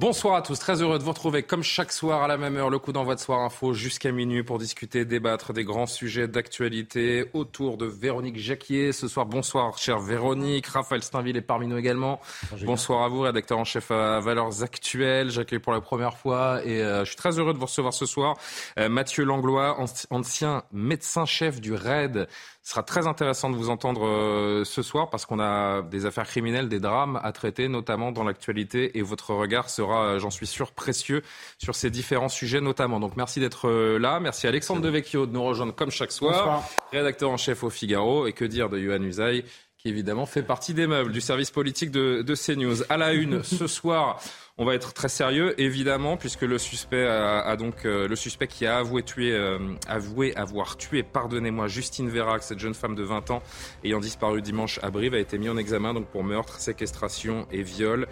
Bonsoir 0.00 0.36
à 0.36 0.40
tous, 0.40 0.58
très 0.58 0.80
heureux 0.80 0.98
de 0.98 1.02
vous 1.04 1.10
retrouver 1.10 1.42
comme 1.42 1.62
chaque 1.62 1.92
soir 1.92 2.22
à 2.22 2.26
la 2.26 2.38
même 2.38 2.56
heure, 2.56 2.70
le 2.70 2.78
coup 2.78 2.90
d'envoi 2.90 3.16
de 3.16 3.20
Soir 3.20 3.40
Info 3.40 3.74
jusqu'à 3.74 4.12
minuit 4.12 4.42
pour 4.42 4.56
discuter, 4.56 5.04
débattre 5.04 5.52
des 5.52 5.62
grands 5.62 5.84
sujets 5.84 6.26
d'actualité 6.26 7.26
autour 7.34 7.76
de 7.76 7.84
Véronique 7.84 8.38
Jacquier. 8.38 8.92
Ce 8.92 9.08
soir, 9.08 9.26
bonsoir 9.26 9.76
chère 9.76 9.98
Véronique, 9.98 10.68
Raphaël 10.68 11.02
Steinville 11.02 11.36
est 11.36 11.42
parmi 11.42 11.66
nous 11.66 11.76
également. 11.76 12.18
Bonsoir 12.62 13.02
à 13.02 13.08
vous, 13.08 13.20
rédacteur 13.20 13.58
en 13.58 13.64
chef 13.64 13.90
à 13.90 14.20
Valeurs 14.20 14.62
Actuelles. 14.62 15.28
J'accueille 15.28 15.58
pour 15.58 15.74
la 15.74 15.82
première 15.82 16.16
fois 16.16 16.64
et 16.64 16.82
euh, 16.82 17.00
je 17.00 17.10
suis 17.10 17.16
très 17.16 17.38
heureux 17.38 17.52
de 17.52 17.58
vous 17.58 17.66
recevoir 17.66 17.92
ce 17.92 18.06
soir. 18.06 18.38
Euh, 18.78 18.88
Mathieu 18.88 19.24
Langlois, 19.24 19.76
anci- 19.78 20.06
ancien 20.08 20.62
médecin-chef 20.72 21.60
du 21.60 21.74
RAID. 21.74 22.26
Ce 22.62 22.72
sera 22.72 22.82
très 22.82 23.06
intéressant 23.06 23.48
de 23.48 23.56
vous 23.56 23.70
entendre 23.70 24.04
euh, 24.04 24.64
ce 24.64 24.82
soir 24.82 25.08
parce 25.08 25.24
qu'on 25.24 25.40
a 25.40 25.80
des 25.80 26.04
affaires 26.04 26.26
criminelles, 26.26 26.68
des 26.68 26.78
drames 26.78 27.18
à 27.22 27.32
traiter, 27.32 27.68
notamment 27.68 28.12
dans 28.12 28.22
l'actualité. 28.22 28.98
Et 28.98 29.02
votre 29.02 29.34
regard 29.34 29.70
sera, 29.70 30.04
euh, 30.04 30.18
j'en 30.18 30.28
suis 30.30 30.46
sûr, 30.46 30.72
précieux 30.72 31.22
sur 31.58 31.74
ces 31.74 31.90
différents 31.90 32.28
sujets 32.28 32.60
notamment. 32.60 33.00
Donc 33.00 33.16
merci 33.16 33.40
d'être 33.40 33.68
euh, 33.68 33.98
là. 33.98 34.20
Merci 34.20 34.46
à 34.46 34.50
Alexandre 34.50 34.82
Devecchio 34.82 35.24
de 35.24 35.32
nous 35.32 35.42
rejoindre 35.42 35.74
comme 35.74 35.90
chaque 35.90 36.12
soir. 36.12 36.62
Rédacteur 36.92 37.30
en 37.30 37.38
chef 37.38 37.64
au 37.64 37.70
Figaro. 37.70 38.26
Et 38.26 38.34
que 38.34 38.44
dire 38.44 38.68
de 38.68 38.78
Yohann 38.78 39.04
Usaï 39.04 39.44
qui 39.78 39.88
évidemment 39.88 40.26
fait 40.26 40.42
partie 40.42 40.74
des 40.74 40.86
meubles 40.86 41.10
du 41.10 41.22
service 41.22 41.50
politique 41.50 41.90
de, 41.90 42.20
de 42.20 42.34
CNews. 42.34 42.82
À 42.90 42.98
la 42.98 43.14
une, 43.14 43.42
ce 43.42 43.66
soir, 43.66 44.20
on 44.60 44.66
va 44.66 44.74
être 44.74 44.92
très 44.92 45.08
sérieux, 45.08 45.58
évidemment, 45.58 46.18
puisque 46.18 46.42
le 46.42 46.58
suspect 46.58 47.06
a, 47.06 47.40
a 47.40 47.56
donc 47.56 47.86
euh, 47.86 48.06
le 48.06 48.14
suspect 48.14 48.46
qui 48.46 48.66
a 48.66 48.76
avoué 48.76 49.02
tuer, 49.02 49.32
euh, 49.32 49.58
avoué 49.88 50.36
avoir 50.36 50.76
tué, 50.76 51.02
pardonnez-moi, 51.02 51.66
Justine 51.66 52.10
Vérac, 52.10 52.42
cette 52.42 52.58
jeune 52.58 52.74
femme 52.74 52.94
de 52.94 53.02
20 53.02 53.30
ans 53.30 53.42
ayant 53.84 54.00
disparu 54.00 54.42
dimanche 54.42 54.78
à 54.82 54.90
Brive, 54.90 55.14
a 55.14 55.18
été 55.18 55.38
mis 55.38 55.48
en 55.48 55.56
examen 55.56 55.94
donc 55.94 56.08
pour 56.08 56.24
meurtre, 56.24 56.60
séquestration 56.60 57.46
et 57.50 57.62
viol. 57.62 58.06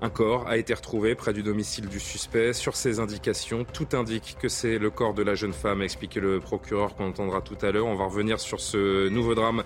Un 0.00 0.10
corps 0.10 0.48
a 0.48 0.56
été 0.56 0.74
retrouvé 0.74 1.14
près 1.14 1.32
du 1.32 1.44
domicile 1.44 1.86
du 1.86 2.00
suspect. 2.00 2.52
Sur 2.52 2.74
ces 2.74 2.98
indications, 2.98 3.64
tout 3.64 3.96
indique 3.96 4.36
que 4.40 4.48
c'est 4.48 4.78
le 4.78 4.90
corps 4.90 5.14
de 5.14 5.22
la 5.22 5.36
jeune 5.36 5.52
femme, 5.52 5.82
a 5.82 5.84
expliqué 5.84 6.18
le 6.18 6.40
procureur 6.40 6.96
qu'on 6.96 7.10
entendra 7.10 7.42
tout 7.42 7.64
à 7.64 7.70
l'heure. 7.70 7.86
On 7.86 7.94
va 7.94 8.06
revenir 8.06 8.40
sur 8.40 8.58
ce 8.58 9.08
nouveau 9.08 9.36
drame 9.36 9.62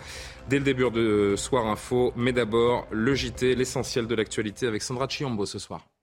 dès 0.50 0.58
le 0.58 0.64
début 0.64 0.90
de 0.90 1.32
Soir 1.34 1.66
Info. 1.66 2.12
Mais 2.14 2.34
d'abord, 2.34 2.86
le 2.90 3.14
JT, 3.14 3.54
l'essentiel 3.54 4.06
de 4.06 4.14
l'actualité 4.14 4.66
avec 4.66 4.82
Sandra 4.82 5.08
Chiombo 5.08 5.46
ce 5.46 5.58
soir. 5.58 5.95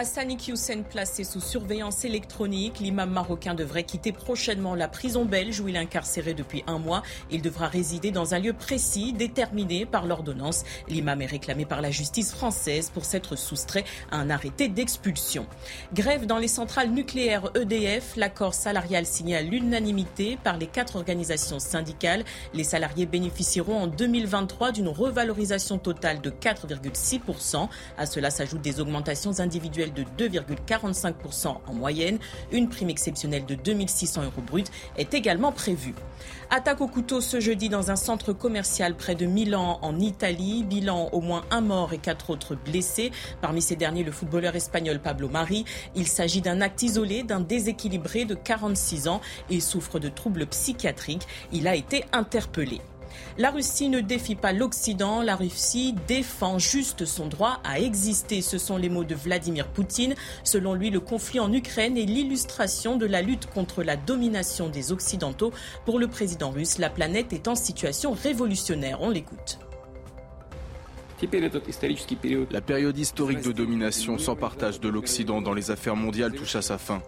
Hassani 0.00 0.38
Hussein 0.46 0.82
placé 0.88 1.24
sous 1.24 1.40
surveillance 1.40 2.04
électronique. 2.04 2.78
L'imam 2.78 3.10
marocain 3.10 3.56
devrait 3.56 3.82
quitter 3.82 4.12
prochainement 4.12 4.76
la 4.76 4.86
prison 4.86 5.24
belge 5.24 5.58
où 5.58 5.66
il 5.66 5.74
est 5.74 5.80
incarcéré 5.80 6.34
depuis 6.34 6.62
un 6.68 6.78
mois. 6.78 7.02
Il 7.32 7.42
devra 7.42 7.66
résider 7.66 8.12
dans 8.12 8.32
un 8.32 8.38
lieu 8.38 8.52
précis 8.52 9.12
déterminé 9.12 9.86
par 9.86 10.06
l'ordonnance. 10.06 10.62
L'imam 10.86 11.20
est 11.20 11.26
réclamé 11.26 11.64
par 11.64 11.80
la 11.80 11.90
justice 11.90 12.32
française 12.32 12.92
pour 12.94 13.04
s'être 13.04 13.34
soustrait 13.34 13.82
à 14.12 14.18
un 14.18 14.30
arrêté 14.30 14.68
d'expulsion. 14.68 15.48
Grève 15.92 16.26
dans 16.26 16.38
les 16.38 16.46
centrales 16.46 16.90
nucléaires 16.90 17.50
EDF. 17.56 18.14
L'accord 18.14 18.54
salarial 18.54 19.04
signé 19.04 19.34
à 19.34 19.42
l'unanimité 19.42 20.38
par 20.44 20.58
les 20.58 20.68
quatre 20.68 20.94
organisations 20.94 21.58
syndicales. 21.58 22.22
Les 22.54 22.62
salariés 22.62 23.06
bénéficieront 23.06 23.76
en 23.76 23.86
2023 23.88 24.70
d'une 24.70 24.86
revalorisation 24.86 25.76
totale 25.76 26.20
de 26.20 26.30
4,6%. 26.30 27.68
À 27.96 28.06
cela 28.06 28.30
s'ajoutent 28.30 28.62
des 28.62 28.78
augmentations 28.78 29.40
individuelles 29.40 29.87
de 29.90 30.04
2,45% 30.18 31.56
en 31.66 31.74
moyenne. 31.74 32.18
Une 32.52 32.68
prime 32.68 32.90
exceptionnelle 32.90 33.46
de 33.46 33.54
2600 33.54 34.24
euros 34.24 34.42
bruts 34.46 34.64
est 34.96 35.14
également 35.14 35.52
prévue. 35.52 35.94
Attaque 36.50 36.80
au 36.80 36.88
couteau 36.88 37.20
ce 37.20 37.40
jeudi 37.40 37.68
dans 37.68 37.90
un 37.90 37.96
centre 37.96 38.32
commercial 38.32 38.96
près 38.96 39.14
de 39.14 39.26
Milan 39.26 39.78
en 39.82 39.98
Italie. 40.00 40.64
Bilan 40.64 41.08
au 41.12 41.20
moins 41.20 41.44
un 41.50 41.60
mort 41.60 41.92
et 41.92 41.98
quatre 41.98 42.30
autres 42.30 42.54
blessés. 42.54 43.12
Parmi 43.40 43.60
ces 43.60 43.76
derniers, 43.76 44.04
le 44.04 44.12
footballeur 44.12 44.56
espagnol 44.56 44.98
Pablo 44.98 45.28
Mari. 45.28 45.64
Il 45.94 46.06
s'agit 46.06 46.40
d'un 46.40 46.60
acte 46.60 46.82
isolé 46.82 47.22
d'un 47.22 47.40
déséquilibré 47.40 48.24
de 48.24 48.34
46 48.34 49.08
ans. 49.08 49.20
Il 49.50 49.62
souffre 49.62 49.98
de 49.98 50.08
troubles 50.08 50.46
psychiatriques. 50.46 51.26
Il 51.52 51.68
a 51.68 51.74
été 51.74 52.04
interpellé. 52.12 52.80
La 53.36 53.50
Russie 53.50 53.88
ne 53.88 54.00
défie 54.00 54.34
pas 54.34 54.52
l'Occident, 54.52 55.22
la 55.22 55.36
Russie 55.36 55.94
défend 56.06 56.58
juste 56.58 57.04
son 57.04 57.26
droit 57.26 57.60
à 57.64 57.80
exister. 57.80 58.42
Ce 58.42 58.58
sont 58.58 58.76
les 58.76 58.88
mots 58.88 59.04
de 59.04 59.14
Vladimir 59.14 59.68
Poutine. 59.68 60.14
Selon 60.44 60.74
lui, 60.74 60.90
le 60.90 61.00
conflit 61.00 61.40
en 61.40 61.52
Ukraine 61.52 61.96
est 61.96 62.04
l'illustration 62.04 62.96
de 62.96 63.06
la 63.06 63.22
lutte 63.22 63.46
contre 63.46 63.82
la 63.82 63.96
domination 63.96 64.68
des 64.68 64.92
Occidentaux. 64.92 65.52
Pour 65.84 65.98
le 65.98 66.08
président 66.08 66.50
russe, 66.50 66.78
la 66.78 66.90
planète 66.90 67.32
est 67.32 67.48
en 67.48 67.54
situation 67.54 68.12
révolutionnaire. 68.12 68.98
On 69.00 69.10
l'écoute. 69.10 69.58
La 72.50 72.60
période 72.60 72.96
historique 72.96 73.40
de 73.40 73.52
domination 73.52 74.18
sans 74.18 74.36
partage 74.36 74.78
de 74.80 74.88
l'Occident 74.88 75.40
dans 75.40 75.54
les 75.54 75.70
affaires 75.70 75.96
mondiales 75.96 76.32
touche 76.32 76.54
à 76.54 76.62
sa 76.62 76.78
fin. 76.78 77.02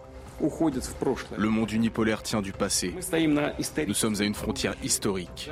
Le 1.37 1.49
monde 1.49 1.71
unipolaire 1.71 2.23
tient 2.23 2.41
du 2.41 2.51
passé. 2.51 2.93
Nous 3.87 3.93
sommes 3.93 4.15
à 4.19 4.23
une 4.23 4.33
frontière 4.33 4.75
historique. 4.83 5.51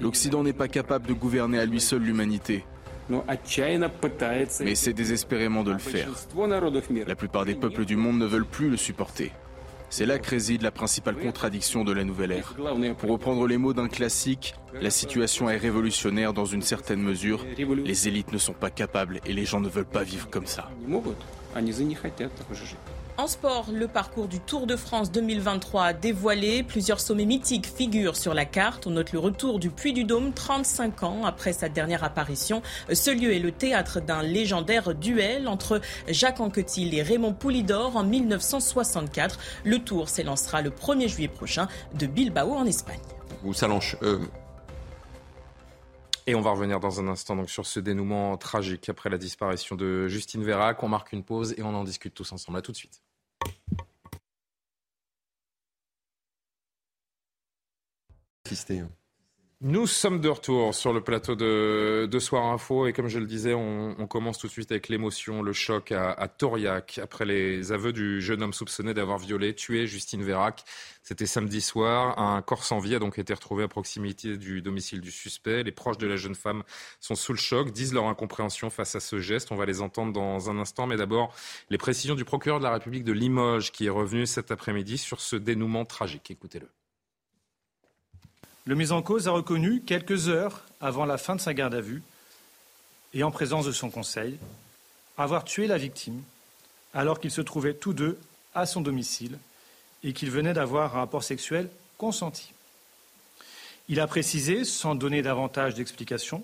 L'Occident 0.00 0.42
n'est 0.42 0.52
pas 0.52 0.68
capable 0.68 1.06
de 1.06 1.12
gouverner 1.12 1.58
à 1.58 1.64
lui 1.64 1.80
seul 1.80 2.02
l'humanité, 2.02 2.64
mais 3.08 4.70
essaie 4.70 4.92
désespérément 4.92 5.62
de 5.62 5.72
le 5.72 5.78
faire. 5.78 6.08
La 7.06 7.14
plupart 7.14 7.44
des 7.44 7.54
peuples 7.54 7.84
du 7.84 7.96
monde 7.96 8.18
ne 8.18 8.26
veulent 8.26 8.46
plus 8.46 8.68
le 8.68 8.76
supporter. 8.76 9.32
C'est 9.88 10.06
là 10.06 10.18
que 10.18 10.28
réside 10.28 10.62
la 10.62 10.72
principale 10.72 11.16
contradiction 11.16 11.84
de 11.84 11.92
la 11.92 12.02
nouvelle 12.02 12.32
ère. 12.32 12.54
Pour 12.98 13.10
reprendre 13.10 13.46
les 13.46 13.56
mots 13.56 13.72
d'un 13.72 13.88
classique, 13.88 14.54
la 14.80 14.90
situation 14.90 15.48
est 15.48 15.56
révolutionnaire 15.56 16.32
dans 16.32 16.44
une 16.44 16.62
certaine 16.62 17.00
mesure. 17.00 17.46
Les 17.84 18.08
élites 18.08 18.32
ne 18.32 18.38
sont 18.38 18.52
pas 18.52 18.70
capables 18.70 19.20
et 19.24 19.32
les 19.32 19.44
gens 19.44 19.60
ne 19.60 19.68
veulent 19.68 19.84
pas 19.84 20.02
vivre 20.02 20.28
comme 20.28 20.46
ça. 20.46 20.68
En 23.18 23.28
sport, 23.28 23.68
le 23.72 23.88
parcours 23.88 24.28
du 24.28 24.40
Tour 24.40 24.66
de 24.66 24.76
France 24.76 25.10
2023 25.10 25.84
a 25.84 25.92
dévoilé. 25.94 26.62
Plusieurs 26.62 27.00
sommets 27.00 27.24
mythiques 27.24 27.66
figurent 27.66 28.14
sur 28.16 28.34
la 28.34 28.44
carte. 28.44 28.86
On 28.86 28.90
note 28.90 29.12
le 29.12 29.18
retour 29.18 29.58
du 29.58 29.70
Puy 29.70 29.94
du 29.94 30.04
Dôme 30.04 30.34
35 30.34 31.02
ans 31.02 31.24
après 31.24 31.54
sa 31.54 31.70
dernière 31.70 32.04
apparition. 32.04 32.60
Ce 32.92 33.10
lieu 33.10 33.32
est 33.32 33.38
le 33.38 33.52
théâtre 33.52 34.00
d'un 34.00 34.22
légendaire 34.22 34.94
duel 34.94 35.48
entre 35.48 35.80
Jacques 36.08 36.40
Anquetil 36.40 36.94
et 36.94 37.02
Raymond 37.02 37.32
Poulidor 37.32 37.96
en 37.96 38.04
1964. 38.04 39.38
Le 39.64 39.78
Tour 39.78 40.10
s'élancera 40.10 40.60
le 40.60 40.68
1er 40.68 41.08
juillet 41.08 41.28
prochain 41.28 41.68
de 41.94 42.06
Bilbao 42.06 42.52
en 42.52 42.66
Espagne. 42.66 43.00
Ou 43.44 43.54
Salanche. 43.54 43.96
euh, 44.02 44.18
Et 46.26 46.34
on 46.34 46.42
va 46.42 46.50
revenir 46.50 46.80
dans 46.80 47.00
un 47.00 47.08
instant 47.08 47.34
donc 47.34 47.48
sur 47.48 47.64
ce 47.64 47.80
dénouement 47.80 48.36
tragique 48.36 48.90
après 48.90 49.08
la 49.08 49.16
disparition 49.16 49.74
de 49.74 50.06
Justine 50.06 50.44
Vérac. 50.44 50.82
On 50.82 50.88
marque 50.88 51.14
une 51.14 51.24
pause 51.24 51.54
et 51.56 51.62
on 51.62 51.74
en 51.74 51.82
discute 51.82 52.12
tous 52.12 52.30
ensemble. 52.32 52.58
À 52.58 52.62
tout 52.62 52.72
de 52.72 52.76
suite. 52.76 53.00
Fisté. 58.46 58.86
Nous 59.62 59.86
sommes 59.86 60.20
de 60.20 60.28
retour 60.28 60.74
sur 60.74 60.92
le 60.92 61.00
plateau 61.00 61.34
de, 61.34 62.06
de 62.10 62.18
Soir 62.18 62.44
Info 62.44 62.86
et 62.86 62.92
comme 62.92 63.08
je 63.08 63.18
le 63.18 63.24
disais, 63.24 63.54
on, 63.54 63.96
on 63.98 64.06
commence 64.06 64.36
tout 64.36 64.48
de 64.48 64.52
suite 64.52 64.70
avec 64.70 64.90
l'émotion, 64.90 65.40
le 65.40 65.54
choc 65.54 65.92
à, 65.92 66.10
à 66.12 66.28
Tauriac 66.28 67.00
après 67.02 67.24
les 67.24 67.72
aveux 67.72 67.94
du 67.94 68.20
jeune 68.20 68.42
homme 68.42 68.52
soupçonné 68.52 68.92
d'avoir 68.92 69.16
violé, 69.16 69.54
tué 69.54 69.86
Justine 69.86 70.22
Vérac. 70.22 70.62
C'était 71.02 71.24
samedi 71.24 71.62
soir. 71.62 72.18
Un 72.18 72.42
corps 72.42 72.64
sans 72.64 72.80
vie 72.80 72.94
a 72.94 72.98
donc 72.98 73.18
été 73.18 73.32
retrouvé 73.32 73.64
à 73.64 73.68
proximité 73.68 74.36
du 74.36 74.60
domicile 74.60 75.00
du 75.00 75.10
suspect. 75.10 75.62
Les 75.62 75.72
proches 75.72 75.98
de 75.98 76.06
la 76.06 76.16
jeune 76.16 76.34
femme 76.34 76.62
sont 77.00 77.14
sous 77.14 77.32
le 77.32 77.38
choc, 77.38 77.70
disent 77.70 77.94
leur 77.94 78.08
incompréhension 78.08 78.68
face 78.68 78.94
à 78.94 79.00
ce 79.00 79.20
geste. 79.20 79.52
On 79.52 79.56
va 79.56 79.64
les 79.64 79.80
entendre 79.80 80.12
dans 80.12 80.50
un 80.50 80.58
instant, 80.58 80.86
mais 80.86 80.96
d'abord 80.96 81.34
les 81.70 81.78
précisions 81.78 82.14
du 82.14 82.26
procureur 82.26 82.58
de 82.58 82.64
la 82.64 82.72
République 82.72 83.04
de 83.04 83.12
Limoges 83.12 83.72
qui 83.72 83.86
est 83.86 83.90
revenu 83.90 84.26
cet 84.26 84.50
après-midi 84.50 84.98
sur 84.98 85.22
ce 85.22 85.34
dénouement 85.34 85.86
tragique. 85.86 86.30
Écoutez-le. 86.30 86.68
Le 88.66 88.74
mis 88.74 88.90
en 88.90 89.00
cause 89.00 89.28
a 89.28 89.30
reconnu, 89.30 89.80
quelques 89.80 90.28
heures 90.28 90.62
avant 90.80 91.06
la 91.06 91.18
fin 91.18 91.36
de 91.36 91.40
sa 91.40 91.54
garde 91.54 91.74
à 91.74 91.80
vue, 91.80 92.02
et 93.14 93.22
en 93.22 93.30
présence 93.30 93.64
de 93.64 93.72
son 93.72 93.90
conseil, 93.90 94.38
avoir 95.16 95.44
tué 95.44 95.68
la 95.68 95.78
victime 95.78 96.20
alors 96.92 97.20
qu'ils 97.20 97.30
se 97.30 97.40
trouvaient 97.40 97.74
tous 97.74 97.94
deux 97.94 98.18
à 98.54 98.66
son 98.66 98.80
domicile 98.80 99.38
et 100.02 100.12
qu'ils 100.12 100.30
venaient 100.30 100.52
d'avoir 100.52 100.96
un 100.96 101.00
rapport 101.00 101.22
sexuel 101.22 101.70
consenti. 101.96 102.52
Il 103.88 104.00
a 104.00 104.08
précisé, 104.08 104.64
sans 104.64 104.96
donner 104.96 105.22
davantage 105.22 105.74
d'explications, 105.74 106.42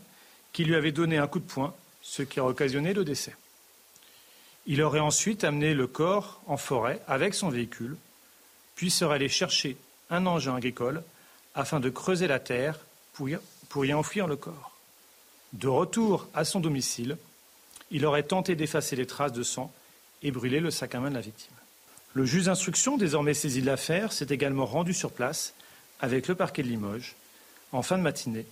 qu'il 0.53 0.69
lui 0.69 0.77
avait 0.77 0.93
donné 0.93 1.19
un 1.19 1.27
coup 1.27 1.41
de 1.41 1.45
poing, 1.45 1.75
ce 2.03 2.23
qui 2.23 2.39
a 2.39 2.45
occasionné 2.45 2.95
le 2.95 3.05
décès. 3.05 3.35
Il 4.67 4.81
aurait 4.81 5.01
ensuite 5.01 5.43
amené 5.43 5.75
le 5.75 5.89
corps 5.89 6.41
en 6.47 6.57
forêt 6.57 7.03
avec 7.09 7.35
son 7.35 7.49
véhicule, 7.49 7.97
puis 8.77 8.91
serait 8.91 9.17
allé 9.17 9.29
chercher 9.29 9.77
un 10.09 10.27
engin 10.27 10.55
agricole 10.55 11.03
afin 11.55 11.81
de 11.81 11.91
creuser 11.91 12.27
la 12.27 12.39
terre 12.39 12.79
pour 13.13 13.29
y, 13.85 13.93
enfouir 13.95 14.27
le 14.27 14.37
corps. 14.37 14.73
De 15.53 15.69
retour 15.69 16.29
à 16.35 16.45
son 16.45 16.61
domicile, 16.61 17.17
il 17.91 18.07
aurait 18.07 18.23
tenté 18.23 18.55
d'effacer 18.55 18.97
les 18.97 19.07
traces 19.07 19.33
de 19.33 19.43
sang 19.43 19.73
et 20.23 20.31
brûler 20.31 20.61
le 20.61 20.71
sac 20.71 20.95
à 20.95 21.01
main 21.01 21.11
de 21.11 21.15
la 21.15 21.21
victime. 21.21 21.55
Le 22.15 22.25
juge 22.25 22.45
d'instruction, 22.45 22.97
désormais 22.97 23.35
saisi 23.35 23.61
de 23.61 23.67
l'affaire, 23.67 24.13
s'est 24.13 24.27
également 24.31 24.67
rendu 24.67 24.95
sur 24.95 25.13
place 25.13 25.55
avec 26.01 26.29
le 26.29 26.35
parquet 26.35 26.63
de 26.63 26.69
Limoges 26.69 27.17
en 27.73 27.83
fin 27.83 27.99
de 27.99 28.03
matinée 28.03 28.47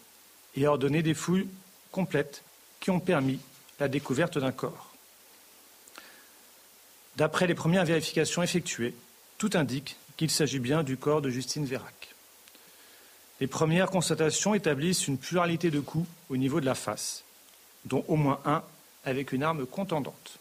et 0.57 0.67
a 0.67 0.71
ordonné 0.71 1.03
des 1.03 1.15
fouilles 1.15 1.49
complètes 1.93 2.43
qui 2.81 2.91
ont 2.91 3.01
permis 3.01 3.39
la 3.79 3.89
découverte 3.89 4.39
d'un 4.39 4.53
corps. 4.53 4.91
D'après 7.17 7.47
les 7.47 7.55
premières 7.55 7.85
vérifications 7.85 8.43
effectuées, 8.43 8.95
tout 9.39 9.51
indique 9.55 9.97
qu'il 10.17 10.31
s'agit 10.31 10.59
bien 10.59 10.83
du 10.83 10.97
corps 10.97 11.23
de 11.23 11.31
Justine 11.31 11.65
Vérac. 11.65 12.15
Les 13.41 13.47
premières 13.47 13.91
constatations 13.91 14.55
établissent 14.55 15.09
une 15.09 15.19
pluralité 15.19 15.71
de 15.71 15.81
coups 15.81 16.07
au 16.29 16.37
niveau 16.37 16.61
de 16.61 16.67
la 16.67 16.75
face, 16.75 17.25
dont 17.87 18.05
au 18.07 18.17
moins 18.17 18.41
un 18.45 18.63
avec 19.05 19.33
une 19.33 19.43
arme 19.43 19.65
contendante. 19.65 20.39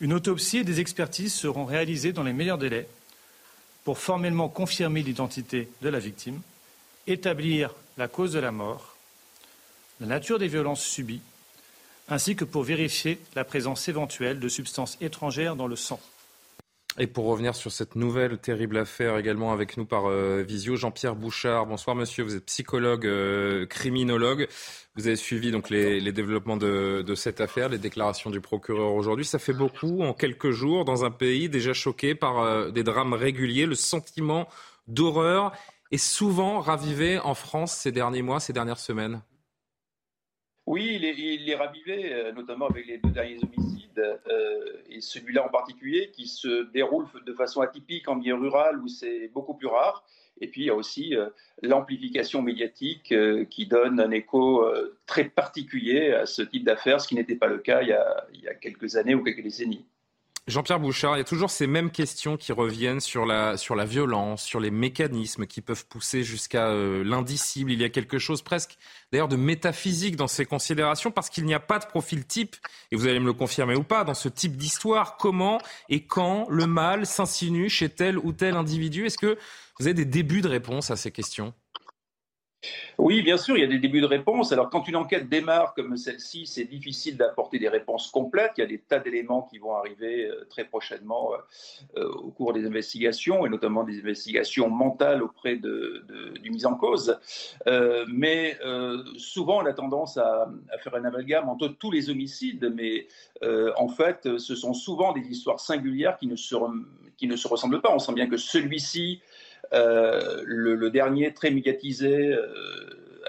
Une 0.00 0.14
autopsie 0.14 0.58
et 0.58 0.64
des 0.64 0.80
expertises 0.80 1.34
seront 1.34 1.66
réalisées 1.66 2.12
dans 2.12 2.22
les 2.22 2.32
meilleurs 2.32 2.58
délais 2.58 2.88
pour 3.84 3.98
formellement 3.98 4.48
confirmer 4.48 5.02
l'identité 5.02 5.68
de 5.82 5.88
la 5.88 5.98
victime, 5.98 6.40
établir 7.06 7.74
la 7.98 8.08
cause 8.08 8.32
de 8.32 8.38
la 8.38 8.50
mort, 8.50 8.96
la 10.00 10.06
nature 10.06 10.38
des 10.38 10.48
violences 10.48 10.82
subies, 10.82 11.22
ainsi 12.08 12.36
que 12.36 12.44
pour 12.44 12.62
vérifier 12.62 13.20
la 13.34 13.44
présence 13.44 13.88
éventuelle 13.88 14.40
de 14.40 14.48
substances 14.48 14.96
étrangères 15.00 15.56
dans 15.56 15.66
le 15.66 15.76
sang. 15.76 16.00
Et 16.98 17.06
pour 17.06 17.26
revenir 17.26 17.54
sur 17.54 17.70
cette 17.70 17.94
nouvelle 17.94 18.38
terrible 18.38 18.78
affaire 18.78 19.18
également 19.18 19.52
avec 19.52 19.76
nous 19.76 19.84
par 19.84 20.06
euh, 20.06 20.42
visio, 20.42 20.76
Jean-Pierre 20.76 21.14
Bouchard. 21.14 21.66
Bonsoir 21.66 21.94
monsieur, 21.94 22.24
vous 22.24 22.36
êtes 22.36 22.46
psychologue, 22.46 23.04
euh, 23.04 23.66
criminologue. 23.66 24.48
Vous 24.94 25.06
avez 25.06 25.16
suivi 25.16 25.50
donc 25.50 25.68
les, 25.68 26.00
développements 26.12 26.56
de, 26.56 27.04
cette 27.14 27.42
affaire, 27.42 27.68
les 27.68 27.76
déclarations 27.76 28.30
du 28.30 28.40
procureur 28.40 28.94
aujourd'hui. 28.94 29.26
Ça 29.26 29.38
fait 29.38 29.52
beaucoup 29.52 30.00
en 30.00 30.14
quelques 30.14 30.52
jours 30.52 30.86
dans 30.86 31.04
un 31.04 31.10
pays 31.10 31.50
déjà 31.50 31.74
choqué 31.74 32.14
par 32.14 32.38
euh, 32.40 32.70
des 32.70 32.82
drames 32.82 33.12
réguliers. 33.12 33.66
Le 33.66 33.74
sentiment 33.74 34.48
d'horreur 34.88 35.52
est 35.90 35.98
souvent 35.98 36.60
ravivé 36.60 37.18
en 37.18 37.34
France 37.34 37.74
ces 37.74 37.92
derniers 37.92 38.22
mois, 38.22 38.40
ces 38.40 38.54
dernières 38.54 38.78
semaines. 38.78 39.20
Oui, 40.64 40.98
il 40.98 41.50
est, 41.50 41.54
ravivé, 41.54 42.32
notamment 42.34 42.66
avec 42.66 42.86
les 42.86 42.98
deux 42.98 43.10
derniers 43.10 43.38
homicides, 43.42 43.75
euh, 43.98 44.82
et 44.88 45.00
celui-là 45.00 45.44
en 45.44 45.48
particulier, 45.48 46.10
qui 46.12 46.26
se 46.26 46.64
déroule 46.72 47.06
de 47.24 47.32
façon 47.32 47.60
atypique 47.60 48.08
en 48.08 48.16
milieu 48.16 48.34
rural 48.34 48.80
où 48.80 48.88
c'est 48.88 49.28
beaucoup 49.28 49.54
plus 49.54 49.68
rare. 49.68 50.04
Et 50.40 50.48
puis 50.48 50.62
il 50.62 50.66
y 50.66 50.70
a 50.70 50.74
aussi 50.74 51.16
euh, 51.16 51.28
l'amplification 51.62 52.42
médiatique 52.42 53.14
qui 53.50 53.66
donne 53.66 54.00
un 54.00 54.10
écho 54.10 54.66
très 55.06 55.24
particulier 55.24 56.12
à 56.12 56.26
ce 56.26 56.42
type 56.42 56.64
d'affaires, 56.64 57.00
ce 57.00 57.08
qui 57.08 57.14
n'était 57.14 57.36
pas 57.36 57.46
le 57.46 57.58
cas 57.58 57.82
il 57.82 57.88
y, 57.88 57.92
a, 57.92 58.26
il 58.34 58.42
y 58.42 58.48
a 58.48 58.54
quelques 58.54 58.96
années 58.96 59.14
ou 59.14 59.22
quelques 59.22 59.42
décennies. 59.42 59.84
Jean-Pierre 60.46 60.78
Bouchard, 60.78 61.16
il 61.16 61.18
y 61.18 61.22
a 61.22 61.24
toujours 61.24 61.50
ces 61.50 61.66
mêmes 61.66 61.90
questions 61.90 62.36
qui 62.36 62.52
reviennent 62.52 63.00
sur 63.00 63.26
la, 63.26 63.56
sur 63.56 63.74
la 63.74 63.84
violence, 63.84 64.44
sur 64.44 64.60
les 64.60 64.70
mécanismes 64.70 65.44
qui 65.44 65.60
peuvent 65.60 65.84
pousser 65.86 66.22
jusqu'à 66.22 66.68
euh, 66.68 67.02
l'indicible. 67.02 67.72
Il 67.72 67.80
y 67.80 67.84
a 67.84 67.88
quelque 67.88 68.20
chose 68.20 68.42
presque 68.42 68.78
d'ailleurs 69.10 69.26
de 69.26 69.34
métaphysique 69.34 70.14
dans 70.14 70.28
ces 70.28 70.46
considérations 70.46 71.10
parce 71.10 71.30
qu'il 71.30 71.46
n'y 71.46 71.54
a 71.54 71.58
pas 71.58 71.80
de 71.80 71.86
profil 71.86 72.24
type, 72.24 72.54
et 72.92 72.96
vous 72.96 73.08
allez 73.08 73.18
me 73.18 73.26
le 73.26 73.32
confirmer 73.32 73.74
ou 73.74 73.82
pas, 73.82 74.04
dans 74.04 74.14
ce 74.14 74.28
type 74.28 74.56
d'histoire. 74.56 75.16
Comment 75.16 75.58
et 75.88 76.06
quand 76.06 76.46
le 76.48 76.68
mal 76.68 77.06
s'insinue 77.06 77.68
chez 77.68 77.88
tel 77.88 78.16
ou 78.16 78.32
tel 78.32 78.54
individu? 78.54 79.06
Est-ce 79.06 79.18
que 79.18 79.36
vous 79.80 79.88
avez 79.88 79.94
des 79.94 80.04
débuts 80.04 80.42
de 80.42 80.48
réponse 80.48 80.92
à 80.92 80.96
ces 80.96 81.10
questions? 81.10 81.54
Oui, 82.98 83.22
bien 83.22 83.36
sûr, 83.36 83.56
il 83.56 83.60
y 83.60 83.64
a 83.64 83.66
des 83.66 83.78
débuts 83.78 84.00
de 84.00 84.06
réponse. 84.06 84.52
Alors, 84.52 84.70
quand 84.70 84.88
une 84.88 84.96
enquête 84.96 85.28
démarre 85.28 85.74
comme 85.74 85.96
celle-ci, 85.96 86.46
c'est 86.46 86.64
difficile 86.64 87.16
d'apporter 87.16 87.58
des 87.58 87.68
réponses 87.68 88.10
complètes. 88.10 88.52
Il 88.56 88.62
y 88.62 88.64
a 88.64 88.66
des 88.66 88.78
tas 88.78 88.98
d'éléments 89.00 89.42
qui 89.42 89.58
vont 89.58 89.74
arriver 89.74 90.26
euh, 90.26 90.46
très 90.48 90.64
prochainement 90.64 91.32
euh, 91.32 92.00
euh, 92.00 92.08
au 92.08 92.30
cours 92.30 92.54
des 92.54 92.64
investigations, 92.64 93.44
et 93.44 93.50
notamment 93.50 93.84
des 93.84 94.00
investigations 94.00 94.70
mentales 94.70 95.22
auprès 95.22 95.56
de, 95.56 96.04
du 96.40 96.50
mise 96.50 96.64
en 96.64 96.74
cause. 96.74 97.18
mais 98.08 98.58
souvent, 99.18 99.62
on 99.62 99.66
a 99.66 99.72
tendance 99.72 100.16
à, 100.16 100.48
faire 100.82 100.94
un 100.94 101.04
amalgame 101.04 101.48
entre 101.48 101.68
tous 101.68 101.90
les 101.90 102.10
homicides, 102.10 102.72
mais 102.74 103.06
en 103.76 103.88
fait, 103.88 104.38
ce 104.38 104.54
sont 104.54 104.72
souvent 104.72 105.12
des 105.12 105.22
histoires 105.22 105.60
singulières 105.60 106.16
qui 106.16 106.26
ne 106.26 106.36
se, 106.36 106.54
qui 107.16 107.26
ne 107.26 107.36
se 107.36 107.48
ressemblent 107.48 107.80
pas. 107.80 107.92
On 107.92 107.98
sent 107.98 108.14
bien 108.14 108.28
que 108.28 108.36
celui-ci 108.36 109.20
euh, 109.72 110.42
le, 110.44 110.90
dernier 110.90 111.32
très 111.32 111.50
médiatisé 111.50 112.32
euh, 112.34 112.46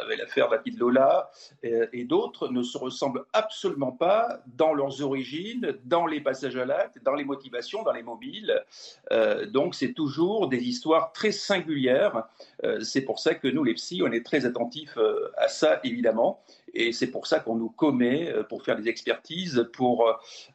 avec 0.01 0.19
l'affaire 0.19 0.49
Baptiste 0.49 0.79
Lola 0.79 1.29
et, 1.63 2.03
d'autres 2.05 2.47
ne 2.49 2.63
se 2.63 2.77
ressemblent 2.77 3.25
absolument 3.33 3.91
pas 3.91 4.39
dans 4.47 4.73
leurs 4.73 5.01
origines, 5.01 5.75
dans 5.83 6.05
les 6.05 6.21
passages 6.21 6.55
à 6.55 6.65
l'acte, 6.65 6.99
dans 7.03 7.15
les 7.15 7.25
motivations, 7.25 7.83
dans 7.83 7.91
les 7.91 8.03
mobiles. 8.03 8.63
Euh, 9.11 9.45
donc 9.45 9.75
c'est 9.75 9.93
toujours 9.93 10.47
des 10.47 10.63
histoires 10.63 11.11
très 11.11 11.31
singulières. 11.31 12.27
c'est 12.81 13.01
pour 13.01 13.19
ça 13.19 13.35
que 13.35 13.47
nous, 13.47 13.63
les 13.63 13.73
psys, 13.73 14.01
on 14.03 14.11
est 14.11 14.25
très 14.25 14.45
attentifs 14.45 14.97
à 15.37 15.47
ça, 15.47 15.79
évidemment. 15.83 16.41
Et 16.73 16.91
c'est 16.91 17.07
pour 17.07 17.25
ça 17.25 17.39
qu'on 17.39 17.55
nous 17.55 17.69
commet 17.69 18.29
euh, 18.29 18.43
pour 18.43 18.63
faire 18.63 18.75
des 18.75 18.87
expertises, 18.87 19.67
pour 19.73 20.07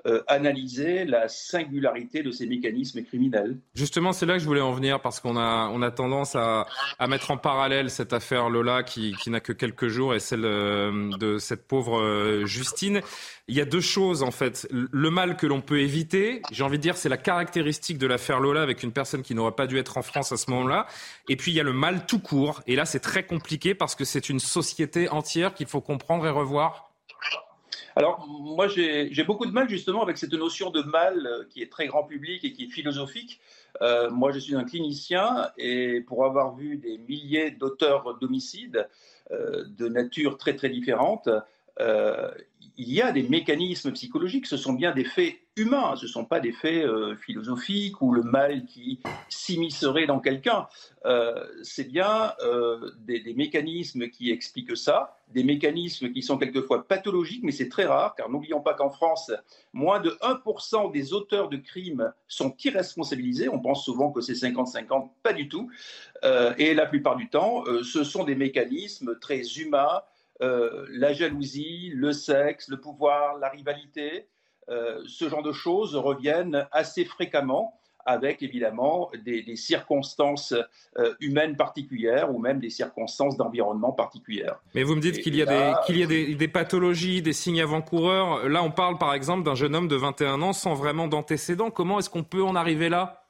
euh, 0.07 0.23
analyser 0.29 1.05
la 1.05 1.29
singularité 1.29 2.23
de 2.23 2.31
ces 2.31 2.47
mécanismes 2.47 3.03
criminels. 3.03 3.59
Justement, 3.75 4.13
c'est 4.13 4.25
là 4.27 4.35
que 4.35 4.39
je 4.39 4.47
voulais 4.47 4.61
en 4.61 4.73
venir 4.73 5.01
parce 5.01 5.19
qu'on 5.19 5.37
a, 5.37 5.69
on 5.73 5.83
a 5.83 5.91
tendance 5.91 6.37
à, 6.37 6.67
à 7.01 7.09
mettre 7.09 7.33
en 7.33 7.37
parallèle 7.37 7.91
cette 7.91 8.13
affaire 8.13 8.51
Lola 8.51 8.85
qui, 8.85 9.17
qui 9.23 9.31
n'a 9.33 9.41
que 9.41 9.53
quelques 9.53 9.89
jours 9.89 10.15
et 10.15 10.21
celle 10.21 10.45
euh, 10.45 11.11
de 11.19 11.39
cette 11.39 11.67
pauvre 11.67 12.45
Justine. 12.45 13.01
Il 13.49 13.57
y 13.57 13.61
a 13.61 13.65
deux 13.65 13.81
choses 13.81 14.23
en 14.23 14.31
fait. 14.31 14.69
Le 14.71 15.11
mal 15.11 15.37
que 15.37 15.47
l'on 15.47 15.61
peut 15.61 15.81
éviter, 15.81 16.43
j'ai 16.53 16.63
envie 16.63 16.79
de 16.79 16.83
dire, 16.83 16.97
c'est 16.97 17.09
la 17.09 17.17
caractéristique 17.17 17.99
de 17.99 18.07
l'affaire 18.07 18.41
Lola 18.41 18.63
avec 18.63 18.83
une 18.83 18.93
personne 18.93 19.23
qui 19.23 19.35
n'aurait 19.35 19.53
pas 19.53 19.67
dû 19.67 19.79
être 19.79 19.99
en 19.99 20.03
France 20.03 20.33
à 20.33 20.37
ce 20.37 20.51
moment-là. 20.53 20.87
Et 21.29 21.37
puis 21.37 21.51
il 21.51 21.55
y 21.55 21.61
a 21.61 21.65
le 21.65 21.73
mal 21.73 22.07
tout 22.07 22.21
court. 22.21 22.63
Et 22.67 22.77
là, 22.77 22.85
c'est 22.85 23.01
très 23.01 23.25
compliqué 23.25 23.75
parce 23.75 23.95
que 23.95 24.05
c'est 24.05 24.29
une 24.29 24.41
société 24.41 25.09
entière 25.09 25.55
qu'il 25.55 25.67
faut 25.67 25.81
comprendre 25.81 26.27
et 26.27 26.31
revoir. 26.31 26.93
Alors, 27.95 28.27
moi, 28.27 28.69
j'ai 28.69 29.25
beaucoup 29.25 29.47
de 29.47 29.53
mal 29.53 29.69
justement 29.69 30.03
avec 30.03 30.17
cette 30.17 30.33
notion 30.33 30.71
de 30.71 30.83
mal 30.83 31.27
euh, 31.27 31.45
qui 31.51 31.63
est 31.63 31.71
très 31.71 31.87
grand 31.87 32.05
public 32.05 32.45
et 32.45 32.53
qui 32.53 32.65
est 32.65 32.69
philosophique. 32.69 33.41
Euh, 33.83 34.11
moi, 34.11 34.33
je 34.33 34.39
suis 34.39 34.55
un 34.55 34.65
clinicien 34.65 35.51
et 35.59 36.01
pour 36.01 36.25
avoir 36.25 36.55
vu 36.55 36.77
des 36.77 36.99
milliers 36.99 37.51
d'auteurs 37.51 38.19
d'homicides 38.19 38.77
euh, 38.77 39.22
de 39.33 39.89
nature 39.89 40.37
très 40.39 40.55
très 40.55 40.69
différente, 40.69 41.29
il 41.79 42.93
y 42.93 43.03
a 43.03 43.13
des 43.13 43.23
mécanismes 43.25 43.93
psychologiques, 43.93 44.47
ce 44.47 44.57
sont 44.57 44.73
bien 44.73 44.93
des 44.93 45.05
faits 45.05 45.37
humains, 45.57 45.95
ce 45.97 46.07
ne 46.07 46.11
sont 46.11 46.25
pas 46.25 46.41
des 46.41 46.53
faits 46.53 46.85
euh, 46.85 47.15
philosophiques 47.17 48.01
ou 48.01 48.13
le 48.13 48.23
mal 48.23 48.65
qui 48.65 49.01
s'immiscerait 49.29 50.07
dans 50.07 50.21
quelqu'un. 50.21 50.67
Euh, 51.05 51.45
c'est 51.63 51.85
bien 51.85 52.33
euh, 52.41 52.91
des, 53.01 53.35
mécanismes 53.35 54.09
qui 54.09 54.31
expliquent 54.31 54.77
ça, 54.77 55.17
des 55.29 55.45
mécanismes 55.45 56.11
qui 56.13 56.23
sont 56.23 56.39
quelquefois 56.39 56.89
pathologiques, 56.89 57.43
mais 57.43 57.53
c'est 57.53 57.69
très 57.69 57.85
rare, 57.85 58.15
car 58.15 58.31
n'oublions 58.31 58.61
pas 58.61 58.73
qu'en 58.73 58.91
France, 58.91 59.31
moins 59.75 60.01
de 60.01 60.11
1% 60.23 60.93
des 60.93 61.13
auteurs 61.13 61.51
de 61.51 61.59
crimes 61.59 62.13
sont 62.29 62.55
irresponsabilisés. 62.65 63.49
On 63.51 63.61
pense 63.61 63.85
souvent 63.85 64.11
que 64.11 64.23
c'est 64.23 64.33
50-50, 64.33 65.11
pas 65.23 65.33
du 65.35 65.49
tout. 65.49 65.71
et 66.59 66.75
la 66.75 66.87
plupart 66.87 67.17
du 67.17 67.29
temps, 67.29 67.65
ce 67.83 68.05
sont 68.05 68.25
des 68.25 68.37
mécanismes 68.37 69.19
très 69.19 69.43
humains 69.59 70.03
euh, 70.43 70.87
la 70.91 71.13
jalousie, 71.13 71.93
le 71.95 72.13
sexe, 72.13 72.69
le 72.69 72.81
pouvoir, 72.81 73.39
la 73.39 73.49
rivalité, 73.49 74.27
euh, 74.69 75.01
ce 75.07 75.29
genre 75.29 75.43
de 75.43 75.53
choses 75.53 75.95
reviennent 75.97 76.67
assez 76.73 77.05
fréquemment 77.05 77.79
avec 78.05 78.43
évidemment 78.43 79.13
des, 79.25 79.55
circonstances 79.55 80.55
euh, 80.99 81.15
humaines 81.21 81.57
particulières 81.57 82.35
ou 82.35 82.41
même 82.41 82.59
des 82.59 82.71
circonstances 82.71 83.37
d'environnement 83.37 83.93
particulières. 83.93 84.61
Mais 84.75 84.83
vous 84.83 84.97
me 84.97 85.01
dites 85.01 85.21
qu'il 85.21 85.37
y 85.37 85.43
a, 85.43 85.47
des, 85.47 85.73
qu'il 85.87 85.99
y 85.99 86.03
a 86.03 86.07
des, 86.35 86.49
pathologies, 86.49 87.23
des 87.23 87.33
signes 87.33 87.61
avant-coureurs. 87.61 88.49
Là, 88.49 88.65
on 88.65 88.73
parle 88.73 88.99
par 88.99 89.15
exemple 89.15 89.45
d'un 89.45 89.55
jeune 89.55 89.77
homme 89.77 89.87
de 89.87 89.95
21 89.95 90.43
ans 90.43 90.53
sans 90.53 90.75
vraiment 90.75 91.07
d'antécédents. 91.07 91.71
Comment 91.71 92.01
est-ce 92.01 92.11
qu'on 92.11 92.25
peut 92.25 92.43
en 92.43 92.57
arriver 92.57 92.89
là? 92.89 93.25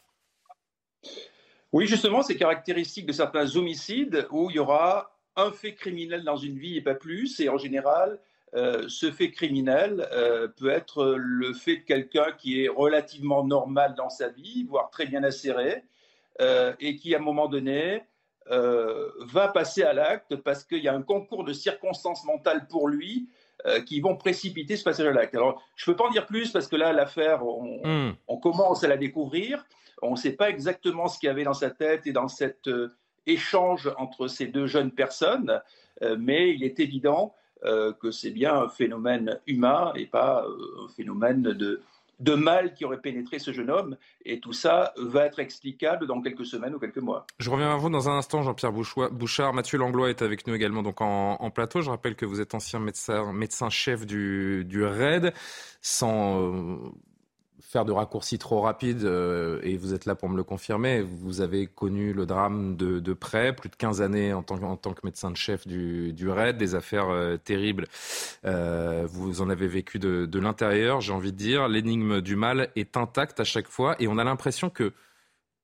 Oui, 1.73 1.87
justement, 1.87 2.23
c'est 2.23 2.37
caractéristique 2.37 3.05
de 3.05 3.13
certains 3.13 3.57
homicides 3.57 4.27
où 4.31 4.49
il 4.49 4.57
y 4.57 4.59
aura 4.59 5.13
un 5.37 5.51
fait 5.53 5.75
criminel 5.75 6.25
dans 6.25 6.37
une 6.37 6.59
vie 6.59 6.77
et 6.77 6.81
pas 6.81 6.95
plus. 6.95 7.41
Et 7.41 7.49
en 7.49 7.59
général, 7.59 8.19
euh, 8.55 8.85
ce 8.89 9.11
fait 9.11 9.31
criminel 9.31 10.07
euh, 10.13 10.47
peut 10.47 10.69
être 10.69 11.15
le 11.17 11.55
fait 11.55 11.77
de 11.77 11.83
quelqu'un 11.83 12.33
qui 12.37 12.63
est 12.63 12.69
relativement 12.69 13.45
normal 13.45 13.95
dans 13.97 14.11
sa 14.11 14.29
vie, 14.29 14.65
voire 14.69 14.91
très 14.91 15.07
bien 15.07 15.25
acéré, 15.25 15.85
euh, 16.41 16.75
et 16.79 16.97
qui, 16.97 17.15
à 17.15 17.19
un 17.19 17.23
moment 17.23 17.49
donné, 17.49 18.03
va 18.49 19.49
passer 19.49 19.83
à 19.83 19.95
l'acte 19.95 20.37
parce 20.37 20.65
qu'il 20.65 20.83
y 20.83 20.89
a 20.89 20.95
un 20.95 21.01
concours 21.01 21.45
de 21.45 21.55
circonstances 21.55 22.25
mentales 22.25 22.67
pour 22.69 22.89
lui 22.89 23.31
qui 23.87 24.01
vont 24.01 24.17
précipiter 24.17 24.77
ce 24.77 24.83
passage 24.83 25.07
à 25.07 25.13
l'acte. 25.13 25.35
Alors, 25.37 25.63
je 25.77 25.89
ne 25.89 25.95
peux 25.95 25.97
pas 25.97 26.09
en 26.09 26.11
dire 26.11 26.27
plus 26.27 26.51
parce 26.51 26.67
que 26.67 26.77
là, 26.77 26.93
l'affaire, 26.93 27.47
on, 27.47 27.81
hmm. 27.83 28.17
on, 28.27 28.37
commence 28.37 28.83
à 28.83 28.89
la 28.89 28.97
découvrir. 28.97 29.65
On 30.03 30.11
ne 30.11 30.17
sait 30.17 30.33
pas 30.33 30.51
exactement 30.51 31.07
ce 31.07 31.19
qu'il 31.19 31.29
y 31.29 31.31
avait 31.31 31.45
dans 31.45 31.55
sa 31.55 31.71
tête 31.71 32.07
et 32.07 32.13
dans 32.13 32.29
cet 32.29 32.69
échange 33.27 33.91
entre 33.99 34.29
ces 34.29 34.47
deux 34.47 34.67
jeunes 34.67 34.91
personnes, 34.91 35.61
mais 36.19 36.53
il 36.53 36.65
est 36.65 36.81
évident 36.81 37.35
euh, 37.65 37.93
que 37.93 38.11
c'est 38.11 38.33
bien 38.33 38.55
un 38.55 38.69
phénomène 38.69 39.39
humain 39.47 39.93
et 39.95 40.07
pas 40.07 40.45
euh, 40.45 40.85
un 40.85 40.89
phénomène 40.89 41.43
de, 41.43 41.81
de 42.19 42.35
mal 42.35 42.75
qui 42.75 42.85
aurait 42.85 43.01
pénétré 43.01 43.39
ce 43.39 43.53
jeune 43.53 43.71
homme. 43.71 43.97
Et 44.25 44.41
tout 44.41 44.53
ça 44.53 44.93
va 44.97 45.27
être 45.27 45.39
explicable 45.39 46.09
dans 46.09 46.21
quelques 46.21 46.45
semaines 46.45 46.75
ou 46.75 46.81
quelques 46.81 46.99
mois. 46.99 47.25
Je 47.39 47.51
reviens 47.51 47.73
à 47.73 47.77
vous 47.77 47.89
dans 47.89 48.09
un 48.09 48.19
instant, 48.19 48.43
Jean-Pierre 48.43 48.73
Bouchard. 48.73 49.55
Mathieu 49.55 49.79
Langlois 49.79 50.11
est 50.11 50.23
avec 50.23 50.45
nous 50.49 50.55
également 50.57 50.83
donc 50.83 51.01
en, 51.01 51.51
plateau. 51.51 51.83
Je 51.83 51.91
rappelle 51.91 52.17
que 52.17 52.27
vous 52.27 52.41
êtes 52.41 52.53
ancien 52.57 52.81
médecin, 52.81 53.33
médecin 53.33 53.71
chef 53.71 54.07
du, 54.07 54.65
du 54.65 54.85
RAID. 54.85 55.33
Sans 55.83 56.41
euh, 56.41 56.79
faire 57.73 57.87
de 57.87 57.93
raccourcis 57.93 58.39
trop 58.39 58.61
rapides, 58.61 59.05
euh, 59.05 59.59
et 59.63 59.79
vous 59.79 59.95
êtes 59.95 60.05
là 60.05 60.15
pour 60.15 60.29
me 60.29 60.37
le 60.37 60.45
confirmer, 60.45 61.01
vous 61.01 61.41
avez 61.41 61.67
connu 61.67 62.13
le 62.13 62.27
drame 62.27 62.77
de, 62.77 63.13
près, 63.15 63.57
plus 63.57 63.71
de 63.71 63.77
15 63.77 64.03
années 64.03 64.35
en 64.35 64.43
tant, 64.43 64.63
en 64.63 64.77
tant 64.77 64.93
que 64.93 65.01
médecin 65.05 65.31
de 65.31 65.37
chef 65.39 65.67
du, 65.67 66.13
du 66.13 66.29
RAID, 66.29 66.59
des 66.59 66.75
affaires 66.75 67.09
euh, 67.09 67.39
terribles. 67.39 67.87
Euh, 68.45 69.07
vous 69.09 69.41
en 69.41 69.49
avez 69.49 69.69
vécu 69.69 69.99
de, 69.99 70.27
de 70.27 70.39
l'intérieur, 70.39 71.01
j'ai 71.01 71.15
envie 71.15 71.33
de 71.33 71.39
dire. 71.39 71.67
L'énigme 71.67 72.21
du 72.21 72.37
mal 72.37 72.69
est 72.77 72.99
intacte 72.99 73.41
à 73.41 73.45
chaque 73.45 73.69
fois, 73.69 73.97
et 73.99 74.07
on 74.07 74.19
a 74.19 74.25
l'impression 74.25 74.69
que 74.69 74.93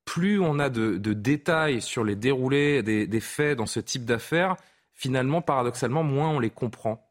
plus 0.07 0.41
on 0.41 0.59
a 0.59 0.71
de, 0.71 0.97
de 0.97 1.13
détails 1.13 1.83
sur 1.83 2.05
les 2.05 2.17
déroulés 2.17 2.83
des, 2.83 3.07
des 3.07 3.21
faits 3.21 3.59
dans 3.59 3.67
ce 3.67 3.81
type 3.81 4.07
d'affaires, 4.07 4.57
finalement, 4.95 5.43
paradoxalement, 5.43 6.05
moins 6.05 6.31
on 6.31 6.41
les 6.41 6.49
comprend. 6.49 7.05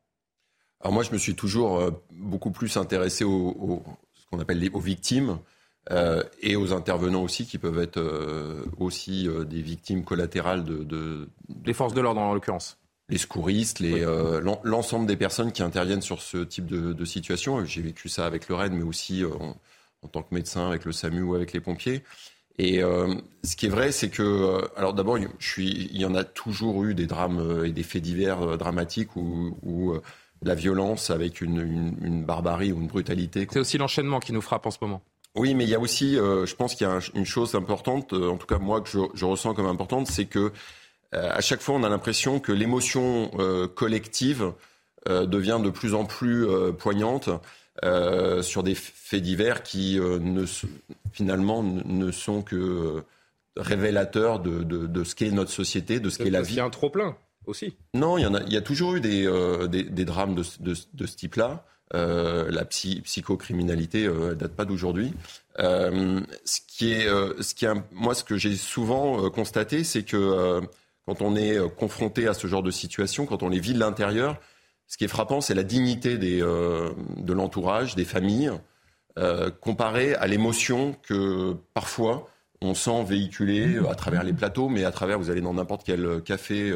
Alors 0.82 0.94
moi, 0.94 1.04
je 1.04 1.12
me 1.12 1.20
suis 1.20 1.36
toujours 1.36 1.92
beaucoup 2.12 2.52
plus 2.52 2.78
intéressé 2.78 3.24
aux, 3.24 3.84
qu'on 4.30 4.40
appelle 4.40 4.60
les, 4.60 4.70
aux 4.70 4.80
victimes. 4.80 5.40
Euh, 5.92 6.22
et 6.42 6.58
aux 6.58 6.74
intervenants 6.74 7.24
aussi 7.24 7.46
qui 7.46 7.58
peuvent 7.58 7.80
être 7.80 7.98
euh, 7.98 8.66
aussi 8.78 9.26
euh, 9.28 9.46
des 9.46 9.62
victimes 9.62 10.04
collatérales 10.04 10.66
de, 10.66 10.84
de, 10.84 11.30
les 11.66 11.74
forces 11.74 11.94
de 11.94 12.02
l'ordre 12.02 12.20
en 12.20 12.34
l'occurrence 12.34 12.78
les 13.10 13.18
secouristes, 13.18 13.80
les, 13.80 14.06
l'ensemble 14.66 15.08
des 15.08 15.16
personnes 15.16 15.54
qui 15.54 15.64
interviennent 15.64 16.02
sur 16.02 16.22
ce 16.22 16.40
type 16.40 16.66
de, 16.66 16.92
de 16.92 17.06
situation. 17.06 17.64
J'ai 17.64 17.82
vécu 17.82 18.10
ça 18.10 18.26
avec 18.26 18.50
le 18.50 18.56
RAID, 18.56 18.74
mais 18.74 18.84
aussi 18.84 19.24
en, 19.24 20.08
tant 20.10 20.24
que 20.24 20.36
médecin 20.36 20.68
avec 20.68 20.84
le 20.84 20.92
SAMU 20.92 21.22
ou 21.22 21.34
avec 21.34 21.54
les 21.54 21.62
pompiers. 21.62 22.04
Et 22.60 22.82
ce 22.82 23.56
qui 23.56 23.68
est 23.68 23.70
vrai, 23.70 23.94
c'est 23.94 24.10
que, 24.10 24.62
alors 24.76 24.94
d'abord, 24.94 25.18
je 25.40 25.48
suis, 25.50 25.90
il 25.90 26.02
y 26.02 26.04
en 26.04 26.16
a 26.16 26.26
toujours 26.26 26.84
eu 26.84 26.96
des 26.96 27.06
drames 27.06 27.64
et 27.64 27.72
des 27.72 27.84
faits 27.84 28.02
divers 28.02 28.58
dramatiques 28.58 29.16
où, 29.16 29.58
où 29.64 29.94
la 30.44 30.56
violence 30.56 31.10
avec 31.10 31.42
une, 31.42 32.24
barbarie 32.26 32.72
ou 32.72 32.80
une 32.80 32.88
brutalité. 32.88 33.48
C'est 33.52 33.60
aussi 33.60 33.78
l'enchaînement 33.78 34.20
qui 34.20 34.34
nous 34.34 34.42
frappe 34.42 34.66
en 34.66 34.72
ce 34.72 34.78
moment. 34.82 35.02
Oui, 35.36 35.54
mais 35.54 35.66
il 35.66 35.70
y 35.70 35.76
a 35.76 35.80
aussi, 35.80 36.18
euh, 36.18 36.46
je 36.46 36.56
pense 36.56 36.76
qu'il 36.76 36.88
y 36.88 36.90
a 36.90 37.00
une 37.14 37.26
chose 37.26 37.54
importante, 37.56 38.14
euh, 38.14 38.30
en 38.30 38.38
tout 38.38 38.48
cas 38.48 38.58
moi 38.58 38.82
que 38.82 38.90
je, 38.90 39.26
ressens 39.26 39.54
comme 39.54 39.68
importante, 39.68 40.08
c'est 40.08 40.26
que 40.26 40.52
euh, 41.14 41.32
à 41.32 41.42
chaque 41.42 41.62
fois 41.62 41.76
on 41.76 41.84
a 41.84 41.90
l'impression 41.90 42.40
que 42.40 42.52
l'émotion 42.52 43.32
collective 43.76 44.54
devient 45.06 45.60
de 45.64 45.70
plus 45.70 45.94
en 45.94 46.04
plus 46.04 46.46
poignante 46.78 47.30
sur 48.42 48.64
des 48.64 48.76
faits 48.76 49.22
divers 49.22 49.64
qui 49.64 49.98
ne, 50.00 50.44
finalement 51.14 51.64
ne 51.64 52.12
sont 52.12 52.42
que 52.42 53.04
révélateurs 53.56 54.40
de, 54.40 55.04
ce 55.04 55.16
qu'est 55.16 55.32
notre 55.32 55.52
société, 55.52 56.02
de 56.02 56.10
ce 56.10 56.18
qu'est 56.18 56.30
la 56.30 56.42
vie. 56.42 56.60
A 56.60 56.66
un 56.66 56.70
trop 56.70 56.90
plein 56.90 57.16
Non, 57.94 58.18
il 58.18 58.24
y, 58.52 58.58
a, 58.58 58.62
toujours 58.62 58.96
eu 58.96 59.02
des, 59.02 59.26
euh, 59.26 59.68
drames 59.68 60.36
de, 60.36 60.74
ce 60.74 61.16
type-là. 61.16 61.66
Euh, 61.96 62.52
la 62.52 62.66
psychocriminalité, 62.66 64.06
euh, 64.06 64.36
date 64.36 64.52
pas 64.52 64.66
d'aujourd'hui. 64.66 65.14
Euh, 65.60 66.20
ce 66.44 66.60
qui 66.68 66.92
est, 66.92 67.08
moi, 67.92 68.14
ce 68.14 68.24
que 68.24 68.36
j'ai 68.38 68.56
souvent 68.58 69.30
constaté, 69.30 69.84
c'est 69.84 70.04
que 70.04 70.62
quand 71.06 71.22
on 71.22 71.36
est 71.36 71.58
confronté 71.76 72.28
à 72.28 72.34
ce 72.34 72.48
genre 72.48 72.64
de 72.64 72.72
situation, 72.72 73.26
quand 73.26 73.42
on 73.42 73.50
les 73.50 73.60
vit 73.60 73.74
de 73.74 73.80
l'intérieur, 73.80 74.38
ce 74.88 74.98
qui 74.98 75.06
est 75.06 75.10
frappant, 75.10 75.40
c'est 75.40 75.56
la 75.56 75.64
dignité 75.64 76.18
de 76.18 77.34
l'entourage, 77.34 77.96
des 77.96 78.06
familles, 78.06 78.52
comparée 79.62 80.14
à 80.16 80.28
l'émotion 80.28 80.96
que 81.04 81.56
parfois 81.74 82.28
on 82.62 82.74
sent 82.74 83.04
véhiculer 83.04 83.78
à 83.90 83.96
travers 83.96 84.24
les 84.24 84.34
plateaux, 84.34 84.68
mais 84.68 84.84
à 84.84 84.92
travers, 84.92 85.20
vous 85.20 85.30
allez 85.30 85.42
dans 85.42 85.54
n'importe 85.54 85.84
quel 85.86 86.22
café 86.24 86.74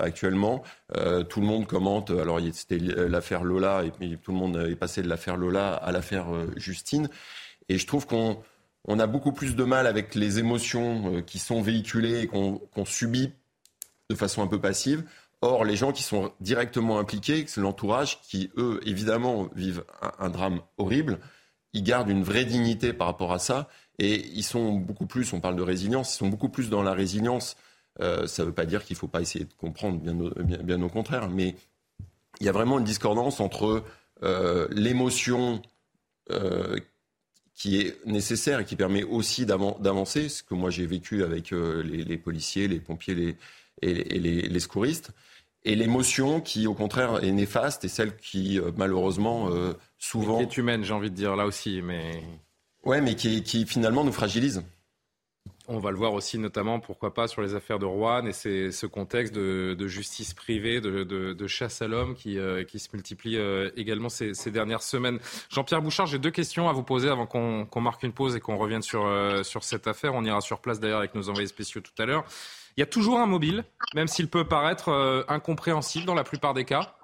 actuellement. 0.00 0.62
Euh, 0.96 1.22
tout 1.22 1.40
le 1.40 1.46
monde 1.46 1.66
commente. 1.66 2.10
Alors 2.10 2.40
c'était 2.52 2.78
l'affaire 2.78 3.44
Lola 3.44 3.84
et 3.84 3.90
puis 3.90 4.18
tout 4.22 4.32
le 4.32 4.38
monde 4.38 4.56
est 4.56 4.76
passé 4.76 5.02
de 5.02 5.08
l'affaire 5.08 5.36
Lola 5.36 5.74
à 5.74 5.92
l'affaire 5.92 6.34
euh, 6.34 6.52
Justine. 6.56 7.08
Et 7.68 7.78
je 7.78 7.86
trouve 7.86 8.06
qu'on 8.06 8.42
on 8.88 8.98
a 8.98 9.06
beaucoup 9.06 9.32
plus 9.32 9.56
de 9.56 9.64
mal 9.64 9.86
avec 9.86 10.14
les 10.14 10.38
émotions 10.38 11.22
qui 11.22 11.38
sont 11.40 11.60
véhiculées 11.60 12.20
et 12.22 12.26
qu'on 12.28 12.84
subit 12.84 13.32
de 14.08 14.14
façon 14.14 14.42
un 14.42 14.46
peu 14.46 14.60
passive. 14.60 15.04
Or, 15.42 15.64
les 15.64 15.76
gens 15.76 15.92
qui 15.92 16.02
sont 16.02 16.32
directement 16.40 16.98
impliqués, 16.98 17.44
c'est 17.46 17.60
l'entourage 17.60 18.20
qui, 18.22 18.50
eux, 18.56 18.80
évidemment, 18.86 19.48
vivent 19.54 19.84
un, 20.18 20.30
drame 20.30 20.60
horrible, 20.78 21.18
ils 21.72 21.82
gardent 21.82 22.08
une 22.08 22.22
vraie 22.22 22.46
dignité 22.46 22.92
par 22.92 23.06
rapport 23.06 23.32
à 23.32 23.38
ça. 23.38 23.68
Et 23.98 24.26
ils 24.34 24.42
sont 24.42 24.72
beaucoup 24.72 25.06
plus, 25.06 25.32
on 25.32 25.40
parle 25.40 25.56
de 25.56 25.62
résilience, 25.62 26.14
ils 26.14 26.18
sont 26.18 26.28
beaucoup 26.28 26.48
plus 26.48 26.70
dans 26.70 26.82
la 26.82 26.92
résilience 26.92 27.56
euh, 28.00 28.26
ça 28.26 28.42
ne 28.42 28.48
veut 28.48 28.54
pas 28.54 28.66
dire 28.66 28.84
qu'il 28.84 28.94
ne 28.94 28.98
faut 28.98 29.08
pas 29.08 29.20
essayer 29.20 29.44
de 29.44 29.52
comprendre, 29.58 29.98
bien 29.98 30.18
au, 30.18 30.30
bien, 30.42 30.82
au, 30.82 30.88
contraire. 30.88 31.28
Mais 31.30 31.54
il 32.40 32.46
y 32.46 32.48
a 32.48 32.52
vraiment 32.52 32.78
une 32.78 32.84
discordance 32.84 33.40
entre 33.40 33.82
euh, 34.22 34.68
l'émotion 34.70 35.62
euh, 36.30 36.78
qui 37.54 37.80
est 37.80 38.04
nécessaire 38.04 38.60
et 38.60 38.64
qui 38.64 38.76
permet 38.76 39.02
aussi 39.02 39.46
d'avancer, 39.46 40.28
ce 40.28 40.42
que 40.42 40.54
moi 40.54 40.68
j'ai 40.68 40.86
vécu 40.86 41.22
avec 41.24 41.52
les, 41.52 42.18
policiers, 42.18 42.68
les 42.68 42.80
pompiers 42.80 43.14
les, 43.14 43.36
et, 43.80 43.94
les, 43.94 44.42
les, 44.42 44.60
secouristes, 44.60 45.12
et 45.64 45.74
l'émotion 45.74 46.42
qui 46.42 46.66
au 46.66 46.74
contraire 46.74 47.24
est 47.24 47.32
néfaste 47.32 47.82
et 47.86 47.88
celle 47.88 48.14
qui 48.16 48.60
malheureusement 48.76 49.48
souvent... 49.96 50.36
Qui 50.36 50.42
est 50.42 50.56
humaine 50.58 50.84
j'ai 50.84 50.92
envie 50.92 51.10
de 51.10 51.14
dire 51.14 51.34
là 51.34 51.46
aussi, 51.46 51.80
mais... 51.80 52.22
Ouais, 52.84 53.00
mais 53.00 53.14
qui, 53.14 53.42
qui 53.42 53.64
finalement 53.64 54.04
nous 54.04 54.12
fragilise. 54.12 54.62
On 55.68 55.78
va 55.78 55.90
le 55.90 55.96
voir 55.96 56.12
aussi 56.12 56.38
notamment, 56.38 56.78
pourquoi 56.78 57.12
pas, 57.12 57.26
sur 57.26 57.42
les 57.42 57.56
affaires 57.56 57.80
de 57.80 57.86
Rouen 57.86 58.24
et 58.26 58.32
ce 58.32 58.86
contexte 58.86 59.34
de, 59.34 59.86
justice 59.88 60.32
privée, 60.32 60.80
de, 60.80 61.46
chasse 61.48 61.82
à 61.82 61.88
l'homme 61.88 62.14
qui, 62.14 62.38
euh, 62.38 62.64
se 62.66 62.88
multiplie 62.92 63.36
euh, 63.36 63.70
également 63.76 64.08
ces, 64.08 64.50
dernières 64.50 64.82
semaines. 64.82 65.18
Jean-Pierre 65.50 65.82
Bouchard, 65.82 66.06
j'ai 66.06 66.20
deux 66.20 66.30
questions 66.30 66.68
à 66.68 66.72
vous 66.72 66.84
poser 66.84 67.08
avant 67.08 67.26
qu'on 67.26 67.80
marque 67.80 68.04
une 68.04 68.12
pause 68.12 68.36
et 68.36 68.40
qu'on 68.40 68.56
revienne 68.56 68.82
sur, 68.82 69.06
euh, 69.06 69.42
sur 69.42 69.64
cette 69.64 69.88
affaire. 69.88 70.14
On 70.14 70.24
ira 70.24 70.40
sur 70.40 70.60
place 70.60 70.78
d'ailleurs 70.78 70.98
avec 70.98 71.14
nos 71.16 71.28
envoyés 71.30 71.48
spéciaux 71.48 71.80
tout 71.80 72.00
à 72.00 72.06
l'heure. 72.06 72.24
Il 72.76 72.80
y 72.80 72.84
a 72.84 72.86
toujours 72.86 73.18
un 73.18 73.26
mobile, 73.26 73.64
même 73.94 74.06
s'il 74.06 74.28
peut 74.28 74.44
paraître 74.44 75.24
incompréhensible 75.28 76.04
dans 76.04 76.14
la 76.14 76.24
plupart 76.24 76.54
des 76.54 76.64
cas. 76.64 76.94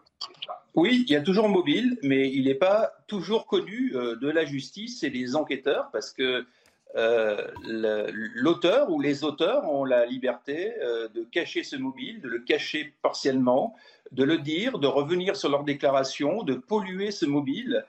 Oui, 0.75 1.05
il 1.09 1.13
y 1.13 1.17
a 1.17 1.23
toujours 1.23 1.47
un 1.47 1.53
mobile, 1.53 1.99
mais 2.03 2.31
il 2.31 2.45
n'est 2.45 2.55
pas 2.55 2.93
toujours 3.09 3.47
connu 3.47 3.91
de 3.93 4.31
la 4.31 4.45
justice 4.45 5.03
et 5.03 5.11
des 5.11 5.35
enquêteurs 5.35 5.89
parce 5.93 6.13
que 6.13 6.47
l'auteur 6.95 8.91
ou 8.91 9.01
les 9.01 9.25
auteurs 9.25 9.65
ont 9.71 9.85
la 9.85 10.05
liberté 10.07 10.75
euh, 10.81 11.09
de 11.09 11.23
cacher 11.25 11.63
ce 11.65 11.77
mobile, 11.77 12.21
de 12.21 12.29
le 12.29 12.41
cacher 12.41 12.93
partiellement, 13.03 13.75
de 14.11 14.25
le 14.25 14.39
dire, 14.39 14.79
de 14.79 14.87
revenir 14.87 15.37
sur 15.37 15.49
leur 15.49 15.65
déclaration, 15.65 16.43
de 16.43 16.55
polluer 16.55 17.11
ce 17.11 17.25
mobile. 17.25 17.85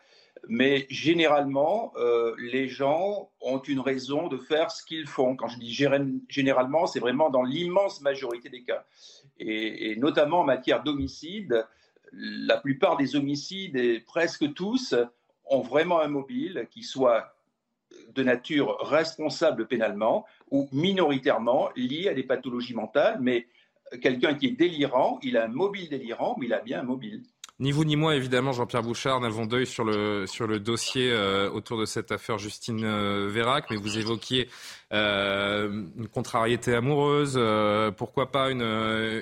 Mais 0.50 0.88
généralement, 0.90 1.94
euh, 1.96 2.36
les 2.38 2.68
gens 2.68 3.30
ont 3.40 3.60
une 3.60 3.80
raison 3.80 4.28
de 4.28 4.38
faire 4.38 4.72
ce 4.72 4.84
qu'ils 4.84 5.08
font. 5.08 5.36
Quand 5.36 5.48
je 5.48 5.58
dis 5.58 5.74
généralement, 6.30 6.86
c'est 6.86 7.00
vraiment 7.00 7.30
dans 7.30 7.44
l'immense 7.44 8.02
majorité 8.02 8.50
des 8.50 8.64
cas. 8.64 8.86
Et, 9.40 9.92
et 9.92 9.96
notamment 9.96 10.42
en 10.42 10.44
matière 10.44 10.84
d'homicide, 10.84 11.66
la 12.12 12.58
plupart 12.58 12.98
des 12.98 13.16
homicides, 13.16 13.76
et 13.76 14.00
presque 14.00 14.54
tous, 14.54 14.96
ont 15.46 15.62
vraiment 15.62 16.00
un 16.00 16.08
mobile 16.08 16.68
qui 16.72 16.84
soit 16.84 17.34
de 18.16 18.24
nature 18.24 18.78
responsable 18.82 19.68
pénalement 19.68 20.26
ou 20.52 20.70
minoritairement 20.72 21.70
lié 21.76 22.10
à 22.10 22.14
des 22.14 22.24
pathologies 22.24 22.74
mentales, 22.74 23.18
mais 23.22 23.48
quelqu'un 24.02 24.34
qui 24.34 24.48
est 24.48 24.52
délirant, 24.52 25.20
il 25.24 25.38
a 25.38 25.46
un 25.46 25.50
mobile 25.50 25.90
délirant, 25.90 26.36
mais 26.40 26.48
il 26.48 26.54
a 26.54 26.60
bien 26.60 26.82
un 26.82 26.84
mobile. 26.84 27.24
Ni 27.60 27.72
vous 27.72 27.86
ni 27.86 27.96
moi, 27.96 28.16
évidemment, 28.16 28.52
Jean-Pierre 28.52 28.82
Bouchard, 28.82 29.22
n'avons 29.22 29.46
d'œil 29.46 29.68
sur 29.68 29.84
le, 29.84 30.26
sur 30.26 30.48
le 30.48 30.60
dossier 30.60 31.12
euh, 31.12 31.52
autour 31.52 31.80
de 31.80 31.86
cette 31.86 32.12
affaire 32.12 32.40
Justine 32.40 32.84
euh, 32.84 33.30
Vérac, 33.30 33.66
mais 33.70 33.78
vous 33.78 34.00
évoquiez 34.00 34.50
euh, 34.92 35.86
une 35.96 36.08
contrariété 36.08 36.74
amoureuse, 36.74 37.40
pourquoi 37.96 38.32
pas 38.32 38.50
une, 38.50 38.64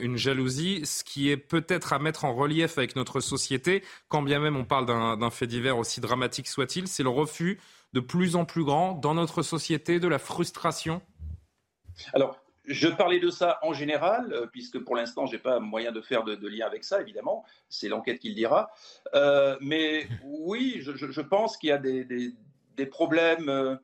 une, 0.01 0.15
jalousie, 0.15 0.85
ce 0.85 1.03
qui 1.03 1.29
est 1.29 1.37
peut-être 1.37 1.91
à 1.91 1.99
mettre 1.99 2.23
en 2.23 2.33
relief 2.33 2.77
avec 2.77 2.95
notre 2.95 3.19
société, 3.19 3.83
quand 4.07 4.21
bien 4.21 4.39
même 4.39 4.55
on 4.55 4.65
parle 4.65 4.85
d'un 4.85 5.29
fait 5.29 5.47
divers 5.47 5.77
aussi 5.77 5.99
dramatique 5.99 6.47
soit-il, 6.47 6.87
c'est 6.87 7.03
le 7.03 7.09
refus 7.09 7.59
de 7.93 7.99
plus 7.99 8.35
en 8.35 8.45
plus 8.45 8.63
grand 8.63 8.93
dans 8.93 9.13
notre 9.13 9.41
société, 9.41 9.99
de 9.99 10.07
la 10.07 10.19
frustration? 10.19 11.01
Alors, 12.13 12.41
je 12.65 12.87
parlais 12.87 13.19
de 13.19 13.29
ça 13.29 13.59
en 13.63 13.73
général, 13.73 14.31
euh, 14.33 14.47
puisque 14.47 14.79
pour 14.79 14.95
l'instant, 14.95 15.25
je 15.25 15.33
n'ai 15.33 15.41
pas 15.41 15.59
moyen 15.59 15.91
de 15.91 16.01
faire 16.01 16.23
de, 16.23 16.47
lien 16.47 16.65
avec 16.65 16.83
ça, 16.83 17.01
évidemment. 17.01 17.43
C'est 17.69 17.89
l'enquête 17.89 18.19
qui 18.19 18.29
le 18.29 18.35
dira. 18.35 18.71
Euh, 19.13 19.57
mais 19.61 20.07
oui, 20.23 20.81
je, 20.81 21.21
pense 21.21 21.57
qu'il 21.57 21.69
y 21.69 21.73
a 21.73 21.77
des, 21.77 22.85
problèmes 22.89 23.49
euh, 23.49 23.75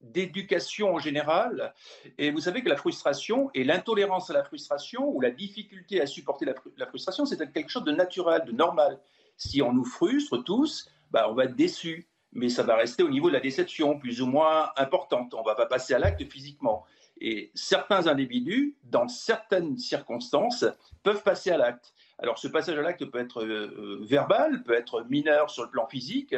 d'éducation 0.00 0.94
en 0.94 0.98
général. 0.98 1.74
Et 2.18 2.30
vous 2.30 2.40
savez 2.40 2.62
que 2.62 2.68
la 2.68 2.76
frustration 2.76 3.50
et 3.54 3.64
l'intolérance 3.64 4.30
à 4.30 4.32
la 4.32 4.44
frustration 4.44 5.08
ou 5.08 5.20
la 5.20 5.30
difficulté 5.30 6.00
à 6.00 6.06
supporter 6.06 6.46
la, 6.76 6.86
frustration, 6.86 7.26
c'est 7.26 7.52
quelque 7.52 7.70
chose 7.70 7.84
de 7.84 7.92
naturel, 7.92 8.44
de 8.44 8.52
normal. 8.52 9.00
Si 9.36 9.60
on 9.62 9.72
nous 9.72 9.84
frustre 9.84 10.38
tous, 10.44 10.88
bah, 11.10 11.26
on 11.28 11.34
va 11.34 11.44
être 11.44 11.56
déçu. 11.56 12.09
Mais 12.32 12.48
ça 12.48 12.62
va 12.62 12.76
rester 12.76 13.02
au 13.02 13.10
niveau 13.10 13.28
de 13.28 13.34
la 13.34 13.40
déception, 13.40 13.98
plus 13.98 14.22
ou 14.22 14.26
moins 14.26 14.70
importante. 14.76 15.34
On 15.34 15.40
ne 15.40 15.44
va 15.44 15.54
pas 15.54 15.66
passer 15.66 15.94
à 15.94 15.98
l'acte 15.98 16.22
physiquement. 16.30 16.84
Et 17.20 17.50
certains 17.54 18.06
individus, 18.06 18.76
dans 18.84 19.08
certaines 19.08 19.76
circonstances, 19.76 20.64
peuvent 21.02 21.22
passer 21.22 21.50
à 21.50 21.58
l'acte. 21.58 21.92
Alors 22.18 22.38
ce 22.38 22.48
passage 22.48 22.78
à 22.78 22.82
l'acte 22.82 23.04
peut 23.04 23.18
être 23.18 23.44
euh, 23.44 23.98
verbal, 24.02 24.62
peut 24.62 24.74
être 24.74 25.04
mineur 25.08 25.50
sur 25.50 25.64
le 25.64 25.70
plan 25.70 25.86
physique, 25.86 26.34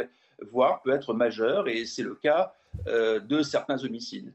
voire 0.51 0.83
peut 0.83 0.93
être 0.93 1.15
majeur, 1.15 1.69
et 1.69 1.85
c'est 1.85 2.03
le 2.03 2.15
cas 2.15 2.55
euh, 2.87 3.21
de 3.21 3.43
certains 3.43 3.85
homicides. 3.85 4.33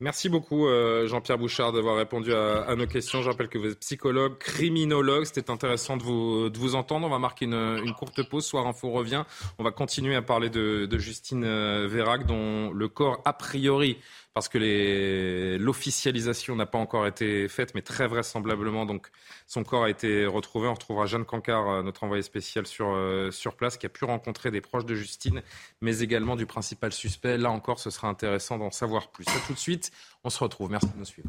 Merci 0.00 0.28
beaucoup 0.28 0.68
Jean-Pierre 1.06 1.38
Bouchard 1.38 1.72
d'avoir 1.72 1.96
répondu 1.96 2.32
à, 2.32 2.74
nos 2.76 2.86
questions. 2.86 3.20
Je 3.20 3.30
rappelle 3.30 3.48
que 3.48 3.58
vous 3.58 3.72
êtes 3.72 3.80
psychologue, 3.80 4.38
criminologue. 4.38 5.24
C'était 5.24 5.50
intéressant 5.50 5.96
de 5.96 6.04
vous, 6.04 6.74
entendre. 6.76 7.08
On 7.08 7.10
va 7.10 7.18
marquer 7.18 7.46
une, 7.46 7.92
courte 7.98 8.22
pause. 8.28 8.46
Soir 8.46 8.68
Info 8.68 8.90
revient. 8.90 9.24
On 9.58 9.64
va 9.64 9.72
continuer 9.72 10.14
à 10.14 10.22
parler 10.22 10.50
de, 10.50 10.86
de 10.86 10.98
Justine 10.98 11.44
Vérac, 11.86 12.26
dont 12.26 12.70
le 12.70 12.86
corps 12.86 13.20
a 13.24 13.32
priori 13.32 13.98
parce 14.34 14.48
que 14.48 15.56
l'officialisation 15.58 16.54
n'a 16.56 16.66
pas 16.66 16.78
encore 16.78 17.06
été 17.06 17.48
faite, 17.48 17.74
mais 17.74 17.82
très 17.82 18.06
vraisemblablement, 18.06 18.86
donc 18.86 19.08
son 19.46 19.64
corps 19.64 19.84
a 19.84 19.90
été 19.90 20.26
retrouvé. 20.26 20.68
On 20.68 20.74
retrouvera 20.74 21.06
Jeanne 21.06 21.24
Cancard, 21.24 21.68
euh, 21.68 21.82
notre 21.82 22.04
envoyé 22.04 22.22
spécial 22.22 22.66
sur, 22.66 22.90
euh, 22.90 23.30
sur 23.30 23.56
place, 23.56 23.76
qui 23.76 23.86
a 23.86 23.88
pu 23.88 24.04
rencontrer 24.04 24.50
des 24.50 24.60
proches 24.60 24.86
de 24.86 24.94
Justine, 24.94 25.42
mais 25.80 26.00
également 26.00 26.36
du 26.36 26.46
principal 26.46 26.92
suspect. 26.92 27.38
Là 27.38 27.50
encore, 27.50 27.80
ce 27.80 27.90
sera 27.90 28.08
intéressant 28.08 28.58
d'en 28.58 28.70
savoir 28.70 29.10
plus. 29.10 29.26
A 29.28 29.46
tout 29.46 29.54
de 29.54 29.58
suite, 29.58 29.90
on 30.24 30.30
se 30.30 30.38
retrouve. 30.38 30.70
Merci 30.70 30.88
de 30.88 30.98
nous 30.98 31.04
suivre. 31.04 31.28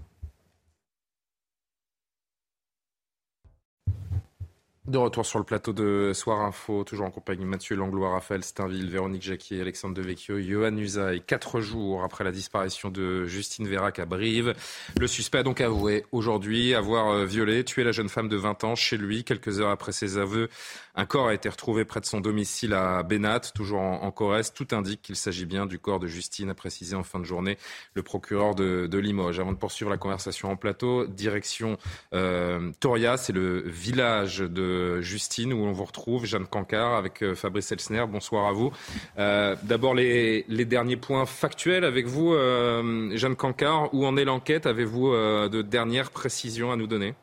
De 4.90 4.98
retour 4.98 5.24
sur 5.24 5.38
le 5.38 5.46
plateau 5.46 5.72
de 5.72 6.14
Soir 6.16 6.42
Info, 6.42 6.84
toujours 6.84 7.06
en 7.06 7.12
compagnie 7.12 7.44
de 7.44 7.50
Mathieu 7.50 7.76
Langlois, 7.76 8.10
Raphaël 8.10 8.44
Steinville, 8.44 8.90
Véronique 8.90 9.22
Jacquier, 9.22 9.62
Alexandre 9.62 9.94
Devecchio, 9.94 10.40
Johan 10.40 10.76
Usaï. 10.78 11.22
Quatre 11.22 11.62
jours 11.62 12.04
après 12.04 12.24
la 12.24 12.32
disparition 12.32 12.90
de 12.90 13.26
Justine 13.26 13.68
Vérac 13.68 14.00
à 14.00 14.06
Brive, 14.06 14.56
le 15.00 15.06
suspect 15.06 15.38
a 15.38 15.44
donc 15.44 15.62
avoué 15.62 16.08
aujourd'hui 16.12 16.74
avoir 16.74 17.12
euh, 17.12 17.26
violé, 17.26 17.64
tué 17.64 17.84
la 17.84 17.92
jeune 17.92 18.10
femme 18.10 18.30
de 18.30 18.36
20 18.36 18.64
ans 18.64 18.74
chez 18.74 18.98
lui. 18.98 19.24
Quelques 19.24 19.60
heures 19.60 19.70
après 19.70 19.92
ses 19.92 20.18
aveux, 20.18 20.50
un 21.00 21.06
corps 21.06 21.30
a 21.30 21.34
été 21.34 21.48
retrouvé 21.48 21.86
près 21.86 22.02
de 22.02 22.06
son 22.06 22.20
domicile 22.20 22.74
à 22.74 23.04
Bénat, 23.04 23.40
toujours 23.56 23.80
en, 23.80 24.12
Corrèze. 24.12 24.52
Tout 24.52 24.68
indique 24.72 25.02
qu'il 25.02 25.16
s'agit 25.16 25.46
bien 25.46 25.66
du 25.66 25.80
corps 25.80 26.00
de 26.00 26.08
Justine, 26.08 26.50
a 26.50 26.54
précisé 26.54 26.94
en 26.94 27.04
fin 27.04 27.20
de 27.20 27.24
journée 27.24 27.58
le 27.94 28.04
procureur 28.04 28.54
de, 28.54 28.98
Limoges. 28.98 29.40
Avant 29.40 29.54
de 29.54 29.58
poursuivre 29.58 29.90
la 29.90 29.98
conversation 29.98 30.52
en 30.52 30.58
plateau, 30.58 31.08
direction 31.08 31.78
euh, 32.14 32.74
Toria, 32.82 33.16
c'est 33.16 33.32
le 33.32 33.62
village 33.66 34.40
de 34.40 35.00
Justine, 35.00 35.54
où 35.54 35.64
on 35.64 35.72
vous 35.72 35.86
retrouve, 35.86 36.26
Jeanne 36.26 36.46
Cancard, 36.46 36.96
avec 36.96 37.24
euh, 37.24 37.34
Fabrice 37.34 37.72
Elsner. 37.72 38.04
Bonsoir 38.06 38.48
à 38.48 38.52
vous. 38.52 38.74
Euh, 39.18 39.56
d'abord, 39.64 39.94
les, 39.94 40.44
derniers 40.66 40.98
points 40.98 41.26
factuels 41.26 41.86
avec 41.86 42.08
vous, 42.08 42.34
euh, 42.34 43.16
Jeanne 43.16 43.38
Cancard. 43.38 43.94
Où 43.94 44.06
en 44.06 44.18
est 44.18 44.26
l'enquête? 44.26 44.66
Avez-vous 44.66 45.14
de 45.14 45.62
dernières 45.62 46.12
précisions 46.12 46.74
à 46.74 46.76
nous 46.76 46.88
donner? 46.88 47.14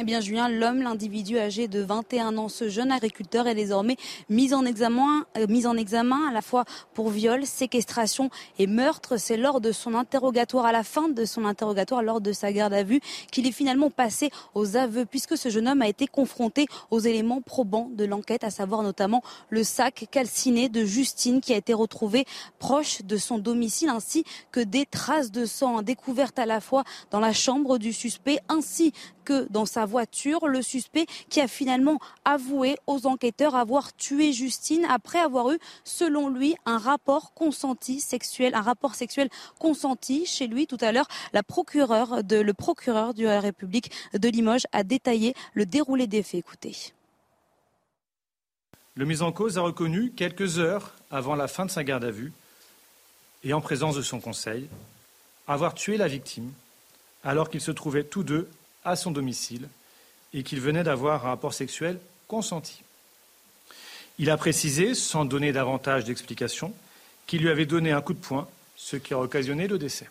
Eh 0.00 0.04
bien, 0.04 0.22
Julien, 0.22 0.48
l'homme, 0.48 0.80
l'individu 0.80 1.38
âgé 1.38 1.68
de 1.68 1.80
21 1.80 2.38
ans, 2.38 2.48
ce 2.48 2.70
jeune 2.70 2.90
agriculteur 2.90 3.46
est 3.46 3.54
désormais 3.54 3.98
mis 4.30 4.54
en 4.54 4.64
examen, 4.64 5.26
euh, 5.36 5.46
mis 5.46 5.66
en 5.66 5.76
examen 5.76 6.26
à 6.26 6.32
la 6.32 6.40
fois 6.40 6.64
pour 6.94 7.10
viol, 7.10 7.44
séquestration 7.44 8.30
et 8.58 8.66
meurtre. 8.66 9.18
C'est 9.18 9.36
lors 9.36 9.60
de 9.60 9.72
son 9.72 9.92
interrogatoire, 9.92 10.64
à 10.64 10.72
la 10.72 10.84
fin 10.84 11.10
de 11.10 11.26
son 11.26 11.44
interrogatoire, 11.44 12.02
lors 12.02 12.22
de 12.22 12.32
sa 12.32 12.50
garde 12.50 12.72
à 12.72 12.82
vue, 12.82 13.00
qu'il 13.30 13.46
est 13.46 13.52
finalement 13.52 13.90
passé 13.90 14.30
aux 14.54 14.74
aveux, 14.78 15.04
puisque 15.04 15.36
ce 15.36 15.50
jeune 15.50 15.68
homme 15.68 15.82
a 15.82 15.88
été 15.88 16.06
confronté 16.06 16.66
aux 16.90 17.00
éléments 17.00 17.42
probants 17.42 17.90
de 17.92 18.06
l'enquête, 18.06 18.42
à 18.42 18.50
savoir 18.50 18.82
notamment 18.82 19.22
le 19.50 19.62
sac 19.64 20.06
calciné 20.10 20.70
de 20.70 20.82
Justine 20.82 21.42
qui 21.42 21.52
a 21.52 21.58
été 21.58 21.74
retrouvé 21.74 22.24
proche 22.58 23.02
de 23.02 23.18
son 23.18 23.36
domicile, 23.36 23.90
ainsi 23.90 24.24
que 24.50 24.60
des 24.60 24.86
traces 24.86 25.30
de 25.30 25.44
sang 25.44 25.82
découvertes 25.82 26.38
à 26.38 26.46
la 26.46 26.62
fois 26.62 26.84
dans 27.10 27.20
la 27.20 27.34
chambre 27.34 27.76
du 27.76 27.92
suspect 27.92 28.38
ainsi 28.48 28.94
dans 29.50 29.66
sa 29.66 29.86
voiture, 29.86 30.46
le 30.46 30.62
suspect 30.62 31.06
qui 31.28 31.40
a 31.40 31.48
finalement 31.48 31.98
avoué 32.24 32.76
aux 32.86 33.06
enquêteurs 33.06 33.54
avoir 33.54 33.94
tué 33.94 34.32
Justine 34.32 34.86
après 34.88 35.18
avoir 35.18 35.50
eu, 35.52 35.58
selon 35.84 36.28
lui, 36.28 36.56
un 36.66 36.78
rapport 36.78 37.34
consenti 37.34 38.00
sexuel, 38.00 38.54
un 38.54 38.62
rapport 38.62 38.94
sexuel 38.94 39.28
consenti 39.58 40.26
chez 40.26 40.46
lui. 40.46 40.66
Tout 40.66 40.78
à 40.80 40.92
l'heure, 40.92 41.08
la 41.32 41.42
procureure 41.42 42.22
de, 42.24 42.36
le 42.36 42.54
procureur 42.54 43.14
de 43.14 43.24
la 43.24 43.40
République 43.40 43.90
de 44.14 44.28
Limoges 44.28 44.66
a 44.72 44.82
détaillé 44.82 45.34
le 45.54 45.66
déroulé 45.66 46.06
des 46.06 46.22
faits. 46.22 46.40
Écoutez. 46.40 46.92
Le 48.96 49.04
mis 49.04 49.22
en 49.22 49.32
cause 49.32 49.56
a 49.56 49.62
reconnu 49.62 50.10
quelques 50.10 50.58
heures 50.58 50.94
avant 51.10 51.34
la 51.34 51.48
fin 51.48 51.64
de 51.64 51.70
sa 51.70 51.84
garde 51.84 52.04
à 52.04 52.10
vue 52.10 52.32
et 53.44 53.52
en 53.52 53.60
présence 53.60 53.96
de 53.96 54.02
son 54.02 54.20
conseil 54.20 54.68
avoir 55.46 55.74
tué 55.74 55.96
la 55.96 56.08
victime 56.08 56.52
alors 57.24 57.50
qu'ils 57.50 57.60
se 57.60 57.70
trouvaient 57.70 58.04
tous 58.04 58.22
deux 58.22 58.48
à 58.84 58.96
son 58.96 59.10
domicile 59.10 59.68
et 60.32 60.42
qu'il 60.42 60.60
venait 60.60 60.84
d'avoir 60.84 61.26
un 61.26 61.30
rapport 61.30 61.54
sexuel 61.54 61.98
consenti. 62.28 62.82
Il 64.18 64.30
a 64.30 64.36
précisé, 64.36 64.94
sans 64.94 65.24
donner 65.24 65.52
davantage 65.52 66.04
d'explications, 66.04 66.74
qu'il 67.26 67.42
lui 67.42 67.48
avait 67.48 67.66
donné 67.66 67.92
un 67.92 68.00
coup 68.00 68.12
de 68.12 68.18
poing, 68.18 68.48
ce 68.76 68.96
qui 68.96 69.14
a 69.14 69.18
occasionné 69.18 69.66
le 69.66 69.78
décès. 69.78 70.08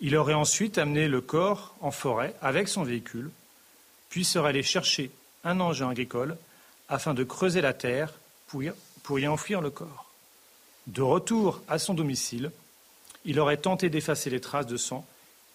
Il 0.00 0.16
aurait 0.16 0.34
ensuite 0.34 0.78
amené 0.78 1.08
le 1.08 1.20
corps 1.20 1.74
en 1.80 1.90
forêt 1.90 2.34
avec 2.40 2.68
son 2.68 2.82
véhicule, 2.82 3.30
puis 4.08 4.24
serait 4.24 4.50
allé 4.50 4.62
chercher 4.62 5.10
un 5.44 5.60
engin 5.60 5.90
agricole 5.90 6.36
afin 6.88 7.14
de 7.14 7.24
creuser 7.24 7.60
la 7.60 7.72
terre 7.72 8.12
pour 8.46 8.62
y, 9.18 9.28
enfouir 9.28 9.60
le 9.60 9.70
corps. 9.70 10.10
De 10.86 11.02
retour 11.02 11.62
à 11.68 11.78
son 11.78 11.94
domicile, 11.94 12.50
il 13.24 13.38
aurait 13.38 13.58
tenté 13.58 13.90
d'effacer 13.90 14.30
les 14.30 14.40
traces 14.40 14.66
de 14.66 14.76
sang 14.76 15.06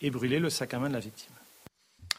et 0.01 0.09
brûler 0.09 0.39
le 0.39 0.49
sac 0.49 0.73
à 0.73 0.79
main 0.79 0.87
de 0.87 0.93
la 0.93 0.99
victime. 0.99 1.34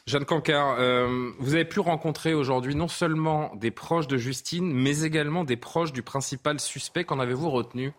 Jeanne 0.07 0.23
Cancard, 0.23 0.77
euh, 0.79 1.31
vous 1.37 1.53
avez 1.53 1.65
pu 1.65 1.81
rencontrer 1.81 2.33
aujourd'hui 2.33 2.75
non 2.75 2.87
seulement 2.87 3.53
des 3.55 3.71
proches 3.71 4.07
de 4.07 4.15
Justine, 4.15 4.71
mais 4.71 5.01
également 5.01 5.43
des 5.43 5.57
proches 5.57 5.91
du 5.91 6.01
principal 6.01 6.61
suspect. 6.61 7.03
Qu'en 7.03 7.19
avez-vous 7.19 7.49
retenu? 7.49 7.91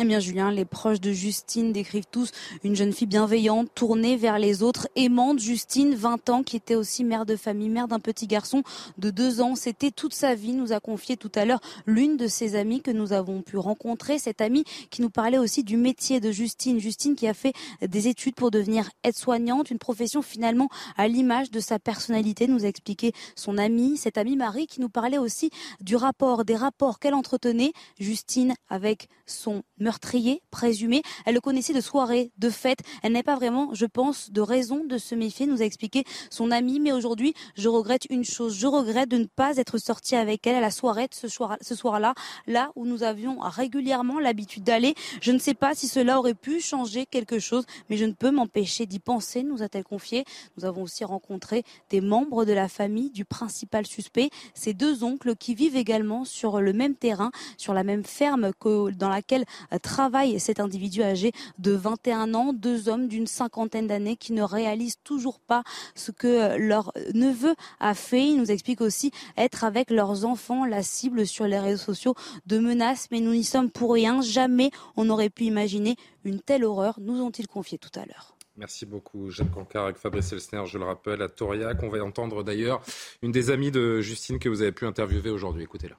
Eh 0.00 0.04
bien, 0.04 0.20
Julien, 0.20 0.50
les 0.50 0.64
proches 0.64 1.02
de 1.02 1.12
Justine 1.12 1.70
décrivent 1.70 2.06
tous 2.10 2.30
une 2.64 2.74
jeune 2.74 2.94
fille 2.94 3.06
bienveillante, 3.06 3.68
tournée 3.74 4.16
vers 4.16 4.38
les 4.38 4.62
autres, 4.62 4.88
aimante. 4.96 5.38
Justine, 5.38 5.94
20 5.94 6.30
ans, 6.30 6.42
qui 6.42 6.56
était 6.56 6.74
aussi 6.74 7.04
mère 7.04 7.26
de 7.26 7.36
famille, 7.36 7.68
mère 7.68 7.88
d'un 7.88 8.00
petit 8.00 8.26
garçon 8.26 8.62
de 8.96 9.10
2 9.10 9.42
ans. 9.42 9.54
C'était 9.54 9.90
toute 9.90 10.14
sa 10.14 10.34
vie, 10.34 10.54
nous 10.54 10.72
a 10.72 10.80
confié 10.80 11.18
tout 11.18 11.30
à 11.34 11.44
l'heure 11.44 11.60
l'une 11.84 12.16
de 12.16 12.26
ses 12.26 12.56
amies 12.56 12.80
que 12.80 12.90
nous 12.90 13.12
avons 13.12 13.42
pu 13.42 13.58
rencontrer. 13.58 14.18
Cette 14.18 14.40
amie 14.40 14.64
qui 14.88 15.02
nous 15.02 15.10
parlait 15.10 15.36
aussi 15.36 15.62
du 15.62 15.76
métier 15.76 16.20
de 16.20 16.32
Justine. 16.32 16.80
Justine 16.80 17.14
qui 17.14 17.28
a 17.28 17.34
fait 17.34 17.52
des 17.86 18.08
études 18.08 18.34
pour 18.34 18.50
devenir 18.50 18.88
aide-soignante, 19.04 19.70
une 19.70 19.78
profession 19.78 20.22
finalement 20.22 20.70
à 20.96 21.06
l'image 21.06 21.50
de 21.50 21.60
sa 21.60 21.78
personnalité, 21.78 22.46
nous 22.46 22.64
a 22.64 22.68
expliqué 22.68 23.12
son 23.36 23.58
amie, 23.58 23.98
cette 23.98 24.16
amie 24.16 24.36
Marie, 24.36 24.66
qui 24.66 24.80
nous 24.80 24.88
parlait 24.88 25.18
aussi 25.18 25.50
du 25.82 25.96
rapport, 25.96 26.46
des 26.46 26.56
rapports 26.56 26.98
qu'elle 26.98 27.14
entretenait, 27.14 27.74
Justine, 28.00 28.54
avec 28.70 29.08
son 29.26 29.62
meurtrier 29.82 30.42
présumé. 30.50 31.02
Elle 31.26 31.34
le 31.34 31.40
connaissait 31.40 31.72
de 31.72 31.80
soirée, 31.80 32.30
de 32.38 32.50
fête. 32.50 32.80
Elle 33.02 33.12
n'a 33.12 33.22
pas 33.22 33.36
vraiment, 33.36 33.74
je 33.74 33.86
pense, 33.86 34.30
de 34.30 34.40
raison 34.40 34.84
de 34.84 34.98
se 34.98 35.14
méfier, 35.14 35.46
nous 35.46 35.62
a 35.62 35.64
expliqué 35.64 36.04
son 36.30 36.50
ami. 36.50 36.80
Mais 36.80 36.92
aujourd'hui, 36.92 37.34
je 37.56 37.68
regrette 37.68 38.06
une 38.10 38.24
chose. 38.24 38.56
Je 38.56 38.66
regrette 38.66 39.08
de 39.08 39.18
ne 39.18 39.26
pas 39.26 39.56
être 39.56 39.78
sortie 39.78 40.16
avec 40.16 40.46
elle 40.46 40.56
à 40.56 40.60
la 40.60 40.70
soirée 40.70 41.08
ce 41.12 41.28
soir, 41.28 41.56
ce 41.60 41.74
soir-là, 41.74 42.14
là 42.46 42.70
où 42.76 42.86
nous 42.86 43.02
avions 43.02 43.38
régulièrement 43.40 44.18
l'habitude 44.18 44.64
d'aller. 44.64 44.94
Je 45.20 45.32
ne 45.32 45.38
sais 45.38 45.54
pas 45.54 45.74
si 45.74 45.88
cela 45.88 46.18
aurait 46.18 46.34
pu 46.34 46.60
changer 46.60 47.06
quelque 47.06 47.38
chose, 47.38 47.64
mais 47.90 47.96
je 47.96 48.04
ne 48.04 48.12
peux 48.12 48.30
m'empêcher 48.30 48.86
d'y 48.86 48.98
penser, 48.98 49.42
nous 49.42 49.62
a-t-elle 49.62 49.84
confié. 49.84 50.24
Nous 50.56 50.64
avons 50.64 50.82
aussi 50.82 51.04
rencontré 51.04 51.64
des 51.90 52.00
membres 52.00 52.44
de 52.44 52.52
la 52.52 52.68
famille 52.68 53.10
du 53.10 53.24
principal 53.24 53.86
suspect, 53.86 54.30
ces 54.54 54.74
deux 54.74 55.04
oncles 55.04 55.36
qui 55.36 55.54
vivent 55.54 55.76
également 55.76 56.24
sur 56.24 56.60
le 56.60 56.72
même 56.72 56.94
terrain, 56.94 57.30
sur 57.56 57.74
la 57.74 57.84
même 57.84 58.04
ferme 58.04 58.52
que 58.58 58.90
dans 58.90 59.08
laquelle 59.08 59.44
travaille 59.80 60.38
cet 60.40 60.60
individu 60.60 61.02
âgé 61.02 61.32
de 61.58 61.72
21 61.72 62.34
ans, 62.34 62.52
deux 62.52 62.88
hommes 62.88 63.08
d'une 63.08 63.26
cinquantaine 63.26 63.86
d'années 63.86 64.16
qui 64.16 64.32
ne 64.32 64.42
réalisent 64.42 64.98
toujours 65.04 65.40
pas 65.40 65.62
ce 65.94 66.10
que 66.10 66.56
leur 66.58 66.92
neveu 67.14 67.54
a 67.80 67.94
fait. 67.94 68.26
Il 68.26 68.38
nous 68.38 68.50
explique 68.50 68.80
aussi 68.80 69.10
être 69.36 69.64
avec 69.64 69.90
leurs 69.90 70.24
enfants 70.24 70.64
la 70.64 70.82
cible 70.82 71.26
sur 71.26 71.46
les 71.46 71.58
réseaux 71.58 71.82
sociaux 71.82 72.14
de 72.46 72.58
menaces, 72.58 73.08
mais 73.10 73.20
nous 73.20 73.32
n'y 73.32 73.44
sommes 73.44 73.70
pour 73.70 73.92
rien. 73.92 74.20
Jamais 74.20 74.70
on 74.96 75.04
n'aurait 75.04 75.30
pu 75.30 75.44
imaginer 75.44 75.96
une 76.24 76.40
telle 76.40 76.64
horreur, 76.64 76.98
nous 77.00 77.20
ont-ils 77.20 77.48
confié 77.48 77.78
tout 77.78 77.90
à 77.98 78.04
l'heure. 78.04 78.36
Merci 78.56 78.84
beaucoup, 78.84 79.30
Jeanne 79.30 79.50
Cancard 79.50 79.84
avec 79.84 79.96
Fabrice 79.96 80.32
Elsner, 80.32 80.64
je 80.66 80.76
le 80.76 80.84
rappelle, 80.84 81.22
à 81.22 81.28
Toriac. 81.28 81.82
On 81.82 81.88
va 81.88 82.04
entendre 82.04 82.42
d'ailleurs 82.42 82.82
une 83.22 83.32
des 83.32 83.50
amies 83.50 83.70
de 83.70 84.00
Justine 84.00 84.38
que 84.38 84.48
vous 84.48 84.60
avez 84.60 84.72
pu 84.72 84.86
interviewer 84.86 85.30
aujourd'hui. 85.30 85.62
Écoutez-la. 85.62 85.96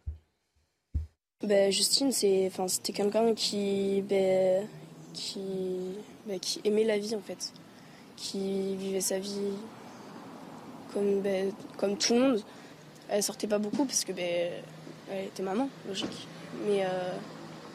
Ben, 1.44 1.70
Justine, 1.74 2.14
c'était 2.14 2.94
quelqu'un 2.94 3.34
qui, 3.34 4.02
ben, 4.08 4.66
qui, 5.14 6.62
aimait 6.64 6.86
la 6.86 6.98
vie 6.98 7.16
en 7.16 7.20
fait, 7.20 7.52
qui 8.16 8.78
vivait 8.78 9.02
sa 9.02 9.20
vie 9.20 9.52
comme, 10.94 11.22
comme 11.76 11.98
tout 11.98 12.14
le 12.14 12.20
monde. 12.22 12.44
Elle 13.10 13.22
sortait 13.22 13.48
pas 13.48 13.58
beaucoup 13.58 13.84
parce 13.84 14.06
que 14.06 14.14
elle 14.14 15.26
était 15.26 15.44
maman, 15.44 15.68
logique. 15.86 16.30
Mais, 16.66 16.86
euh, 16.86 17.12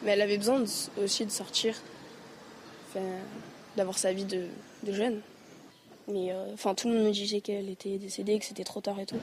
elle 0.03 0.21
avait 0.23 0.39
besoin 0.39 0.63
aussi 1.03 1.25
de 1.27 1.31
sortir, 1.31 1.75
d'avoir 3.77 3.99
sa 3.99 4.11
vie 4.13 4.25
de, 4.25 4.47
jeune. 4.87 5.21
Mais 6.07 6.31
euh, 6.31 6.55
tout 6.75 6.87
le 6.87 6.95
monde 6.95 7.05
me 7.05 7.11
disait 7.11 7.41
qu'elle 7.41 7.69
était 7.69 7.99
décédée, 7.99 8.39
que 8.39 8.45
c'était 8.45 8.63
trop 8.63 8.81
tard 8.81 8.99
et 8.99 9.05
tout. 9.05 9.19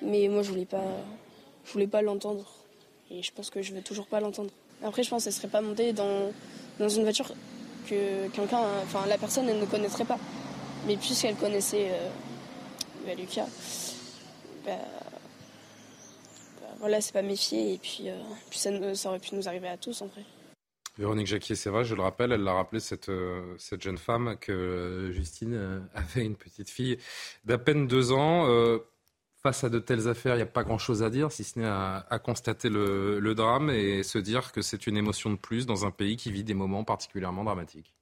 Mais 0.00 0.28
moi, 0.28 0.40
je 0.40 0.48
voulais 0.48 0.66
je 1.66 1.72
voulais 1.72 1.86
pas 1.86 2.00
l'entendre. 2.00 2.61
Et 3.12 3.22
je 3.22 3.32
pense 3.32 3.50
que 3.50 3.60
je 3.62 3.74
vais 3.74 3.82
toujours 3.82 4.06
pas 4.06 4.20
l'entendre. 4.20 4.50
Après, 4.82 5.02
je 5.02 5.10
pense 5.10 5.24
qu'elle 5.24 5.32
serait 5.32 5.48
pas 5.48 5.60
montée 5.60 5.92
dans, 5.92 6.32
dans 6.78 6.88
une 6.88 7.02
voiture 7.02 7.30
que 7.88 8.28
quelqu'un, 8.28 8.62
enfin, 8.82 9.06
la 9.06 9.18
personne, 9.18 9.48
elle 9.48 9.60
ne 9.60 9.66
connaîtrait 9.66 10.04
pas. 10.04 10.18
Mais 10.86 10.96
puisqu'elle 10.96 11.36
connaissait 11.36 11.90
euh, 11.90 12.08
bah, 13.06 13.14
Lucas, 13.14 13.46
bah, 14.64 14.72
bah, 16.60 16.66
voilà, 16.80 17.00
c'est 17.00 17.12
pas 17.12 17.22
méfier. 17.22 17.74
Et 17.74 17.78
puis, 17.78 18.08
euh, 18.08 18.16
puis 18.48 18.58
ça, 18.58 18.70
ça, 18.94 19.10
aurait 19.10 19.18
pu 19.18 19.34
nous 19.34 19.46
arriver 19.46 19.68
à 19.68 19.76
tous 19.76 20.00
en 20.00 20.06
vrai. 20.06 20.24
Véronique 20.98 21.26
Jacquier, 21.26 21.54
c'est 21.54 21.70
vrai, 21.70 21.84
je 21.84 21.94
le 21.94 22.02
rappelle, 22.02 22.32
elle 22.32 22.42
l'a 22.42 22.52
rappelé, 22.52 22.78
cette, 22.78 23.08
euh, 23.08 23.54
cette 23.58 23.82
jeune 23.82 23.96
femme, 23.96 24.36
que 24.38 25.10
Justine 25.12 25.88
avait 25.94 26.24
une 26.24 26.36
petite 26.36 26.70
fille 26.70 26.98
d'à 27.44 27.58
peine 27.58 27.86
deux 27.86 28.12
ans. 28.12 28.46
Face 29.42 29.64
à 29.64 29.68
de 29.68 29.78
telles 29.78 30.08
affaires, 30.08 30.34
il 30.34 30.38
n'y 30.38 30.42
a 30.42 30.46
pas 30.46 30.64
grand-chose 30.64 31.02
à 31.02 31.10
dire, 31.10 31.32
si 31.32 31.44
ce 31.44 31.58
n'est 31.58 31.66
à, 31.66 32.20
constater 32.22 32.68
le 32.68 33.34
drame 33.34 33.70
et 33.70 34.02
se 34.02 34.18
dire 34.18 34.52
que 34.52 34.62
c'est 34.62 34.86
une 34.86 34.96
émotion 34.96 35.30
de 35.30 35.36
plus 35.36 35.66
dans 35.66 35.84
un 35.84 35.90
pays 35.90 36.16
qui 36.16 36.30
vit 36.30 36.44
des 36.44 36.54
moments 36.54 36.84
particulièrement 36.84 37.44
dramatiques. 37.44 37.94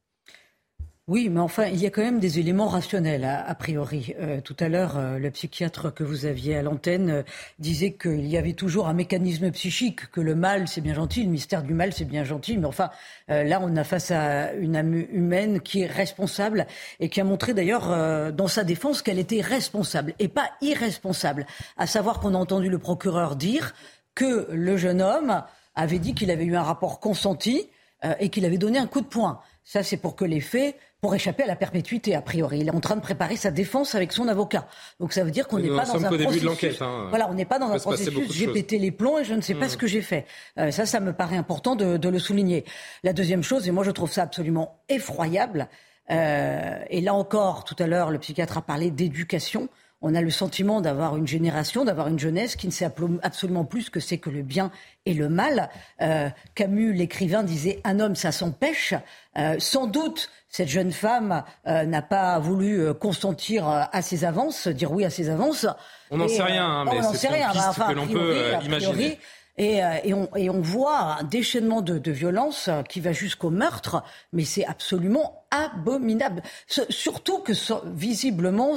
Oui, 1.10 1.28
mais 1.28 1.40
enfin, 1.40 1.64
il 1.64 1.80
y 1.82 1.86
a 1.86 1.90
quand 1.90 2.04
même 2.04 2.20
des 2.20 2.38
éléments 2.38 2.68
rationnels, 2.68 3.24
a, 3.24 3.52
priori. 3.56 4.14
Euh, 4.20 4.40
tout 4.40 4.54
à 4.60 4.68
l'heure, 4.68 4.96
euh, 4.96 5.18
le 5.18 5.28
psychiatre 5.32 5.92
que 5.92 6.04
vous 6.04 6.24
aviez 6.24 6.56
à 6.56 6.62
l'antenne 6.62 7.10
euh, 7.10 7.22
disait 7.58 7.94
qu'il 7.94 8.28
y 8.28 8.36
avait 8.36 8.52
toujours 8.52 8.86
un 8.86 8.92
mécanisme 8.92 9.50
psychique, 9.50 10.08
que 10.12 10.20
le 10.20 10.36
mal, 10.36 10.68
c'est 10.68 10.80
bien 10.80 10.94
gentil, 10.94 11.24
le 11.24 11.30
mystère 11.30 11.64
du 11.64 11.74
mal, 11.74 11.92
c'est 11.92 12.04
bien 12.04 12.22
gentil. 12.22 12.58
Mais 12.58 12.66
enfin, 12.66 12.90
là, 13.26 13.58
on 13.60 13.74
a 13.74 13.82
face 13.82 14.12
à 14.12 14.52
une 14.52 14.76
âme 14.76 14.94
humaine 14.94 15.60
qui 15.60 15.82
est 15.82 15.88
responsable 15.88 16.68
et 17.00 17.08
qui 17.08 17.20
a 17.20 17.24
montré 17.24 17.54
d'ailleurs 17.54 18.32
dans 18.32 18.46
sa 18.46 18.62
défense 18.62 19.02
qu'elle 19.02 19.18
était 19.18 19.40
responsable 19.40 20.14
et 20.20 20.28
pas 20.28 20.48
irresponsable. 20.60 21.44
À 21.76 21.88
savoir 21.88 22.20
qu'on 22.20 22.36
a 22.36 22.38
entendu 22.38 22.68
le 22.68 22.78
procureur 22.78 23.34
dire 23.34 23.74
que 24.14 24.46
le 24.52 24.76
jeune 24.76 25.02
homme 25.02 25.42
avait 25.74 25.98
dit 25.98 26.14
qu'il 26.14 26.30
avait 26.30 26.44
eu 26.44 26.54
un 26.54 26.62
rapport 26.62 27.00
consenti 27.00 27.68
et 28.20 28.28
qu'il 28.28 28.44
avait 28.44 28.58
donné 28.58 28.78
un 28.78 28.86
coup 28.86 29.00
de 29.00 29.06
poing. 29.06 29.40
Ça, 29.64 29.82
c'est 29.82 29.98
pour 29.98 30.16
que 30.16 30.24
les 30.24 30.40
faits 30.40 30.76
pour 31.00 31.14
échapper 31.14 31.44
à 31.44 31.46
la 31.46 31.56
perpétuité, 31.56 32.14
a 32.14 32.22
priori. 32.22 32.60
Il 32.60 32.68
est 32.68 32.74
en 32.74 32.80
train 32.80 32.96
de 32.96 33.00
préparer 33.00 33.36
sa 33.36 33.50
défense 33.50 33.94
avec 33.94 34.12
son 34.12 34.28
avocat. 34.28 34.66
Donc 34.98 35.12
ça 35.12 35.24
veut 35.24 35.30
dire 35.30 35.48
qu'on 35.48 35.58
n'est 35.58 35.68
pas 35.68 35.84
dans 35.84 36.04
un 36.04 36.18
processus. 36.18 36.82
Hein. 36.82 37.06
Voilà, 37.08 37.28
on 37.30 37.34
n'est 37.34 37.44
pas 37.44 37.58
dans 37.58 37.70
un 37.70 37.78
processus. 37.78 38.32
J'ai 38.32 38.48
pété 38.48 38.78
les 38.78 38.90
plombs 38.90 39.18
et 39.18 39.24
je 39.24 39.34
ne 39.34 39.40
sais 39.40 39.54
pas 39.54 39.68
ce 39.68 39.76
que 39.76 39.86
j'ai 39.86 40.02
fait. 40.02 40.26
Euh, 40.58 40.70
ça, 40.70 40.86
ça 40.86 41.00
me 41.00 41.12
paraît 41.12 41.36
important 41.36 41.76
de, 41.76 41.96
de, 41.96 42.08
le 42.08 42.18
souligner. 42.18 42.64
La 43.02 43.12
deuxième 43.12 43.42
chose, 43.42 43.66
et 43.68 43.70
moi 43.70 43.84
je 43.84 43.90
trouve 43.90 44.12
ça 44.12 44.22
absolument 44.22 44.80
effroyable. 44.88 45.68
Euh, 46.10 46.78
et 46.90 47.00
là 47.00 47.14
encore, 47.14 47.64
tout 47.64 47.76
à 47.78 47.86
l'heure, 47.86 48.10
le 48.10 48.18
psychiatre 48.18 48.58
a 48.58 48.62
parlé 48.62 48.90
d'éducation 48.90 49.68
on 50.02 50.14
a 50.14 50.22
le 50.22 50.30
sentiment 50.30 50.80
d'avoir 50.80 51.16
une 51.16 51.26
génération, 51.26 51.84
d'avoir 51.84 52.08
une 52.08 52.18
jeunesse 52.18 52.56
qui 52.56 52.66
ne 52.66 52.72
sait 52.72 52.88
absolument 53.22 53.64
plus 53.64 53.82
ce 53.82 53.90
que 53.90 54.00
c'est 54.00 54.18
que 54.18 54.30
le 54.30 54.42
bien 54.42 54.70
et 55.04 55.14
le 55.14 55.28
mal. 55.28 55.68
Euh, 56.00 56.30
Camus, 56.54 56.92
l'écrivain, 56.92 57.42
disait 57.42 57.80
un 57.84 58.00
homme, 58.00 58.16
ça 58.16 58.32
s'empêche. 58.32 58.94
Euh, 59.36 59.56
sans 59.58 59.86
doute, 59.86 60.30
cette 60.50 60.68
jeune 60.68 60.92
femme 60.92 61.44
euh, 61.66 61.84
n'a 61.84 62.02
pas 62.02 62.38
voulu 62.38 62.92
consentir 62.94 63.66
à 63.68 64.02
ses 64.02 64.24
avances, 64.24 64.68
dire 64.68 64.92
oui 64.92 65.04
à 65.04 65.10
ses 65.10 65.30
avances. 65.30 65.66
On 66.10 66.18
n'en 66.18 66.28
sait 66.28 66.42
rien, 66.42 66.66
hein, 66.66 66.84
mais 66.84 67.02
c'est 67.02 67.28
une 67.28 67.52
piste 67.52 67.86
que 67.88 67.92
l'on 67.94 68.06
peut 68.06 68.36
imaginer. 68.64 69.18
Euh, 69.60 69.98
et, 70.36 70.50
on, 70.50 70.60
voit 70.60 71.18
un 71.20 71.22
déchaînement 71.22 71.82
de, 71.82 72.10
violence 72.10 72.70
qui 72.88 73.00
va 73.00 73.12
jusqu'au 73.12 73.50
meurtre, 73.50 74.02
mais 74.32 74.44
c'est 74.44 74.64
absolument 74.64 75.44
abominable. 75.50 76.42
Surtout 76.66 77.40
que 77.40 77.52
visiblement, 77.94 78.76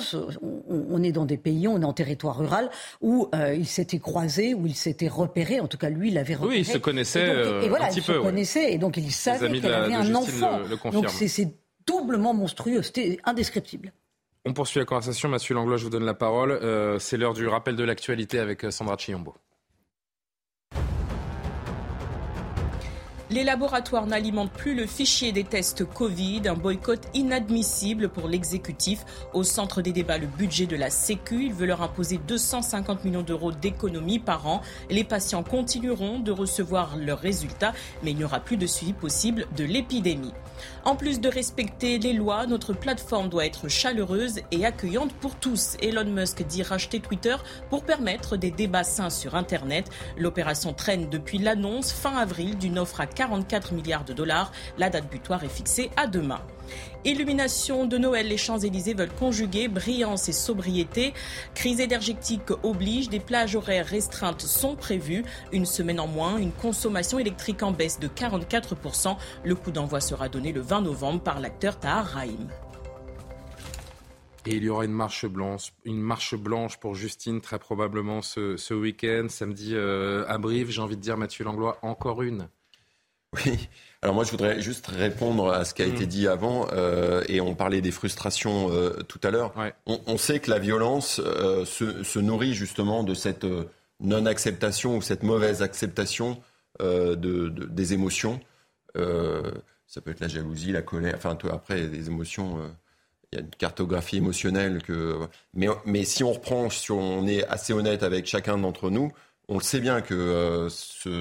on, 0.70 1.04
est 1.04 1.12
dans 1.12 1.26
des 1.26 1.38
pays, 1.38 1.68
on 1.68 1.82
est 1.82 1.86
en 1.86 1.94
territoire 1.94 2.38
rural, 2.38 2.70
où 3.02 3.30
euh, 3.34 3.56
il 3.56 3.68
s'était 3.68 4.00
croisé, 4.00 4.54
où 4.54 4.66
il 4.66 4.76
s'était 4.76 5.08
repéré, 5.08 5.60
en 5.60 5.68
tout 5.68 5.78
cas 5.78 5.90
lui, 5.90 6.10
il 6.10 6.18
avait 6.18 6.36
repéré. 6.36 6.56
Oui, 6.56 6.60
il 6.62 6.66
se 6.66 6.78
connaissait 6.78 7.30
et, 7.64 7.70
voilà, 7.70 7.86
un 7.86 7.90
petit 7.90 8.00
il 8.00 8.06
peu. 8.06 8.16
Se 8.16 8.20
connaissait, 8.20 8.74
et 8.74 8.78
donc 8.78 8.98
il 8.98 9.12
savait 9.12 9.60
qu'elle 9.60 9.74
avait 9.74 9.94
un 9.94 10.16
enfant. 10.16 10.60
donc 10.92 11.10
c'est 11.10 11.54
doublement 11.88 12.34
monstrueux, 12.34 12.82
c'était 12.82 13.19
indescriptible. 13.24 13.93
On 14.46 14.54
poursuit 14.54 14.80
la 14.80 14.86
conversation. 14.86 15.30
Mathieu 15.30 15.56
Langlois, 15.56 15.78
je 15.78 15.86
vous 15.86 15.89
donne 15.89 16.06
la 16.06 16.13
parole. 16.13 16.52
Euh, 16.52 17.00
c'est 17.00 17.17
l'heure 17.17 17.34
du 17.34 17.48
rappel 17.48 17.76
de 17.76 17.84
l'actualité 17.84 18.39
avec 18.39 18.65
Sandra 18.72 18.98
Chiombo. 18.98 19.36
Les 23.34 23.43
laboratoires 23.43 24.06
n'alimentent 24.06 24.54
plus 24.54 24.76
le 24.76 24.86
fichier 24.86 25.32
des 25.32 25.43
tests 25.43 25.86
Covid, 25.86 26.43
un 26.46 26.54
boycott 26.54 27.02
inadmissible 27.15 28.10
pour 28.10 28.28
l'exécutif. 28.28 29.04
Au 29.34 29.41
centre 29.41 29.82
des 29.82 29.91
débats, 29.91 30.19
le 30.19 30.28
budget 30.28 30.67
de 30.67 30.76
la 30.76 30.91
Sécu. 30.91 31.46
Il 31.46 31.54
veut 31.54 31.65
leur 31.65 31.82
imposer 31.82 32.19
250 32.28 33.04
millions 33.04 33.24
d'euros 33.24 33.52
d'économies 33.52 34.19
par 34.19 34.46
an. 34.46 34.62
Les 34.91 35.04
patients 35.04 35.41
continueront 35.41 36.19
de 36.19 36.32
recevoir 36.32 36.96
leurs 36.96 37.17
résultats, 37.17 37.74
mais 38.04 38.12
il 38.12 38.17
n'y 38.17 38.24
aura 38.24 38.39
plus 38.39 38.56
de 38.56 38.67
suivi 38.67 38.93
possible 38.93 39.48
de 39.58 39.63
l'épidémie. 39.63 40.34
En 40.86 40.96
plus 40.96 41.19
de 41.19 41.28
respecter 41.28 41.98
les 41.98 42.13
lois, 42.13 42.46
notre 42.46 42.74
plateforme 42.74 43.30
doit 43.30 43.46
être 43.46 43.67
chaleureuse 43.67 44.41
et 44.52 44.65
accueillante 44.65 45.13
pour 45.13 45.36
tous. 45.36 45.76
Elon 45.82 46.06
Musk 46.06 46.46
dit 46.46 46.62
racheter 46.62 47.00
Twitter 47.00 47.36
pour 47.72 47.84
permettre 47.84 48.38
des 48.38 48.52
débats 48.52 48.84
sains 48.84 49.10
sur 49.10 49.34
Internet. 49.34 49.89
L'opération 50.17 50.74
traîne 50.74 51.10
depuis 51.10 51.39
l'annonce 51.39 51.91
fin 51.91 52.15
avril 52.15 52.58
d'une 52.58 52.78
offre 52.78 53.02
à 53.02 53.08
44 53.24 53.74
milliards 53.74 54.04
de 54.04 54.12
dollars. 54.12 54.52
La 54.78 54.90
date 54.90 55.10
butoir 55.10 55.44
est 55.44 55.50
fixée 55.50 55.90
à 55.96 56.08
demain. 56.08 56.42
Illumination 57.06 57.86
de 57.86 57.98
Noël, 57.98 58.28
les 58.28 58.38
Champs-Élysées 58.38 58.94
veulent 58.94 59.14
conjuguer 59.14 59.70
brillance 59.70 60.28
et 60.28 60.34
sobriété. 60.34 61.14
Crise 61.56 61.80
énergétique 61.80 62.52
oblige, 62.64 63.10
des 63.10 63.22
plages 63.22 63.56
horaires 63.56 63.86
restreintes 63.86 64.42
sont 64.42 64.76
prévues. 64.76 65.24
Une 65.54 65.66
semaine 65.66 66.02
en 66.02 66.08
moins, 66.08 66.38
une 66.38 66.52
consommation 66.52 67.18
électrique 67.18 67.64
en 67.64 67.72
baisse 67.72 68.00
de 68.00 68.08
44%. 68.10 69.16
Le 69.46 69.56
coup 69.56 69.72
d'envoi 69.72 70.02
sera 70.02 70.28
donné 70.28 70.52
le 70.52 70.62
20 70.62 70.82
novembre 70.82 71.22
par 71.22 71.40
l'acteur 71.40 71.80
Tahar 71.80 72.06
Rahim. 72.06 72.50
Et 74.46 74.56
il 74.56 74.64
y 74.64 74.70
aura 74.70 74.84
une 74.84 74.92
marche 74.92 75.26
blanche, 75.26 75.72
une 75.86 76.02
marche 76.02 76.36
blanche 76.36 76.78
pour 76.78 76.96
Justine 76.96 77.40
très 77.40 77.60
probablement 77.60 78.22
ce, 78.22 78.74
week-end, 78.74 79.28
samedi 79.30 79.72
euh, 79.74 80.26
à 80.28 80.38
Brive. 80.38 80.70
J'ai 80.70 80.82
envie 80.82 80.98
de 80.98 81.02
dire 81.02 81.16
Mathieu 81.16 81.46
Langlois, 81.46 81.80
encore 81.82 82.22
une. 82.22 82.50
Oui. 83.34 83.69
Alors 84.04 84.15
moi, 84.15 84.26
je 84.26 84.32
voudrais 84.32 84.62
juste 84.62 84.88
répondre 84.88 85.50
à 85.50 85.63
ce 85.63 85.74
qui 85.74 85.82
a 85.82 85.86
été 85.86 86.04
mm. 86.04 86.10
dit 86.10 86.28
avant, 86.28 86.67
euh, 86.74 87.24
et 87.30 87.39
on 87.39 87.56
parlait 87.56 87.80
des 87.80 87.91
frustrations 87.91 88.69
euh, 88.69 89.02
tout 89.08 89.19
à 89.24 89.32
l'heure. 89.32 89.54
On, 89.86 90.17
sait 90.17 90.39
que 90.39 90.52
la 90.52 90.60
violence 90.60 91.22
euh, 91.24 91.63
se, 91.63 92.19
nourrit 92.19 92.54
justement 92.54 93.04
de 93.04 93.13
cette 93.13 93.46
non-acceptation 94.02 94.98
ou 94.98 95.02
cette 95.02 95.24
mauvaise 95.24 95.62
acceptation 95.62 96.41
de, 96.82 97.48
des 97.48 97.93
émotions. 97.93 98.41
ça 98.93 100.02
peut 100.02 100.12
être 100.12 100.19
la 100.19 100.28
jalousie, 100.28 100.74
la 100.74 100.82
colère, 100.82 101.13
enfin 101.15 101.38
après, 101.50 101.88
des 101.88 102.08
émotions 102.08 102.60
il 103.32 103.38
y 103.38 103.41
a 103.41 103.46
une 103.46 103.52
cartographie 103.52 104.17
émotionnelle 104.17 104.84
que. 104.84 105.17
Mais, 105.54 105.67
mais 105.86 106.04
si 106.04 106.24
on 106.24 106.34
reprend, 106.34 106.69
si 106.69 106.91
on 106.91 107.26
est 107.26 107.46
assez 107.48 107.74
honnête 107.74 108.04
avec 108.04 108.26
chacun 108.26 108.58
d'entre 108.58 108.89
nous, 108.89 109.12
on 109.48 109.58
le 109.58 109.64
sait 109.64 109.80
bien 109.80 110.02
que 110.02 110.14
euh, 110.14 110.70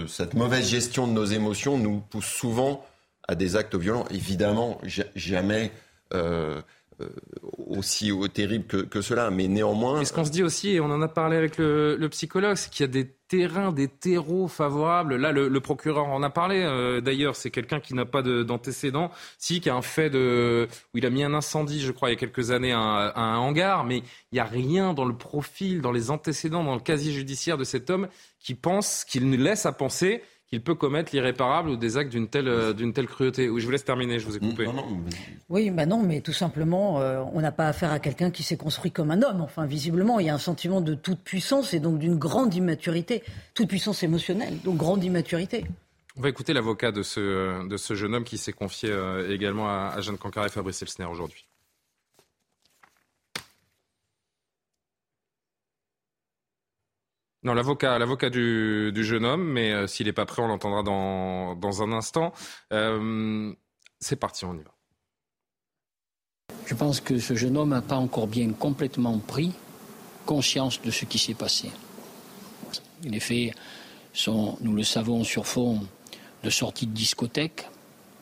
cette 0.07 0.35
mauvaise 0.35 0.69
gestion 0.69 1.07
de 1.07 1.13
nos 1.13 1.25
émotions 1.25 1.79
nous 1.79 2.01
pousse 2.01 2.27
souvent 2.27 2.85
à 3.27 3.35
des 3.35 3.57
actes 3.57 3.75
violents. 3.75 4.07
Évidemment, 4.11 4.81
jamais 5.15 5.73
euh, 6.15 6.61
aussi 7.69 8.13
terrible 8.33 8.89
que, 8.89 9.01
cela. 9.01 9.31
Mais 9.31 9.49
néanmoins. 9.49 10.01
Et 10.01 10.05
ce 10.05 10.13
qu'on 10.13 10.25
se 10.25 10.31
dit 10.31 10.43
aussi, 10.43 10.71
et 10.71 10.81
on 10.81 10.87
en 10.87 11.03
a 11.03 11.09
parlé 11.09 11.37
avec 11.37 11.59
le, 11.59 12.07
psychologue, 12.11 12.57
c'est 12.57 12.71
qu'il 12.71 12.85
y 12.85 12.89
a 12.89 12.93
des 12.93 13.09
terrains, 13.29 13.73
des 13.73 13.89
terreaux 13.89 14.49
favorables. 14.49 15.17
Là, 15.17 15.33
le, 15.33 15.61
procureur 15.61 16.07
en 16.07 16.23
a 16.23 16.31
parlé. 16.31 16.63
Euh, 16.63 17.01
d'ailleurs, 17.01 17.37
c'est 17.37 17.51
quelqu'un 17.51 17.81
qui 17.81 17.95
n'a 17.95 18.05
pas 18.05 18.23
d'antécédent, 18.23 19.11
si, 19.39 19.61
qui 19.61 19.71
a 19.71 19.75
un 19.75 19.83
fait 19.83 20.11
de 20.11 20.69
où 20.95 20.99
il 20.99 21.07
a 21.07 21.11
mis 21.11 21.25
un 21.25 21.35
incendie, 21.35 21.81
je 21.81 21.93
crois, 21.93 22.11
il 22.11 22.13
y 22.13 22.17
a 22.17 22.19
quelques 22.19 22.51
années, 22.51 22.73
à 22.73 22.79
un, 22.79 23.37
hangar, 23.39 23.85
mais 23.85 23.99
il 23.99 24.35
n'y 24.35 24.41
a 24.41 24.45
rien 24.45 24.93
dans 24.93 25.05
le 25.05 25.15
profil, 25.15 25.81
dans 25.81 25.93
les 25.93 26.11
antécédents, 26.11 26.65
dans 26.65 26.75
le 26.75 26.81
casier 26.81 27.13
judiciaire 27.13 27.57
de 27.57 27.65
cet 27.65 27.91
homme 27.91 28.09
qui 28.41 28.55
pense, 28.55 29.05
qu'il 29.05 29.29
nous 29.31 29.39
laisse 29.39 29.67
à 29.67 29.73
penser 29.73 30.23
qu'il 30.53 30.61
peut 30.63 30.75
commettre 30.75 31.13
l'irréparable 31.15 31.71
ou 31.71 31.77
des 31.77 31.97
actes 31.97 32.11
d'une 32.11 32.29
telle, 32.29 32.47
euh, 32.47 32.75
d'une 32.75 32.93
telle 32.93 33.07
cruauté. 33.07 33.49
Oui, 33.49 33.63
je 33.63 33.65
vous 33.65 33.73
laisse 33.73 33.87
terminer, 33.87 34.19
je 34.19 34.27
vous 34.27 34.37
ai 34.37 34.39
coupé. 34.39 34.69
Oui, 35.49 35.71
bah 35.71 35.87
non, 35.87 36.03
mais 36.03 36.21
tout 36.21 36.35
simplement, 36.35 37.01
euh, 37.01 37.23
on 37.33 37.41
n'a 37.41 37.53
pas 37.53 37.69
affaire 37.69 37.91
à 37.91 37.99
quelqu'un 37.99 38.31
qui 38.31 38.43
s'est 38.43 38.59
construit 38.59 38.91
comme 38.91 39.11
un 39.11 39.23
homme. 39.23 39.41
Enfin, 39.41 39.65
visiblement, 39.65 40.21
il 40.21 40.27
y 40.27 40.29
a 40.29 40.35
un 40.35 40.39
sentiment 40.39 40.83
de 40.83 40.93
toute 40.95 41.21
puissance 41.21 41.73
et 41.73 41.81
donc 41.81 41.99
d'une 41.99 42.17
grande 42.17 42.55
immaturité, 42.55 43.23
toute 43.55 43.69
puissance 43.69 44.03
émotionnelle, 44.03 44.59
donc 44.63 44.77
grande 44.77 45.03
immaturité. 45.03 45.65
On 46.19 46.21
va 46.21 46.29
écouter 46.29 46.53
l'avocat 46.53 46.93
de 46.93 47.03
ce, 47.03 47.67
de 47.67 47.77
ce 47.79 47.95
jeune 47.95 48.15
homme 48.15 48.25
qui 48.25 48.37
s'est 48.37 48.53
confié 48.53 48.91
euh, 48.91 49.33
également 49.33 49.71
à, 49.71 49.95
à 49.97 50.03
Jeanne 50.03 50.19
Cancar 50.19 50.45
et 50.45 50.51
Fabrice 50.51 50.83
Elsner 50.83 51.07
aujourd'hui. 51.07 51.47
Non, 57.45 57.55
l'avocat, 57.55 57.99
l'avocat 57.99 58.31
du, 58.31 58.93
du, 58.93 59.05
jeune 59.05 59.25
homme, 59.25 59.45
mais 59.45 59.73
euh, 59.73 59.87
s'il 59.89 60.07
n'est 60.07 60.13
pas 60.13 60.27
prêt, 60.27 60.43
on 60.43 60.47
l'entendra 60.47 60.85
dans, 60.85 61.57
dans 61.57 61.83
un 61.83 61.93
instant. 61.93 62.33
Euh, 62.73 63.53
c'est 63.99 64.17
parti, 64.17 64.45
on 64.45 64.55
y 64.55 64.63
va. 64.63 64.71
Je 66.67 66.75
pense 66.75 67.01
que 67.01 67.19
ce 67.19 67.35
jeune 67.35 67.57
homme 67.57 67.71
n'a 67.71 67.83
pas 67.83 67.97
encore 67.97 68.29
bien 68.29 68.53
complètement 68.53 69.19
pris 69.19 69.53
conscience 70.25 70.81
de 70.81 70.93
ce 70.93 71.05
qui 71.05 71.19
s'est 71.19 71.35
passé. 71.35 71.71
Les 73.03 73.19
faits 73.19 73.55
sont, 74.13 74.57
nous 74.61 74.75
le 74.75 74.85
savons, 74.85 75.25
sur 75.25 75.45
fond 75.45 75.81
de 76.45 76.51
sortie 76.51 76.87
de 76.87 76.93
discothèque, 76.93 77.67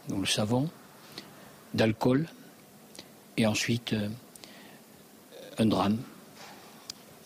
nous 0.09 0.20
le 0.20 0.26
savons, 0.26 0.70
d'alcool, 1.74 2.26
et 3.37 3.46
ensuite 3.46 3.92
euh, 3.92 4.09
un 5.59 5.66
drame. 5.66 5.98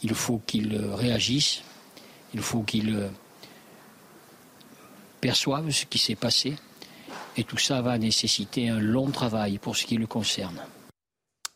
Il 0.02 0.14
faut 0.14 0.42
qu'il 0.44 0.76
réagisse 0.76 1.62
il 2.35 2.42
faut 2.42 2.62
qu'ils 2.62 2.94
euh, 2.94 3.09
perçoivent 5.20 5.70
ce 5.70 5.87
qui 5.87 5.99
s'est 5.99 6.16
passé. 6.16 6.57
Et 7.37 7.44
tout 7.44 7.59
ça 7.59 7.81
va 7.81 7.97
nécessiter 7.99 8.68
un 8.68 8.79
long 8.79 9.11
travail 9.11 9.59
pour 9.59 9.77
ce 9.77 9.87
qui 9.87 9.97
le 9.97 10.07
concerne. 10.07 10.61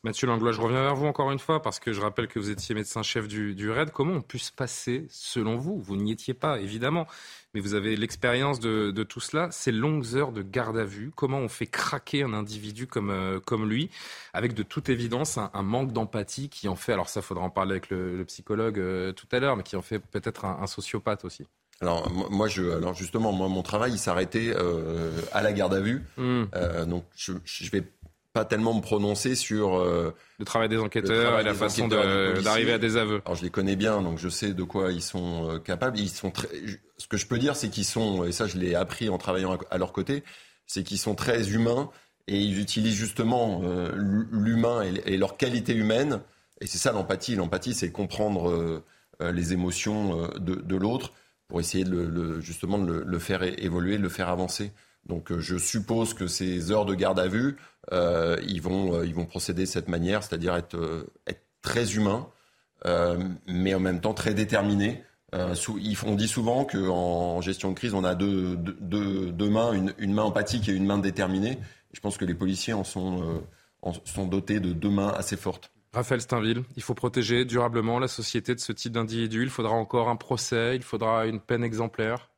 Mathieu 0.04 0.28
Langlois, 0.28 0.52
je 0.52 0.60
reviens 0.60 0.82
vers 0.82 0.94
vous 0.94 1.06
encore 1.06 1.32
une 1.32 1.40
fois 1.40 1.60
parce 1.60 1.80
que 1.80 1.92
je 1.92 2.00
rappelle 2.00 2.28
que 2.28 2.38
vous 2.38 2.50
étiez 2.50 2.72
médecin-chef 2.72 3.26
du, 3.26 3.56
du, 3.56 3.68
RAID. 3.68 3.90
Comment 3.90 4.14
on 4.14 4.20
peut 4.20 4.38
se 4.38 4.52
passer, 4.52 5.06
selon 5.10 5.56
vous? 5.56 5.80
Vous 5.80 5.96
n'y 5.96 6.12
étiez 6.12 6.34
pas, 6.34 6.60
évidemment, 6.60 7.08
mais 7.52 7.60
vous 7.60 7.74
avez 7.74 7.96
l'expérience 7.96 8.60
de, 8.60 8.92
de, 8.92 9.02
tout 9.02 9.18
cela. 9.18 9.50
Ces 9.50 9.72
longues 9.72 10.14
heures 10.14 10.30
de 10.30 10.42
garde 10.42 10.78
à 10.78 10.84
vue, 10.84 11.10
comment 11.16 11.38
on 11.38 11.48
fait 11.48 11.66
craquer 11.66 12.22
un 12.22 12.32
individu 12.32 12.86
comme, 12.86 13.10
euh, 13.10 13.40
comme 13.40 13.68
lui, 13.68 13.90
avec 14.32 14.54
de 14.54 14.62
toute 14.62 14.88
évidence 14.88 15.36
un, 15.36 15.50
un 15.52 15.62
manque 15.62 15.92
d'empathie 15.92 16.48
qui 16.48 16.68
en 16.68 16.76
fait, 16.76 16.92
alors 16.92 17.08
ça 17.08 17.20
faudra 17.20 17.44
en 17.44 17.50
parler 17.50 17.72
avec 17.72 17.90
le, 17.90 18.16
le 18.16 18.24
psychologue 18.24 18.78
euh, 18.78 19.12
tout 19.12 19.26
à 19.32 19.40
l'heure, 19.40 19.56
mais 19.56 19.64
qui 19.64 19.74
en 19.74 19.82
fait 19.82 19.98
peut-être 19.98 20.44
un, 20.44 20.58
un 20.62 20.66
sociopathe 20.68 21.24
aussi 21.24 21.44
alors 21.80 22.10
moi, 22.10 22.48
je, 22.48 22.62
alors 22.70 22.94
justement, 22.94 23.32
moi, 23.32 23.48
mon 23.48 23.62
travail, 23.62 23.92
il 23.92 23.98
s'arrêtait 23.98 24.52
euh, 24.56 25.12
à 25.32 25.42
la 25.42 25.52
garde 25.52 25.74
à 25.74 25.80
vue. 25.80 26.04
Mmh. 26.16 26.42
Euh, 26.54 26.84
donc 26.84 27.04
je, 27.16 27.34
je 27.44 27.70
vais 27.70 27.84
pas 28.38 28.44
tellement 28.44 28.72
me 28.72 28.80
prononcer 28.80 29.34
sur 29.34 29.80
euh, 29.80 30.14
le 30.38 30.44
travail 30.44 30.68
des 30.68 30.78
enquêteurs 30.78 31.24
travail 31.24 31.40
et 31.40 31.48
la 31.48 31.54
façon 31.54 31.88
d'arriver 31.88 32.72
à 32.72 32.78
des 32.78 32.96
aveux. 32.96 33.20
Alors 33.24 33.34
je 33.34 33.42
les 33.42 33.50
connais 33.50 33.74
bien, 33.74 34.00
donc 34.00 34.18
je 34.18 34.28
sais 34.28 34.54
de 34.54 34.62
quoi 34.62 34.92
ils 34.92 35.02
sont 35.02 35.50
euh, 35.50 35.58
capables. 35.58 35.98
Ils 35.98 36.08
sont 36.08 36.30
très... 36.30 36.46
Ce 36.98 37.08
que 37.08 37.16
je 37.16 37.26
peux 37.26 37.38
dire, 37.38 37.56
c'est 37.56 37.68
qu'ils 37.68 37.84
sont, 37.84 38.24
et 38.24 38.30
ça 38.30 38.46
je 38.46 38.56
l'ai 38.56 38.76
appris 38.76 39.08
en 39.08 39.18
travaillant 39.18 39.58
à 39.72 39.78
leur 39.78 39.92
côté, 39.92 40.22
c'est 40.68 40.84
qu'ils 40.84 41.00
sont 41.00 41.16
très 41.16 41.50
humains 41.50 41.90
et 42.28 42.38
ils 42.38 42.60
utilisent 42.60 42.94
justement 42.94 43.62
euh, 43.64 43.90
l'humain 44.30 44.84
et, 44.84 45.14
et, 45.14 45.16
leur 45.16 45.36
qualité 45.36 45.74
humaine. 45.74 46.20
Et 46.60 46.68
c'est 46.68 46.78
ça 46.78 46.92
l'empathie. 46.92 47.34
L'empathie, 47.34 47.74
c'est 47.74 47.90
comprendre 47.90 48.82
les 49.20 49.52
émotions 49.52 50.28
de, 50.38 50.54
de 50.54 50.76
l'autre 50.76 51.12
pour 51.48 51.58
essayer 51.58 51.82
de 51.82 51.90
le, 51.90 52.40
justement 52.40 52.78
de 52.78 52.86
le, 52.86 53.02
le, 53.04 53.18
faire 53.18 53.42
évoluer, 53.42 53.96
de 53.96 54.02
le 54.02 54.08
faire 54.08 54.28
avancer. 54.28 54.70
Donc 55.06 55.36
je 55.36 55.56
suppose 55.56 56.14
que 56.14 56.28
ces 56.28 56.70
heures 56.70 56.84
de 56.84 56.94
garde 56.94 57.18
à 57.18 57.26
vue, 57.26 57.56
ils, 57.92 58.60
vont, 58.60 58.94
euh, 58.94 59.06
ils 59.06 59.14
vont 59.14 59.26
procéder 59.26 59.62
de 59.62 59.68
cette 59.68 59.88
manière, 59.88 60.22
c'est-à-dire 60.22 60.54
être, 60.56 60.76
euh, 60.76 61.10
être, 61.26 61.42
très 61.60 61.96
humain, 61.96 62.28
mais 63.48 63.74
en 63.74 63.80
même 63.80 64.00
temps 64.00 64.14
très 64.14 64.32
déterminé. 64.32 65.02
Sous, 65.54 65.78
on 66.06 66.14
dit 66.14 66.28
souvent 66.28 66.64
qu'en 66.64 67.40
gestion 67.40 67.70
de 67.70 67.74
crise, 67.74 67.94
on 67.94 68.04
a 68.04 68.14
deux, 68.14 68.56
deux, 68.56 69.32
deux 69.32 69.50
mains, 69.50 69.72
une, 69.72 69.92
une, 69.98 70.14
main 70.14 70.22
empathique 70.22 70.68
et 70.68 70.72
une 70.72 70.86
main 70.86 70.98
déterminée. 70.98 71.58
Je 71.92 72.00
pense 72.00 72.16
que 72.16 72.24
les 72.24 72.34
policiers 72.34 72.74
en 72.74 72.84
sont, 72.84 73.42
en 73.82 73.92
sont 74.04 74.26
dotés 74.26 74.60
de 74.60 74.72
deux 74.72 74.88
mains 74.88 75.08
assez 75.08 75.36
fortes. 75.36 75.72
Raphaël 75.92 76.20
Steinville, 76.20 76.62
il 76.76 76.82
faut 76.82 76.94
protéger 76.94 77.44
durablement 77.44 77.98
la 77.98 78.08
société 78.08 78.54
de 78.54 78.60
ce 78.60 78.72
type 78.72 78.92
d'individu. 78.92 79.42
Il 79.42 79.50
faudra 79.50 79.72
encore 79.72 80.08
un 80.08 80.16
procès, 80.16 80.76
il 80.76 80.82
faudra 80.82 81.26
une 81.26 81.40
peine 81.40 81.64
exemplaire. 81.64 82.30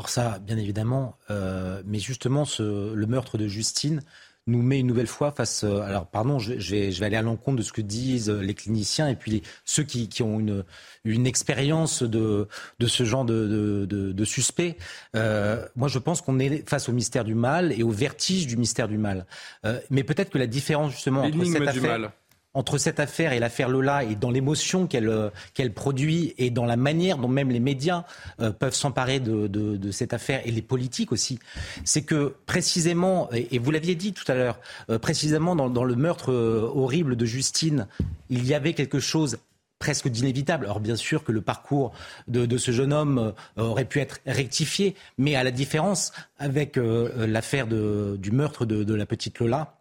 Alors 0.00 0.08
ça, 0.08 0.38
bien 0.38 0.56
évidemment, 0.56 1.18
euh, 1.30 1.82
mais 1.84 1.98
justement, 1.98 2.44
ce, 2.44 2.94
le 2.94 3.06
meurtre 3.06 3.38
de 3.38 3.46
Justine 3.48 4.02
nous 4.50 4.62
met 4.62 4.80
une 4.80 4.86
nouvelle 4.86 5.06
fois 5.06 5.32
face. 5.32 5.64
Euh, 5.64 5.80
alors, 5.80 6.06
pardon, 6.06 6.38
je, 6.38 6.58
je, 6.58 6.70
vais, 6.74 6.92
je 6.92 7.00
vais 7.00 7.06
aller 7.06 7.16
à 7.16 7.22
l'encontre 7.22 7.58
de 7.58 7.62
ce 7.62 7.72
que 7.72 7.80
disent 7.80 8.30
les 8.30 8.54
cliniciens 8.54 9.08
et 9.08 9.16
puis 9.16 9.30
les, 9.30 9.42
ceux 9.64 9.82
qui, 9.82 10.08
qui, 10.08 10.22
ont 10.22 10.38
une, 10.40 10.64
une 11.04 11.26
expérience 11.26 12.02
de, 12.02 12.48
de 12.78 12.86
ce 12.86 13.04
genre 13.04 13.24
de, 13.24 13.46
de, 13.86 14.12
de 14.12 14.24
suspect. 14.24 14.76
Euh, 15.16 15.64
moi, 15.76 15.88
je 15.88 15.98
pense 15.98 16.20
qu'on 16.20 16.38
est 16.38 16.68
face 16.68 16.88
au 16.88 16.92
mystère 16.92 17.24
du 17.24 17.34
mal 17.34 17.72
et 17.72 17.82
au 17.82 17.90
vertige 17.90 18.46
du 18.46 18.56
mystère 18.56 18.88
du 18.88 18.98
mal. 18.98 19.26
Euh, 19.64 19.80
mais 19.90 20.04
peut-être 20.04 20.30
que 20.30 20.38
la 20.38 20.46
différence 20.46 20.92
justement 20.92 21.22
entre 21.22 21.44
cette 21.44 21.62
affaire. 21.62 21.72
Du 21.72 21.80
mal 21.80 22.12
entre 22.54 22.78
cette 22.78 22.98
affaire 22.98 23.32
et 23.32 23.38
l'affaire 23.38 23.68
Lola 23.68 24.02
et 24.04 24.16
dans 24.16 24.30
l'émotion 24.30 24.86
qu'elle 24.86 25.08
euh, 25.08 25.30
qu'elle 25.54 25.72
produit 25.72 26.34
et 26.36 26.50
dans 26.50 26.66
la 26.66 26.76
manière 26.76 27.18
dont 27.18 27.28
même 27.28 27.50
les 27.50 27.60
médias 27.60 28.04
euh, 28.40 28.50
peuvent 28.50 28.74
s'emparer 28.74 29.20
de, 29.20 29.46
de, 29.46 29.90
cette 29.90 30.14
affaire 30.14 30.40
et 30.44 30.50
les 30.50 30.62
politiques 30.62 31.12
aussi, 31.12 31.38
c'est 31.84 32.02
que 32.02 32.34
précisément, 32.46 33.28
et, 33.32 33.58
vous 33.58 33.70
l'aviez 33.70 33.94
dit 33.94 34.12
tout 34.12 34.30
à 34.30 34.34
l'heure, 34.34 34.58
euh, 34.88 34.98
précisément 34.98 35.56
dans, 35.56 35.84
le 35.84 35.94
meurtre 35.96 36.32
horrible 36.32 37.16
de 37.16 37.24
Justine, 37.24 37.86
il 38.28 38.46
y 38.46 38.54
avait 38.54 38.74
quelque 38.74 39.00
chose 39.00 39.38
presque 39.78 40.08
d'inévitable. 40.08 40.66
Alors 40.66 40.80
bien 40.80 40.96
sûr 40.96 41.24
que 41.24 41.32
le 41.32 41.40
parcours 41.40 41.92
de, 42.28 42.46
de 42.46 42.58
ce 42.58 42.70
jeune 42.70 42.92
homme 42.92 43.32
aurait 43.56 43.86
pu 43.86 44.00
être 44.00 44.20
rectifié, 44.26 44.94
mais 45.18 45.34
à 45.34 45.42
la 45.42 45.50
différence 45.50 46.12
avec 46.38 46.76
l'affaire 46.76 47.66
du 47.66 48.30
meurtre 48.30 48.66
de 48.66 48.94
la 48.94 49.06
petite 49.06 49.38
Lola, 49.38 49.79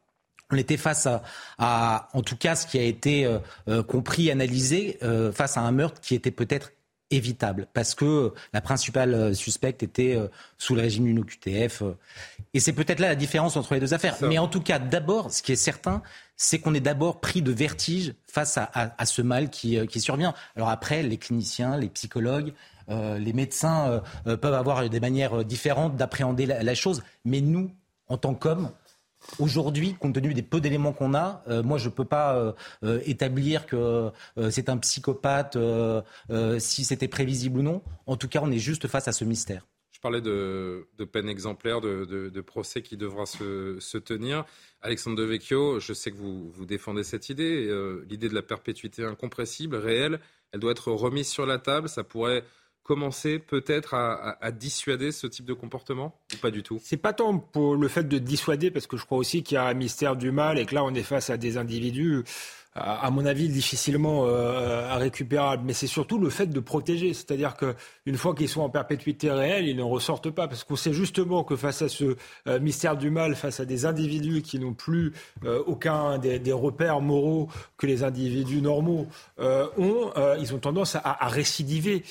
on 0.51 0.57
était 0.57 0.77
face 0.77 1.05
à, 1.05 1.21
à, 1.57 2.09
en 2.13 2.21
tout 2.21 2.35
cas, 2.35 2.55
ce 2.55 2.65
qui 2.65 2.79
a 2.79 2.83
été 2.83 3.25
euh, 3.25 3.39
euh, 3.67 3.83
compris, 3.83 4.31
analysé, 4.31 4.97
euh, 5.03 5.31
face 5.31 5.57
à 5.57 5.61
un 5.61 5.71
meurtre 5.71 6.01
qui 6.01 6.15
était 6.15 6.31
peut-être 6.31 6.71
évitable, 7.11 7.67
parce 7.73 7.95
que 7.95 8.33
la 8.53 8.61
principale 8.61 9.35
suspecte 9.35 9.81
était 9.81 10.15
euh, 10.15 10.27
sous 10.59 10.75
le 10.75 10.81
régime 10.81 11.05
d'une 11.05 11.19
OQTF. 11.19 11.81
et 12.53 12.59
c'est 12.59 12.73
peut-être 12.73 12.99
là 12.99 13.07
la 13.07 13.15
différence 13.15 13.57
entre 13.57 13.73
les 13.73 13.79
deux 13.79 13.95
affaires. 13.95 14.15
Ça. 14.15 14.27
Mais 14.27 14.37
en 14.37 14.47
tout 14.47 14.61
cas, 14.61 14.77
d'abord, 14.77 15.31
ce 15.31 15.41
qui 15.41 15.51
est 15.51 15.55
certain, 15.55 16.03
c'est 16.35 16.59
qu'on 16.59 16.75
est 16.75 16.79
d'abord 16.79 17.19
pris 17.19 17.41
de 17.41 17.51
vertige 17.51 18.13
face 18.27 18.59
à, 18.59 18.69
à, 18.75 18.93
à 19.01 19.05
ce 19.07 19.23
mal 19.23 19.49
qui, 19.49 19.83
qui, 19.87 20.01
survient. 20.01 20.35
Alors 20.55 20.69
après, 20.69 21.01
les 21.01 21.17
cliniciens, 21.17 21.77
les 21.77 21.89
psychologues, 21.89 22.53
les 22.87 23.33
médecins 23.33 24.01
peuvent 24.25 24.53
avoir 24.53 24.89
des 24.89 24.99
manières 24.99 25.45
différentes 25.45 25.95
d'appréhender 25.95 26.47
la, 26.47 26.63
la 26.63 26.73
chose, 26.73 27.03
mais 27.23 27.39
nous, 27.39 27.71
en 28.07 28.17
tant 28.17 28.33
qu'hommes, 28.33 28.71
Aujourd'hui, 29.37 29.95
compte 29.99 30.15
tenu 30.15 30.33
des 30.33 30.41
peu 30.41 30.61
d'éléments 30.61 30.93
qu'on 30.93 31.13
a, 31.13 31.43
euh, 31.47 31.61
moi 31.61 31.77
je 31.77 31.89
ne 31.89 31.93
peux 31.93 32.05
pas 32.05 32.35
euh, 32.35 32.51
euh, 32.83 33.01
établir 33.05 33.65
que 33.65 34.09
c'est 34.49 34.69
un 34.69 34.77
psychopathe 34.77 35.57
si 36.59 36.83
c'était 36.83 37.07
prévisible 37.07 37.59
ou 37.59 37.63
non. 37.63 37.81
En 38.05 38.17
tout 38.17 38.27
cas, 38.27 38.39
on 38.41 38.51
est 38.51 38.59
juste 38.59 38.87
face 38.87 39.07
à 39.07 39.11
ce 39.11 39.25
mystère. 39.25 39.65
Je 39.91 39.99
parlais 39.99 40.21
de, 40.21 40.87
peine 41.11 41.27
exemplaire, 41.27 41.81
de, 41.81 42.41
procès 42.41 42.81
qui 42.81 42.95
devra 42.95 43.25
se, 43.25 43.77
se, 43.79 43.97
tenir. 43.97 44.45
Alexandre 44.81 45.17
Devecchio, 45.17 45.79
je 45.79 45.91
sais 45.91 46.11
que 46.11 46.17
vous, 46.17 46.49
vous 46.51 46.65
défendez 46.65 47.03
cette 47.03 47.29
idée, 47.29 47.67
l'idée 48.07 48.29
de 48.29 48.35
la 48.35 48.41
perpétuité 48.41 49.03
incompressible, 49.03 49.75
réelle, 49.75 50.19
elle 50.51 50.59
doit 50.59 50.71
être 50.71 50.91
remise 50.91 51.27
sur 51.27 51.45
la 51.45 51.59
table. 51.59 51.89
Ça 51.89 52.03
pourrait 52.03 52.43
commencer 52.89 53.37
peut-être 53.37 53.93
à, 53.93 54.51
dissuader 54.51 55.11
ce 55.11 55.27
type 55.27 55.45
de 55.45 55.53
comportement 55.53 56.15
ou 56.33 56.37
pas 56.37 56.49
du 56.49 56.63
tout? 56.63 56.79
C'est 56.83 56.97
pas 56.97 57.13
tant 57.13 57.37
pour 57.37 57.75
le 57.75 57.87
fait 57.87 58.07
de 58.07 58.17
dissuader, 58.17 58.71
parce 58.71 58.87
que 58.87 58.97
je 58.97 59.05
crois 59.05 59.19
aussi 59.19 59.43
qu'il 59.43 59.53
y 59.53 59.57
a 59.59 59.65
un 59.65 59.75
mystère 59.75 60.15
du 60.15 60.31
mal 60.31 60.57
et 60.57 60.65
que 60.65 60.73
là 60.73 60.83
on 60.83 60.95
est 60.95 61.03
face 61.03 61.29
à 61.29 61.37
des 61.37 61.57
individus 61.57 62.23
à 62.75 63.09
mon 63.09 63.25
avis, 63.25 63.49
difficilement 63.49 64.25
euh, 64.27 64.95
récupérable. 64.95 65.63
Mais 65.65 65.73
c'est 65.73 65.87
surtout 65.87 66.19
le 66.19 66.29
fait 66.29 66.47
de 66.47 66.59
protéger. 66.59 67.13
C'est-à-dire 67.13 67.55
qu'une 67.57 68.17
fois 68.17 68.35
qu'ils 68.35 68.47
sont 68.47 68.61
en 68.61 68.69
perpétuité 68.69 69.31
réelle, 69.31 69.67
ils 69.67 69.75
ne 69.75 69.83
ressortent 69.83 70.29
pas. 70.29 70.47
Parce 70.47 70.63
qu'on 70.63 70.75
sait 70.75 70.93
justement 70.93 71.43
que 71.43 71.55
face 71.55 71.81
à 71.81 71.89
ce 71.89 72.15
euh, 72.47 72.59
mystère 72.59 72.95
du 72.95 73.09
mal, 73.09 73.35
face 73.35 73.59
à 73.59 73.65
des 73.65 73.85
individus 73.85 74.43
qui 74.43 74.59
n'ont 74.59 74.73
plus 74.73 75.13
euh, 75.45 75.63
aucun 75.65 76.19
des, 76.19 76.39
repères 76.51 77.01
moraux 77.01 77.47
que 77.77 77.87
les 77.87 78.03
individus 78.03 78.61
normaux 78.61 79.07
ont, 79.39 80.11
ils 80.39 80.53
ont 80.53 80.57
tendance 80.57 80.95
à, 80.95 81.27
récidiver. 81.27 82.03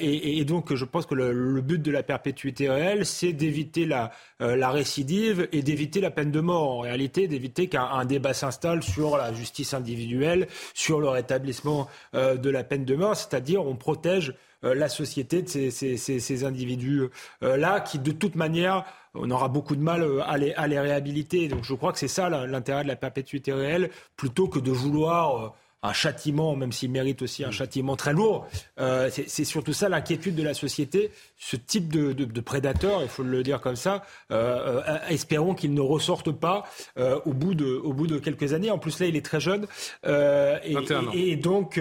Et, 0.00 0.44
donc, 0.44 0.74
je 0.74 0.84
pense 0.84 1.06
que 1.06 1.14
le, 1.14 1.60
but 1.60 1.82
de 1.82 1.90
la 1.90 2.02
perpétuité 2.02 2.70
réelle, 2.70 3.04
c'est 3.04 3.32
d'éviter 3.32 3.84
la 3.84 4.10
récidive 4.70 5.48
et 5.52 5.62
d'éviter 5.62 6.00
la 6.00 6.10
peine 6.10 6.30
de 6.30 6.40
mort. 6.40 6.78
En 6.78 6.80
réalité, 6.80 7.28
d'éviter 7.28 7.68
qu'un 7.68 8.04
débat 8.04 8.32
s'installe 8.32 8.82
sur 8.82 9.16
la 9.16 9.32
justice 9.32 9.67
individuelle, 9.74 10.48
sur 10.74 11.00
le 11.00 11.08
rétablissement 11.08 11.88
euh, 12.14 12.36
de 12.36 12.50
la 12.50 12.64
peine 12.64 12.84
de 12.84 12.94
mort, 12.94 13.16
c'est-à-dire 13.16 13.64
on 13.64 13.76
protège 13.76 14.34
euh, 14.64 14.74
la 14.74 14.88
société 14.88 15.42
de 15.42 15.48
ces, 15.48 16.44
individus-là 16.44 17.76
euh, 17.76 17.80
qui, 17.80 17.98
de 17.98 18.12
toute 18.12 18.34
manière, 18.34 18.84
on 19.14 19.30
aura 19.30 19.48
beaucoup 19.48 19.76
de 19.76 19.80
mal 19.80 20.04
à 20.26 20.36
les, 20.36 20.52
à 20.54 20.66
les 20.66 20.78
réhabiliter. 20.78 21.48
Donc 21.48 21.64
je 21.64 21.74
crois 21.74 21.92
que 21.92 21.98
c'est 21.98 22.08
ça 22.08 22.28
l'intérêt 22.28 22.82
de 22.82 22.88
la 22.88 22.96
perpétuité 22.96 23.52
réelle, 23.52 23.90
plutôt 24.16 24.48
que 24.48 24.58
de 24.58 24.70
vouloir 24.70 25.54
un 25.82 25.92
châtiment, 25.92 26.56
même 26.56 26.72
s'il 26.72 26.90
mérite 26.90 27.22
aussi 27.22 27.44
un 27.44 27.50
châtiment 27.50 27.96
très 27.96 28.12
lourd. 28.12 28.48
Euh, 28.80 29.10
c'est 29.10 29.44
surtout 29.44 29.72
ça 29.72 29.88
l'inquiétude 29.88 30.34
de 30.34 30.42
la 30.42 30.54
société. 30.54 31.10
Ce 31.36 31.56
type 31.56 31.92
de, 31.92 32.12
de, 32.12 32.40
prédateur, 32.40 33.02
il 33.02 33.08
faut 33.08 33.22
le 33.22 33.42
dire 33.42 33.60
comme 33.60 33.76
ça, 33.76 34.02
euh, 34.32 34.82
euh, 34.88 34.98
espérons 35.08 35.54
qu'il 35.54 35.74
ne 35.74 35.80
ressorte 35.80 36.32
pas 36.32 36.64
au, 36.96 37.32
bout 37.32 37.54
de, 37.54 37.66
au 37.66 37.92
bout 37.92 38.06
de 38.06 38.18
quelques 38.18 38.52
années. 38.52 38.70
En 38.70 38.78
plus, 38.78 38.98
là, 38.98 39.06
il 39.06 39.16
est 39.16 39.24
très 39.24 39.40
jeune. 39.40 39.66
Et, 40.04 40.76
et, 41.14 41.36
donc, 41.36 41.80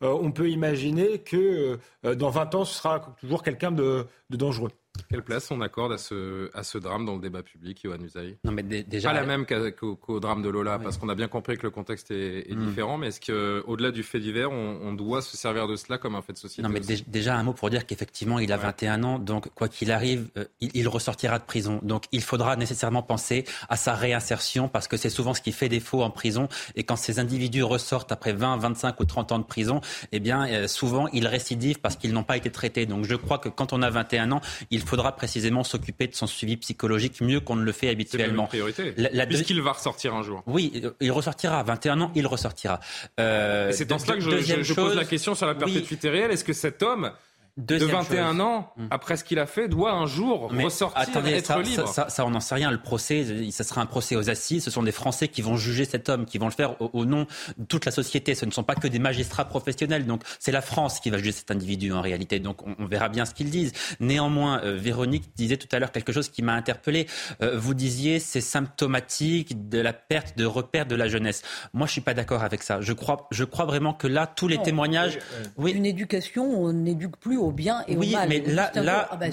on 0.00 0.30
peut 0.30 0.50
imaginer 0.50 1.18
que 1.18 1.78
dans 2.02 2.30
20 2.30 2.54
ans, 2.54 2.64
ce 2.64 2.76
sera 2.76 3.16
toujours 3.20 3.42
quelqu'un 3.42 3.72
de, 3.72 4.06
de 4.30 4.36
dangereux. 4.36 4.70
Quelle 5.10 5.22
place 5.22 5.50
on 5.50 5.60
accorde 5.60 5.92
à 5.92 5.98
ce, 5.98 6.50
à 6.54 6.62
ce 6.62 6.78
drame 6.78 7.04
dans 7.04 7.14
le 7.14 7.20
débat 7.20 7.42
public, 7.42 7.80
Johan 7.82 7.98
Usaï? 8.00 8.36
Non, 8.44 8.52
mais 8.52 8.62
déjà. 8.62 9.10
Pas 9.10 9.14
la 9.14 9.26
même 9.26 9.46
qu'au 9.46 10.20
drame 10.20 10.42
de 10.42 10.48
Lola, 10.48 10.78
parce 10.78 10.98
qu'on 10.98 11.08
a 11.08 11.14
bien 11.14 11.28
compris 11.28 11.56
que 11.56 11.62
le 11.62 11.70
contexte 11.70 12.10
est, 12.10 12.52
hmm. 12.52 12.66
différent, 12.66 12.98
mais 12.98 13.08
est-ce 13.08 13.20
qu'au-delà 13.20 13.90
du 13.90 14.02
fait 14.02 14.20
divers, 14.20 14.50
on, 14.50 14.92
doit 14.92 15.22
se 15.22 15.36
servir 15.36 15.68
de 15.68 15.76
cela 15.76 15.96
comme 15.98 16.16
un 16.16 16.22
fait 16.22 16.32
de 16.32 16.38
société 16.38 16.62
Non, 16.62 16.68
mais 16.68 16.80
déjà 16.80 17.36
un 17.36 17.42
mot 17.42 17.52
pour 17.52 17.70
dire 17.70 17.86
qu'effectivement, 17.86 18.38
il 18.38 18.52
a 18.52 18.56
21 18.56 19.04
ans, 19.04 19.18
donc 19.18 19.48
quoi 19.54 19.68
qu'il 19.68 19.92
arrive, 19.92 20.28
euh, 20.36 20.44
il, 20.60 20.88
ressortira 20.88 21.38
de 21.38 21.44
prison. 21.44 21.78
Donc 21.82 22.04
il 22.10 22.22
faudra 22.22 22.56
nécessairement 22.56 23.02
penser 23.02 23.44
à 23.68 23.76
sa 23.76 23.94
réinsertion, 23.94 24.68
parce 24.68 24.88
que 24.88 24.96
c'est 24.96 25.10
souvent 25.10 25.34
ce 25.34 25.40
qui 25.40 25.52
fait 25.52 25.68
défaut 25.68 26.02
en 26.02 26.10
prison. 26.10 26.48
Et 26.74 26.82
quand 26.82 26.96
ces 26.96 27.18
individus 27.18 27.62
ressortent 27.62 28.10
après 28.10 28.32
20, 28.32 28.56
25 28.56 28.98
ou 28.98 29.04
30 29.04 29.32
ans 29.32 29.38
de 29.38 29.44
prison, 29.44 29.80
eh 30.12 30.20
bien, 30.20 30.48
euh, 30.48 30.66
souvent, 30.66 31.06
ils 31.08 31.26
récidivent 31.26 31.80
parce 31.80 31.96
qu'ils 31.96 32.12
n'ont 32.12 32.24
pas 32.24 32.36
été 32.36 32.50
traités. 32.50 32.86
Donc 32.86 33.04
je 33.04 33.14
crois 33.14 33.38
que 33.38 33.48
quand 33.48 33.72
on 33.72 33.82
a 33.82 33.90
21 33.90 34.32
ans, 34.32 34.40
il 34.70 34.82
faudra 34.88 35.14
précisément 35.14 35.64
s'occuper 35.64 36.06
de 36.06 36.14
son 36.14 36.26
suivi 36.26 36.56
psychologique 36.56 37.20
mieux 37.20 37.40
qu'on 37.40 37.56
ne 37.56 37.62
le 37.62 37.72
fait 37.72 37.88
habituellement. 37.88 38.44
C'est 38.50 38.58
priorité. 38.58 38.94
La, 38.96 39.26
Puisqu'il 39.26 39.60
va 39.60 39.72
ressortir 39.72 40.14
un 40.14 40.22
jour. 40.22 40.42
Oui, 40.46 40.82
il 41.00 41.12
ressortira. 41.12 41.62
21 41.62 42.00
ans, 42.00 42.12
il 42.14 42.26
ressortira. 42.26 42.80
Euh, 43.20 43.70
c'est 43.72 43.84
dans 43.84 43.98
cela 43.98 44.14
que 44.14 44.20
je, 44.20 44.74
pose 44.74 44.96
la 44.96 45.04
question 45.04 45.34
sur 45.34 45.46
la 45.46 45.54
perpétuité 45.54 46.08
réelle. 46.08 46.30
Est-ce 46.30 46.44
que 46.44 46.52
cet 46.52 46.82
homme 46.82 47.12
de 47.58 47.84
21 47.84 48.38
ans, 48.38 48.72
hmm. 48.76 48.86
après 48.92 49.16
ce 49.16 49.24
qu'il 49.24 49.40
a 49.40 49.46
fait, 49.46 49.68
doit 49.68 49.92
un 49.92 50.06
jour 50.06 50.48
ressortir, 50.50 51.00
attendez, 51.00 51.32
être 51.32 51.46
ça, 51.46 51.58
libre. 51.58 51.88
Ça, 51.88 52.08
ça, 52.08 52.24
on 52.24 52.30
n'en 52.30 52.40
sait 52.40 52.54
rien. 52.54 52.70
Le 52.70 52.80
procès, 52.80 53.50
ça 53.50 53.64
sera 53.64 53.80
un 53.80 53.86
procès 53.86 54.14
aux 54.14 54.30
assises. 54.30 54.62
Ce 54.62 54.70
sont 54.70 54.84
des 54.84 54.92
Français 54.92 55.26
qui 55.26 55.42
vont 55.42 55.56
juger 55.56 55.84
cet 55.84 56.08
homme, 56.08 56.24
qui 56.24 56.38
vont 56.38 56.46
le 56.46 56.52
faire 56.52 56.76
au, 56.80 57.04
nom 57.04 57.26
de 57.58 57.64
toute 57.64 57.84
la 57.84 57.90
société. 57.90 58.36
Ce 58.36 58.46
ne 58.46 58.52
sont 58.52 58.62
pas 58.62 58.76
que 58.76 58.86
des 58.86 59.00
magistrats 59.00 59.44
professionnels. 59.44 60.06
Donc, 60.06 60.22
c'est 60.38 60.52
la 60.52 60.60
France 60.60 61.00
qui 61.00 61.10
va 61.10 61.18
juger 61.18 61.32
cet 61.32 61.50
individu 61.50 61.92
en 61.92 62.00
réalité. 62.00 62.38
Donc, 62.38 62.64
on, 62.64 62.86
verra 62.86 63.08
bien 63.08 63.24
ce 63.24 63.34
qu'ils 63.34 63.50
disent. 63.50 63.72
Néanmoins, 63.98 64.62
euh, 64.62 64.76
Véronique 64.76 65.24
disait 65.36 65.56
tout 65.56 65.68
à 65.72 65.80
l'heure 65.80 65.90
quelque 65.90 66.12
chose 66.12 66.28
qui 66.28 66.42
m'a 66.42 66.54
interpellé. 66.54 67.08
Euh, 67.42 67.58
vous 67.58 67.74
disiez, 67.74 68.20
c'est 68.20 68.40
symptomatique 68.40 69.68
de 69.68 69.80
la 69.80 69.92
perte 69.92 70.38
de 70.38 70.44
repères 70.44 70.86
de 70.86 70.94
la 70.94 71.08
jeunesse. 71.08 71.42
Moi, 71.72 71.88
je 71.88 71.92
suis 71.92 72.00
pas 72.00 72.14
d'accord 72.14 72.44
avec 72.44 72.62
ça. 72.62 72.80
Je 72.80 72.92
crois, 72.92 73.26
je 73.32 73.44
crois 73.44 73.64
vraiment 73.64 73.94
que 73.94 74.06
là, 74.06 74.28
tous 74.28 74.46
les 74.46 74.62
témoignages. 74.62 75.18
Oui, 75.56 75.72
Une 75.72 75.86
éducation, 75.86 76.44
on 76.44 76.72
n'éduque 76.72 77.16
plus 77.16 77.36
au 77.36 77.47
bien 77.52 77.84
et 77.88 77.96
oui, 77.96 78.14
au 78.14 78.18
mal. 78.18 78.28
mais 78.28 78.42
là, 78.46 78.70
là 78.74 79.08
ah 79.10 79.16
bah 79.16 79.26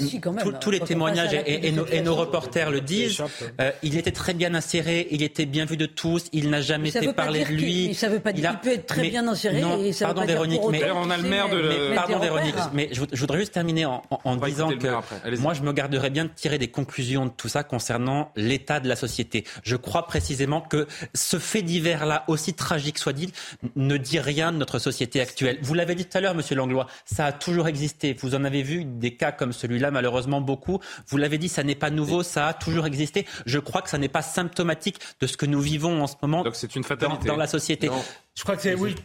tous 0.60 0.71
les 0.71 0.80
témoignages 0.80 1.34
et, 1.45 1.71
nos, 2.01 2.15
reporters 2.15 2.71
le 2.71 2.82
disent. 2.82 3.21
Euh, 3.60 3.71
il 3.84 3.97
était 3.97 4.12
très 4.12 4.34
bien 4.34 4.54
inséré, 4.54 5.08
il 5.12 5.23
était 5.23 5.45
bien 5.45 5.65
vu 5.65 5.78
de 5.78 5.86
tous, 5.86 6.25
il 6.34 6.49
n'a 6.49 6.62
jamais 6.62 6.91
fait 6.91 7.13
parler 7.13 7.45
de 7.45 7.51
lui. 7.51 7.93
Ça 7.93 8.10
veut 8.10 8.19
pas 8.19 8.34
dire 8.34 8.49
qu'il 8.51 8.60
peut 8.60 8.75
être 8.75 8.86
très 8.86 9.10
bien 9.10 9.28
inséré. 9.28 9.62
et 9.82 9.93
ça 9.93 10.08
pardon, 10.08 10.25
Véronique, 10.25 10.62
mais 10.71 10.89
on 10.91 11.10
a 11.10 11.17
le 11.17 11.23
maire 11.23 11.49
de. 11.49 11.95
pardon, 11.95 12.19
Véronique, 12.19 12.56
mais 12.73 12.89
je, 12.91 13.19
voudrais 13.19 13.39
juste 13.39 13.54
terminer 13.54 13.86
en, 13.86 14.01
disant 14.38 14.69
que 14.69 15.38
moi, 15.39 15.54
je 15.54 15.62
me 15.62 15.73
garderais 15.73 16.10
bien 16.10 16.25
de 16.25 16.30
tirer 16.30 16.58
des 16.58 16.67
conclusions 16.67 17.25
de 17.25 17.32
tout 17.32 17.47
ça 17.47 17.63
concernant 17.63 18.32
l'état 18.36 18.80
de 18.80 18.88
la 18.88 18.95
société. 18.95 19.43
Je 19.63 19.75
crois 19.75 20.08
précisément 20.08 20.62
que 20.62 20.88
ce 21.13 21.39
fait 21.39 21.62
divers-là, 21.62 22.23
aussi 22.28 22.54
tragique 22.54 22.97
soit-il, 22.97 23.32
ne 23.75 23.97
dit 23.97 24.19
rien 24.19 24.51
de 24.51 24.58
notre 24.58 24.80
société 24.80 25.21
actuelle. 25.21 25.58
Vous 25.62 25.73
l'avez 25.73 25.95
dit 25.95 26.06
tout 26.06 26.17
à 26.17 26.21
l'heure, 26.21 26.36
Monsieur 26.36 26.56
Langlois, 26.56 26.88
ça 27.06 27.25
a 27.25 27.32
toujours 27.32 27.67
existé 27.67 28.04
vous 28.13 28.35
en 28.35 28.43
avez 28.43 28.63
vu 28.63 28.85
des 28.85 29.15
cas 29.15 29.31
comme 29.31 29.53
celui-là, 29.53 29.91
malheureusement 29.91 30.41
beaucoup. 30.41 30.79
Vous 31.07 31.17
l'avez 31.17 31.37
dit, 31.37 31.49
ça 31.49 31.63
n'est 31.63 31.75
pas 31.75 31.89
nouveau, 31.89 32.23
ça 32.23 32.47
a 32.47 32.53
toujours 32.53 32.85
existé. 32.85 33.25
Je 33.45 33.59
crois 33.59 33.81
que 33.81 33.89
ça 33.89 33.97
n'est 33.97 34.09
pas 34.09 34.21
symptomatique 34.21 34.99
de 35.19 35.27
ce 35.27 35.37
que 35.37 35.45
nous 35.45 35.61
vivons 35.61 36.01
en 36.01 36.07
ce 36.07 36.15
moment 36.21 36.43
une 36.75 36.83
fatalité. 36.83 37.27
Dans, 37.27 37.35
la 37.35 37.47
société. 37.47 37.89
Je 38.35 38.43
crois 38.43 38.55
que 38.55 38.61
c'est 38.61 38.75
oui. 38.75 38.95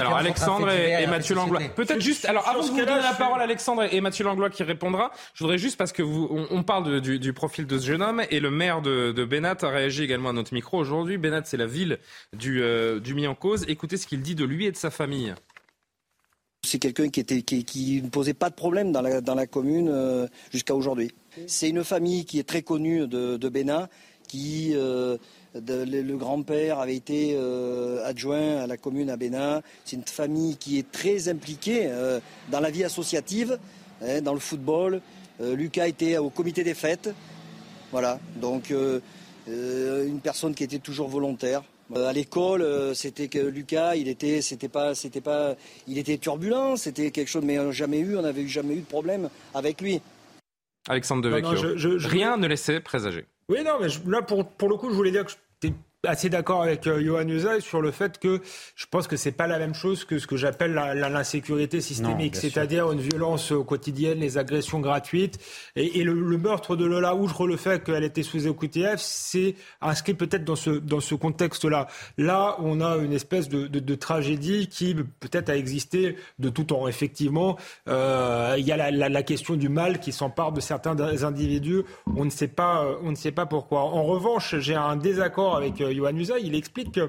alors 0.00 0.16
Alexandre 0.16 0.70
et, 0.70 1.06
Mathieu 1.06 1.34
Langlois. 1.34 1.60
Peut-être 1.76 2.00
juste. 2.00 2.24
Alors 2.24 2.48
avant 2.48 2.62
de 2.62 2.70
vous 2.70 2.76
donner 2.76 3.02
la 3.02 3.14
parole, 3.14 3.40
Alexandre 3.40 3.86
et 3.90 4.00
Mathieu 4.00 4.24
Langlois 4.24 4.50
qui 4.50 4.62
répondra, 4.62 5.12
je 5.34 5.44
voudrais 5.44 5.58
juste 5.58 5.76
parce 5.76 5.92
que 5.92 6.02
vous, 6.02 6.28
on, 6.50 6.62
parle 6.62 7.00
du, 7.00 7.32
profil 7.32 7.66
de 7.66 7.78
ce 7.78 7.86
jeune 7.86 8.02
homme 8.02 8.22
et 8.30 8.40
le 8.40 8.50
maire 8.50 8.82
de, 8.82 9.12
de 9.12 9.24
Bénat 9.24 9.56
a 9.62 9.68
réagi 9.68 10.02
également 10.02 10.30
à 10.30 10.32
notre 10.32 10.54
micro 10.54 10.78
aujourd'hui. 10.78 11.18
Bénat, 11.18 11.42
c'est 11.44 11.56
la 11.56 11.66
ville 11.66 11.98
du, 12.32 12.62
euh, 12.62 13.00
du 13.00 13.14
mis 13.14 13.26
en 13.26 13.34
cause. 13.34 13.64
Écoutez 13.68 13.96
ce 13.96 14.06
qu'il 14.06 14.22
dit 14.22 14.34
de 14.34 14.44
lui 14.44 14.66
et 14.66 14.72
de 14.72 14.76
sa 14.76 14.90
famille. 14.90 15.34
C'est 16.64 16.78
quelqu'un 16.78 17.08
qui, 17.08 18.02
ne 18.02 18.08
posait 18.08 18.34
pas 18.34 18.48
de 18.48 18.54
problème 18.54 18.90
dans 18.90 19.02
la, 19.02 19.46
commune 19.46 19.88
euh, 19.90 20.26
jusqu'à 20.50 20.74
aujourd'hui. 20.74 21.10
C'est 21.46 21.68
une 21.68 21.84
famille 21.84 22.24
qui 22.24 22.38
est 22.38 22.48
très 22.48 22.62
connue 22.62 23.06
de, 23.06 23.36
de 23.36 23.48
Bénin, 23.48 23.88
qui 24.28 24.72
euh, 24.74 25.18
le, 25.54 26.16
grand-père 26.16 26.78
avait 26.78 26.96
été 26.96 27.34
euh, 27.36 28.04
adjoint 28.06 28.62
à 28.62 28.66
la 28.66 28.76
commune 28.76 29.10
à 29.10 29.16
Bénin. 29.16 29.60
C'est 29.84 29.96
une 29.96 30.04
famille 30.04 30.56
qui 30.56 30.78
est 30.78 30.90
très 30.90 31.28
impliquée 31.28 31.90
dans 32.50 32.60
la 32.60 32.70
vie 32.70 32.84
associative, 32.84 33.58
hein, 34.02 34.22
dans 34.22 34.34
le 34.34 34.40
football. 34.40 35.00
Lucas 35.40 35.88
était 35.88 36.16
au 36.16 36.30
comité 36.30 36.64
des 36.64 36.74
fêtes. 36.74 37.10
Voilà, 37.92 38.18
donc 38.40 38.72
une 39.46 40.20
personne 40.22 40.54
qui 40.54 40.64
était 40.64 40.78
toujours 40.78 41.08
volontaire. 41.08 41.62
Euh, 41.94 42.08
à 42.08 42.12
l'école, 42.12 42.62
euh, 42.62 42.94
c'était 42.94 43.28
que 43.28 43.38
Lucas, 43.38 43.94
il 43.96 44.08
était, 44.08 44.40
c'était 44.40 44.68
pas, 44.68 44.94
c'était 44.94 45.20
pas, 45.20 45.54
il 45.86 45.98
était 45.98 46.16
turbulent, 46.16 46.76
c'était 46.76 47.10
quelque 47.10 47.28
chose, 47.28 47.44
mais 47.44 47.58
jamais 47.72 47.98
eu, 47.98 48.16
on 48.16 48.22
n'avait 48.22 48.46
jamais 48.46 48.74
eu 48.74 48.80
de 48.80 48.86
problème 48.86 49.28
avec 49.54 49.80
lui. 49.80 50.00
Alexandre 50.88 51.22
Devecchio, 51.22 51.98
rien 52.08 52.36
ne 52.36 52.46
laissait 52.46 52.80
présager. 52.80 53.26
Oui, 53.48 53.58
non, 53.64 53.78
mais 53.80 53.88
là, 54.06 54.22
pour, 54.22 54.46
pour 54.46 54.68
le 54.68 54.76
coup, 54.76 54.90
je 54.90 54.94
voulais 54.94 55.10
dire 55.10 55.24
que 55.26 55.32
assez 56.06 56.28
d'accord 56.28 56.62
avec 56.62 56.86
euh, 56.86 57.02
Johan 57.02 57.24
sur 57.60 57.80
le 57.80 57.90
fait 57.90 58.18
que 58.18 58.40
je 58.74 58.86
pense 58.90 59.06
que 59.06 59.16
c'est 59.16 59.32
pas 59.32 59.46
la 59.46 59.58
même 59.58 59.74
chose 59.74 60.04
que 60.04 60.18
ce 60.18 60.26
que 60.26 60.36
j'appelle 60.36 60.74
l'insécurité 60.74 61.80
systémique, 61.80 62.36
c'est-à-dire 62.36 62.90
une 62.92 63.00
violence 63.00 63.52
quotidienne, 63.66 64.20
les 64.20 64.38
agressions 64.38 64.80
gratuites 64.80 65.38
et, 65.76 66.02
le, 66.04 66.14
meurtre 66.14 66.76
de 66.76 66.84
Lola, 66.84 67.14
outre 67.14 67.46
le 67.46 67.56
fait 67.56 67.82
qu'elle 67.82 68.04
était 68.04 68.22
sous 68.22 68.46
OQTF, 68.46 68.98
c'est 68.98 69.54
inscrit 69.80 70.14
peut-être 70.14 70.44
dans 70.44 70.56
ce 70.56 70.70
dans 70.70 71.00
ce 71.00 71.14
contexte-là. 71.14 71.88
Là, 72.18 72.56
on 72.60 72.80
a 72.80 72.96
une 72.96 73.12
espèce 73.12 73.48
de, 73.48 73.66
de, 73.66 73.80
de 73.80 73.94
tragédie 73.94 74.68
qui 74.68 74.94
peut-être 74.94 75.48
a 75.48 75.56
existé 75.56 76.16
de 76.38 76.48
tout 76.48 76.64
temps. 76.64 76.88
Effectivement, 76.88 77.56
euh, 77.88 78.56
il 78.58 78.66
y 78.66 78.72
a 78.72 78.76
la, 78.76 78.90
la, 78.90 79.08
la, 79.08 79.22
question 79.22 79.54
du 79.54 79.68
mal 79.68 80.00
qui 80.00 80.12
s'empare 80.12 80.52
de 80.52 80.60
certains 80.60 80.98
individus. 81.24 81.82
On 82.16 82.24
ne 82.24 82.30
sait 82.30 82.48
pas, 82.48 82.84
on 83.02 83.10
ne 83.10 83.16
sait 83.16 83.32
pas 83.32 83.46
pourquoi. 83.46 83.80
En 83.80 84.04
revanche, 84.04 84.56
j'ai 84.58 84.74
un 84.74 84.96
désaccord 84.96 85.56
avec 85.56 85.80
euh, 85.80 85.93
Johan 85.94 86.12
il 86.40 86.54
explique 86.54 86.92
qu'il 86.92 87.08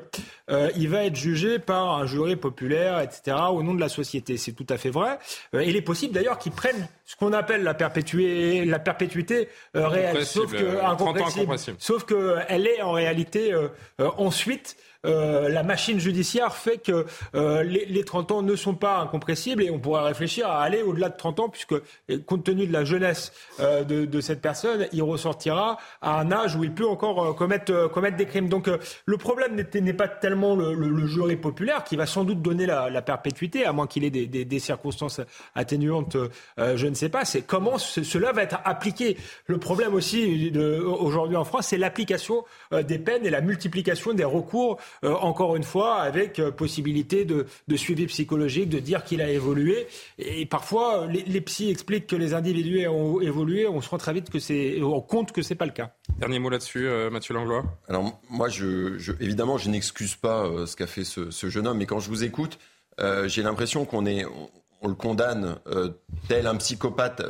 euh, 0.49 0.69
va 0.87 1.05
être 1.05 1.15
jugé 1.15 1.59
par 1.59 1.97
un 1.97 2.05
jury 2.05 2.35
populaire, 2.35 2.99
etc., 2.99 3.37
au 3.51 3.63
nom 3.63 3.73
de 3.73 3.79
la 3.79 3.89
société. 3.89 4.37
C'est 4.37 4.53
tout 4.53 4.65
à 4.69 4.77
fait 4.77 4.89
vrai. 4.89 5.17
Euh, 5.53 5.63
il 5.63 5.75
est 5.75 5.81
possible 5.81 6.13
d'ailleurs 6.13 6.37
qu'il 6.37 6.51
prenne 6.51 6.87
ce 7.05 7.15
qu'on 7.15 7.33
appelle 7.33 7.63
la, 7.63 7.73
perpétuité, 7.73 8.65
la 8.65 8.79
perpétuité 8.79 9.49
euh, 9.75 9.87
réelle, 9.87 10.25
sauf 10.25 10.51
que, 10.51 10.79
sauf 11.77 12.05
qu'elle 12.05 12.67
est 12.67 12.81
en 12.81 12.91
réalité 12.91 13.53
ensuite 13.99 14.77
euh, 15.05 15.49
la 15.49 15.63
machine 15.63 15.99
judiciaire 15.99 16.55
fait 16.55 16.77
que 16.77 17.05
euh, 17.36 17.63
les, 17.63 18.03
30 18.03 18.31
ans 18.31 18.41
ne 18.41 18.55
sont 18.55 18.75
pas 18.75 18.99
incompressibles 18.99 19.63
et 19.63 19.71
on 19.71 19.79
pourrait 19.79 20.03
réfléchir 20.03 20.47
à 20.47 20.62
aller 20.62 20.81
au-delà 20.81 21.10
de 21.10 21.17
30 21.17 21.39
ans 21.39 21.49
puisque 21.49 21.76
compte 22.26 22.43
tenu 22.43 22.67
de 22.67 22.74
la 22.74 22.84
jeunesse 22.84 23.32
euh, 23.59 23.84
de, 23.84 24.22
cette 24.22 24.41
personne, 24.41 24.88
il 24.91 25.03
ressortira 25.03 25.78
à 26.01 26.19
un 26.19 26.32
âge 26.32 26.55
où 26.55 26.63
il 26.63 26.74
peut 26.74 26.88
encore 26.88 27.36
commettre, 27.36 27.72
des 28.17 28.26
crimes. 28.26 28.49
Donc 28.49 28.69
le 29.05 29.17
problème 29.17 29.55
n'est 29.55 29.93
pas 29.93 30.07
tellement 30.07 30.55
le, 30.55 31.07
jury 31.07 31.36
populaire 31.36 31.84
qui 31.84 31.95
va 31.95 32.05
sans 32.05 32.24
doute 32.24 32.41
donner 32.41 32.65
la, 32.65 33.01
perpétuité, 33.01 33.65
à 33.65 33.74
moins 33.74 33.88
qu'il 33.88 34.03
ait 34.03 34.09
des, 34.09 34.59
circonstances 34.59 35.22
atténuantes, 35.53 36.17
euh, 36.59 36.78
je 36.78 36.88
ne 36.88 36.93
sais 36.93 37.09
pas. 37.09 37.26
C'est 37.26 37.41
comment 37.41 37.78
cela 37.78 38.32
va 38.32 38.43
être 38.43 38.59
appliqué. 38.63 39.17
Le 39.47 39.57
problème 39.57 39.93
aussi 39.93 40.51
aujourd'hui 40.86 41.38
en 41.38 41.45
France, 41.45 41.67
c'est 41.67 41.78
l'application 41.78 42.43
euh, 42.74 42.84
des 42.84 42.99
peines 42.99 43.26
et 43.26 43.30
la 43.30 43.41
multiplication 43.41 44.13
des 44.13 44.24
recours, 44.24 44.78
euh, 44.78 44.94
encore 45.03 45.55
une 45.55 45.63
fois, 45.63 45.95
avec 46.01 46.41
possibilité 46.51 47.25
de, 47.25 47.45
suivi 47.75 48.05
psychologique, 48.07 48.69
de 48.69 48.79
dire 48.79 49.03
qu'il 49.03 49.21
a 49.21 49.29
évolué. 49.29 49.87
Et 50.17 50.45
parfois, 50.45 51.07
les, 51.07 51.23
les 51.23 51.41
psys 51.41 51.69
expliquent 51.69 52.07
que 52.07 52.15
les 52.15 52.33
individus 52.33 52.87
ont 52.87 53.21
évolué, 53.21 53.67
on 53.67 53.81
se 53.81 53.89
rend 53.89 53.97
très 53.97 54.13
vite 54.13 54.29
que 54.29 54.39
c'est, 54.39 54.81
on 54.81 55.01
compte 55.01 55.31
que 55.31 55.41
c'est 55.41 55.55
pas 55.55 55.65
le 55.65 55.71
cas. 55.71 55.91
Dernier 56.17 56.39
mot 56.39 56.49
là-dessus, 56.49 56.87
euh, 56.87 57.09
Mathieu 57.09 57.33
Langlois. 57.33 57.63
Alors 57.87 58.19
moi, 58.29 58.49
je, 58.49 59.11
évidemment, 59.21 59.57
je 59.57 59.69
n'excuse 59.69 60.15
pas 60.15 60.45
euh, 60.45 60.65
ce 60.65 60.75
qu'a 60.75 60.87
fait 60.87 61.03
ce, 61.03 61.49
jeune 61.49 61.67
homme, 61.67 61.77
mais 61.77 61.85
quand 61.85 61.99
je 61.99 62.09
vous 62.09 62.23
écoute, 62.23 62.57
euh, 62.99 63.27
j'ai 63.27 63.43
l'impression 63.43 63.85
qu'on 63.85 64.05
est, 64.05 64.25
on, 64.25 64.87
le 64.87 64.93
condamne 64.93 65.55
tel 66.27 66.45
un 66.45 66.55
psychopathe. 66.57 67.23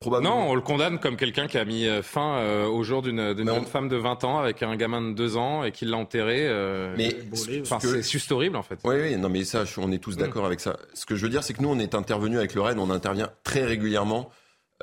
Probablement. 0.00 0.44
Non, 0.44 0.50
on 0.50 0.54
le 0.54 0.60
condamne 0.60 1.00
comme 1.00 1.16
quelqu'un 1.16 1.48
qui 1.48 1.58
a 1.58 1.64
mis 1.64 1.86
fin 2.02 2.64
au 2.66 2.84
jour 2.84 3.02
d'une 3.02 3.36
jeune 3.36 3.64
femme 3.64 3.88
de 3.88 3.96
20 3.96 4.22
ans 4.22 4.38
avec 4.38 4.62
un 4.62 4.76
gamin 4.76 5.02
de 5.02 5.12
2 5.12 5.36
ans 5.36 5.64
et 5.64 5.72
qui 5.72 5.86
l'a 5.86 5.96
enterré. 5.96 6.48
mais 6.96 7.16
c'est 7.34 8.02
juste 8.08 8.30
horrible 8.30 8.56
en 8.56 8.62
fait. 8.62 8.78
Oui, 8.84 8.94
oui, 9.00 9.16
non, 9.16 9.28
mais 9.28 9.42
ça, 9.42 9.64
on 9.76 9.90
est 9.90 9.98
tous 9.98 10.14
mm. 10.14 10.20
d'accord 10.20 10.46
avec 10.46 10.60
ça. 10.60 10.76
Ce 10.94 11.04
que 11.04 11.16
je 11.16 11.24
veux 11.24 11.30
dire, 11.30 11.42
c'est 11.42 11.52
que 11.52 11.62
nous, 11.62 11.70
on 11.70 11.80
est 11.80 11.96
intervenu 11.96 12.38
avec 12.38 12.54
le 12.54 12.60
RAID, 12.60 12.78
on 12.78 12.90
intervient 12.90 13.30
très 13.42 13.64
régulièrement 13.64 14.30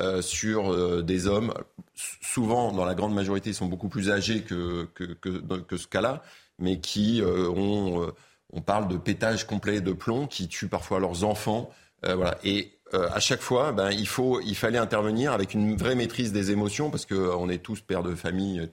euh, 0.01 0.21
sur 0.21 0.73
euh, 0.73 1.01
des 1.01 1.25
hommes. 1.25 1.53
Souvent, 1.93 2.73
dans 2.73 2.83
la 2.83 2.95
grande 2.95 3.13
majorité, 3.13 3.51
ils 3.51 3.55
sont 3.55 3.67
beaucoup 3.67 3.87
plus 3.87 4.11
âgés 4.11 4.41
que, 4.41 4.89
que, 4.93 5.13
que, 5.13 5.77
ce 5.77 5.87
cas-là, 5.87 6.21
mais 6.59 6.81
qui 6.81 7.21
euh, 7.21 7.47
ont. 7.47 8.11
on 8.51 8.59
parle 8.59 8.89
de 8.89 8.97
pétage 8.97 9.47
complet 9.47 9.79
de 9.79 9.93
plomb, 9.93 10.27
qui 10.27 10.49
tuent 10.49 10.67
parfois 10.67 10.99
leurs 10.99 11.23
enfants. 11.23 11.69
voilà. 12.03 12.37
Et 12.43 12.74
à 13.13 13.19
chaque 13.19 13.41
fois, 13.41 13.71
ben, 13.71 13.91
il, 13.91 14.07
faut, 14.07 14.41
il 14.41 14.55
fallait 14.55 14.77
intervenir 14.77 15.31
avec 15.31 15.53
une 15.53 15.75
vraie 15.75 15.95
maîtrise 15.95 16.31
des 16.31 16.51
émotions, 16.51 16.89
parce 16.89 17.05
qu'on 17.05 17.49
est 17.49 17.59
tous 17.59 17.81
pères 17.81 18.03
de 18.03 18.15
famille. 18.15 18.69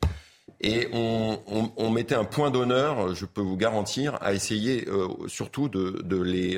Et 0.61 0.89
on, 0.93 1.91
mettait 1.91 2.15
un 2.15 2.25
point 2.25 2.51
d'honneur, 2.51 3.15
je 3.15 3.27
peux 3.27 3.41
vous 3.41 3.57
garantir, 3.57 4.17
à 4.21 4.33
essayer 4.33 4.87
surtout 5.27 5.69
de, 5.69 6.23
les, 6.23 6.57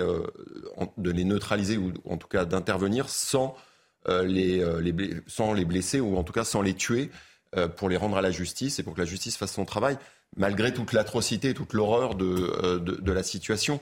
de 0.99 1.11
les 1.11 1.25
neutraliser, 1.25 1.79
ou 1.79 1.93
en 2.09 2.17
tout 2.17 2.29
cas 2.29 2.45
d'intervenir 2.45 3.09
sans 3.09 3.57
euh, 4.07 4.23
les, 4.23 4.61
euh, 4.61 4.83
les, 4.83 4.95
sans 5.27 5.55
les 5.55 5.65
blesser 5.65 5.99
ou 5.99 6.19
en 6.19 6.25
tout 6.25 6.35
cas 6.35 6.45
sans 6.45 6.61
les 6.61 6.75
tuer 6.75 7.11
euh, 7.57 7.69
pour 7.69 7.89
les 7.89 7.97
rendre 7.97 8.19
à 8.19 8.21
la 8.21 8.31
justice 8.31 8.79
et 8.79 8.83
pour 8.83 8.93
que 8.93 9.01
la 9.01 9.07
justice 9.07 9.39
fasse 9.39 9.55
son 9.55 9.65
travail, 9.65 9.97
malgré 10.37 10.75
toute 10.75 10.93
l'atrocité, 10.93 11.55
toute 11.55 11.73
l'horreur 11.73 12.15
de, 12.15 12.79
de, 12.79 13.13
la 13.13 13.23
situation. 13.23 13.81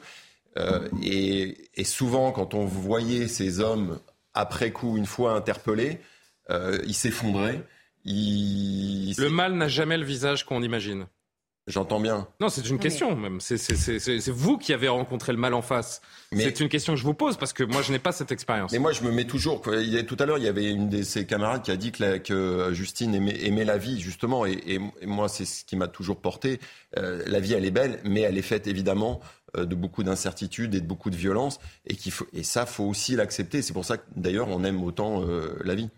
Et, 1.03 1.57
et, 1.75 1.85
souvent, 1.85 2.33
quand 2.33 2.55
on 2.55 2.67
voyait 2.67 3.29
ces 3.29 3.61
hommes 3.61 3.99
après 4.35 4.71
coup, 4.71 4.97
une 4.97 5.07
fois 5.07 5.33
interpellés, 5.33 6.01
ils 6.51 6.95
s'effondraient. 6.95 7.63
Ils... 8.05 9.15
Le 9.19 9.31
mal 9.31 9.55
n'a 9.55 9.69
jamais 9.69 9.97
le 9.97 10.05
visage 10.05 10.45
qu'on 10.45 10.63
imagine. 10.63 11.07
J'entends 11.69 12.01
bien. 12.01 12.27
Non, 12.41 12.49
c'est 12.49 12.69
une 12.69 12.81
question 12.81 13.15
même. 13.15 13.39
C'est 13.41 14.29
vous 14.31 14.59
qui 14.59 14.73
avez 14.73 14.89
rencontré 14.89 15.33
le 15.33 15.39
mal 15.39 15.55
en 15.55 15.63
face. 15.63 16.03
C'est 16.33 16.59
une 16.59 16.69
question 16.69 16.95
que 16.95 16.99
je 16.99 17.05
vous 17.05 17.15
pose 17.15 17.37
parce 17.37 17.53
que 17.53 17.63
moi, 17.63 17.83
je 17.83 17.93
n'ai 17.93 18.01
pas 18.01 18.11
cette 18.11 18.33
expérience. 18.33 18.73
Mais 18.73 18.81
moi, 18.81 18.91
je 18.91 19.03
me 19.03 19.13
mets 19.13 19.27
toujours. 19.27 19.63
Tout 19.63 20.17
à 20.19 20.27
l'heure, 20.27 20.39
il 20.39 20.45
y 20.45 20.49
avait 20.49 20.69
une 20.69 20.89
de 20.89 21.03
ses 21.03 21.25
camarades 21.25 21.63
qui 21.63 21.71
a 21.71 21.77
dit 21.77 21.93
que, 21.93 22.19
que 22.19 22.73
Justine 22.73 23.15
aimait, 23.15 23.65
la 23.65 23.79
vie, 23.79 24.01
justement. 24.01 24.45
Et, 24.45 24.81
moi, 25.07 25.29
c'est 25.29 25.45
ce 25.45 25.65
qui 25.65 25.77
m'a 25.77 25.87
toujours 25.87 26.21
porté. 26.21 26.59
Euh, 26.99 27.23
la 27.27 27.39
vie, 27.39 27.53
elle 27.53 27.65
est 27.65 27.71
belle, 27.71 28.01
mais 28.03 28.23
elle 28.23 28.39
est 28.39 28.43
faite 28.43 28.67
évidemment 28.67 29.21
euh, 29.21 29.42
de 29.57 29.75
beaucoup 29.75 30.03
d'incertitudes 30.03 30.75
et 30.75 30.81
de 30.81 30.87
beaucoup 30.87 31.11
de 31.11 31.17
violence. 31.17 31.59
Et, 31.87 31.95
faut, 32.11 32.27
et 32.33 32.43
ça, 32.43 32.67
faut 32.67 32.85
aussi 32.85 33.17
l'accepter. 33.17 33.63
C'est 33.63 33.73
pour 33.73 33.85
ça 33.85 33.99
que 33.99 34.05
d'ailleurs, 34.17 34.49
on 34.49 34.65
aime 34.65 34.83
autant 34.83 35.23
euh, 35.23 35.59
la 35.65 35.75
vie. 35.75 35.91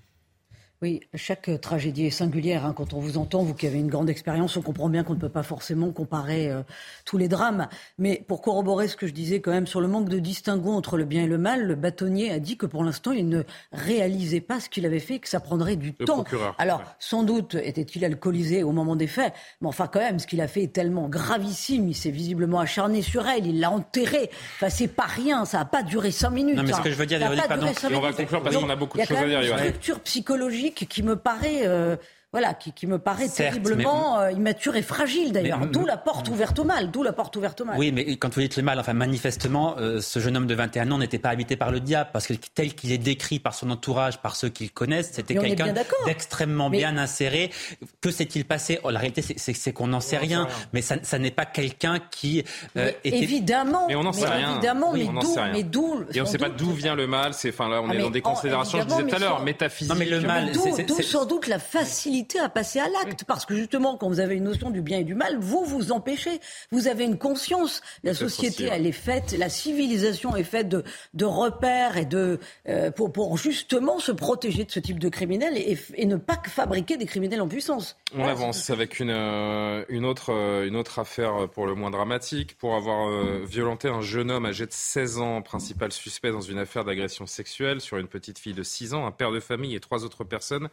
Oui, 0.85 1.01
chaque 1.15 1.49
tragédie 1.63 2.05
est 2.05 2.11
singulière. 2.11 2.67
Hein. 2.67 2.75
Quand 2.77 2.93
on 2.93 3.01
vous 3.01 3.17
entend, 3.17 3.43
vous 3.43 3.55
qui 3.55 3.67
avez 3.67 3.79
une 3.79 3.89
grande 3.89 4.11
expérience, 4.11 4.55
on 4.59 4.61
comprend 4.61 4.91
bien 4.91 5.03
qu'on 5.03 5.15
ne 5.15 5.19
peut 5.19 5.31
pas 5.31 5.43
forcément 5.43 5.91
comparer 5.93 6.51
euh, 6.51 6.61
tous 7.07 7.17
les 7.17 7.27
drames. 7.27 7.69
Mais 7.97 8.23
pour 8.29 8.43
corroborer 8.43 8.87
ce 8.87 8.95
que 8.95 9.07
je 9.07 9.15
disais 9.15 9.41
quand 9.41 9.51
même 9.51 9.67
sur 9.67 9.81
le 9.81 9.89
manque 9.89 10.11
de 10.11 10.19
distinguo 10.19 10.73
entre 10.73 10.99
le 10.99 11.07
bien 11.07 11.23
et 11.23 11.27
le 11.27 11.39
mal, 11.39 11.65
le 11.65 11.75
bâtonnier 11.75 12.31
a 12.31 12.39
dit 12.39 12.59
que 12.59 12.67
pour 12.67 12.85
l'instant, 12.85 13.13
il 13.13 13.31
ne 13.31 13.45
réalisait 13.73 14.43
pas 14.43 14.61
ce 14.61 14.69
qu'il 14.69 14.85
avait 14.85 14.99
fait, 14.99 15.21
que 15.21 15.29
ça 15.31 15.41
prendrait 15.41 15.77
du 15.77 15.95
temps. 15.95 16.23
Alors, 16.59 16.83
sans 16.99 17.23
doute 17.23 17.55
était-il 17.55 18.05
alcoolisé 18.05 18.63
au 18.63 18.73
moment 18.73 18.95
des 18.95 19.07
faits, 19.07 19.33
mais 19.63 19.69
enfin 19.69 19.87
quand 19.87 20.01
même, 20.01 20.19
ce 20.19 20.27
qu'il 20.27 20.43
a 20.43 20.49
fait 20.49 20.65
est 20.65 20.75
tellement 20.75 21.09
gravissime. 21.09 21.89
Il 21.89 21.95
s'est 21.95 22.11
visiblement 22.11 22.61
acharné 22.61 23.01
sur 23.01 23.27
elle, 23.27 23.47
il 23.47 23.59
l'a 23.59 23.71
enterrée. 23.71 24.29
Enfin, 24.57 24.69
c'est 24.69 24.89
pas 24.89 25.07
rien, 25.07 25.47
ça 25.47 25.61
n'a 25.61 25.65
pas 25.65 25.83
duré 25.83 26.11
cinq 26.11 26.29
minutes. 26.29 26.57
Non, 26.57 26.63
mais 26.63 26.75
ce 26.75 26.83
que 26.83 26.91
je 26.91 26.97
veux 26.97 27.07
dire, 27.07 27.21
on 27.23 28.01
va 28.01 28.13
conclure 28.13 28.43
parce 28.43 28.55
qu'on 28.55 28.69
a 28.69 28.77
beaucoup 28.77 28.99
de 28.99 29.05
choses 29.05 29.17
à 29.17 29.25
dire. 29.25 29.41
Il 29.41 29.49
y 29.49 29.51
a 29.51 29.55
une 29.55 29.59
structure 29.61 30.01
psychologique 30.01 30.74
qui 30.75 31.03
me 31.03 31.17
paraît 31.17 31.67
euh, 31.67 31.97
voilà, 32.35 32.53
qui, 32.53 32.89
me 32.89 32.99
paraît 32.99 33.29
terriblement 33.29 34.19
euh, 34.19 34.33
immature 34.33 34.75
et 34.75 34.83
fragile 34.83 35.31
d'ailleurs. 35.31 35.69
D'où 35.69 35.87
la 35.87 35.97
porte 35.97 36.29
ouverte 36.29 36.59
au 36.59 36.65
mal. 36.65 36.91
D'où 36.91 37.05
la 37.05 37.13
porte 37.13 37.37
ouverte 37.37 37.61
au 37.61 37.65
mal. 37.65 37.79
Oui, 37.79 37.93
mais 37.93 38.17
quand 38.17 38.35
vous 38.35 38.41
dites 38.41 38.57
le 38.57 38.65
mal, 38.65 38.81
enfin 38.81 38.93
manifestement, 38.93 39.77
euh, 39.79 40.01
ce 40.01 40.19
jeune 40.19 40.37
homme 40.37 40.49
de 40.49 40.55
21 40.57 40.91
ans 40.91 40.99
n'était 40.99 41.21
pas 41.21 41.29
habité 41.29 41.55
par 41.55 41.71
le 41.71 41.79
diable 41.79 42.11
parce 42.13 42.27
que 42.27 42.33
tel 42.33 42.75
qu'il 42.75 42.91
est 42.91 42.99
décrit 42.99 43.39
par 43.39 43.55
son 43.55 43.71
entourage, 43.71 44.21
par 44.21 44.35
ceux 44.35 44.49
qu'il 44.49 44.73
connaissent, 44.73 45.13
c'était 45.13 45.37
quelqu'un 45.37 45.73
d'extrêmement 46.07 46.71
bien 46.71 46.99
inséré. 46.99 47.53
Que 48.01 48.11
s'est-il 48.11 48.45
passé? 48.45 48.81
Oh, 48.83 48.91
La 48.91 48.99
réalité, 48.99 49.23
c'est 49.37 49.73
qu'on 49.73 49.87
n'en 49.87 50.01
sait 50.01 50.19
rien. 50.19 50.49
Mais 50.73 50.83
ça, 50.83 51.19
n'est 51.21 51.31
pas 51.31 51.47
quelqu'un 51.47 52.01
qui 52.11 52.43
euh, 52.77 52.91
était... 53.05 53.17
Évidemment. 53.17 53.87
Mais 53.87 53.95
on 53.95 54.03
n'en 54.03 54.13
sait 54.13 54.27
rien. 54.27 54.55
Évidemment, 54.55 54.93
mais 54.93 55.63
d'où 55.63 56.05
Et 56.13 56.21
on 56.21 56.25
ne 56.25 56.29
sait 56.29 56.39
pas 56.39 56.49
d'où 56.49 56.73
vient 56.73 56.97
le 56.97 57.07
mal. 57.07 57.33
C'est 57.33 57.51
enfin 57.51 57.69
là, 57.69 57.81
on 57.81 57.91
ah, 57.91 57.95
est 57.95 57.99
dans 57.99 58.11
des 58.11 58.23
considérations. 58.23 58.81
Je 58.81 58.87
disais 58.87 59.07
tout 59.07 59.15
à 59.15 59.19
l'heure, 59.21 59.41
métaphysiques. 59.41 59.93
Non, 59.93 59.97
mais 60.01 60.07
le 60.07 60.21
mal, 60.21 60.51
d'où 60.51 61.01
sans 61.01 61.27
doute 61.27 61.47
la 61.47 61.61
facilité 61.61 62.24
à 62.41 62.49
passer 62.49 62.81
à 62.81 62.89
l'acte. 62.89 63.25
Parce 63.25 63.47
que 63.47 63.55
justement, 63.55 63.97
quand 63.97 64.09
vous 64.09 64.21
avez 64.21 64.37
une 64.37 64.45
notion 64.45 64.71
du 64.71 64.83
bien 64.83 64.99
et 64.99 65.05
du 65.05 65.15
mal, 65.15 65.39
vous 65.39 65.65
vous 65.65 65.93
empêchez. 65.93 66.41
Vous 66.73 66.89
avez 66.89 67.05
une 67.05 67.19
conscience. 67.19 67.83
La 68.03 68.15
société, 68.15 68.69
elle 68.71 68.87
est 68.87 68.93
faite, 68.93 69.35
la 69.39 69.49
civilisation 69.49 70.37
est 70.37 70.45
faite 70.45 70.69
de, 70.69 70.85
de 71.15 71.25
repères 71.25 71.97
et 71.97 72.05
de, 72.05 72.39
euh, 72.69 72.91
pour, 72.91 73.13
pour, 73.13 73.37
justement 73.39 73.99
se 73.99 74.13
protéger 74.13 74.65
de 74.65 74.71
ce 74.71 74.81
type 74.81 74.99
de 74.99 75.09
criminels 75.09 75.57
et, 75.57 75.79
et 75.95 76.07
ne 76.07 76.17
pas 76.17 76.41
fabriquer 76.47 76.97
des 76.97 77.07
criminels 77.07 77.41
en 77.41 77.49
puissance. 77.49 77.97
On 78.17 78.25
avance 78.25 78.71
avec 78.71 79.01
une, 79.01 79.11
euh, 79.11 79.85
une, 79.89 80.05
autre, 80.05 80.33
euh, 80.33 80.67
une 80.67 80.77
autre 80.77 80.99
affaire 80.99 81.49
pour 81.53 81.67
le 81.67 81.75
moins 81.75 81.91
dramatique. 81.91 82.57
Pour 82.59 82.75
avoir 82.75 83.45
violenté 83.45 83.89
un 83.89 84.01
jeune 84.01 84.31
homme 84.31 84.47
âgé 84.47 84.67
de 84.67 84.73
16 84.73 85.19
ans, 85.19 85.43
principal 85.43 85.93
suspect 85.93 86.31
dans 86.31 86.41
une 86.41 86.59
affaire 86.59 86.85
d'agression 86.85 87.27
sexuelle 87.27 87.81
sur 87.81 87.99
une 87.99 88.09
petite 88.09 88.39
fille 88.39 88.55
de 88.55 88.63
6 88.63 88.95
ans, 88.95 89.07
un 89.07 89.11
père 89.11 89.31
de 89.31 89.41
famille 89.41 89.75
et 89.75 89.81
trois 89.81 90.05
autres 90.05 90.25
personnes 90.25 90.69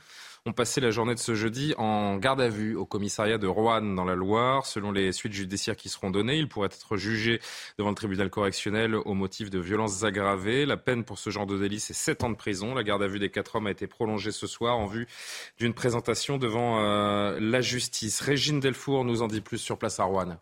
ont 0.48 0.54
passé 0.54 0.82
la 0.82 0.90
journée 0.90 1.14
de 1.14 1.20
ce 1.20 1.36
jeudi 1.36 1.76
en 1.78 2.18
garde 2.18 2.42
à 2.42 2.50
vue 2.50 2.76
au 2.76 2.86
commissariat 2.86 3.38
de 3.38 3.46
Roanne 3.46 3.96
dans 3.96 4.06
la 4.06 4.16
Loire. 4.16 4.66
Selon 4.66 4.92
les 4.92 5.12
suites 5.12 5.34
judiciaires 5.34 5.76
qui 5.76 5.88
seront 5.88 6.10
données, 6.10 6.38
il 6.38 6.48
pourrait 6.48 6.68
être 6.68 6.98
jugé 6.98 7.40
devant 7.78 7.90
le 7.90 7.96
tribunal 7.96 8.32
correctionnel 8.32 8.96
au 8.96 9.14
motif 9.14 9.52
de 9.52 9.60
violences 9.60 10.04
aggravées. 10.04 10.66
La 10.66 10.78
peine 10.78 11.04
pour 11.04 11.20
ce 11.20 11.30
genre 11.30 11.46
de 11.46 11.60
délit, 11.60 11.80
c'est 11.80 11.94
7 11.94 12.24
ans 12.24 12.32
de 12.32 12.36
prison. 12.36 12.74
La 12.74 12.84
garde 12.84 13.04
à 13.04 13.08
vue 13.08 13.20
des 13.20 13.30
quatre 13.30 13.56
hommes 13.56 13.68
a 13.68 13.72
été 13.72 13.86
prolongée 13.86 14.32
ce 14.32 14.48
soir 14.48 14.80
en 14.80 14.88
vue 14.88 15.08
d'une 15.60 15.76
présentation 15.76 16.38
devant 16.38 16.80
euh, 16.80 17.38
la 17.40 17.62
justice. 17.62 18.20
Régine 18.20 18.60
Delfour 18.60 19.06
nous 19.06 19.22
en 19.22 19.28
dit 19.28 19.42
plus 19.42 19.60
sur 19.60 19.78
place 19.78 20.00
à 20.00 20.06
Roanne. 20.06 20.40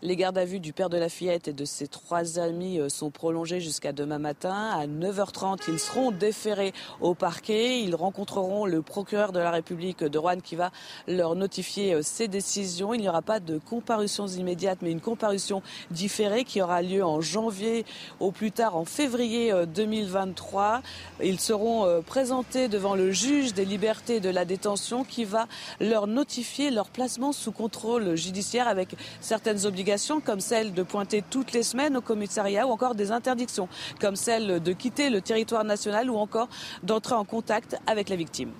Les 0.00 0.14
gardes 0.14 0.38
à 0.38 0.44
vue 0.44 0.60
du 0.60 0.72
père 0.72 0.90
de 0.90 0.96
la 0.96 1.08
fillette 1.08 1.48
et 1.48 1.52
de 1.52 1.64
ses 1.64 1.88
trois 1.88 2.38
amis 2.38 2.78
euh, 2.78 2.88
sont 2.88 3.10
prolongés 3.10 3.58
jusqu'à 3.58 3.90
demain 3.90 4.20
matin. 4.20 4.70
À 4.70 4.86
9h30, 4.86 5.62
ils 5.66 5.80
seront 5.80 6.12
déférés 6.12 6.72
au 7.00 7.14
parquet. 7.14 7.80
Ils 7.80 7.96
rencontreront 7.96 8.64
le 8.64 8.80
procureur 8.80 9.32
de 9.32 9.40
la 9.40 9.50
République 9.50 10.04
de 10.04 10.16
Rouen 10.16 10.38
qui 10.38 10.54
va 10.54 10.70
leur 11.08 11.34
notifier 11.34 11.94
euh, 11.94 12.02
ses 12.02 12.28
décisions. 12.28 12.94
Il 12.94 13.00
n'y 13.00 13.08
aura 13.08 13.22
pas 13.22 13.40
de 13.40 13.58
comparution 13.58 14.28
immédiate, 14.28 14.78
mais 14.82 14.92
une 14.92 15.00
comparution 15.00 15.62
différée 15.90 16.44
qui 16.44 16.62
aura 16.62 16.80
lieu 16.80 17.04
en 17.04 17.20
janvier 17.20 17.84
au 18.20 18.30
plus 18.30 18.52
tard 18.52 18.76
en 18.76 18.84
février 18.84 19.52
2023. 19.66 20.80
Euh, 21.20 21.24
ils 21.24 21.40
seront 21.40 22.02
présentés 22.06 22.68
devant 22.68 22.94
le 22.94 23.10
juge 23.10 23.52
des 23.52 23.64
libertés 23.64 24.20
de 24.20 24.28
la 24.28 24.44
détention 24.44 25.02
qui 25.02 25.24
va 25.24 25.48
leur 25.80 26.06
notifier 26.06 26.70
leur 26.70 26.88
placement 26.88 27.32
sous 27.32 27.50
contrôle 27.50 28.14
judiciaire 28.14 28.68
avec 28.68 28.94
certaines 29.20 29.66
obligations 29.66 29.87
comme 30.24 30.40
celle 30.40 30.74
de 30.74 30.82
pointer 30.82 31.22
toutes 31.28 31.52
les 31.52 31.62
semaines 31.62 31.96
au 31.96 32.00
commissariat 32.00 32.66
ou 32.66 32.70
encore 32.70 32.94
des 32.94 33.10
interdictions 33.10 33.68
comme 34.00 34.16
celle 34.16 34.62
de 34.62 34.72
quitter 34.72 35.10
le 35.10 35.20
territoire 35.20 35.64
national 35.64 36.10
ou 36.10 36.16
encore 36.16 36.48
d'entrer 36.82 37.14
en 37.14 37.24
contact 37.24 37.76
avec 37.86 38.08
la 38.08 38.16
victime. 38.16 38.50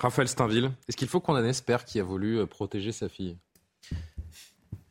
Raphaël 0.00 0.28
Steinville, 0.28 0.70
est-ce 0.88 0.96
qu'il 0.96 1.08
faut 1.08 1.20
condamner 1.20 1.52
ce 1.52 1.62
père 1.62 1.84
qui 1.84 2.00
a 2.00 2.02
voulu 2.02 2.38
euh, 2.38 2.46
protéger 2.46 2.92
sa 2.92 3.08
fille? 3.08 3.36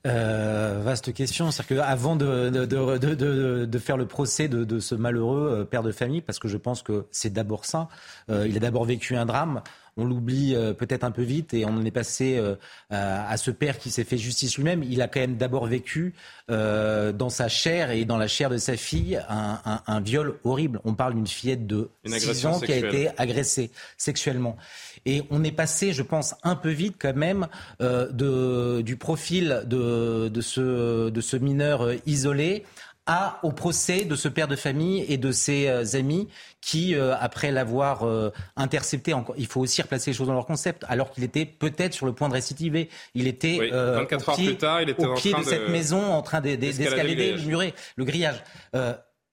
Euh, 0.06 0.82
vaste 0.84 1.14
question. 1.14 1.50
C'est-à-dire 1.52 1.84
qu'avant 1.84 2.16
de, 2.16 2.50
de, 2.50 2.66
de, 2.66 3.66
de, 3.66 3.80
faire 3.80 3.96
le 3.96 4.06
procès 4.06 4.48
de, 4.50 4.80
ce 4.80 4.96
malheureux 4.96 5.50
euh, 5.50 5.66
père 5.66 5.84
de 5.84 5.92
famille, 5.92 6.22
parce 6.22 6.40
que 6.40 6.48
je 6.48 6.58
pense 6.58 6.84
que 6.84 7.06
c'est 7.12 7.32
d'abord 7.32 7.66
ça, 7.66 7.88
il 8.30 8.56
a 8.56 8.60
d'abord 8.60 8.86
vécu 8.86 9.16
un 9.16 9.26
drame. 9.26 9.62
On 9.98 10.06
l'oublie 10.06 10.56
peut-être 10.78 11.04
un 11.04 11.12
peu 11.12 11.22
vite 11.22 11.54
et 11.54 11.66
on 11.66 11.70
en 11.70 11.86
est 11.86 11.92
passé 11.92 12.42
à, 12.90 13.38
ce 13.38 13.52
père 13.52 13.78
qui 13.78 13.92
s'est 13.92 14.04
fait 14.04 14.18
justice 14.18 14.58
lui-même. 14.58 14.84
Il 14.84 15.02
a 15.02 15.08
quand 15.08 15.20
même 15.20 15.38
d'abord 15.38 15.68
vécu 15.68 16.14
dans 16.50 17.30
sa 17.30 17.48
chair 17.48 17.92
et 17.92 18.06
dans 18.06 18.18
la 18.18 18.28
chair 18.28 18.50
de 18.50 18.58
sa 18.58 18.78
fille 18.78 19.20
un, 19.30 20.02
viol 20.02 20.40
horrible. 20.44 20.82
On 20.84 20.94
parle 20.94 21.16
d'une 21.16 21.28
fillette 21.28 21.68
de 21.68 21.90
6 22.06 22.46
ans 22.46 22.60
qui 22.60 22.72
a 22.72 22.78
été 22.78 23.10
agressée 23.18 23.72
sexuellement. 23.98 24.58
Et 25.06 25.24
on 25.30 25.44
est 25.44 25.52
passé, 25.52 25.94
je 25.94 26.04
pense, 26.04 26.36
un 26.44 26.56
peu 26.56 26.70
vite 26.70 26.96
quand 27.00 27.16
même 27.16 27.48
de, 27.80 28.82
du 28.82 28.98
profil 28.98 29.64
de, 29.66 30.30
de, 30.30 30.42
ce, 30.42 31.10
de 31.10 31.22
ce 31.22 31.38
mineur 31.38 31.90
isolé 32.06 32.66
à, 33.06 33.40
au 33.44 33.52
procès 33.52 34.06
de 34.06 34.16
ce 34.16 34.30
père 34.30 34.48
de 34.48 34.56
famille 34.56 35.06
et 35.10 35.18
de 35.18 35.32
ses 35.32 35.68
euh, 35.68 35.84
amis 35.94 36.30
qui, 36.62 36.96
euh, 36.96 37.16
après 37.20 37.52
l'avoir 37.52 38.04
euh, 38.08 38.32
intercepté, 38.56 39.14
il 39.38 39.48
faut 39.48 39.60
aussi 39.60 39.82
replacer 39.82 40.12
les 40.12 40.18
choses 40.18 40.28
dans 40.28 40.34
leur 40.34 40.46
concept, 40.46 40.86
alors 40.88 41.12
qu'il 41.12 41.24
était 41.24 41.46
peut-être 41.46 41.94
sur 41.94 42.06
le 42.06 42.14
point 42.14 42.30
de 42.30 42.34
récidiver. 42.34 42.90
Il 43.14 43.28
était 43.28 43.70
24 43.70 44.30
heures 44.30 44.36
plus 44.36 44.58
tard, 44.58 44.82
il 44.82 44.90
était 44.90 45.06
au 45.06 45.14
pied 45.16 45.34
de, 45.34 45.44
cette 45.44 45.68
maison 45.70 46.14
en 46.14 46.22
train 46.22 46.40
d'escalader 46.40 47.34
le 47.34 47.42
muret, 47.42 47.74
le 47.98 48.06
grillage. 48.06 48.42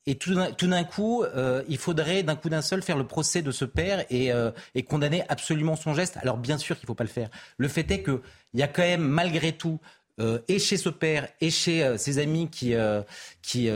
Et 0.06 0.16
tout 0.16 0.34
d'un 0.34 0.84
coup, 0.84 1.24
il 1.68 1.78
faudrait 1.78 2.24
d'un 2.24 2.34
coup 2.34 2.48
d'un 2.48 2.62
seul 2.62 2.82
faire 2.82 2.96
le 2.96 3.06
procès 3.06 3.42
de 3.42 3.52
ce 3.52 3.64
père 3.64 4.04
et, 4.10 4.30
et 4.74 4.82
condamner 4.82 5.22
absolument 5.28 5.76
son 5.76 5.94
geste. 5.94 6.16
Alors 6.16 6.38
bien 6.38 6.58
sûr 6.58 6.76
qu'il 6.76 6.86
ne 6.86 6.88
faut 6.88 6.94
pas 6.94 7.04
le 7.04 7.10
faire. 7.10 7.28
Le 7.58 7.68
fait 7.68 7.88
est 7.92 8.02
qu'il 8.02 8.18
y 8.54 8.62
a 8.62 8.68
quand 8.68 8.82
même 8.82 9.02
malgré 9.02 9.52
tout 9.52 9.78
euh, 10.20 10.38
et 10.48 10.58
chez 10.58 10.76
ce 10.76 10.90
père 10.90 11.28
et 11.40 11.50
chez 11.50 11.82
euh, 11.82 11.96
ses 11.96 12.18
amis 12.18 12.48
qui, 12.50 12.74
euh, 12.74 13.02
qui, 13.42 13.70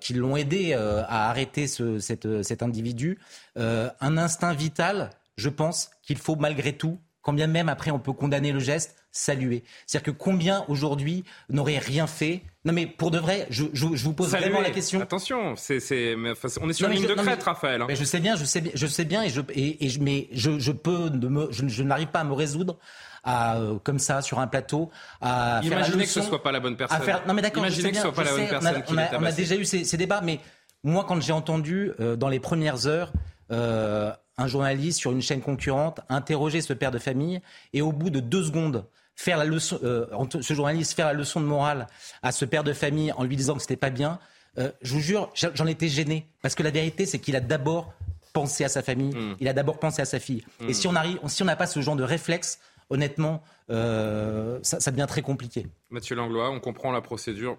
qui 0.00 0.14
l'ont 0.14 0.36
aidé 0.36 0.74
à 0.74 1.30
arrêter 1.30 1.66
ce, 1.66 1.98
cet 1.98 2.62
individu, 2.62 3.18
un 3.56 4.18
instinct 4.18 4.52
vital, 4.52 5.10
je 5.36 5.48
pense 5.48 5.90
qu'il 6.02 6.18
faut 6.18 6.36
malgré 6.36 6.72
tout, 6.72 6.98
quand 7.22 7.32
bien 7.32 7.46
même 7.46 7.68
après 7.68 7.90
on 7.90 7.98
peut 7.98 8.12
condamner 8.12 8.52
le 8.52 8.60
geste, 8.60 8.96
saluer. 9.10 9.64
C'est-à-dire 9.86 10.12
que 10.12 10.18
combien 10.18 10.64
aujourd'hui 10.68 11.24
n'auraient 11.48 11.78
rien 11.78 12.06
fait? 12.06 12.42
Non 12.64 12.72
mais 12.72 12.86
pour 12.86 13.10
de 13.10 13.18
vrai, 13.18 13.46
je, 13.50 13.64
je, 13.72 13.86
vous 13.86 14.12
pose 14.12 14.30
vraiment 14.30 14.60
la 14.60 14.70
question. 14.70 15.00
Attention, 15.00 15.56
c'est, 15.56 15.80
c'est, 15.80 16.14
on 16.60 16.68
est 16.68 16.72
sur 16.72 16.88
une 16.88 16.94
ligne 16.94 17.06
de 17.06 17.14
crête, 17.14 17.42
Raphaël. 17.42 17.82
Hein. 17.82 17.86
Mais 17.88 17.96
je 17.96 18.04
sais 18.04 18.20
bien, 18.20 18.36
je 18.36 18.44
sais, 18.44 18.62
je 18.74 18.86
sais 18.86 19.04
bien, 19.04 19.22
et 19.22 19.30
je, 19.30 19.40
et, 19.54 19.78
mais 20.00 20.28
je, 20.32 20.72
peux, 20.72 21.10
me, 21.10 21.48
je 21.50 21.82
n'arrive 21.82 22.08
pas 22.08 22.20
à 22.20 22.24
me 22.24 22.34
résoudre 22.34 22.78
à, 23.26 23.56
euh, 23.56 23.78
comme 23.82 23.98
ça, 23.98 24.22
sur 24.22 24.38
un 24.38 24.46
plateau, 24.46 24.90
à 25.20 25.60
Imaginez 25.62 25.68
faire 25.68 25.96
la 25.98 26.04
que 26.04 26.10
ce 26.10 26.22
soit 26.22 26.42
pas 26.42 26.52
la 26.52 26.60
bonne 26.60 26.76
personne. 26.76 26.98
Non 27.26 27.34
mais 27.34 27.42
d'accord, 27.42 27.64
Imaginez 27.64 27.90
que 27.90 27.96
ce 27.96 28.02
soit 28.02 28.12
pas 28.12 28.24
la 28.24 28.32
bonne 28.32 28.48
personne. 28.48 28.82
On 28.88 28.96
a, 28.96 29.18
on 29.18 29.24
a, 29.24 29.32
déjà 29.32 29.56
eu 29.56 29.64
ces, 29.64 29.84
ces, 29.84 29.96
débats, 29.96 30.22
mais 30.22 30.40
moi, 30.82 31.04
quand 31.06 31.20
j'ai 31.20 31.32
entendu 31.32 31.92
euh, 32.00 32.16
dans 32.16 32.28
les 32.28 32.40
premières 32.40 32.86
heures 32.86 33.12
euh, 33.50 34.12
un 34.38 34.46
journaliste 34.46 34.98
sur 34.98 35.12
une 35.12 35.22
chaîne 35.22 35.40
concurrente 35.40 36.00
interroger 36.08 36.60
ce 36.60 36.72
père 36.72 36.90
de 36.90 36.98
famille, 36.98 37.40
et 37.74 37.82
au 37.82 37.92
bout 37.92 38.10
de 38.10 38.20
deux 38.20 38.44
secondes 38.44 38.86
faire 39.14 39.38
la 39.38 39.44
leçon, 39.44 39.78
ce 39.80 40.54
journaliste 40.54 40.94
faire 40.94 41.06
la 41.06 41.14
leçon 41.14 41.40
de 41.40 41.46
morale 41.46 41.86
à 42.22 42.32
ce 42.32 42.44
père 42.44 42.64
de 42.64 42.72
famille 42.72 43.12
en 43.12 43.24
lui 43.24 43.36
disant 43.36 43.54
que 43.54 43.62
c'était 43.62 43.76
pas 43.76 43.90
bien, 43.90 44.18
euh, 44.58 44.70
je 44.82 44.94
vous 44.94 45.00
jure, 45.00 45.32
j'en 45.34 45.66
étais 45.66 45.88
gêné 45.88 46.26
parce 46.42 46.54
que 46.54 46.62
la 46.62 46.70
vérité, 46.70 47.06
c'est 47.06 47.18
qu'il 47.18 47.36
a 47.36 47.40
d'abord 47.40 47.92
pensé 48.32 48.64
à 48.64 48.68
sa 48.68 48.82
famille, 48.82 49.14
hmm. 49.14 49.36
il 49.40 49.48
a 49.48 49.52
d'abord 49.52 49.78
pensé 49.78 50.02
à 50.02 50.04
sa 50.04 50.18
fille. 50.18 50.44
Et 50.60 50.64
hmm. 50.64 50.74
si 50.74 50.86
on 50.86 50.94
arrive, 50.94 51.18
si 51.26 51.42
on 51.42 51.46
n'a 51.46 51.56
pas 51.56 51.66
ce 51.66 51.80
genre 51.80 51.96
de 51.96 52.02
réflexe, 52.02 52.58
honnêtement, 52.90 53.42
euh, 53.70 54.58
ça, 54.62 54.80
ça, 54.80 54.90
devient 54.90 55.06
très 55.08 55.22
compliqué. 55.22 55.66
Mathieu 55.90 56.16
Langlois, 56.16 56.50
on 56.50 56.60
comprend 56.60 56.92
la 56.92 57.00
procédure 57.00 57.58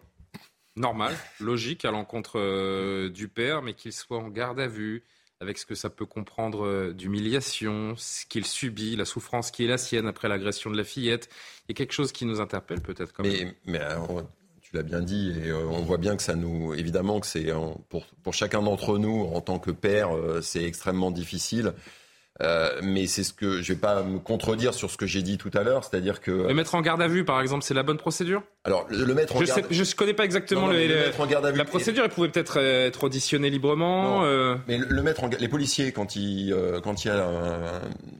normale, 0.75 1.15
logique 1.39 1.86
à 1.86 1.91
l'encontre 1.91 3.07
du 3.09 3.28
père, 3.28 3.61
mais 3.61 3.73
qu'il 3.73 3.93
soit 3.93 4.19
en 4.19 4.30
garde 4.30 4.59
à 4.59 4.67
vue, 4.67 5.03
avec 5.39 5.57
ce 5.57 5.65
que 5.65 5.75
ça 5.75 5.89
peut 5.89 6.05
comprendre 6.05 6.65
euh, 6.65 6.93
d'humiliation, 6.93 7.93
ce 7.97 8.25
qu'il 8.25 8.45
subit, 8.45 8.95
la 8.95 9.05
souffrance 9.05 9.51
qui 9.51 9.65
est 9.65 9.67
la 9.67 9.78
sienne 9.78 10.07
après 10.07 10.28
l'agression 10.28 10.71
de 10.71 10.78
la 10.78 10.84
fillette. 10.84 11.30
Il 11.67 11.71
y 11.71 11.73
a 11.73 11.75
quelque 11.75 11.93
chose 11.93 12.11
qui 12.11 12.25
nous 12.25 12.41
interpelle 12.41 12.82
peut-être 12.82 13.13
quand 13.13 13.23
même. 13.23 13.53
Mais, 13.65 13.80
tu 14.61 14.75
l'as 14.75 14.84
bien 14.84 15.01
dit, 15.01 15.34
et 15.45 15.49
euh, 15.49 15.65
on 15.65 15.82
voit 15.84 15.97
bien 15.97 16.17
que 16.17 16.23
ça 16.23 16.36
nous. 16.36 16.73
Évidemment 16.73 17.21
que 17.21 17.28
c'est 17.28 17.53
pour, 17.88 18.05
pour 18.23 18.34
chacun 18.34 18.61
d'entre 18.61 18.97
nous, 18.97 19.23
en 19.34 19.39
tant 19.39 19.59
que 19.59 19.71
père, 19.71 20.13
euh, 20.13 20.41
c'est 20.41 20.63
extrêmement 20.63 21.11
difficile. 21.11 21.73
Euh, 22.41 22.69
mais 22.83 23.07
c'est 23.07 23.23
ce 23.23 23.33
que 23.33 23.61
je 23.61 23.73
vais 23.73 23.79
pas 23.79 24.03
me 24.03 24.19
contredire 24.19 24.73
sur 24.73 24.91
ce 24.91 24.97
que 24.97 25.07
j'ai 25.07 25.23
dit 25.23 25.38
tout 25.38 25.49
à 25.53 25.63
l'heure, 25.63 25.83
c'est-à-dire 25.83 26.21
que 26.21 26.31
le 26.31 26.53
mettre 26.53 26.75
en 26.75 26.81
garde 26.81 27.01
à 27.01 27.07
vue, 27.07 27.25
par 27.25 27.41
exemple, 27.41 27.63
c'est 27.63 27.73
la 27.73 27.83
bonne 27.83 27.97
procédure? 27.97 28.43
Alors 28.63 28.85
le, 28.89 29.11
mettre 29.13 29.35
en 29.35 29.39
je 29.39 29.45
garde... 29.45 29.65
je 29.69 29.95
connais 29.95 30.13
pas 30.13 30.25
exactement 30.25 30.67
le, 30.67 30.88
mettre 30.88 31.19
en 31.19 31.25
garde 31.25 31.45
à 31.45 31.51
vue. 31.51 31.57
La 31.57 31.65
procédure, 31.65 32.03
il 32.05 32.11
pouvait 32.11 32.29
peut-être 32.29 32.57
être 32.57 33.05
auditionné 33.05 33.49
librement. 33.49 34.23
Euh... 34.23 34.55
Mais 34.67 34.77
le, 34.77 35.01
mettre 35.01 35.23
en 35.23 35.29
les 35.29 35.47
policiers 35.47 35.91
quand 35.91 36.15
il 36.15 36.53
euh, 36.53 36.79
quand 36.79 37.05
il 37.05 37.07
y 37.07 37.11
a 37.11 37.27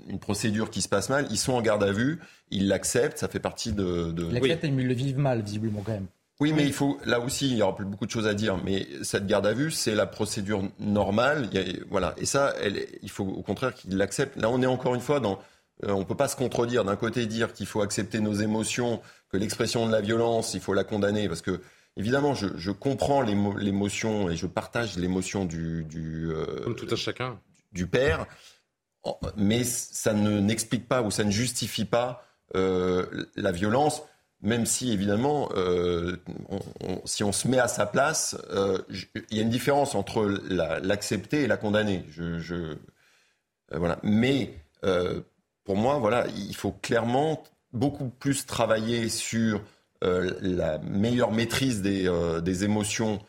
une 0.09 0.20
procédure 0.20 0.70
qui 0.72 0.82
se 0.82 0.89
passe 0.89 1.09
mal, 1.09 1.28
ils 1.30 1.38
sont 1.38 1.53
en 1.53 1.61
garde 1.61 1.84
à 1.84 1.91
vue, 1.91 2.20
ils 2.49 2.68
l'acceptent, 2.68 3.20
ça 3.20 3.28
fait 3.28 3.39
partie 3.39 3.74
de. 3.74 4.11
de... 4.11 4.32
L'acceptent, 4.32 4.63
oui. 4.63 4.72
mais 4.72 4.84
ils 4.84 4.88
le 4.88 4.93
vivent 4.93 5.20
mal 5.20 5.41
visiblement 5.41 5.84
quand 5.86 5.91
même. 5.91 6.07
Oui, 6.40 6.54
mais 6.54 6.66
il 6.66 6.74
faut 6.74 7.00
là 7.06 7.20
aussi, 7.20 7.50
il 7.50 7.58
y 7.58 7.62
aura 7.64 7.76
beaucoup 7.84 8.06
de 8.06 8.12
choses 8.12 8.28
à 8.28 8.36
dire. 8.36 8.58
Mais 8.64 8.88
cette 9.02 9.26
garde 9.26 9.48
à 9.48 9.54
vue, 9.54 9.72
c'est 9.72 9.96
la 9.96 10.06
procédure 10.06 10.64
normale. 10.80 11.50
Il 11.52 11.58
y 11.58 11.60
a, 11.60 11.84
voilà, 11.90 12.14
et 12.18 12.26
ça, 12.26 12.54
elle, 12.62 12.86
il 13.02 13.10
faut 13.10 13.26
au 13.26 13.42
contraire 13.42 13.74
qu'il 13.74 13.98
l'accepte. 13.98 14.36
Là, 14.36 14.50
on 14.50 14.62
est 14.62 14.68
encore 14.68 14.94
une 14.94 15.02
fois 15.02 15.20
dans, 15.20 15.40
euh, 15.86 15.92
on 15.92 16.06
peut 16.06 16.16
pas 16.16 16.28
se 16.28 16.36
contredire. 16.36 16.84
D'un 16.86 16.96
côté, 16.96 17.26
dire 17.26 17.54
qu'il 17.54 17.66
faut 17.66 17.82
accepter 17.82 18.20
nos 18.20 18.34
émotions, 18.34 19.02
que 19.30 19.38
l'expression 19.38 19.88
de 19.88 19.92
la 19.92 20.02
violence, 20.02 20.54
il 20.54 20.62
faut 20.62 20.74
la 20.74 20.84
condamner, 20.84 21.28
parce 21.28 21.42
que 21.42 21.60
évidemment, 21.98 22.36
je, 22.36 22.48
je 22.56 22.72
comprends 22.72 23.22
l'émotion 23.22 24.30
et 24.30 24.36
je 24.36 24.46
partage 24.46 24.96
l'émotion 24.98 25.46
du, 25.46 25.86
du 25.86 26.32
euh, 26.32 26.62
comme 26.64 26.76
tout 26.76 26.88
à 26.92 26.96
chacun 26.96 27.40
du 27.72 27.88
père, 27.88 28.28
mais 29.36 29.64
ça 29.64 30.14
ne 30.14 30.40
n'explique 30.40 30.88
pas 30.88 31.02
ou 31.02 31.12
ça 31.12 31.24
ne 31.24 31.32
justifie 31.32 31.86
pas 31.86 32.24
euh, 32.56 33.26
la 33.36 33.52
violence 33.52 34.04
même 34.42 34.66
si 34.66 34.92
évidemment, 34.92 35.50
euh, 35.56 36.18
si 37.06 37.24
on 37.24 37.32
se 37.32 37.48
met 37.48 37.60
à 37.60 37.68
sa 37.68 37.86
place, 37.86 38.38
euh, 38.52 38.80
il 39.32 39.38
y 39.38 39.40
a 39.40 39.44
une 39.44 39.50
différence 39.50 39.96
entre 39.96 40.26
l'accepter 40.82 41.44
et 41.44 41.48
la 41.48 41.58
condamner. 41.58 42.06
Je, 42.10 42.54
euh, 42.54 42.76
voilà. 43.72 44.00
Mais 44.04 44.54
pour 45.64 45.76
moi, 45.76 45.98
voilà, 45.98 46.28
il 46.28 46.56
faut 46.56 46.72
clairement 46.72 47.44
beaucoup 47.74 48.10
plus 48.10 48.46
travailler 48.46 49.10
sur 49.10 49.62
la 50.02 50.78
meilleure 50.78 51.32
maîtrise 51.32 51.82
des, 51.82 52.10
des 52.42 52.64
émotions, 52.64 53.20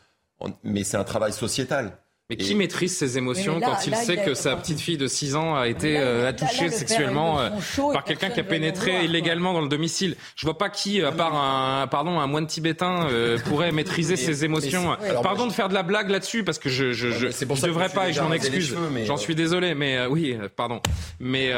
mais 0.63 0.83
c'est 0.83 0.97
un 0.97 1.03
travail 1.03 1.33
sociétal. 1.33 1.97
Mais 2.29 2.37
qui 2.37 2.53
maîtrise 2.53 2.95
ses 2.95 3.17
émotions 3.17 3.59
quand 3.59 3.87
il 3.87 3.95
sait 3.95 4.17
que 4.17 4.35
sa 4.35 4.55
petite 4.55 4.79
fille 4.79 4.97
de 4.97 5.07
6 5.07 5.35
ans 5.35 5.55
a 5.55 5.67
été 5.67 5.97
euh, 5.97 6.31
touchée 6.31 6.69
sexuellement 6.69 7.39
euh, 7.39 7.49
par 7.91 8.03
quelqu'un 8.03 8.29
qui 8.29 8.39
a 8.39 8.43
pénétré 8.43 9.03
illégalement 9.03 9.51
dans 9.51 9.61
le 9.61 9.67
domicile 9.67 10.15
Je 10.35 10.45
vois 10.45 10.55
pas 10.55 10.69
qui, 10.69 11.01
à 11.01 11.11
part 11.11 11.35
un, 11.35 11.87
pardon, 11.87 12.19
un 12.19 12.27
moine 12.27 12.45
tibétain, 12.45 13.07
euh, 13.07 13.39
pourrait 13.39 13.71
maîtriser 13.71 14.15
ses 14.15 14.45
émotions. 14.45 14.95
Pardon 15.23 15.47
de 15.47 15.51
faire 15.51 15.69
de 15.69 15.73
la 15.73 15.81
blague 15.81 16.11
là-dessus 16.11 16.43
parce 16.43 16.59
que 16.59 16.69
je 16.69 16.93
je, 16.93 17.09
je, 17.09 17.29
je 17.29 17.65
devrais 17.65 17.89
pas 17.89 18.09
et 18.09 18.13
je 18.13 18.21
m'en 18.21 18.31
excuse. 18.31 18.75
J'en 19.05 19.17
suis 19.17 19.33
désolé, 19.33 19.73
mais 19.73 20.05
oui, 20.05 20.37
pardon. 20.55 20.81
Mais 21.19 21.51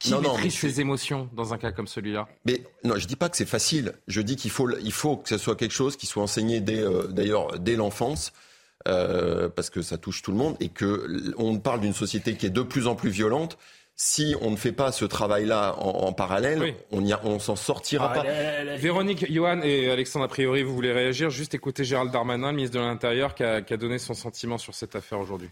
qui 0.00 0.12
maîtrise 0.16 0.54
ses 0.54 0.80
émotions 0.80 1.28
dans 1.32 1.54
un 1.54 1.58
cas 1.58 1.70
comme 1.70 1.86
celui-là? 1.86 2.26
Mais 2.44 2.60
non, 2.82 2.96
je 2.96 3.06
dis 3.06 3.14
pas 3.14 3.28
que 3.28 3.36
c'est 3.36 3.46
facile. 3.48 3.92
Je 4.08 4.20
dis 4.20 4.34
qu'il 4.34 4.50
faut 4.50 4.68
il 4.82 4.92
faut 4.92 5.16
que 5.16 5.28
ce 5.28 5.38
soit 5.38 5.54
quelque 5.54 5.74
chose 5.74 5.96
qui 5.96 6.06
soit 6.06 6.24
enseigné 6.24 6.58
dès 6.58 6.82
d'ailleurs 7.10 7.56
dès 7.60 7.76
l'enfance. 7.76 8.32
Euh, 8.86 9.48
parce 9.48 9.68
que 9.68 9.82
ça 9.82 9.98
touche 9.98 10.22
tout 10.22 10.30
le 10.30 10.36
monde, 10.36 10.56
et 10.60 10.68
que 10.68 11.34
on 11.38 11.58
parle 11.58 11.80
d'une 11.80 11.94
société 11.94 12.36
qui 12.36 12.46
est 12.46 12.50
de 12.50 12.62
plus 12.62 12.86
en 12.86 12.94
plus 12.94 13.10
violente. 13.10 13.58
Si 13.98 14.36
on 14.42 14.50
ne 14.50 14.56
fait 14.56 14.72
pas 14.72 14.92
ce 14.92 15.06
travail-là 15.06 15.74
en, 15.78 16.12
parallèle, 16.12 16.74
on 16.92 17.02
on 17.24 17.38
s'en 17.38 17.56
sortira 17.56 18.12
ah, 18.12 18.14
pas. 18.14 18.76
Véronique, 18.76 19.32
Johan 19.32 19.62
et 19.62 19.90
Alexandre, 19.90 20.26
a 20.26 20.28
priori, 20.28 20.62
vous 20.62 20.74
voulez 20.74 20.92
réagir 20.92 21.30
Juste 21.30 21.54
écouter 21.54 21.82
Gérald 21.82 22.12
Darmanin, 22.12 22.50
le 22.50 22.56
ministre 22.56 22.76
de 22.76 22.82
l'Intérieur, 22.82 23.34
qui 23.34 23.42
a, 23.42 23.62
donné 23.62 23.98
son 23.98 24.12
sentiment 24.12 24.58
sur 24.58 24.74
cette 24.74 24.94
affaire 24.94 25.18
aujourd'hui. 25.18 25.48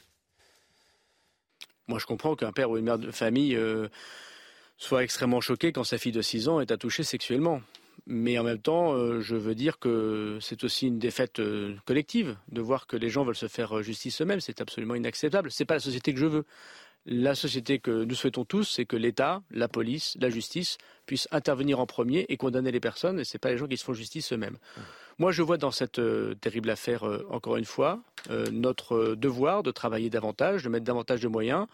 Moi, 1.88 1.98
je 1.98 2.04
comprends 2.04 2.36
qu'un 2.36 2.52
père 2.52 2.70
ou 2.70 2.76
une 2.76 2.84
mère 2.84 2.98
de 2.98 3.10
famille 3.10 3.56
euh, 3.56 3.88
soit 4.76 5.02
extrêmement 5.02 5.40
choqué 5.40 5.72
quand 5.72 5.84
sa 5.84 5.96
fille 5.96 6.12
de 6.12 6.22
6 6.22 6.48
ans 6.48 6.60
est 6.60 6.70
attouchée 6.70 7.02
sexuellement. 7.02 7.62
Mais 8.06 8.38
en 8.38 8.44
même 8.44 8.58
temps, 8.58 8.92
euh, 8.92 9.20
je 9.20 9.36
veux 9.36 9.54
dire 9.54 9.78
que 9.78 10.38
c'est 10.40 10.64
aussi 10.64 10.88
une 10.88 10.98
défaite 10.98 11.40
euh, 11.40 11.74
collective 11.86 12.36
de 12.48 12.60
voir 12.60 12.86
que 12.86 12.96
les 12.96 13.08
gens 13.08 13.24
veulent 13.24 13.34
se 13.34 13.48
faire 13.48 13.78
euh, 13.78 13.82
justice 13.82 14.20
eux-mêmes. 14.20 14.40
C'est 14.40 14.60
absolument 14.60 14.94
inacceptable. 14.94 15.50
Ce 15.50 15.62
n'est 15.62 15.66
pas 15.66 15.74
la 15.74 15.80
société 15.80 16.12
que 16.12 16.20
je 16.20 16.26
veux. 16.26 16.44
La 17.06 17.34
société 17.34 17.78
que 17.78 18.04
nous 18.04 18.14
souhaitons 18.14 18.44
tous, 18.44 18.64
c'est 18.64 18.86
que 18.86 18.96
l'État, 18.96 19.42
la 19.50 19.68
police, 19.68 20.16
la 20.20 20.30
justice 20.30 20.78
puissent 21.06 21.28
intervenir 21.32 21.80
en 21.80 21.86
premier 21.86 22.24
et 22.28 22.36
condamner 22.36 22.72
les 22.72 22.80
personnes. 22.80 23.20
Et 23.20 23.24
ce 23.24 23.36
n'est 23.36 23.40
pas 23.40 23.50
les 23.50 23.58
gens 23.58 23.66
qui 23.66 23.76
se 23.76 23.84
font 23.84 23.92
justice 23.92 24.32
eux-mêmes. 24.32 24.56
Moi, 25.18 25.30
je 25.30 25.42
vois 25.42 25.58
dans 25.58 25.70
cette 25.70 26.00
terrible 26.40 26.70
affaire, 26.70 27.04
encore 27.28 27.56
une 27.56 27.66
fois, 27.66 28.00
notre 28.50 29.14
devoir 29.14 29.62
de 29.62 29.70
travailler 29.70 30.08
davantage, 30.08 30.64
de 30.64 30.70
mettre 30.70 30.86
davantage 30.86 31.20
de 31.20 31.28
moyens 31.28 31.66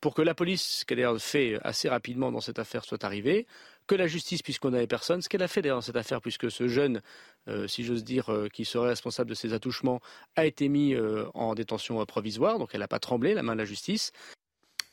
pour 0.00 0.14
que 0.14 0.22
la 0.22 0.34
police, 0.34 0.80
ce 0.80 0.84
qu'elle 0.84 1.04
a 1.04 1.18
fait 1.18 1.58
assez 1.62 1.88
rapidement 1.88 2.32
dans 2.32 2.40
cette 2.40 2.58
affaire, 2.58 2.84
soit 2.84 3.04
arrivée, 3.04 3.46
que 3.90 3.96
la 3.96 4.06
justice 4.06 4.40
puisse 4.40 4.60
condamner 4.60 4.86
personne, 4.86 5.20
ce 5.20 5.28
qu'elle 5.28 5.42
a 5.42 5.48
fait 5.48 5.62
d'ailleurs 5.62 5.78
dans 5.78 5.82
cette 5.82 5.96
affaire, 5.96 6.20
puisque 6.20 6.48
ce 6.48 6.68
jeune, 6.68 7.02
euh, 7.48 7.66
si 7.66 7.82
j'ose 7.82 8.04
dire, 8.04 8.32
euh, 8.32 8.46
qui 8.48 8.64
serait 8.64 8.90
responsable 8.90 9.30
de 9.30 9.34
ces 9.34 9.52
attouchements, 9.52 9.98
a 10.36 10.46
été 10.46 10.68
mis 10.68 10.94
euh, 10.94 11.24
en 11.34 11.56
détention 11.56 12.04
provisoire, 12.06 12.60
donc 12.60 12.70
elle 12.72 12.80
n'a 12.80 12.88
pas 12.88 13.00
tremblé, 13.00 13.34
la 13.34 13.42
main 13.42 13.54
de 13.54 13.58
la 13.58 13.64
justice. 13.64 14.12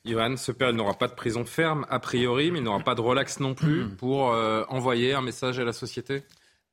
Johan, 0.03 0.35
ce 0.35 0.51
père 0.51 0.73
n'aura 0.73 0.95
pas 0.95 1.07
de 1.07 1.13
prison 1.13 1.45
ferme 1.45 1.85
a 1.89 1.99
priori, 1.99 2.49
mais 2.49 2.57
il 2.57 2.63
n'aura 2.63 2.79
pas 2.79 2.95
de 2.95 3.01
relax 3.01 3.39
non 3.39 3.53
plus 3.53 3.83
hmm. 3.83 3.97
pour 3.97 4.31
euh, 4.31 4.63
envoyer 4.67 5.13
un 5.13 5.21
message 5.21 5.59
à 5.59 5.63
la 5.63 5.73
société 5.73 6.23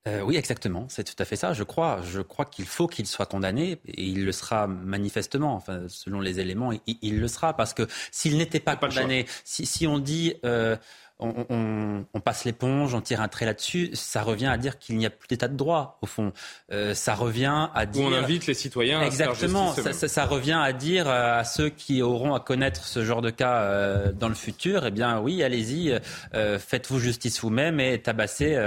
euh, 0.07 0.21
oui, 0.21 0.37
exactement. 0.37 0.87
C'est 0.91 1.05
tout 1.05 1.15
à 1.19 1.25
fait 1.25 1.37
ça. 1.37 1.55
Je 1.55 1.63
crois, 1.63 2.01
je 2.03 2.21
crois 2.21 2.45
qu'il 2.45 2.67
faut 2.67 2.87
qu'il 2.87 3.07
soit 3.07 3.25
condamné 3.25 3.81
et 3.87 4.05
il 4.05 4.27
le 4.27 4.33
sera 4.33 4.67
manifestement. 4.67 5.55
Enfin, 5.55 5.85
selon 5.89 6.21
les 6.21 6.41
éléments, 6.41 6.73
il, 6.87 7.21
le 7.21 7.29
sera 7.29 7.57
parce 7.57 7.73
que 7.73 7.87
s'il 8.11 8.37
n'était 8.37 8.61
pas, 8.61 8.77
condamné, 8.77 9.25
si, 9.45 9.65
si, 9.65 9.87
on 9.87 9.99
dit 9.99 10.35
euh, 10.45 10.77
on, 11.21 12.21
passe 12.25 12.45
l'éponge, 12.45 12.95
on 12.95 13.01
tire 13.01 13.21
un 13.21 13.29
trait 13.29 13.47
là-dessus, 13.47 13.91
ça 13.95 14.23
revient 14.23 14.47
à 14.47 14.57
dire 14.57 14.79
qu'il 14.79 14.97
n'y 14.97 15.07
a 15.07 15.11
plus 15.11 15.29
d'état 15.29 15.49
de 15.49 15.57
droit, 15.57 15.99
au 16.03 16.07
fond. 16.07 16.33
Euh, 16.73 16.95
ça 16.95 17.15
revient 17.15 17.69
à 17.75 17.87
dire... 17.87 18.07
on 18.07 18.13
invite 18.13 18.47
les 18.47 18.55
citoyens 18.55 19.03
Exactement, 19.03 19.73
à 19.73 19.93
ça, 19.93 20.09
ça, 20.09 20.25
revient 20.27 20.59
à 20.61 20.73
dire 20.73 21.09
à 21.09 21.45
ceux 21.45 21.69
qui 21.69 22.03
auront 22.03 22.35
à 22.35 22.41
connaître 22.41 22.85
ce 22.85 23.05
genre 23.05 23.23
de 23.23 23.31
cas 23.31 23.63
euh, 23.63 24.13
dans 24.13 24.29
le 24.29 24.35
futur, 24.35 24.87
eh 24.87 24.91
bien 24.91 25.21
oui, 25.21 25.43
allez-y, 25.43 25.99
euh, 26.35 26.59
faites-vous 26.59 26.99
justice 26.99 27.41
vous-même 27.41 27.79
et 27.79 28.01
tabassez 28.01 28.59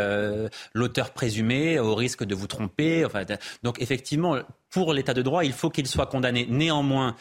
l'auteur 0.74 1.12
présumé 1.12 1.80
au 1.80 1.96
risque 1.96 2.24
de 2.24 2.36
vous 2.36 2.48
tromper. 2.48 3.06
Enfin, 3.06 3.24
donc 3.64 3.82
effectivement, 3.82 4.38
pour 4.70 4.94
l'état 4.94 5.14
de 5.14 5.22
droit, 5.22 5.44
il 5.44 5.54
faut 5.54 5.70
qu'il 5.70 5.88
soit 5.88 6.06
condamné. 6.06 6.48
Néanmoins, 6.50 7.16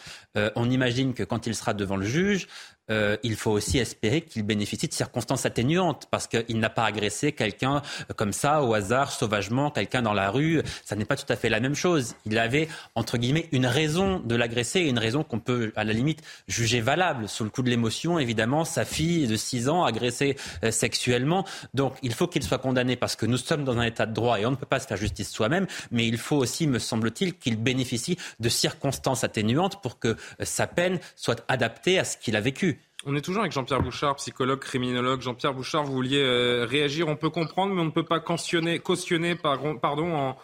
on 0.54 0.70
imagine 0.70 1.14
que 1.14 1.22
quand 1.22 1.46
il 1.46 1.54
sera 1.54 1.74
devant 1.74 1.96
le 1.96 2.06
juge, 2.06 2.46
euh, 2.91 3.16
il 3.22 3.37
faut 3.37 3.53
aussi 3.53 3.78
espérer 3.78 4.22
qu'il 4.22 4.43
bénéficie 4.43 4.89
de 4.89 4.95
circonstances 4.95 5.47
atténuantes 5.47 6.07
parce 6.11 6.26
qu'il 6.26 6.59
n'a 6.59 6.70
pas 6.70 6.84
agressé 6.84 7.32
quelqu'un 7.32 7.82
comme 8.16 8.32
ça 8.32 8.62
au 8.62 8.74
hasard, 8.74 9.12
sauvagement, 9.12 9.70
quelqu'un 9.70 10.03
dans 10.03 10.14
la 10.14 10.30
rue. 10.30 10.62
Ça 10.84 10.97
n'est 10.97 11.05
pas 11.05 11.16
tout 11.16 11.30
à 11.30 11.37
fait 11.37 11.49
la 11.49 11.61
même 11.61 11.74
chose. 11.74 12.14
Il 12.24 12.39
avait, 12.39 12.68
entre 12.95 13.18
guillemets, 13.18 13.49
une 13.53 13.66
raison 13.66 14.20
de 14.20 14.34
l'agresser 14.34 14.76
une 14.80 14.99
raison 14.99 15.22
qu'on 15.22 15.39
peut, 15.39 15.72
à 15.76 15.84
la 15.84 15.93
limite, 15.93 16.22
juger 16.49 16.80
valable. 16.80 17.28
Sous 17.28 17.45
le 17.45 17.51
coup 17.51 17.62
de 17.62 17.70
l'émotion, 17.70 18.18
évidemment, 18.18 18.64
sa 18.64 18.84
fille 18.84 19.26
de 19.26 19.37
6 19.37 19.68
ans 19.68 19.84
agressée 19.84 20.37
euh, 20.64 20.70
sexuellement. 20.70 21.45
Donc, 21.74 21.95
il 22.03 22.12
faut 22.12 22.26
qu'il 22.26 22.43
soit 22.43 22.59
condamné 22.59 22.97
parce 22.97 23.16
que 23.16 23.26
nous 23.26 23.37
sommes 23.37 23.64
dans 23.64 23.78
un 23.78 23.84
état 23.84 24.07
de 24.07 24.12
droit 24.12 24.41
et 24.41 24.47
on 24.47 24.51
ne 24.51 24.57
peut 24.57 24.66
pas 24.66 24.80
se 24.80 24.87
faire 24.87 24.97
justice 24.97 25.30
soi-même. 25.30 25.66
Mais 25.91 26.07
il 26.07 26.18
faut 26.18 26.37
aussi, 26.37 26.66
me 26.66 26.78
semble-t-il, 26.78 27.37
qu'il 27.39 27.57
bénéficie 27.57 28.18
de 28.41 28.49
circonstances 28.49 29.24
atténuantes 29.24 29.82
pour 29.82 29.99
que 29.99 30.09
euh, 30.09 30.14
sa 30.43 30.66
peine 30.66 30.99
soit 31.14 31.45
adaptée 31.49 31.99
à 31.99 32.05
ce 32.05 32.16
qu'il 32.16 32.37
a 32.37 32.41
vécu. 32.41 32.75
On 33.09 33.14
est 33.14 33.20
toujours 33.20 33.42
avec 33.42 33.52
Jean-Pierre 33.52 33.82
Bouchard, 33.82 34.16
psychologue, 34.16 34.59
criminologue. 34.59 35.20
Jean-Pierre 35.20 35.54
Bouchard, 35.54 35.84
vous 35.84 35.92
vouliez 35.92 36.24
euh, 36.24 36.66
réagir. 36.68 37.07
On 37.07 37.14
peut 37.14 37.30
comprendre, 37.30 37.72
mais 37.72 37.80
on 37.80 37.84
ne 37.84 37.90
peut 37.90 38.02
pas 38.02 38.18
cautionner, 38.18 38.80
cautionner 38.80 39.36
pardon, 39.36 40.34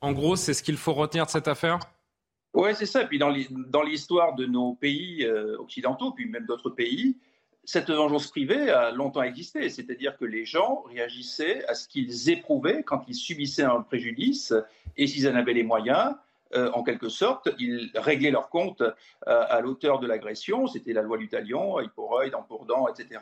en, 0.00 0.12
gros, 0.12 0.36
c'est 0.36 0.54
ce 0.54 0.62
qu'il 0.62 0.76
faut 0.76 0.92
retenir 0.92 1.26
de 1.26 1.30
cette 1.30 1.48
affaire? 1.48 1.80
Oui, 2.54 2.70
c'est 2.76 2.86
ça. 2.86 3.04
Puis 3.04 3.18
dans 3.18 3.82
l'histoire 3.82 4.36
de 4.36 4.46
nos 4.46 4.74
pays 4.74 5.24
euh, 5.24 5.58
occidentaux, 5.58 6.12
puis 6.12 6.26
même 6.26 6.46
d'autres 6.46 6.70
pays, 6.70 7.16
cette 7.64 7.90
vengeance 7.90 8.28
privée 8.28 8.70
a 8.70 8.92
longtemps 8.92 9.22
existé. 9.22 9.68
C'est-à-dire 9.68 10.16
que 10.16 10.24
les 10.24 10.44
gens 10.44 10.84
réagissaient 10.86 11.66
à 11.66 11.74
ce 11.74 11.88
qu'ils 11.88 12.30
éprouvaient 12.30 12.84
quand 12.84 13.02
ils 13.08 13.16
subissaient 13.16 13.64
un 13.64 13.80
préjudice 13.80 14.54
et 14.96 15.08
s'ils 15.08 15.28
en 15.28 15.34
avaient 15.34 15.52
les 15.52 15.64
moyens, 15.64 16.14
euh, 16.54 16.70
en 16.72 16.82
quelque 16.82 17.08
sorte, 17.08 17.48
ils 17.58 17.90
réglaient 17.94 18.30
leur 18.30 18.48
compte 18.48 18.80
euh, 18.80 18.92
à 19.24 19.60
l'auteur 19.60 19.98
de 19.98 20.06
l'agression. 20.06 20.66
C'était 20.66 20.92
la 20.92 21.02
loi 21.02 21.18
dent 22.30 22.42
pour 22.42 22.66
dent, 22.66 22.86
etc. 22.88 23.20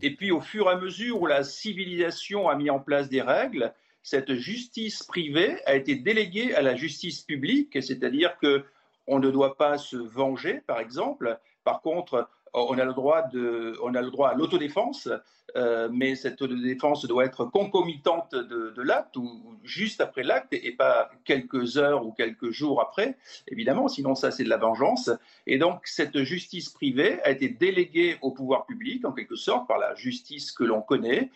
Et 0.00 0.14
puis, 0.14 0.30
au 0.30 0.40
fur 0.40 0.66
et 0.66 0.72
à 0.72 0.76
mesure 0.76 1.20
où 1.20 1.26
la 1.26 1.44
civilisation 1.44 2.48
a 2.48 2.54
mis 2.54 2.70
en 2.70 2.78
place 2.78 3.08
des 3.08 3.22
règles, 3.22 3.72
cette 4.02 4.34
justice 4.34 5.02
privée 5.02 5.58
a 5.66 5.74
été 5.74 5.94
déléguée 5.94 6.54
à 6.54 6.62
la 6.62 6.74
justice 6.74 7.20
publique, 7.22 7.82
c'est-à-dire 7.82 8.36
que 8.38 8.64
on 9.06 9.18
ne 9.18 9.30
doit 9.30 9.56
pas 9.56 9.78
se 9.78 9.96
venger, 9.96 10.62
par 10.66 10.78
exemple. 10.78 11.38
Par 11.64 11.82
contre, 11.82 12.28
on 12.54 12.78
a 12.78 12.84
le 12.84 12.92
droit, 12.92 13.22
de, 13.22 13.78
on 13.82 13.94
a 13.94 14.02
le 14.02 14.10
droit 14.10 14.30
à 14.30 14.34
l'autodéfense, 14.34 15.08
euh, 15.56 15.88
mais 15.92 16.14
cette 16.14 16.40
autodéfense 16.42 17.06
doit 17.06 17.24
être 17.24 17.44
concomitante 17.44 18.34
de, 18.34 18.82
l'acte 18.82 19.16
ou 19.16 19.56
juste 19.64 20.00
après 20.00 20.22
l'acte 20.22 20.52
et 20.52 20.72
pas 20.72 21.10
quelques 21.24 21.76
heures 21.78 22.04
ou 22.06 22.12
quelques 22.12 22.50
jours 22.50 22.80
après, 22.80 23.16
évidemment, 23.48 23.88
sinon 23.88 24.14
ça 24.14 24.30
c'est 24.30 24.44
de 24.44 24.48
la 24.48 24.56
vengeance. 24.56 25.10
Et 25.46 25.58
donc 25.58 25.86
cette 25.86 26.22
justice 26.22 26.68
privée 26.68 27.22
a 27.22 27.30
été 27.30 27.48
déléguée 27.48 28.18
au 28.22 28.32
pouvoir 28.32 28.66
public 28.66 29.04
en 29.04 29.12
quelque 29.12 29.36
sorte 29.36 29.68
par 29.68 29.78
la 29.78 29.94
justice 29.94 30.52
que 30.52 30.64
l'on 30.64 30.82
connaît. 30.82 31.30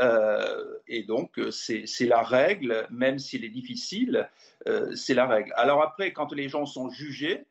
Euh, 0.00 0.64
et 0.86 1.02
donc 1.02 1.40
c'est 1.50 2.06
la 2.06 2.22
règle, 2.22 2.86
même 2.90 3.18
s'il 3.18 3.44
est 3.44 3.48
difficile, 3.48 4.28
euh, 4.66 4.94
c'est 4.94 5.14
la 5.14 5.26
règle. 5.26 5.52
Alors 5.56 5.82
après, 5.82 6.12
quand 6.12 6.32
les 6.32 6.48
gens 6.48 6.66
sont 6.66 6.90
jugés, 6.90 7.44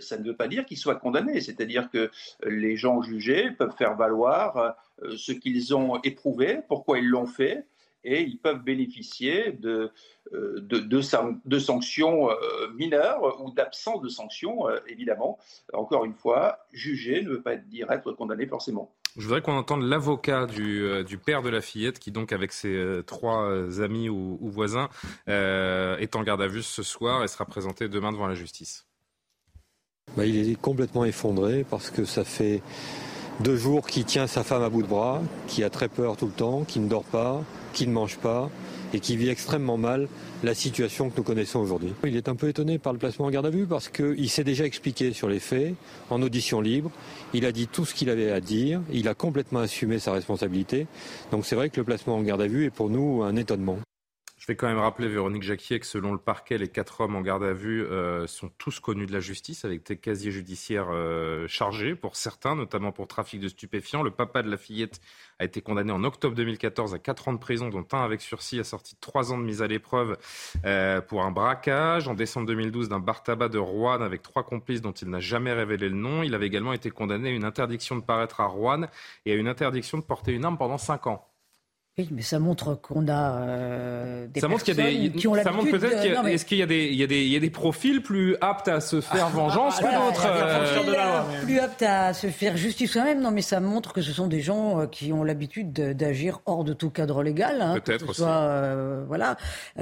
ça 0.00 0.18
ne 0.18 0.24
veut 0.24 0.36
pas 0.36 0.48
dire 0.48 0.64
qu'ils 0.64 0.78
soient 0.78 0.96
condamnés. 0.96 1.40
C'est-à-dire 1.40 1.90
que 1.90 2.10
les 2.44 2.76
gens 2.76 3.02
jugés 3.02 3.50
peuvent 3.50 3.76
faire 3.76 3.96
valoir 3.96 4.76
euh, 5.02 5.16
ce 5.16 5.32
qu'ils 5.32 5.74
ont 5.74 6.00
éprouvé, 6.02 6.60
pourquoi 6.68 6.98
ils 6.98 7.08
l'ont 7.08 7.26
fait, 7.26 7.66
et 8.04 8.22
ils 8.22 8.38
peuvent 8.38 8.62
bénéficier 8.62 9.52
de, 9.52 9.92
euh, 10.32 10.60
de, 10.60 11.58
sanctions 11.58 12.28
mineures 12.74 13.40
ou 13.40 13.52
d'absence 13.52 14.02
de 14.02 14.08
sanctions, 14.08 14.66
évidemment. 14.88 15.38
Encore 15.72 16.04
une 16.04 16.14
fois, 16.14 16.58
juger 16.72 17.22
ne 17.22 17.30
veut 17.30 17.42
pas 17.42 17.54
dire 17.54 17.90
être 17.92 18.12
condamné 18.12 18.46
forcément. 18.46 18.92
Je 19.16 19.22
voudrais 19.22 19.42
qu'on 19.42 19.52
entende 19.52 19.82
l'avocat 19.82 20.46
du, 20.46 21.18
père 21.24 21.42
de 21.42 21.50
la 21.50 21.60
fillette 21.60 22.00
qui, 22.00 22.10
donc, 22.10 22.32
avec 22.32 22.50
ses 22.50 23.02
trois 23.06 23.80
amis 23.80 24.08
ou, 24.08 24.48
voisins, 24.48 24.88
est 25.28 26.16
en 26.16 26.22
garde 26.24 26.42
à 26.42 26.48
vue 26.48 26.64
ce 26.64 26.82
soir 26.82 27.22
et 27.22 27.28
sera 27.28 27.44
présenté 27.44 27.88
demain 27.88 28.10
devant 28.10 28.26
la 28.26 28.34
justice. 28.34 28.86
Bah, 30.16 30.26
il 30.26 30.50
est 30.50 30.60
complètement 30.60 31.06
effondré 31.06 31.64
parce 31.68 31.90
que 31.90 32.04
ça 32.04 32.22
fait 32.22 32.60
deux 33.40 33.56
jours 33.56 33.86
qu'il 33.86 34.04
tient 34.04 34.26
sa 34.26 34.44
femme 34.44 34.62
à 34.62 34.68
bout 34.68 34.82
de 34.82 34.86
bras, 34.86 35.22
qui 35.46 35.64
a 35.64 35.70
très 35.70 35.88
peur 35.88 36.18
tout 36.18 36.26
le 36.26 36.32
temps, 36.32 36.64
qui 36.64 36.80
ne 36.80 36.88
dort 36.88 37.04
pas, 37.04 37.42
qui 37.72 37.86
ne 37.86 37.92
mange 37.92 38.18
pas 38.18 38.50
et 38.92 39.00
qui 39.00 39.16
vit 39.16 39.30
extrêmement 39.30 39.78
mal 39.78 40.08
la 40.42 40.54
situation 40.54 41.08
que 41.08 41.16
nous 41.16 41.22
connaissons 41.22 41.60
aujourd'hui. 41.60 41.94
Il 42.04 42.14
est 42.14 42.28
un 42.28 42.36
peu 42.36 42.48
étonné 42.48 42.78
par 42.78 42.92
le 42.92 42.98
placement 42.98 43.24
en 43.24 43.30
garde 43.30 43.46
à 43.46 43.50
vue 43.50 43.66
parce 43.66 43.88
qu'il 43.88 44.28
s'est 44.28 44.44
déjà 44.44 44.66
expliqué 44.66 45.14
sur 45.14 45.30
les 45.30 45.40
faits, 45.40 45.74
en 46.10 46.20
audition 46.20 46.60
libre. 46.60 46.90
Il 47.32 47.46
a 47.46 47.52
dit 47.52 47.66
tout 47.66 47.86
ce 47.86 47.94
qu'il 47.94 48.10
avait 48.10 48.30
à 48.30 48.40
dire, 48.40 48.82
il 48.92 49.08
a 49.08 49.14
complètement 49.14 49.60
assumé 49.60 49.98
sa 49.98 50.12
responsabilité. 50.12 50.86
Donc 51.30 51.46
c'est 51.46 51.56
vrai 51.56 51.70
que 51.70 51.80
le 51.80 51.84
placement 51.84 52.16
en 52.16 52.22
garde 52.22 52.42
à 52.42 52.46
vue 52.46 52.66
est 52.66 52.70
pour 52.70 52.90
nous 52.90 53.22
un 53.22 53.34
étonnement. 53.36 53.78
Je 54.42 54.48
vais 54.48 54.56
quand 54.56 54.66
même 54.66 54.80
rappeler, 54.80 55.06
Véronique 55.06 55.44
Jacquier, 55.44 55.78
que 55.78 55.86
selon 55.86 56.10
le 56.10 56.18
parquet, 56.18 56.58
les 56.58 56.66
quatre 56.66 57.00
hommes 57.00 57.14
en 57.14 57.20
garde 57.20 57.44
à 57.44 57.52
vue 57.52 57.84
euh, 57.84 58.26
sont 58.26 58.50
tous 58.58 58.80
connus 58.80 59.06
de 59.06 59.12
la 59.12 59.20
justice, 59.20 59.64
avec 59.64 59.86
des 59.86 59.96
casiers 59.96 60.32
judiciaires 60.32 60.88
euh, 60.90 61.46
chargés 61.46 61.94
pour 61.94 62.16
certains, 62.16 62.56
notamment 62.56 62.90
pour 62.90 63.06
trafic 63.06 63.38
de 63.38 63.46
stupéfiants. 63.46 64.02
Le 64.02 64.10
papa 64.10 64.42
de 64.42 64.50
la 64.50 64.56
fillette 64.56 65.00
a 65.38 65.44
été 65.44 65.60
condamné 65.60 65.92
en 65.92 66.02
octobre 66.02 66.34
2014 66.34 66.92
à 66.92 66.98
quatre 66.98 67.28
ans 67.28 67.34
de 67.34 67.38
prison, 67.38 67.68
dont 67.68 67.86
un 67.92 68.02
avec 68.02 68.20
sursis, 68.20 68.58
assorti 68.58 68.96
de 68.96 69.00
trois 69.00 69.32
ans 69.32 69.38
de 69.38 69.44
mise 69.44 69.62
à 69.62 69.68
l'épreuve 69.68 70.18
euh, 70.64 71.00
pour 71.00 71.22
un 71.22 71.30
braquage. 71.30 72.08
En 72.08 72.14
décembre 72.14 72.48
2012, 72.48 72.88
d'un 72.88 72.98
bar 72.98 73.22
tabac 73.22 73.48
de 73.48 73.58
Rouen 73.58 74.00
avec 74.00 74.22
trois 74.22 74.42
complices 74.42 74.82
dont 74.82 74.90
il 74.90 75.08
n'a 75.08 75.20
jamais 75.20 75.52
révélé 75.52 75.88
le 75.88 75.94
nom. 75.94 76.24
Il 76.24 76.34
avait 76.34 76.48
également 76.48 76.72
été 76.72 76.90
condamné 76.90 77.28
à 77.28 77.32
une 77.32 77.44
interdiction 77.44 77.94
de 77.94 78.02
paraître 78.02 78.40
à 78.40 78.46
Rouen 78.46 78.88
et 79.24 79.30
à 79.30 79.36
une 79.36 79.46
interdiction 79.46 79.98
de 79.98 80.02
porter 80.02 80.32
une 80.32 80.44
arme 80.44 80.58
pendant 80.58 80.78
cinq 80.78 81.06
ans. 81.06 81.31
Oui, 81.98 82.08
mais 82.10 82.22
ça 82.22 82.38
montre 82.38 82.74
qu'on 82.74 83.06
a 83.06 83.36
euh, 83.36 84.26
des 84.26 84.40
ça 84.40 84.48
montre 84.48 84.64
qu'il 84.64 84.74
y 84.74 84.80
a 84.80 84.84
des, 84.84 85.10
qui 85.10 85.28
ont 85.28 85.34
ça 85.34 85.52
montre 85.52 85.72
peut-être 85.72 86.26
est-ce 86.26 86.46
qu'il 86.46 86.56
y 86.56 86.62
a 86.62 86.66
des 86.66 86.86
il 86.86 86.94
y 86.94 87.02
a 87.02 87.06
des 87.06 87.20
il 87.20 87.30
y 87.30 87.36
a 87.36 87.38
des 87.38 87.50
profils 87.50 88.02
plus 88.02 88.34
aptes 88.40 88.68
à 88.68 88.80
se 88.80 89.02
faire 89.02 89.26
ah, 89.26 89.36
vengeance 89.36 89.78
que 89.78 89.82
d'autres 89.82 90.26
euh, 90.26 91.42
plus 91.44 91.58
aptes 91.58 91.82
à 91.82 92.14
se 92.14 92.28
faire 92.28 92.56
justice 92.56 92.92
soi-même. 92.92 93.20
Non 93.20 93.30
mais 93.30 93.42
ça 93.42 93.60
montre 93.60 93.92
que 93.92 94.00
ce 94.00 94.10
sont 94.10 94.26
des 94.26 94.40
gens 94.40 94.80
euh, 94.80 94.86
qui 94.86 95.12
ont 95.12 95.22
l'habitude 95.22 95.74
d'agir 95.74 96.40
hors 96.46 96.64
de 96.64 96.72
tout 96.72 96.88
cadre 96.88 97.22
légal 97.22 97.60
hein, 97.60 97.78
peut-être 97.78 98.06
ce 98.06 98.22
soit 98.22 98.28
euh, 98.28 99.04
voilà 99.06 99.36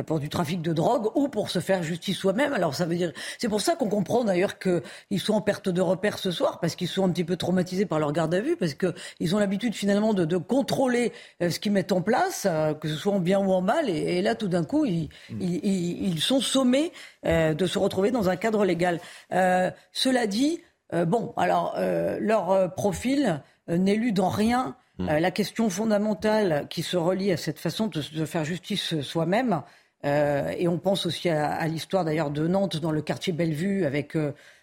pour 0.05 0.19
du 0.19 0.29
trafic 0.29 0.63
de 0.63 0.73
drogue 0.73 1.11
ou 1.15 1.29
pour 1.29 1.49
se 1.49 1.61
faire 1.61 1.85
justice 1.85 2.17
soi-même. 2.17 2.53
Alors 2.55 2.75
ça 2.75 2.87
veut 2.87 2.97
dire 2.97 3.13
c'est 3.39 3.49
pour 3.49 3.61
ça 3.61 3.77
qu'on 3.77 3.89
comprend 3.89 4.25
d'ailleurs 4.25 4.59
que 4.59 4.83
ils 5.11 5.21
sont 5.21 5.35
en 5.35 5.43
perte 5.43 5.69
de 5.69 5.81
repère 5.81 6.19
ce 6.19 6.33
soir 6.33 6.59
parce 6.59 6.75
qu'ils 6.75 6.89
sont 6.89 7.05
un 7.05 7.11
petit 7.11 7.23
peu 7.23 7.37
traumatisés 7.37 7.87
par 7.87 8.01
leur 8.01 8.11
garde 8.11 8.35
à 8.35 8.41
vue 8.41 8.57
parce 8.57 8.75
que 8.75 8.95
ils 9.21 9.37
ont 9.37 9.39
l'habitude 9.39 9.77
finalement 9.77 10.13
de, 10.13 10.25
de 10.25 10.39
contrôler 10.39 11.13
ce 11.41 11.61
qu'ils 11.61 11.71
mettent 11.71 11.93
en 11.93 12.00
place, 12.01 12.47
euh, 12.49 12.75
que 12.75 12.89
ce 12.89 12.95
soit 12.95 13.13
en 13.13 13.21
bien 13.21 13.39
ou 13.39 13.53
en 13.53 13.61
mal. 13.61 13.89
Et, 13.89 14.23
là, 14.23 14.35
tout 14.35 14.49
d'un 14.49 14.65
coup, 14.65 14.85
ils, 14.85 15.09
mm. 15.31 16.19
sont 16.19 16.41
sommés 16.41 16.93
euh, 17.27 17.55
de 17.55 17.67
se 17.67 17.79
retrouver 17.79 18.11
dans 18.11 18.29
un 18.29 18.37
cadre 18.37 18.65
légal. 18.65 19.01
Euh, 19.33 19.71
cela 19.93 20.27
dit, 20.27 20.61
bon, 21.07 21.33
alors 21.37 21.77
leur 21.79 22.75
profil 22.75 23.43
n'est 23.69 23.95
lu 23.95 24.13
dans 24.13 24.29
rien. 24.29 24.77
Mm. 24.99 25.07
la 25.07 25.31
question 25.31 25.71
fondamentale 25.71 26.67
qui 26.69 26.83
se 26.83 26.97
relie 26.97 27.33
à 27.33 27.37
cette 27.37 27.59
façon 27.59 27.87
de, 27.87 28.25
faire 28.25 28.45
justice 28.45 29.01
soi-même, 29.01 29.63
et 30.05 30.67
on 30.67 30.79
pense 30.79 31.07
aussi 31.07 31.29
à, 31.29 31.67
l'histoire 31.69 32.05
d'ailleurs 32.05 32.31
de 32.31 32.47
Nantes 32.47 32.79
dans 32.79 32.91
le 32.91 33.03
quartier 33.03 33.33
Bellevue 33.33 33.85
avec 33.85 34.17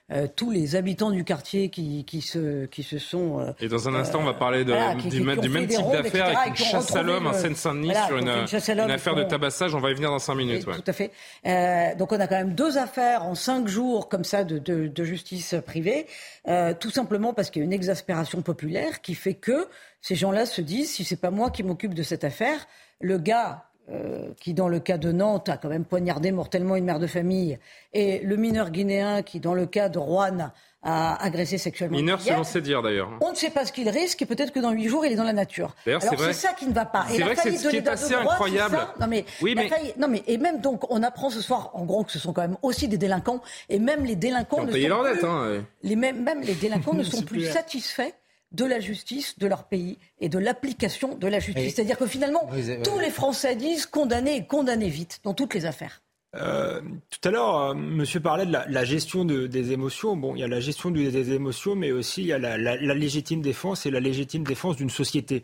euh, 0.10 0.28
tous 0.34 0.51
les 0.51 0.78
habitants 0.78 1.12
du 1.12 1.26
quartier 1.26 1.70
qui, 1.70 2.05
qui, 2.05 2.22
se, 2.22 2.66
qui 2.68 2.82
se 2.84 2.97
sont. 2.97 3.39
Euh, 3.39 3.51
et 3.60 3.68
dans 3.68 3.89
un 3.89 3.95
instant, 3.95 4.20
on 4.22 4.26
va 4.26 4.34
parler 4.34 4.64
de, 4.64 4.74
du, 5.10 5.22
même 5.22 5.68
type 5.68 5.86
d'affaire 5.91 6.38
avec 6.38 6.58
une 6.60 6.66
chasse 6.66 6.95
à 6.95 7.03
l'homme 7.03 7.28
en 7.28 7.34
Seine-Saint-Denis 7.34 7.93
sur 8.08 8.18
une, 8.18 8.30
une, 8.30 8.91
affaire 8.91 9.16
de 9.16 9.24
tabassage. 9.24 9.76
On 9.76 9.80
va 9.80 9.91
y 9.91 9.93
venir 9.93 10.10
dans 10.10 10.20
cinq 10.20 10.36
minutes. 10.36 10.66
Ouais. 10.66 10.76
Tout 10.76 10.84
à 10.88 10.93
fait. 10.93 11.12
Euh, 11.45 11.93
donc 11.95 12.14
on 12.14 12.20
a 12.22 12.28
quand 12.28 12.38
même 12.38 12.53
deux 12.53 12.78
affaires 12.78 13.24
en 13.24 13.36
cinq 13.36 13.68
jours 13.68 14.08
comme 14.08 14.24
ça 14.24 14.45
de, 14.45 14.60
de, 14.60 14.88
de 14.88 15.03
justice 15.03 15.55
privée, 15.66 16.08
euh, 16.47 16.74
tout 16.74 16.91
simplement 16.91 17.34
parce 17.34 17.49
qu'il 17.49 17.62
y 17.62 17.64
a 17.64 17.66
une 17.66 17.74
exaspération 17.74 18.41
populaire 18.41 19.01
qui 19.01 19.14
fait 19.14 19.34
que 19.34 19.68
ces 20.01 20.16
gens-là 20.16 20.45
se 20.45 20.62
disent 20.62 20.91
si 20.91 21.03
c'est 21.03 21.20
pas 21.20 21.32
moi 21.32 21.51
qui 21.51 21.64
m'occupe 21.64 21.93
de 21.93 22.03
cette 22.03 22.24
affaire, 22.24 22.66
le 23.01 23.18
gars 23.18 23.66
euh, 23.90 24.30
qui, 24.40 24.54
dans 24.54 24.68
le 24.68 24.80
cas 24.80 24.98
de 24.98 25.12
Nantes, 25.12 25.50
a 25.50 25.58
quand 25.58 25.70
même 25.70 25.86
poignardé 25.86 26.32
mortellement 26.32 26.76
une 26.76 26.86
mère 26.86 27.00
de 27.00 27.08
famille, 27.08 27.58
et 27.94 28.20
le 28.20 28.36
mineur 28.36 28.70
guinéen 28.70 29.22
qui, 29.22 29.40
dans 29.40 29.54
le 29.54 29.66
cas 29.66 29.90
de 29.90 29.98
Rouen, 29.98 30.52
a 30.84 31.24
agressé 31.24 31.58
sexuellement. 31.58 31.98
Mineur 31.98 32.22
selon 32.22 32.44
ses 32.44 32.62
dires 32.62 32.82
d'ailleurs. 32.82 33.10
On 33.22 33.32
ne 33.32 33.36
sait 33.36 33.50
pas 33.50 33.66
ce 33.66 33.72
qu'il 33.72 33.90
risque 33.90 34.22
et 34.22 34.26
peut-être 34.26 34.54
que 34.54 34.60
dans 34.60 34.72
huit 34.72 34.88
jours 34.88 35.06
il 35.06 35.12
est 35.12 35.16
dans 35.16 35.24
la 35.24 35.34
nature. 35.34 35.76
D'ailleurs 35.86 36.02
c'est 36.02 36.34
ça 36.34 36.54
qui 36.54 36.68
ne 36.68 36.74
va 36.74 36.86
pas. 36.86 37.06
C'est 37.10 37.22
vrai 37.24 37.36
que 37.36 37.42
c'est 37.42 37.58
ce 37.58 37.70
qui 37.70 37.78
est 37.78 37.88
assez 37.88 38.14
incroyable. 38.14 38.78
Non 39.00 39.08
mais, 39.08 39.26
oui, 39.42 39.54
mais... 39.56 39.70
non 39.98 40.08
mais 40.08 40.24
et 40.28 40.38
même 40.38 40.62
donc 40.62 40.90
on 40.92 41.04
apprend 41.04 41.30
ce 41.30 41.42
soir 41.42 41.72
en 41.74 41.84
gros 41.84 42.04
que 42.04 42.12
ce 42.12 42.20
sont 42.20 42.32
quand 42.32 42.44
même 42.44 42.58
aussi 42.62 42.88
des 42.88 42.98
délinquants 42.98 43.42
et 43.70 43.80
même 43.80 44.06
les 44.06 44.16
délinquants 44.16 44.64
ne 44.64 44.72
sont 44.72 44.88
leur 44.88 45.04
plus... 45.04 45.26
hein, 45.26 45.64
les 45.84 45.96
même 45.96 46.42
les 46.42 46.56
délinquants 46.56 46.94
ne 46.94 47.04
sont 47.04 47.24
plus 47.24 47.46
satisfaits 47.46 48.14
de 48.52 48.66
la 48.66 48.80
justice 48.80 49.38
de 49.39 49.48
leur 49.48 49.66
pays 49.66 49.98
et 50.20 50.30
de 50.30 50.39
l'application 50.39 51.16
de 51.16 51.28
la 51.28 51.39
justice. 51.39 51.76
C'est-à-dire 51.76 51.98
que 51.98 52.08
finalement, 52.08 52.50
tous 52.84 53.00
les 53.00 53.10
Français 53.10 53.56
disent 53.56 53.86
condamner 53.86 54.36
et 54.36 54.45
condamner 54.45 54.89
vite 54.89 55.20
dans 55.24 55.34
toutes 55.34 55.54
les 55.54 55.66
affaires. 55.66 56.02
Euh, 56.36 56.82
tout 57.10 57.28
à 57.28 57.32
l'heure, 57.32 57.58
euh, 57.58 57.74
monsieur 57.74 58.20
parlait 58.20 58.45
de 58.45 58.52
la, 58.52 58.84
gestion 58.84 59.24
des 59.26 59.72
émotions. 59.72 60.16
Bon, 60.18 60.36
il 60.36 60.41
y 60.41 60.43
a 60.43 60.48
la 60.48 60.60
gestion 60.60 60.91
des 60.91 61.34
émotions, 61.34 61.76
mais 61.76 61.91
aussi 61.91 62.22
il 62.22 62.28
y 62.28 62.34
a 62.34 62.38
la, 62.38 62.76
légitime 62.78 63.41
défense 63.41 63.86
et 63.86 63.91
la 63.91 64.02
légitime 64.02 64.43
défense 64.43 64.76
d'une 64.76 64.89
société. 64.89 65.43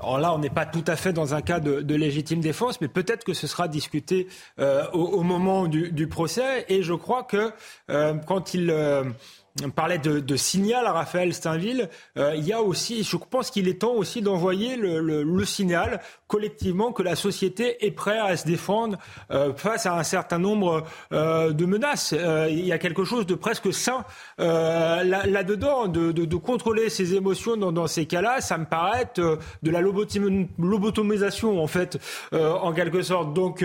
Alors 0.00 0.18
là, 0.18 0.34
on 0.34 0.38
n'est 0.38 0.50
pas 0.50 0.66
tout 0.66 0.84
à 0.86 0.96
fait 0.96 1.12
dans 1.12 1.34
un 1.34 1.40
cas 1.40 1.60
de, 1.60 1.94
légitime 1.94 2.40
défense, 2.40 2.80
mais 2.80 2.88
peut-être 2.88 3.24
que 3.24 3.32
ce 3.32 3.46
sera 3.46 3.68
discuté 3.68 4.26
euh, 4.58 4.84
au, 4.92 5.22
moment 5.22 5.66
du, 5.66 6.08
procès. 6.08 6.66
Et 6.68 6.82
je 6.82 6.94
crois 6.94 7.22
que 7.22 7.52
quand 8.26 8.54
il 8.54 8.70
on 9.62 9.70
parlait 9.70 9.98
de, 9.98 10.36
signal 10.36 10.84
à 10.86 10.92
Raphaël 10.92 11.32
Steinville. 11.32 11.88
Euh, 12.18 12.34
il 12.36 12.44
y 12.44 12.52
a 12.52 12.60
aussi, 12.60 13.04
je 13.04 13.16
pense 13.16 13.52
qu'il 13.52 13.68
est 13.68 13.80
temps 13.82 13.92
aussi 13.92 14.20
d'envoyer 14.20 14.76
le, 14.76 15.44
signal 15.44 16.00
collectivement 16.26 16.90
que 16.90 17.02
la 17.04 17.14
société 17.14 17.86
est 17.86 17.92
prête 17.92 18.18
à 18.20 18.36
se 18.36 18.44
défendre 18.46 18.98
euh, 19.30 19.54
face 19.54 19.86
à 19.86 19.96
un 19.96 20.02
certain 20.02 20.38
nombre 20.38 20.84
euh, 21.12 21.52
de 21.52 21.66
menaces. 21.66 22.14
Euh, 22.16 22.48
il 22.50 22.66
y 22.66 22.72
a 22.72 22.78
quelque 22.78 23.04
chose 23.04 23.26
de 23.26 23.36
presque 23.36 23.72
sain 23.72 24.04
là-dedans, 24.38 25.86
de, 25.86 26.36
contrôler 26.36 26.90
ses 26.90 27.14
émotions 27.14 27.56
dans, 27.56 27.86
ces 27.86 28.06
cas-là. 28.06 28.40
Ça 28.40 28.58
me 28.58 28.64
paraît 28.64 29.02
être 29.02 29.38
de 29.62 29.70
la 29.70 29.80
lobotomisation 29.80 31.62
en 31.62 31.66
fait, 31.68 31.98
en 32.32 32.72
quelque 32.72 33.02
sorte. 33.02 33.32
Donc, 33.34 33.64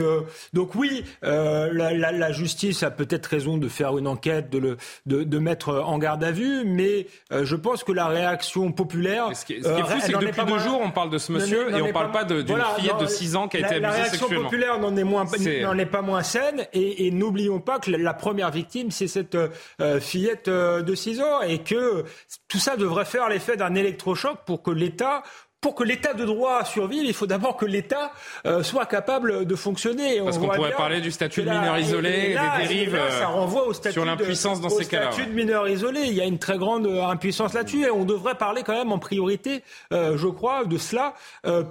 donc 0.54 0.76
oui, 0.76 1.04
la, 1.24 1.94
la, 1.94 2.32
justice 2.32 2.84
a 2.84 2.92
peut-être 2.92 3.26
raison 3.26 3.58
de 3.58 3.68
faire 3.68 3.98
une 3.98 4.08
enquête, 4.08 4.52
de, 4.52 4.60
le, 4.60 4.78
de 5.08 5.40
mettre 5.40 5.79
en 5.84 5.98
garde 5.98 6.24
à 6.24 6.32
vue, 6.32 6.64
mais 6.66 7.08
euh, 7.32 7.46
je 7.46 7.56
pense 7.56 7.84
que 7.84 7.92
la 7.92 8.08
réaction 8.08 8.72
populaire. 8.72 9.36
Ce 9.36 9.46
qui 9.46 9.54
est, 9.54 9.62
fou, 9.62 10.00
c'est 10.02 10.14
que 10.14 10.26
depuis 10.26 10.46
deux 10.46 10.60
jours, 10.60 10.82
on 10.84 10.92
parle 10.92 11.10
de 11.10 11.18
ce 11.18 11.32
monsieur 11.32 11.70
et 11.70 11.82
on 11.82 11.88
ne 11.88 11.92
parle 11.92 12.12
pas 12.12 12.24
d'une 12.24 12.62
fillette 12.78 13.00
de 13.00 13.06
6 13.06 13.36
ans 13.36 13.48
qui 13.48 13.58
a 13.58 13.60
été 13.62 13.76
abusée 13.76 13.80
sexuellement. 13.80 13.90
La 13.90 13.92
réaction 13.92 14.44
populaire 14.44 14.80
n'en 14.80 14.96
est, 14.96 15.04
moins, 15.04 15.26
n'en 15.64 15.78
est 15.78 15.86
pas 15.86 16.02
moins 16.02 16.24
saine, 16.24 16.68
et, 16.74 17.12
n'oublions 17.12 17.60
pas 17.60 17.80
que 17.80 17.92
la 17.92 18.14
première 18.14 18.52
victime, 18.52 18.92
c'est 18.92 19.08
cette 19.08 19.36
euh, 19.36 20.00
fillette 20.00 20.48
euh, 20.48 20.82
de 20.82 20.96
6 20.96 21.22
ans, 21.22 21.42
et 21.42 21.60
que 21.60 22.06
tout 22.48 22.60
ça 22.60 22.78
devrait 22.78 23.06
faire 23.06 23.30
l'effet 23.30 23.58
d'un 23.58 23.76
électrochoc 23.76 24.40
pour 24.46 24.62
que 24.64 24.72
l'État 24.72 25.24
pour 25.62 25.76
que 25.76 25.84
l'état 25.84 26.14
de 26.14 26.24
droit 26.24 26.64
survive, 26.64 27.04
il 27.04 27.14
faut 27.14 27.28
d'abord 27.28 27.58
que 27.58 27.66
l'État 27.66 28.14
euh, 28.46 28.64
soit 28.64 28.86
capable 28.86 29.46
de 29.46 29.56
fonctionner. 29.56 30.22
Parce 30.22 30.38
qu'on 30.38 30.48
pourrait 30.48 30.72
parler 30.72 31.02
du 31.02 31.12
statut 31.12 31.42
de 31.44 31.50
mineur 31.50 31.78
isolé, 31.78 32.30
des 32.30 32.68
dérives 32.68 33.00
ça 33.10 33.28
renvoie 33.28 33.68
au 33.68 33.74
statut 33.74 33.94
sur 33.94 34.06
l'impuissance 34.06 34.62
dans 34.62 34.70
ces 34.70 34.86
cas-là. 34.86 35.12
statut 35.12 35.30
de 35.30 35.36
mineur 35.36 35.68
isolé, 35.68 36.04
il 36.06 36.14
y 36.14 36.22
a 36.22 36.26
une 36.26 36.40
très 36.40 36.58
grande 36.58 36.88
euh, 36.88 37.04
impuissance 37.04 37.54
là-dessus 37.54 37.84
et 37.84 37.92
on 37.92 38.06
devrait 38.06 38.36
parler 38.36 38.64
quand 38.64 38.74
même 38.74 38.92
en 38.92 39.00
priorité, 39.00 39.64
euh, 39.92 40.18
je 40.18 40.28
crois, 40.28 40.66
de 40.66 40.78
cela 40.78 41.14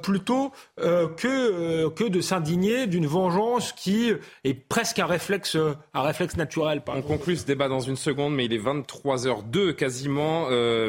plutôt 0.02 0.52
que 0.76 1.88
que 1.88 2.04
de 2.04 2.20
s'indigner 2.20 2.86
d'une 2.86 3.06
vengeance 3.06 3.72
qui 3.72 4.12
est 4.44 4.54
presque 4.54 4.98
un 4.98 5.06
réflexe 5.06 5.56
un 5.94 6.02
réflexe 6.02 6.36
naturel. 6.36 6.82
on 6.88 7.02
conclut 7.02 7.36
ce 7.36 7.46
débat 7.46 7.68
dans 7.68 7.80
une 7.80 7.96
seconde, 7.96 8.34
mais 8.34 8.44
il 8.44 8.52
est 8.52 8.58
23h02 8.58 9.74
quasiment. 9.74 10.48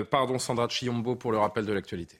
pardon 0.09 0.39
Sandra 0.39 0.67
Chiombo 0.67 1.15
pour 1.15 1.31
le 1.31 1.37
rappel 1.37 1.65
de 1.65 1.73
l'actualité. 1.73 2.18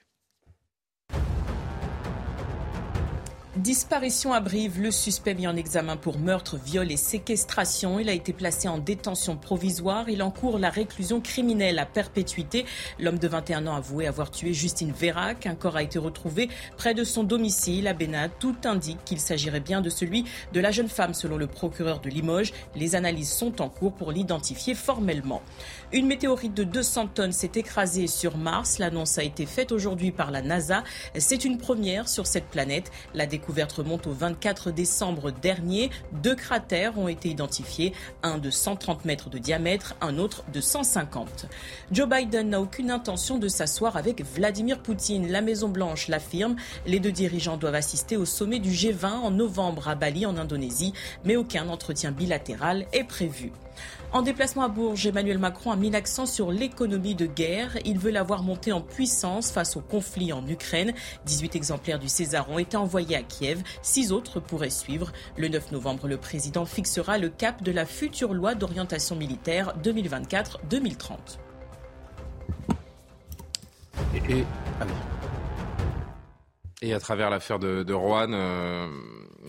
Disparition 3.60 4.32
à 4.32 4.40
le 4.40 4.90
suspect 4.90 5.34
mis 5.34 5.46
en 5.46 5.58
examen 5.58 5.98
pour 5.98 6.18
meurtre, 6.18 6.58
viol 6.58 6.90
et 6.94 6.96
séquestration. 6.96 8.00
Il 8.00 8.08
a 8.08 8.14
été 8.14 8.32
placé 8.32 8.70
en 8.70 8.78
détention 8.78 9.36
provisoire. 9.36 10.08
Il 10.08 10.24
encourt 10.24 10.60
la 10.60 10.70
réclusion 10.70 11.20
criminelle 11.20 11.78
à 11.78 11.86
perpétuité. 11.86 12.66
L'homme 13.00 13.20
de 13.20 13.28
21 13.28 13.68
ans 13.68 13.76
avoué 13.76 14.08
avoir 14.08 14.32
tué 14.32 14.54
Justine 14.54 14.94
Vérac. 14.94 15.46
Un 15.46 15.56
corps 15.56 15.76
a 15.76 15.84
été 15.84 16.00
retrouvé 16.00 16.48
près 16.78 16.94
de 16.94 17.04
son 17.04 17.26
domicile 17.26 17.90
à 17.90 17.94
Bénat. 17.94 18.30
Tout 18.30 18.56
indique 18.64 19.04
qu'il 19.04 19.20
s'agirait 19.20 19.60
bien 19.60 19.82
de 19.82 19.90
celui 19.90 20.24
de 20.54 20.62
la 20.62 20.72
jeune 20.72 20.88
femme 20.88 21.14
selon 21.14 21.36
le 21.36 21.48
procureur 21.48 22.00
de 22.00 22.10
Limoges. 22.10 22.54
Les 22.78 22.96
analyses 22.96 23.34
sont 23.34 23.62
en 23.62 23.68
cours 23.68 23.92
pour 23.92 24.14
l'identifier 24.14 24.74
formellement. 24.74 25.42
Une 25.92 26.06
météorite 26.06 26.54
de 26.54 26.64
200 26.64 27.08
tonnes 27.16 27.32
s'est 27.32 27.54
écrasée 27.56 28.06
sur 28.06 28.38
Mars. 28.38 28.78
L'annonce 28.78 29.18
a 29.18 29.24
été 29.24 29.48
faite 29.48 29.72
aujourd'hui 29.72 30.12
par 30.12 30.30
la 30.30 30.44
NASA. 30.44 30.84
C'est 31.18 31.46
une 31.46 31.58
première 31.58 32.08
sur 32.08 32.28
cette 32.28 32.46
planète. 32.46 32.92
La 33.16 33.26
découverte 33.26 33.72
remonte 33.72 34.06
au 34.06 34.12
24 34.12 34.70
décembre 34.70 35.32
dernier. 35.32 35.90
Deux 36.22 36.36
cratères 36.36 37.00
ont 37.00 37.08
été 37.08 37.30
identifiés, 37.30 37.94
un 38.22 38.38
de 38.38 38.52
130 38.52 39.06
mètres 39.06 39.32
de 39.32 39.40
diamètre, 39.40 39.96
un 40.00 40.20
autre 40.20 40.44
de 40.54 40.62
150. 40.62 41.48
Joe 41.92 42.08
Biden 42.08 42.50
n'a 42.50 42.62
aucune 42.62 42.92
intention 42.92 43.40
de 43.40 43.48
s'asseoir 43.48 43.98
avec 43.98 44.24
Vladimir 44.24 44.84
Poutine. 44.84 45.32
La 45.32 45.42
Maison-Blanche 45.42 46.08
l'affirme. 46.08 46.56
Les 46.86 47.00
deux 47.00 47.12
dirigeants 47.12 47.58
doivent 47.58 47.74
assister 47.74 48.16
au 48.16 48.26
sommet 48.26 48.60
du 48.60 48.70
G20 48.70 49.08
en 49.08 49.32
novembre 49.32 49.88
à 49.88 49.96
Bali 49.96 50.28
en 50.28 50.38
Indonésie, 50.38 50.94
mais 51.26 51.36
aucun 51.36 51.68
entretien 51.68 52.12
bilatéral 52.12 52.86
est 52.94 53.06
prévu. 53.06 53.52
En 54.12 54.24
déplacement 54.24 54.64
à 54.64 54.70
Bourges, 54.70 55.06
Emmanuel 55.06 55.38
Macron 55.38 55.72
a 55.72 55.76
mis 55.76 55.92
l'accent 55.92 56.26
sur 56.26 56.52
l'économie 56.52 57.14
de 57.14 57.28
guerre. 57.28 57.78
Il 57.86 58.00
veut 58.00 58.10
la 58.10 58.24
voir 58.24 58.42
monter 58.42 58.72
en 58.72 58.82
puissance 58.82 59.52
face 59.52 59.78
au 59.78 59.82
conflit 59.82 60.34
en 60.34 60.46
Ukraine. 60.48 60.94
18 61.28 61.56
exemplaires 61.56 62.00
du 62.00 62.10
César 62.10 62.50
ont 62.50 62.58
été 62.58 62.76
envoyés 62.76 63.16
à 63.16 63.22
Kiev. 63.22 63.62
Six 63.84 64.12
autres 64.12 64.40
pourraient 64.40 64.72
suivre. 64.72 65.12
Le 65.38 65.48
9 65.48 65.72
novembre, 65.74 66.08
le 66.08 66.18
président 66.18 66.66
fixera 66.66 67.20
le 67.20 67.30
cap 67.30 67.62
de 67.62 67.72
la 67.72 67.86
future 67.86 68.34
loi 68.34 68.56
d'orientation 68.56 69.16
militaire 69.16 69.76
2024-2030. 69.84 71.38
Et, 76.82 76.94
à 76.96 77.00
travers 77.00 77.30
l'affaire 77.30 77.60
de, 77.60 77.84
de 77.84 77.94
euh, 77.94 78.88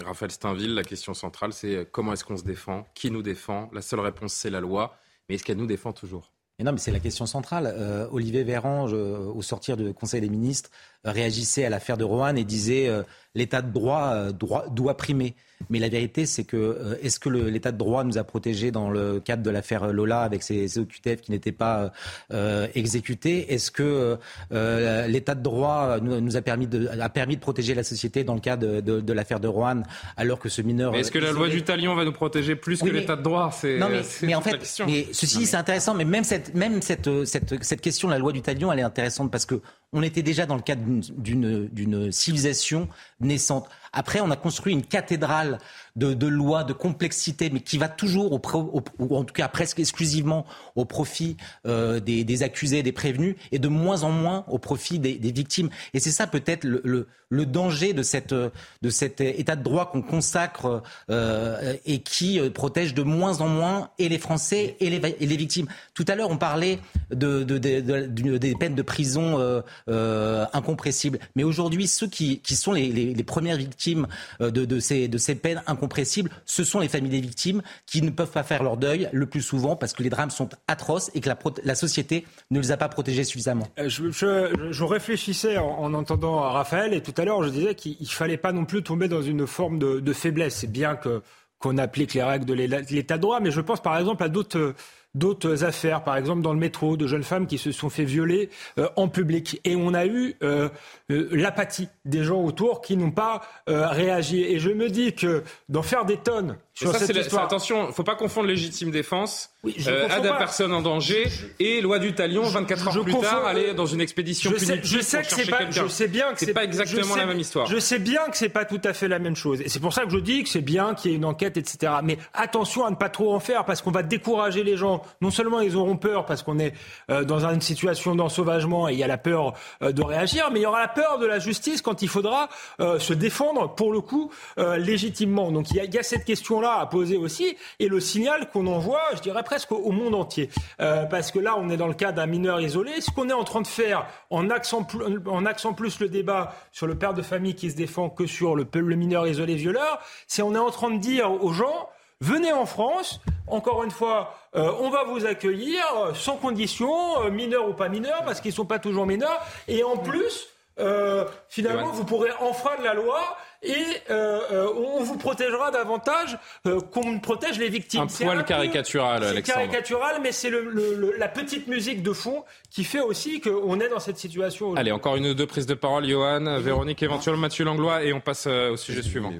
Raphaël 0.04 0.30
Steinville, 0.30 0.74
la 0.74 0.84
question 0.84 1.14
centrale, 1.14 1.52
c'est 1.52 1.76
euh, 1.76 1.84
comment 1.90 2.12
est-ce 2.12 2.24
qu'on 2.24 2.36
se 2.36 2.44
défend? 2.44 2.86
Qui 2.94 3.10
nous 3.10 3.22
défend? 3.22 3.68
La 3.72 3.82
seule 3.82 4.00
réponse, 4.00 4.32
c'est 4.32 4.50
la 4.50 4.60
loi. 4.60 4.96
Mais 5.28 5.34
est-ce 5.34 5.44
qu'elle 5.44 5.58
nous 5.58 5.66
défend 5.66 5.92
toujours? 5.92 6.32
Non, 6.58 6.72
mais 6.72 6.78
c'est 6.78 6.90
la 6.90 7.00
question 7.00 7.24
centrale. 7.24 7.72
Euh, 7.74 8.06
Olivier 8.10 8.44
Véran, 8.44 8.84
au 8.84 9.40
sortir 9.40 9.76
du 9.78 9.94
Conseil 9.94 10.20
des 10.20 10.28
ministres, 10.28 10.70
réagissait 11.04 11.64
à 11.64 11.70
l'affaire 11.70 11.96
de 11.96 12.04
Rouen 12.04 12.36
et 12.36 12.44
disait 12.44 12.90
l'état 13.34 13.62
de 13.62 13.72
droit, 13.72 14.32
droit, 14.32 14.66
doit 14.68 14.96
primer. 14.96 15.34
Mais 15.68 15.78
la 15.78 15.88
vérité, 15.88 16.24
c'est 16.24 16.44
que 16.44 16.56
euh, 16.56 16.94
est-ce 17.02 17.20
que 17.20 17.28
l'état 17.28 17.70
de 17.70 17.76
droit 17.76 18.02
nous 18.04 18.16
a 18.16 18.24
protégés 18.24 18.70
dans 18.70 18.90
le 18.90 19.20
cadre 19.20 19.42
de 19.42 19.50
l'affaire 19.50 19.92
Lola 19.92 20.22
avec 20.22 20.42
ces, 20.42 20.78
OQTF 20.78 21.20
qui 21.20 21.32
n'étaient 21.32 21.52
pas 21.52 21.92
euh, 22.32 22.66
exécutés? 22.74 23.52
Est-ce 23.52 23.70
que 23.70 24.16
euh, 24.52 25.06
l'état 25.06 25.34
de 25.34 25.42
droit 25.42 25.98
nous, 26.00 26.36
a, 26.36 26.42
permis 26.42 26.66
de, 26.66 26.88
a 26.88 27.08
permis 27.10 27.36
de 27.36 27.40
protéger 27.40 27.74
la 27.74 27.82
société 27.82 28.24
dans 28.24 28.34
le 28.34 28.40
cas 28.40 28.56
de, 28.56 28.80
de, 28.80 29.00
de 29.00 29.12
l'affaire 29.12 29.40
de 29.40 29.48
Rouen 29.48 29.82
alors 30.16 30.38
que 30.38 30.48
ce 30.48 30.62
mineur... 30.62 30.94
Est-ce 30.94 31.10
que 31.10 31.18
la 31.18 31.32
loi 31.32 31.48
du 31.48 31.62
talion 31.62 31.94
va 31.94 32.04
nous 32.04 32.12
protéger 32.12 32.56
plus 32.56 32.80
que 32.80 32.88
l'état 32.88 33.16
de 33.16 33.22
droit? 33.22 33.50
Non, 33.64 33.88
mais, 33.90 34.00
mais 34.22 34.34
en 34.34 34.40
fait, 34.40 34.58
mais 34.86 35.06
ceci, 35.12 35.46
c'est 35.46 35.56
intéressant. 35.56 35.94
Mais 35.94 36.04
même, 36.04 36.24
cette, 36.24 36.54
même 36.54 36.80
cette, 36.80 37.24
cette, 37.26 37.62
cette 37.62 37.80
question, 37.80 38.08
la 38.08 38.18
loi 38.18 38.32
du 38.32 38.40
talion, 38.40 38.72
elle 38.72 38.78
est 38.78 38.82
intéressante 38.82 39.30
parce 39.30 39.44
que 39.44 39.60
on 39.92 40.02
était 40.02 40.22
déjà 40.22 40.46
dans 40.46 40.54
le 40.54 40.62
cadre 40.62 40.82
d'une 40.84 42.12
civilisation 42.12 42.88
naissante. 43.20 43.68
Après, 43.92 44.20
on 44.20 44.30
a 44.30 44.36
construit 44.36 44.72
une 44.72 44.84
cathédrale 44.84 45.58
de, 45.96 46.26
lois, 46.26 46.64
de 46.64 46.72
complexité, 46.72 47.50
mais 47.50 47.60
qui 47.60 47.78
va 47.78 47.88
toujours, 47.88 48.32
ou 48.32 49.16
en 49.16 49.24
tout 49.24 49.34
cas 49.34 49.48
presque 49.48 49.80
exclusivement, 49.80 50.46
au 50.76 50.84
profit 50.84 51.36
euh, 51.66 52.00
des, 52.00 52.24
des, 52.24 52.42
accusés, 52.42 52.82
des 52.82 52.92
prévenus, 52.92 53.36
et 53.52 53.58
de 53.58 53.68
moins 53.68 54.02
en 54.02 54.10
moins 54.10 54.44
au 54.48 54.58
profit 54.58 54.98
des, 54.98 55.18
victimes. 55.30 55.70
Et 55.94 56.00
c'est 56.00 56.10
ça 56.10 56.26
peut-être 56.26 56.64
le, 56.64 57.06
danger 57.30 57.92
de, 57.92 58.02
cet 58.02 59.20
état 59.20 59.56
de 59.56 59.62
droit 59.62 59.90
qu'on 59.90 60.02
consacre 60.02 60.82
euh, 61.10 61.74
et 61.86 62.00
qui 62.00 62.40
euh, 62.40 62.50
protège 62.50 62.94
de 62.94 63.02
moins 63.02 63.40
en 63.40 63.48
moins 63.48 63.90
et 63.98 64.08
les 64.08 64.18
Français 64.18 64.76
et 64.80 64.90
les, 64.90 65.36
victimes. 65.36 65.66
Tout 65.94 66.04
à 66.08 66.14
l'heure, 66.14 66.30
on 66.30 66.38
parlait 66.38 66.78
de, 67.10 67.44
de, 67.44 67.58
des 67.58 68.54
peines 68.54 68.74
de 68.74 68.82
prison 68.82 69.62
incompressibles. 69.86 71.18
Mais 71.34 71.44
aujourd'hui, 71.44 71.86
ceux 71.86 72.08
qui, 72.08 72.40
sont 72.54 72.72
les 72.72 73.24
premières 73.24 73.56
victimes, 73.56 73.79
victimes 73.80 74.06
euh, 74.40 74.50
de, 74.50 74.78
ces, 74.80 75.34
peines 75.34 75.62
incompressibles, 75.66 76.30
ce 76.44 76.64
sont 76.64 76.80
les 76.80 76.88
familles 76.88 77.10
des 77.10 77.20
victimes 77.20 77.62
qui 77.86 78.02
ne 78.02 78.10
peuvent 78.10 78.30
pas 78.30 78.42
faire 78.42 78.62
leur 78.62 78.76
deuil 78.76 79.08
le 79.12 79.26
plus 79.26 79.42
souvent 79.42 79.76
parce 79.76 79.94
que 79.94 80.02
les 80.02 80.10
drames 80.10 80.30
sont 80.30 80.48
atroces 80.68 81.10
et 81.14 81.20
que 81.20 81.30
la, 81.64 81.74
société 81.74 82.26
ne 82.50 82.60
les 82.60 82.72
a 82.72 82.76
pas 82.76 82.88
protégés 82.88 83.24
suffisamment. 83.24 83.68
Euh, 83.78 83.88
je, 83.88 84.84
réfléchissais 84.84 85.56
en, 85.56 85.66
en, 85.66 85.94
entendant 85.94 86.40
Raphaël 86.40 86.92
et 86.92 87.02
tout 87.02 87.14
à 87.16 87.24
l'heure 87.24 87.42
je 87.42 87.48
disais 87.48 87.74
qu'il 87.74 87.96
ne 88.00 88.06
fallait 88.06 88.36
pas 88.36 88.52
non 88.52 88.64
plus 88.64 88.82
tomber 88.82 89.08
dans 89.08 89.22
une 89.22 89.46
forme 89.46 89.78
de, 89.78 90.00
de 90.00 90.12
faiblesse. 90.12 90.56
C'est 90.56 90.70
bien 90.70 90.96
que 90.96 91.22
qu'on 91.58 91.76
applique 91.76 92.14
les 92.14 92.22
règles 92.22 92.46
de 92.46 92.54
l'état 92.54 93.16
de 93.18 93.22
droit, 93.22 93.38
mais 93.38 93.50
je 93.50 93.60
pense 93.60 93.82
par 93.82 93.98
exemple 93.98 94.22
à 94.22 94.30
d'autres 94.30 94.74
d'autres 95.14 95.64
affaires, 95.64 96.04
par 96.04 96.16
exemple 96.16 96.42
dans 96.42 96.52
le 96.52 96.58
métro, 96.58 96.96
de 96.96 97.06
jeunes 97.06 97.22
femmes 97.22 97.46
qui 97.46 97.58
se 97.58 97.72
sont 97.72 97.90
fait 97.90 98.04
violer 98.04 98.50
euh, 98.78 98.88
en 98.96 99.08
public. 99.08 99.60
Et 99.64 99.76
on 99.76 99.94
a 99.94 100.06
eu 100.06 100.36
euh, 100.42 100.68
euh, 101.10 101.28
l'apathie 101.32 101.88
des 102.04 102.24
gens 102.24 102.42
autour 102.42 102.80
qui 102.80 102.96
n'ont 102.96 103.10
pas 103.10 103.42
réagi. 103.66 104.42
Et 104.42 104.58
je 104.58 104.70
me 104.70 104.88
dis 104.88 105.14
que 105.14 105.42
d'en 105.68 105.82
faire 105.82 106.04
des 106.04 106.16
tonnes 106.16 106.56
sur 106.74 106.94
cette 106.94 107.16
histoire... 107.16 107.44
Attention, 107.44 107.84
il 107.84 107.88
ne 107.88 107.92
faut 107.92 108.04
pas 108.04 108.14
confondre 108.14 108.46
légitime 108.46 108.90
défense 108.90 109.50
oui, 109.62 109.76
euh, 109.86 110.08
aide 110.08 110.24
à 110.24 110.32
personne 110.38 110.72
en 110.72 110.80
danger 110.80 111.28
et 111.58 111.82
loi 111.82 111.98
du 111.98 112.14
talion 112.14 112.42
24 112.44 112.96
heures 112.96 113.04
plus 113.04 113.18
tard 113.18 113.44
aller 113.44 113.74
dans 113.74 113.84
une 113.84 114.00
expédition 114.00 114.50
je 114.50 114.56
sais, 114.56 114.80
je 114.82 115.00
sais 115.00 115.20
que 115.20 115.26
c'est 115.28 115.50
pas 115.50 115.70
je 115.70 115.86
sais 115.86 116.08
bien 116.08 116.32
que 116.32 116.40
c'est 116.40 116.54
pas 116.54 116.64
exactement 116.64 117.14
la 117.14 117.26
même 117.26 117.38
histoire. 117.38 117.66
je 117.66 117.78
sais 117.78 117.98
bien 117.98 118.26
que 118.30 118.38
c'est 118.38 118.48
pas 118.48 118.64
tout 118.64 118.80
à 118.84 118.94
fait 118.94 119.06
la 119.06 119.18
même 119.18 119.36
chose. 119.36 119.60
Et 119.60 119.68
c'est 119.68 119.80
pour 119.80 119.92
ça 119.92 120.04
que 120.04 120.10
je 120.10 120.18
dis 120.18 120.44
que 120.44 120.48
c'est 120.48 120.62
bien 120.62 120.94
qu'il 120.94 121.10
y 121.10 121.14
ait 121.14 121.16
une 121.18 121.26
enquête 121.26 121.58
etc 121.58 121.92
mais 122.02 122.16
attention 122.32 122.86
à 122.86 122.90
ne 122.90 122.96
pas 122.96 123.10
trop 123.10 123.34
en 123.34 123.40
faire 123.40 123.66
parce 123.66 123.82
qu'on 123.82 123.90
va 123.90 124.02
décourager 124.02 124.64
les 124.64 124.78
gens 124.78 124.99
non 125.20 125.30
seulement 125.30 125.60
ils 125.60 125.76
auront 125.76 125.96
peur 125.96 126.26
parce 126.26 126.42
qu'on 126.42 126.58
est 126.58 126.74
euh, 127.10 127.24
dans 127.24 127.46
une 127.46 127.60
situation 127.60 128.14
d'ensauvagement 128.14 128.88
et 128.88 128.92
il 128.92 128.98
y 128.98 129.04
a 129.04 129.06
la 129.06 129.18
peur 129.18 129.54
euh, 129.82 129.92
de 129.92 130.02
réagir 130.02 130.50
mais 130.52 130.60
il 130.60 130.62
y 130.62 130.66
aura 130.66 130.80
la 130.80 130.88
peur 130.88 131.18
de 131.18 131.26
la 131.26 131.38
justice 131.38 131.82
quand 131.82 132.02
il 132.02 132.08
faudra 132.08 132.48
euh, 132.80 132.98
se 132.98 133.12
défendre 133.12 133.74
pour 133.74 133.92
le 133.92 134.00
coup 134.00 134.30
légitimement 134.56 135.50
donc 135.50 135.70
il 135.70 135.76
y, 135.76 135.98
a, 135.98 136.02
cette 136.02 136.24
question 136.24 136.60
là 136.60 136.78
à 136.80 136.86
poser 136.86 137.16
aussi 137.16 137.56
et 137.78 137.88
le 137.88 138.00
signal 138.00 138.50
qu'on 138.50 138.66
envoie 138.66 139.00
je 139.14 139.20
dirais 139.20 139.42
presque 139.42 139.72
au 139.72 139.90
monde 139.90 140.14
entier. 140.14 140.50
Parce 140.78 141.30
que 141.30 141.38
là, 141.38 141.56
on 141.58 141.68
est 141.70 141.76
dans 141.76 141.86
le 141.86 141.94
cas 141.94 142.12
d'un 142.12 142.26
mineur 142.26 142.60
isolé. 142.60 143.00
Ce 143.00 143.10
qu'on 143.10 143.28
est 143.28 143.34
en 143.34 143.44
train 143.44 143.60
de 143.60 143.66
faire, 143.66 144.06
en 144.30 144.48
accent 144.50 144.84
plus 144.84 146.00
le 146.00 146.08
débat 146.08 146.54
sur 146.72 146.86
le 146.86 146.96
père 146.96 147.14
de 147.14 147.22
famille 147.22 147.54
qui 147.54 147.70
se 147.70 147.76
défend 147.76 148.10
que 148.10 148.26
sur 148.26 148.56
le, 148.56 148.66
le 148.72 148.96
mineur 148.96 149.26
isolé 149.26 149.54
violeur, 149.54 150.00
c'est 150.26 150.42
on 150.42 150.54
est 150.54 150.58
en 150.58 150.70
train 150.70 150.90
de 150.90 150.98
dire 150.98 151.30
aux 151.30 151.52
gens, 151.52 151.88
venez 152.20 152.52
en 152.52 152.66
France, 152.66 153.20
encore 153.46 153.82
une 153.82 153.90
fois, 153.90 154.34
euh, 154.54 154.72
on 154.80 154.90
va 154.90 155.04
vous 155.04 155.26
accueillir 155.26 155.82
euh, 155.96 156.14
sans 156.14 156.36
condition, 156.36 157.22
euh, 157.22 157.30
mineur 157.30 157.68
ou 157.68 157.72
pas 157.72 157.88
mineur, 157.88 158.22
parce 158.24 158.40
qu'ils 158.40 158.50
ne 158.50 158.56
sont 158.56 158.66
pas 158.66 158.78
toujours 158.78 159.06
mineurs, 159.06 159.40
et 159.68 159.82
en 159.82 159.96
plus, 159.96 160.48
euh, 160.78 161.24
finalement, 161.48 161.90
vous 161.90 162.04
pourrez 162.04 162.30
enfreindre 162.40 162.82
la 162.82 162.94
loi 162.94 163.20
et 163.62 163.74
euh, 164.10 164.40
euh, 164.52 164.72
on 164.74 165.02
vous 165.02 165.18
protégera 165.18 165.70
davantage 165.70 166.38
euh, 166.66 166.80
qu'on 166.80 167.18
protège 167.20 167.58
les 167.58 167.68
victimes. 167.68 168.00
Un 168.02 168.06
poil 168.06 168.44
caricatural, 168.44 169.22
C'est 169.34 169.42
caricatural, 169.42 170.20
mais 170.22 170.32
c'est 170.32 170.50
le, 170.50 170.70
le, 170.70 171.14
la 171.18 171.28
petite 171.28 171.66
musique 171.66 172.02
de 172.02 172.12
fond 172.12 172.44
qui 172.70 172.84
fait 172.84 173.00
aussi 173.00 173.40
qu'on 173.40 173.78
est 173.80 173.88
dans 173.88 174.00
cette 174.00 174.18
situation. 174.18 174.74
Allez, 174.76 174.92
encore 174.92 175.16
une 175.16 175.26
ou 175.26 175.34
deux 175.34 175.46
prises 175.46 175.66
de 175.66 175.74
parole, 175.74 176.08
Johan, 176.08 176.58
Véronique, 176.60 177.02
éventuellement 177.02 177.40
Mathieu 177.40 177.64
Langlois, 177.64 178.04
et 178.04 178.12
on 178.12 178.20
passe 178.20 178.46
euh, 178.46 178.70
au 178.72 178.76
sujet 178.76 179.02
suivant. 179.02 179.32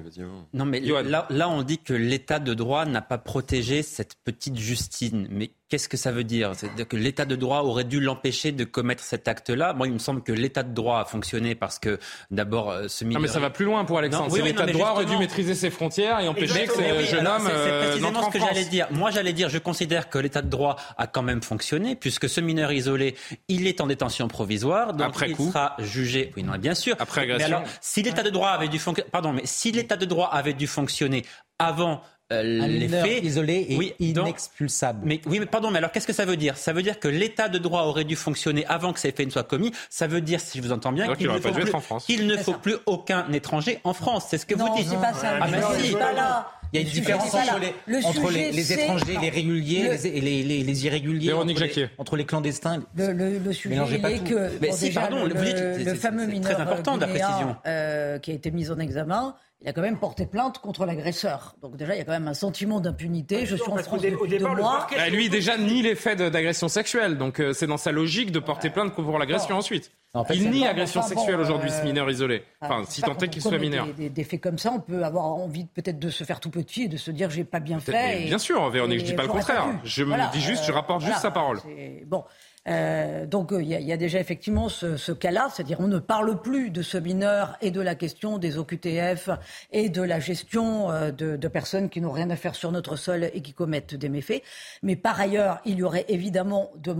Non, 0.53 0.65
mais 0.65 0.79
là, 0.81 1.27
là, 1.29 1.49
on 1.49 1.61
dit 1.63 1.77
que 1.77 1.93
l'État 1.93 2.39
de 2.39 2.53
droit 2.53 2.85
n'a 2.85 3.01
pas 3.01 3.17
protégé 3.17 3.83
cette 3.83 4.15
petite 4.23 4.57
Justine. 4.57 5.27
Mais 5.31 5.51
Qu'est-ce 5.71 5.87
que 5.87 5.95
ça 5.95 6.11
veut 6.11 6.25
dire? 6.25 6.51
C'est-à-dire 6.53 6.85
que 6.85 6.97
l'état 6.97 7.23
de 7.23 7.37
droit 7.37 7.61
aurait 7.61 7.85
dû 7.85 8.01
l'empêcher 8.01 8.51
de 8.51 8.65
commettre 8.65 9.05
cet 9.05 9.29
acte-là? 9.29 9.71
Moi, 9.71 9.87
il 9.87 9.93
me 9.93 9.99
semble 9.99 10.21
que 10.21 10.33
l'état 10.33 10.63
de 10.63 10.73
droit 10.73 10.99
a 10.99 11.05
fonctionné 11.05 11.55
parce 11.55 11.79
que 11.79 11.97
d'abord 12.29 12.75
ce 12.89 13.05
mineur... 13.05 13.21
Non, 13.21 13.25
mais 13.25 13.31
ça 13.31 13.39
va 13.39 13.51
plus 13.51 13.63
loin 13.63 13.85
pour 13.85 13.97
Alexandre. 13.97 14.33
Oui, 14.33 14.41
l'état 14.41 14.65
de 14.65 14.73
droit 14.73 14.91
aurait 14.91 15.05
dû 15.05 15.15
maîtriser 15.15 15.55
ses 15.55 15.69
frontières 15.69 16.19
et 16.19 16.27
empêcher 16.27 16.65
que 16.65 16.73
ce 16.73 17.05
jeune 17.05 17.25
homme. 17.25 17.43
C'est 17.45 17.53
euh, 17.53 17.87
précisément 17.87 18.23
ce 18.29 18.33
que 18.33 18.39
j'allais 18.39 18.65
dire. 18.65 18.87
Moi, 18.91 19.11
j'allais 19.11 19.31
dire, 19.31 19.47
je 19.47 19.59
considère 19.59 20.09
que 20.09 20.17
l'état 20.19 20.41
de 20.41 20.49
droit 20.49 20.75
a 20.97 21.07
quand 21.07 21.23
même 21.23 21.41
fonctionné 21.41 21.95
puisque 21.95 22.27
ce 22.27 22.41
mineur 22.41 22.73
isolé, 22.73 23.15
il 23.47 23.65
est 23.65 23.79
en 23.79 23.87
détention 23.87 24.27
provisoire, 24.27 24.93
donc 24.93 25.07
Après 25.07 25.29
il 25.29 25.37
coup. 25.37 25.47
sera 25.47 25.77
jugé. 25.79 26.33
Oui, 26.35 26.43
non, 26.43 26.57
bien 26.57 26.75
sûr. 26.75 26.97
Après 26.99 27.21
agression. 27.21 27.47
Mais 27.47 27.55
alors, 27.55 27.67
si 27.79 28.03
l'état 28.03 28.23
de 28.23 28.29
droit 28.29 28.49
avait 28.49 28.67
dû 28.67 28.77
fonctionner, 28.77 29.09
pardon, 29.09 29.31
mais 29.31 29.45
si 29.45 29.71
l'état 29.71 29.95
de 29.95 30.05
droit 30.05 30.27
avait 30.33 30.51
dû 30.51 30.67
fonctionner 30.67 31.23
avant 31.59 32.01
euh, 32.31 32.43
les 32.67 32.87
faits 32.87 33.23
isolé 33.23 33.65
et 33.69 33.77
oui, 33.77 33.93
inexpulsable. 33.99 35.01
mais 35.03 35.21
oui, 35.25 35.39
mais 35.39 35.45
pardon, 35.45 35.69
mais 35.71 35.79
alors 35.79 35.91
qu'est-ce 35.91 36.07
que 36.07 36.13
ça 36.13 36.25
veut 36.25 36.37
dire? 36.37 36.57
Ça 36.57 36.73
veut 36.73 36.83
dire 36.83 36.99
que 36.99 37.07
l'état 37.07 37.49
de 37.49 37.57
droit 37.57 37.83
aurait 37.83 38.03
dû 38.03 38.15
fonctionner 38.15 38.65
avant 38.67 38.93
que 38.93 38.99
ces 38.99 39.11
faits 39.11 39.25
ne 39.25 39.31
soient 39.31 39.43
commis. 39.43 39.71
Ça 39.89 40.07
veut 40.07 40.21
dire, 40.21 40.39
si 40.39 40.57
je 40.57 40.63
vous 40.63 40.71
entends 40.71 40.91
bien, 40.91 41.13
qu'il 41.15 41.27
ne, 41.27 41.39
faut, 41.39 41.51
plus, 41.51 41.71
qu'il 42.05 42.27
ne 42.27 42.37
faut 42.37 42.53
plus 42.53 42.77
aucun 42.85 43.31
étranger 43.31 43.79
en 43.83 43.93
France. 43.93 44.27
C'est 44.29 44.37
ce 44.37 44.45
que 44.45 44.55
non, 44.55 44.67
vous 44.67 44.77
dites. 44.77 44.89
C'est 44.89 44.95
pas 44.95 45.13
ça. 45.13 45.37
Ah, 45.41 45.47
mais 45.49 45.61
si. 45.81 45.93
Pas 45.93 46.13
là. 46.13 46.51
Il 46.73 46.79
y 46.79 46.83
a 46.83 46.87
une 46.87 46.93
différence 46.93 47.33
entre 47.33 47.59
les, 47.59 47.73
le 47.85 48.05
entre 48.05 48.31
les, 48.31 48.51
les 48.51 48.73
étrangers, 48.73 49.17
les 49.21 49.29
réguliers 49.29 49.89
le, 49.89 50.05
et 50.05 50.21
les, 50.21 50.41
les, 50.43 50.63
les, 50.63 50.85
irréguliers. 50.85 51.27
Véronique 51.27 51.61
entre 51.61 51.89
entre 51.97 52.15
les 52.15 52.25
clandestins. 52.25 52.81
Le, 52.95 53.11
le, 53.11 53.39
le 53.39 53.53
sujet 53.53 53.75
est 53.75 54.23
que. 54.23 54.49
Mais 54.61 54.69
bon, 54.69 54.75
si, 54.75 54.85
déjà, 54.85 55.01
pardon, 55.01 55.25
le, 55.25 55.33
vous 55.33 55.43
dites, 55.43 55.85
le 55.85 55.95
fameux 55.95 56.25
mineur 56.27 56.53
très 56.53 56.61
important, 56.61 56.95
la 56.95 57.07
précision. 57.07 57.57
Euh, 57.65 58.19
qui 58.19 58.31
a 58.31 58.33
été 58.35 58.51
mis 58.51 58.71
en 58.71 58.79
examen 58.79 59.35
il 59.61 59.69
a 59.69 59.73
quand 59.73 59.81
même 59.81 59.99
porté 59.99 60.25
plainte 60.25 60.57
contre 60.57 60.85
l'agresseur. 60.85 61.55
Donc 61.61 61.77
déjà, 61.77 61.93
il 61.93 61.99
y 61.99 62.01
a 62.01 62.03
quand 62.03 62.11
même 62.11 62.27
un 62.27 62.33
sentiment 62.33 62.79
d'impunité. 62.79 63.45
Je 63.45 63.55
suis 63.55 63.71
en 63.71 63.77
France 63.77 64.01
depuis 64.01 64.39
deux 64.39 64.39
mois. 64.39 64.87
Bah, 64.95 65.09
lui, 65.09 65.29
déjà, 65.29 65.57
nie 65.57 65.83
les 65.83 65.95
faits 65.95 66.17
d'agression 66.17 66.67
sexuelle. 66.67 67.17
Donc 67.17 67.39
euh, 67.39 67.53
c'est 67.53 67.67
dans 67.67 67.77
sa 67.77 67.91
logique 67.91 68.31
de 68.31 68.39
porter 68.39 68.71
plainte 68.71 68.95
pour 68.95 69.19
l'agression 69.19 69.55
ensuite. 69.55 69.91
En 70.13 70.25
fait, 70.25 70.35
il 70.35 70.49
nie 70.49 70.67
agression 70.67 70.99
enfin, 70.99 71.09
sexuelle 71.09 71.37
bon, 71.37 71.43
aujourd'hui, 71.43 71.71
ce 71.71 71.83
mineur 71.83 72.09
isolé. 72.09 72.43
Enfin, 72.59 72.83
si 72.89 73.01
tant 73.01 73.15
est 73.17 73.29
qu'il 73.29 73.41
soit 73.41 73.57
mineur. 73.57 73.85
Des, 73.85 73.93
des, 73.93 74.09
des, 74.09 74.23
faits 74.25 74.41
comme 74.41 74.57
ça, 74.57 74.73
on 74.73 74.79
peut 74.81 75.05
avoir 75.05 75.25
envie 75.25 75.65
peut-être 75.65 75.99
de 75.99 76.09
se 76.09 76.25
faire 76.25 76.41
tout 76.41 76.49
petit 76.49 76.83
et 76.83 76.87
de 76.89 76.97
se 76.97 77.11
dire 77.11 77.29
j'ai 77.29 77.45
pas 77.45 77.61
bien 77.61 77.79
fait. 77.79 78.23
Et, 78.23 78.25
bien 78.25 78.37
sûr, 78.37 78.67
Véronique, 78.69 78.99
je 78.99 79.05
dis 79.05 79.13
pas 79.13 79.23
le 79.23 79.29
contraire. 79.29 79.67
Je 79.85 80.03
voilà, 80.03 80.27
me 80.27 80.33
dis 80.33 80.41
juste, 80.41 80.65
je 80.65 80.71
rapporte 80.73 81.03
euh, 81.03 81.05
juste 81.05 81.21
voilà, 81.21 81.21
sa 81.21 81.31
parole. 81.31 81.59
Bon. 82.07 82.25
Euh, 82.67 83.25
donc 83.25 83.49
il 83.51 83.65
y, 83.65 83.73
y, 83.73 83.91
a 83.91 83.97
déjà 83.97 84.19
effectivement 84.19 84.69
ce, 84.69 85.11
cas-là, 85.11 85.49
c'est-à-dire 85.51 85.79
on 85.79 85.87
ne 85.87 85.97
parle 85.97 86.41
plus 86.41 86.69
de 86.69 86.83
ce 86.83 86.97
mineur 86.97 87.57
et 87.61 87.71
de 87.71 87.81
la 87.81 87.95
question 87.95 88.37
des 88.37 88.57
OQTF 88.59 89.29
et 89.71 89.89
de 89.89 90.01
la 90.01 90.19
gestion 90.19 90.91
euh, 90.91 91.11
de, 91.11 91.47
personnes 91.47 91.89
qui 91.89 92.01
n'ont 92.01 92.11
rien 92.11 92.29
à 92.29 92.35
faire 92.35 92.53
sur 92.55 92.71
notre 92.71 92.95
sol 92.95 93.29
et 93.33 93.41
qui 93.41 93.53
commettent 93.53 93.95
des 93.95 94.09
méfaits. 94.09 94.43
Mais 94.83 94.95
par 94.95 95.19
ailleurs, 95.19 95.59
il 95.65 95.79
y 95.79 95.83
aurait 95.83 96.05
évidemment 96.07 96.71
de 96.75 96.95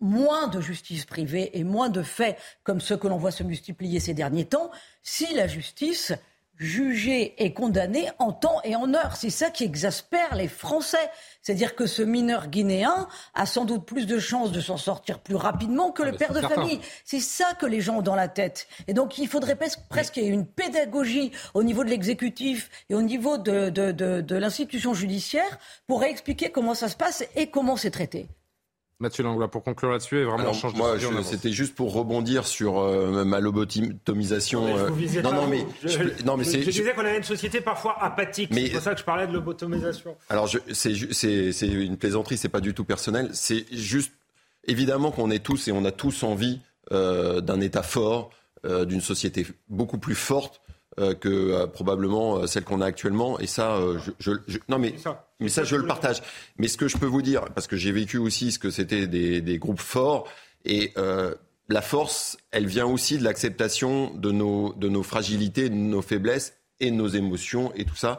moins 0.00 0.46
de 0.48 0.60
justice 0.60 1.06
privée 1.06 1.58
et 1.58 1.64
moins 1.64 1.88
de 1.88 2.02
faits 2.02 2.36
comme 2.62 2.80
ceux 2.80 2.96
que 2.96 3.08
l'on 3.08 3.16
voit 3.16 3.30
se 3.30 3.42
multiplier 3.42 4.00
ces 4.00 4.14
derniers 4.14 4.44
temps 4.44 4.70
si 5.02 5.34
la 5.34 5.46
justice 5.46 6.12
jugé 6.58 7.34
et 7.42 7.52
condamné 7.52 8.10
en 8.18 8.32
temps 8.32 8.60
et 8.64 8.76
en 8.76 8.92
heure. 8.94 9.16
C'est 9.16 9.30
ça 9.30 9.50
qui 9.50 9.64
exaspère 9.64 10.34
les 10.34 10.48
Français. 10.48 11.10
C'est-à-dire 11.42 11.74
que 11.74 11.86
ce 11.86 12.02
mineur 12.02 12.48
guinéen 12.48 13.08
a 13.34 13.46
sans 13.46 13.64
doute 13.64 13.86
plus 13.86 14.06
de 14.06 14.18
chances 14.18 14.52
de 14.52 14.60
s'en 14.60 14.76
sortir 14.76 15.20
plus 15.20 15.36
rapidement 15.36 15.92
que 15.92 16.02
ah 16.02 16.10
le 16.10 16.16
père 16.16 16.32
de 16.32 16.40
certain. 16.40 16.56
famille. 16.56 16.80
C'est 17.04 17.20
ça 17.20 17.54
que 17.54 17.66
les 17.66 17.80
gens 17.80 17.98
ont 17.98 18.02
dans 18.02 18.16
la 18.16 18.28
tête. 18.28 18.66
Et 18.88 18.92
donc 18.92 19.18
il 19.18 19.28
faudrait 19.28 19.56
presque, 19.56 19.80
presque 19.88 20.14
qu'il 20.14 20.24
y 20.24 20.26
ait 20.26 20.30
une 20.30 20.46
pédagogie 20.46 21.32
au 21.54 21.62
niveau 21.62 21.84
de 21.84 21.90
l'exécutif 21.90 22.70
et 22.90 22.94
au 22.94 23.02
niveau 23.02 23.38
de, 23.38 23.70
de, 23.70 23.92
de, 23.92 24.20
de 24.20 24.36
l'institution 24.36 24.94
judiciaire 24.94 25.58
pour 25.86 26.04
expliquer 26.04 26.50
comment 26.50 26.74
ça 26.74 26.88
se 26.88 26.96
passe 26.96 27.24
et 27.36 27.48
comment 27.48 27.76
c'est 27.76 27.90
traité. 27.90 28.28
Mathieu 29.00 29.22
Langlois, 29.22 29.48
pour 29.48 29.62
conclure 29.62 29.92
là-dessus, 29.92 30.18
et 30.18 30.24
vraiment 30.24 30.38
Alors, 30.38 30.54
change 30.54 30.74
moi, 30.74 30.94
de 30.94 30.98
sujet, 30.98 31.22
c'était 31.22 31.52
juste 31.52 31.74
pour 31.76 31.92
rebondir 31.92 32.46
sur 32.46 32.78
euh, 32.78 33.24
ma 33.24 33.38
lobotomisation. 33.38 34.66
Non, 34.66 34.90
mais, 34.96 35.18
euh, 35.18 35.22
non, 35.22 35.32
non, 35.32 35.46
mais, 35.46 35.66
je, 35.82 35.88
je, 35.88 36.24
non, 36.24 36.36
mais 36.36 36.44
c'est. 36.44 36.62
Je, 36.62 36.70
disais 36.70 36.92
qu'on 36.94 37.02
avait 37.02 37.18
une 37.18 37.22
société 37.22 37.60
parfois 37.60 37.96
apathique. 38.02 38.50
C'est 38.52 38.70
pour 38.70 38.82
ça 38.82 38.94
que 38.94 39.00
je 39.00 39.04
parlais 39.04 39.28
de 39.28 39.32
lobotomisation. 39.32 40.16
Alors, 40.28 40.48
c'est 40.72 40.92
une 41.62 41.96
plaisanterie, 41.96 42.36
c'est 42.36 42.48
pas 42.48 42.60
du 42.60 42.74
tout 42.74 42.84
personnel. 42.84 43.30
C'est 43.32 43.66
juste, 43.70 44.12
évidemment 44.68 45.10
qu'on 45.10 45.30
est 45.30 45.42
tous 45.42 45.66
et 45.66 45.72
on 45.72 45.84
a 45.84 45.90
tous 45.90 46.22
envie 46.22 46.60
euh, 46.92 47.40
d'un 47.40 47.60
État 47.60 47.82
fort, 47.82 48.30
euh, 48.64 48.84
d'une 48.84 49.00
société 49.00 49.46
beaucoup 49.68 49.98
plus 49.98 50.14
forte 50.14 50.60
euh, 50.60 50.77
que 50.96 51.28
euh, 51.28 51.66
probablement 51.66 52.46
celle 52.46 52.64
qu'on 52.64 52.80
a 52.80 52.86
actuellement. 52.86 53.38
Et 53.38 53.46
ça, 53.46 53.76
euh, 53.76 53.98
je, 53.98 54.10
je, 54.18 54.32
je, 54.48 54.58
non 54.68 54.78
mais 54.78 54.94
mais 55.40 55.48
ça, 55.48 55.64
je 55.64 55.76
le 55.76 55.86
partage. 55.86 56.22
Mais 56.58 56.68
ce 56.68 56.76
que 56.76 56.88
je 56.88 56.96
peux 56.96 57.06
vous 57.06 57.22
dire, 57.22 57.44
parce 57.54 57.66
que 57.66 57.76
j'ai 57.76 57.92
vécu 57.92 58.18
aussi 58.18 58.50
ce 58.52 58.58
que 58.58 58.70
c'était 58.70 59.06
des, 59.06 59.40
des, 59.40 59.58
groupes 59.58 59.80
forts, 59.80 60.28
et 60.64 60.92
euh, 60.96 61.34
la 61.68 61.82
force, 61.82 62.36
elle 62.50 62.66
vient 62.66 62.86
aussi 62.86 63.18
de 63.18 63.24
l'acceptation 63.24 64.12
de 64.14 64.32
nos, 64.32 64.72
de 64.74 64.88
nos 64.88 65.02
fragilités, 65.02 65.68
de 65.68 65.74
nos 65.74 66.02
faiblesses 66.02 66.54
et 66.80 66.90
de 66.90 66.96
nos 66.96 67.08
émotions 67.08 67.72
et 67.74 67.84
tout 67.84 67.96
ça. 67.96 68.18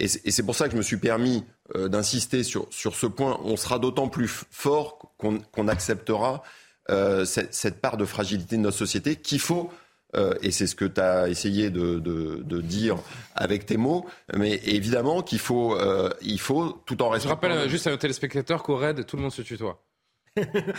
Et 0.00 0.06
c'est 0.06 0.44
pour 0.44 0.54
ça 0.54 0.66
que 0.66 0.72
je 0.72 0.76
me 0.76 0.82
suis 0.82 0.98
permis 0.98 1.44
euh, 1.74 1.88
d'insister 1.88 2.44
sur, 2.44 2.68
sur 2.70 2.94
ce 2.94 3.06
point. 3.06 3.40
On 3.42 3.56
sera 3.56 3.80
d'autant 3.80 4.08
plus 4.08 4.28
fort 4.28 4.98
qu'on 5.16 5.68
acceptera 5.68 6.44
euh, 6.90 7.24
cette, 7.24 7.52
cette, 7.52 7.80
part 7.80 7.96
de 7.96 8.04
fragilité 8.04 8.56
de 8.56 8.62
notre 8.62 8.76
société 8.76 9.16
qu'il 9.16 9.40
faut 9.40 9.70
euh, 10.16 10.34
et 10.42 10.50
c'est 10.50 10.66
ce 10.66 10.74
que 10.74 10.86
tu 10.86 11.00
as 11.00 11.28
essayé 11.28 11.70
de, 11.70 11.98
de, 11.98 12.42
de, 12.42 12.60
dire 12.60 12.96
avec 13.34 13.66
tes 13.66 13.76
mots, 13.76 14.06
mais 14.34 14.60
évidemment 14.64 15.22
qu'il 15.22 15.38
faut, 15.38 15.76
euh, 15.76 16.10
il 16.22 16.40
faut, 16.40 16.80
tout 16.86 17.02
en 17.02 17.10
restant. 17.10 17.28
Je 17.28 17.34
rappelle 17.34 17.68
juste 17.68 17.86
à 17.86 17.90
nos 17.90 17.98
téléspectateurs 17.98 18.62
qu'au 18.62 18.76
RAID, 18.76 19.04
tout 19.04 19.16
le 19.16 19.22
monde 19.22 19.32
se 19.32 19.42
tutoie. 19.42 19.82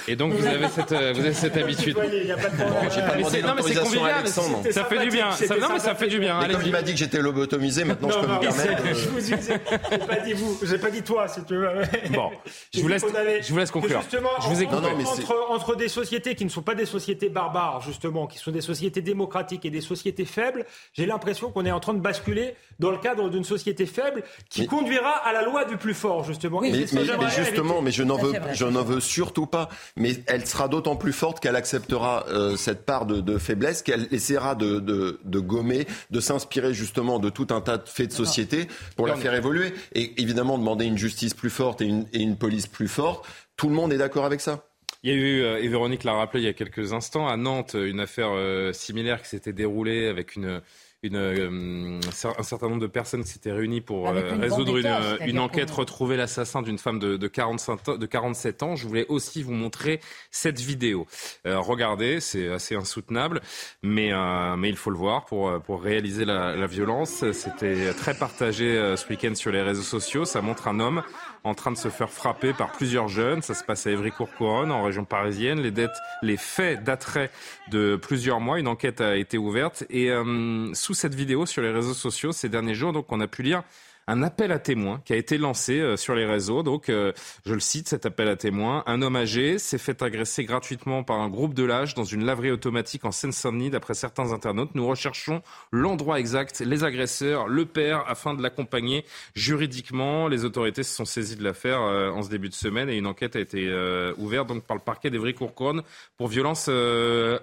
Et 0.08 0.16
donc 0.16 0.34
vous 0.34 0.46
avez 0.46 0.68
cette, 0.68 0.92
euh, 0.92 1.14
vous 1.14 1.22
avez 1.22 1.34
cette 1.34 1.58
habitude. 1.58 1.96
Pas 1.96 2.06
demandé 3.16 3.42
l'autorisation 3.42 4.06
à 4.06 4.10
Alexandre. 4.10 4.64
Ça 4.72 4.86
fait 4.86 5.00
du 5.00 5.10
bien. 5.10 5.32
Ça, 5.32 5.58
non 5.58 5.68
mais 5.74 5.80
ça 5.80 5.96
fait 5.96 6.08
du 6.08 6.20
bien. 6.20 6.40
Mais 6.40 6.54
comme 6.54 6.62
il 6.66 6.72
m'a 6.72 6.82
dit 6.82 6.94
que 6.94 6.98
j'étais 6.98 7.20
lobotomisé, 7.20 7.84
maintenant 7.84 8.10
je 8.10 8.20
peux 8.20 8.28
me 8.28 8.40
permettre. 8.40 8.84
Je 8.94 9.10
vous 9.10 9.20
j'ai 9.20 9.98
pas 9.98 10.18
dit 10.18 10.34
vous, 10.34 10.60
j'ai 10.64 10.78
pas 10.78 10.90
dit 10.90 11.02
toi 11.02 11.28
si 11.28 11.44
tu 11.44 11.56
veux. 11.56 11.70
Bon, 12.12 12.32
je 12.74 12.82
vous 12.82 12.88
laisse, 12.88 13.06
je 13.42 13.52
vous 13.52 13.60
laisse 13.60 13.72
conclure. 13.72 14.02
Justement, 14.02 14.30
je 14.42 14.48
vous 14.48 14.62
écoute. 14.62 14.80
Entre, 14.80 15.50
entre 15.50 15.76
des 15.76 15.88
sociétés 15.88 16.36
qui 16.36 16.46
ne 16.46 16.50
sont 16.50 16.62
pas 16.62 16.76
des 16.76 16.86
sociétés 16.86 17.30
barbares 17.30 17.82
justement, 17.82 18.28
qui 18.28 18.38
sont 18.38 18.52
des 18.52 18.62
sociétés 18.62 19.02
démocratiques 19.02 19.66
et 19.66 19.70
des 19.70 19.82
sociétés 19.82 20.26
faibles, 20.26 20.66
j'ai 20.94 21.06
l'impression 21.06 21.52
qu'on 21.52 21.66
est 21.66 21.72
en 21.72 21.80
train 21.80 21.94
de 21.94 22.00
basculer 22.00 22.56
dans 22.80 22.92
le 22.92 22.98
cadre 22.98 23.30
d'une 23.30 23.44
société 23.44 23.86
faible 23.86 24.24
qui 24.50 24.66
conduira 24.66 25.12
à 25.12 25.34
la 25.34 25.44
loi 25.44 25.66
du 25.66 25.78
plus 25.78 25.94
fort 25.94 26.24
justement. 26.24 26.62
Mais, 26.62 26.74
justement, 27.30 27.82
mais 27.82 27.92
je 27.92 28.04
n'en 28.04 28.18
veux, 28.18 28.34
je 28.54 28.66
n'en 28.66 28.84
veux 28.84 29.00
surtout 29.00 29.46
pas. 29.46 29.70
Mais 29.96 30.16
elle 30.28 30.46
sera 30.46 30.68
d'autant 30.68 30.96
plus 30.96 31.14
forte 31.14 31.40
qu'elle 31.40 31.56
acceptera 31.56 32.26
euh, 32.30 32.56
cette 32.56 32.86
part 32.86 33.06
de, 33.06 33.38
faiblesse, 33.38 33.82
qu'elle 33.82 34.08
essaiera 34.12 34.56
de, 34.56 34.80
de, 34.80 35.40
gommer, 35.40 35.88
de 36.10 36.20
s'inspirer 36.20 36.74
justement 36.74 37.20
de 37.20 37.30
tout 37.30 37.48
un 37.52 37.62
tas 37.62 37.78
de 37.78 37.88
faits 37.88 38.10
de 38.10 38.14
société 38.14 38.68
pour 38.96 39.08
la 39.08 39.16
faire 39.16 39.34
évoluer. 39.34 39.74
Et 39.94 40.22
évidemment, 40.22 40.58
demander 40.58 40.86
une 40.86 40.98
justice 40.98 41.34
plus 41.34 41.50
forte 41.50 41.82
et 41.82 41.86
une, 41.86 42.06
et 42.14 42.22
une 42.22 42.38
police 42.38 42.68
plus 42.68 42.88
forte, 42.88 43.26
tout 43.58 43.70
le 43.70 43.76
monde 43.76 43.92
est 43.94 43.98
d'accord 43.98 44.26
avec 44.26 44.42
ça? 44.42 44.66
Il 45.04 45.12
y 45.12 45.14
a 45.14 45.16
eu, 45.16 45.42
euh, 45.42 45.62
et 45.62 45.68
Véronique 45.68 46.04
l'a 46.04 46.14
rappelé 46.14 46.44
il 46.44 46.46
y 46.46 46.50
a 46.50 46.54
quelques 46.54 46.92
instants, 46.92 47.28
à 47.28 47.38
Nantes, 47.38 47.76
une 47.80 48.02
affaire 48.02 48.32
euh, 48.34 48.74
similaire 48.74 49.22
qui 49.22 49.30
s'était 49.30 49.54
déroulée 49.54 50.08
avec 50.08 50.36
une 50.36 50.62
une, 51.02 51.16
euh, 51.16 52.00
un 52.38 52.44
certain 52.44 52.68
nombre 52.68 52.82
de 52.82 52.88
personnes 52.88 53.24
qui 53.24 53.30
s'étaient 53.30 53.52
réunies 53.52 53.80
pour 53.80 54.10
euh, 54.10 54.36
résoudre 54.38 54.78
une, 54.78 55.28
une 55.28 55.40
enquête, 55.40 55.72
retrouver 55.72 56.18
l'assassin 56.18 56.62
d'une 56.62 56.78
femme 56.78 57.00
de, 57.00 57.16
de, 57.16 57.28
45, 57.28 57.98
de 57.98 58.06
47 58.06 58.64
ans. 58.64 58.76
Je 58.76 58.88
voulais 58.88 59.06
aussi 59.08 59.42
vous 59.42 59.54
montrer 59.54 60.02
cette 60.30 60.60
vidéo. 60.60 61.08
Euh, 61.46 61.60
regardez, 61.60 62.20
c'est 62.20 62.50
assez 62.50 62.76
insoutenable, 62.76 63.42
mais, 63.82 64.12
mais 64.58 64.70
il 64.70 64.76
faut 64.76 64.90
le 64.90 64.98
voir 64.98 65.26
pour, 65.26 65.62
pour 65.62 65.82
réaliser 65.82 66.26
la, 66.26 66.56
la 66.56 66.68
violence. 66.68 67.24
C'était 67.32 67.94
très 67.94 68.14
partagé 68.14 68.96
ce 68.96 69.08
week-end 69.10 69.36
sur 69.36 69.52
les 69.52 69.62
réseaux 69.62 69.82
sociaux. 69.82 70.26
Ça 70.26 70.42
montre 70.42 70.68
un 70.68 70.80
homme 70.80 71.04
en 71.44 71.54
train 71.54 71.72
de 71.72 71.78
se 71.78 71.90
faire 71.90 72.10
frapper 72.10 72.54
par 72.54 72.72
plusieurs 72.72 73.08
jeunes. 73.08 73.42
Ça 73.42 73.54
se 73.54 73.64
passe 73.64 73.88
à 73.88 73.92
Évry-Courcouronne, 73.92 74.72
en 74.72 74.84
région 74.84 75.06
parisienne. 75.06 75.62
Les, 75.62 75.72
dettes, 75.72 75.98
les 76.22 76.38
faits 76.38 76.84
dateraient 76.84 77.32
de 77.70 77.96
plusieurs 77.96 78.40
mois. 78.40 78.60
Une 78.60 78.68
enquête 78.68 79.02
a 79.02 79.16
été 79.16 79.38
ouverte. 79.38 79.84
Et 79.90 80.12
euh, 80.12 80.74
sous 80.74 80.94
cette 80.94 81.16
vidéo 81.16 81.46
sur 81.46 81.62
les 81.62 81.72
réseaux 81.72 81.94
sociaux 81.94 82.32
ces 82.32 82.50
derniers 82.50 82.76
jours, 82.76 82.94
donc 82.94 83.12
on 83.12 83.20
a 83.20 83.28
pu 83.28 83.44
lire 83.44 83.64
un 84.10 84.24
appel 84.24 84.52
à 84.52 84.58
témoins 84.58 85.02
qui 85.06 85.14
a 85.14 85.16
été 85.16 85.38
lancé 85.38 85.80
euh, 85.80 85.96
sur 85.96 86.16
les 86.16 86.26
réseaux. 86.26 86.64
Donc, 86.64 86.90
euh, 86.90 87.14
je 87.46 87.54
le 87.54 87.60
cite, 87.60 87.88
cet 87.88 88.08
appel 88.08 88.28
à 88.28 88.36
témoins. 88.36 88.84
Un 88.88 89.04
homme 89.04 89.16
âgé 89.16 89.60
s'est 89.60 89.78
fait 89.78 90.02
agresser 90.02 90.46
gratuitement 90.46 91.04
par 91.04 91.20
un 91.20 91.30
groupe 91.30 91.54
de 91.54 91.64
l'âge 91.64 91.94
dans 91.94 92.04
une 92.04 92.26
laverie 92.26 92.50
automatique 92.50 93.06
en 93.06 93.12
Seine-Saint-Denis, 93.12 93.70
d'après 93.70 93.94
certains 93.94 94.34
internautes. 94.34 94.72
Nous 94.74 94.88
recherchons 94.88 95.44
l'endroit 95.72 96.20
exact, 96.20 96.60
les 96.62 96.84
agresseurs, 96.84 97.48
le 97.48 97.66
père, 97.66 98.04
afin 98.08 98.34
de 98.34 98.42
l'accompagner 98.42 99.06
juridiquement. 99.36 100.28
Les 100.28 100.44
autorités 100.44 100.82
se 100.82 100.96
sont 100.96 101.06
saisies 101.06 101.36
de 101.36 101.44
l'affaire 101.44 101.82
euh, 101.82 102.10
en 102.10 102.24
ce 102.24 102.30
début 102.30 102.50
de 102.50 102.56
semaine 102.56 102.90
et 102.90 102.98
une 102.98 103.06
enquête 103.06 103.36
a 103.36 103.40
été 103.40 103.70
ouverte 104.18 104.48
donc 104.48 104.64
par 104.64 104.76
le 104.76 104.82
parquet 104.82 105.12
d'Evry-Courcouronne 105.12 105.84
pour 106.18 106.28
violence 106.28 106.70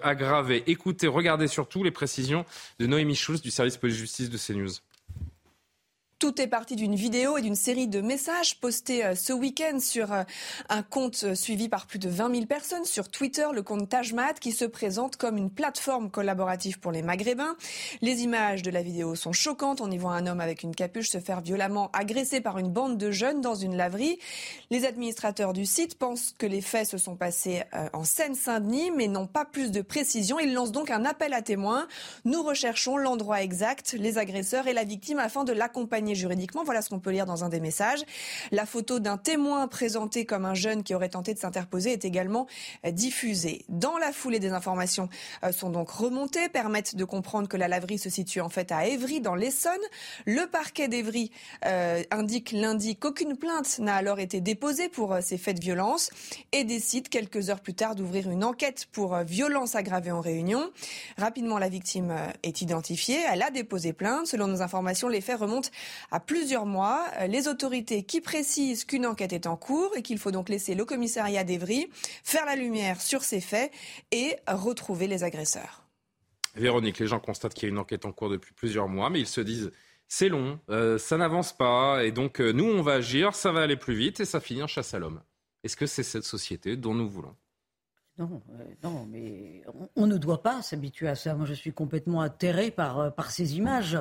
aggravée. 0.03 0.63
Écoutez, 0.67 1.07
regardez 1.07 1.47
surtout 1.47 1.83
les 1.83 1.91
précisions 1.91 2.45
de 2.79 2.87
Noémie 2.87 3.15
Schulz 3.15 3.41
du 3.41 3.51
service 3.51 3.77
police-justice 3.77 4.29
de 4.29 4.37
CNews. 4.37 4.73
Tout 6.19 6.41
est 6.41 6.47
parti 6.47 6.75
d'une 6.75 6.95
vidéo 6.95 7.37
et 7.37 7.43
d'une 7.43 7.53
série 7.53 7.87
de 7.87 8.01
messages 8.01 8.59
postés 8.59 9.05
euh, 9.05 9.13
ce 9.13 9.33
week-end 9.33 9.79
sur 9.79 10.11
euh, 10.11 10.23
un 10.67 10.81
compte 10.81 11.21
euh, 11.23 11.35
suivi 11.35 11.69
par 11.69 11.85
plus 11.85 11.99
de 11.99 12.09
20 12.09 12.33
000 12.33 12.45
personnes 12.47 12.85
sur 12.85 13.09
Twitter, 13.09 13.45
le 13.53 13.61
compte 13.61 13.87
Tajmat, 13.87 14.33
qui 14.33 14.51
se 14.51 14.65
présente 14.65 15.17
comme 15.17 15.37
une 15.37 15.51
plateforme 15.51 16.09
collaborative 16.09 16.79
pour 16.79 16.91
les 16.91 17.03
Maghrébins. 17.03 17.55
Les 18.01 18.23
images 18.23 18.63
de 18.63 18.71
la 18.71 18.81
vidéo 18.81 19.13
sont 19.13 19.31
choquantes. 19.31 19.79
On 19.79 19.91
y 19.91 19.99
voit 19.99 20.13
un 20.13 20.25
homme 20.25 20.41
avec 20.41 20.63
une 20.63 20.73
capuche 20.73 21.11
se 21.11 21.19
faire 21.19 21.41
violemment 21.41 21.91
agresser 21.93 22.41
par 22.41 22.57
une 22.57 22.71
bande 22.71 22.97
de 22.97 23.11
jeunes 23.11 23.41
dans 23.41 23.53
une 23.53 23.77
laverie. 23.77 24.17
Les 24.71 24.85
administrateurs 24.85 25.53
du 25.53 25.67
site 25.67 25.99
pensent 25.99 26.33
que 26.35 26.47
les 26.47 26.61
faits 26.61 26.87
se 26.87 26.97
sont 26.97 27.15
passés 27.15 27.61
en 27.93 28.03
Seine-Saint-Denis, 28.03 28.89
mais 28.89 29.07
n'ont 29.07 29.27
pas 29.27 29.45
plus 29.45 29.69
de 29.69 29.81
précision. 29.81 30.39
Ils 30.39 30.53
lancent 30.53 30.71
donc 30.71 30.89
un 30.89 31.05
appel 31.05 31.33
à 31.33 31.43
témoins. 31.43 31.87
Nous 32.25 32.41
recherchons 32.41 32.97
l'endroit 32.97 33.43
exact, 33.43 33.93
les 33.93 34.17
agresseurs 34.17 34.67
et 34.67 34.73
la 34.73 34.83
victime 34.83 35.19
afin 35.19 35.43
de 35.43 35.53
l'accompagner 35.53 36.06
juridiquement. 36.15 36.63
Voilà 36.63 36.81
ce 36.81 36.89
qu'on 36.89 36.99
peut 36.99 37.11
lire 37.11 37.25
dans 37.25 37.43
un 37.43 37.49
des 37.49 37.59
messages. 37.59 38.03
La 38.51 38.65
photo 38.65 38.99
d'un 38.99 39.17
témoin 39.17 39.67
présenté 39.67 40.25
comme 40.25 40.45
un 40.45 40.53
jeune 40.53 40.83
qui 40.83 40.93
aurait 40.93 41.09
tenté 41.09 41.33
de 41.33 41.39
s'interposer 41.39 41.93
est 41.93 42.05
également 42.05 42.47
euh, 42.85 42.91
diffusée. 42.91 43.65
Dans 43.69 43.97
la 43.97 44.11
foulée 44.11 44.39
des 44.39 44.51
informations 44.51 45.09
euh, 45.43 45.51
sont 45.51 45.69
donc 45.69 45.89
remontées, 45.89 46.49
permettent 46.49 46.95
de 46.95 47.03
comprendre 47.03 47.47
que 47.47 47.57
la 47.57 47.67
laverie 47.67 47.97
se 47.97 48.09
situe 48.09 48.41
en 48.41 48.49
fait 48.49 48.71
à 48.71 48.87
Évry, 48.87 49.21
dans 49.21 49.35
l'Essonne. 49.35 49.73
Le 50.25 50.45
parquet 50.47 50.87
d'Évry 50.87 51.31
euh, 51.65 52.03
indique 52.11 52.51
lundi 52.51 52.95
qu'aucune 52.95 53.37
plainte 53.37 53.79
n'a 53.79 53.95
alors 53.95 54.19
été 54.19 54.41
déposée 54.41 54.89
pour 54.89 55.17
ces 55.21 55.37
faits 55.37 55.57
de 55.57 55.61
violence 55.61 56.09
et 56.51 56.63
décide 56.63 57.09
quelques 57.09 57.49
heures 57.49 57.59
plus 57.59 57.73
tard 57.73 57.95
d'ouvrir 57.95 58.29
une 58.29 58.43
enquête 58.43 58.87
pour 58.91 59.15
violence 59.17 59.75
aggravée 59.75 60.11
en 60.11 60.21
réunion. 60.21 60.71
Rapidement, 61.17 61.57
la 61.57 61.69
victime 61.69 62.15
est 62.43 62.61
identifiée. 62.61 63.19
Elle 63.31 63.41
a 63.41 63.51
déposé 63.51 63.93
plainte. 63.93 64.27
Selon 64.27 64.47
nos 64.47 64.61
informations, 64.61 65.07
les 65.07 65.21
faits 65.21 65.39
remontent 65.39 65.69
à 66.11 66.19
plusieurs 66.19 66.65
mois. 66.65 67.05
Euh, 67.19 67.27
les 67.27 67.47
autorités 67.47 68.03
qui 68.03 68.21
précisent 68.21 68.85
qu'une 68.85 69.05
enquête 69.05 69.33
est 69.33 69.47
en 69.47 69.55
cours 69.55 69.95
et 69.95 70.01
qu'il 70.01 70.17
faut 70.17 70.31
donc 70.31 70.49
laisser 70.49 70.75
le 70.75 70.85
commissariat 70.85 71.43
d'Evry 71.43 71.89
faire 72.23 72.45
la 72.45 72.55
lumière 72.55 73.01
sur 73.01 73.23
ces 73.23 73.41
faits 73.41 73.71
et 74.11 74.35
retrouver 74.47 75.07
les 75.07 75.23
agresseurs. 75.23 75.83
Véronique, 76.55 76.99
les 76.99 77.07
gens 77.07 77.19
constatent 77.19 77.53
qu'il 77.53 77.63
y 77.63 77.65
a 77.67 77.69
une 77.69 77.77
enquête 77.77 78.05
en 78.05 78.11
cours 78.11 78.29
depuis 78.29 78.53
plusieurs 78.53 78.87
mois, 78.87 79.09
mais 79.09 79.19
ils 79.19 79.27
se 79.27 79.41
disent 79.41 79.71
c'est 80.07 80.29
long, 80.29 80.59
euh, 80.69 80.97
ça 80.97 81.17
n'avance 81.17 81.55
pas, 81.55 82.03
et 82.03 82.11
donc 82.11 82.39
euh, 82.39 82.51
nous 82.51 82.65
on 82.65 82.81
va 82.81 82.93
agir, 82.93 83.35
ça 83.35 83.51
va 83.51 83.61
aller 83.61 83.75
plus 83.75 83.95
vite 83.95 84.19
et 84.19 84.25
ça 84.25 84.39
finit 84.39 84.63
en 84.63 84.67
chasse 84.67 84.93
à 84.93 84.99
l'homme. 84.99 85.21
Est-ce 85.63 85.75
que 85.75 85.85
c'est 85.85 86.03
cette 86.03 86.23
société 86.23 86.77
dont 86.77 86.93
nous 86.93 87.09
voulons? 87.09 87.35
Non, 88.17 88.41
non, 88.83 89.05
mais 89.05 89.61
on, 89.95 90.07
ne 90.07 90.17
doit 90.17 90.41
pas 90.41 90.63
s'habituer 90.63 91.07
à 91.07 91.13
ça. 91.13 91.35
Moi, 91.35 91.45
je 91.45 91.53
suis 91.53 91.71
complètement 91.71 92.21
atterré 92.21 92.71
par, 92.71 93.13
par 93.13 93.29
ces 93.29 93.57
images 93.57 93.99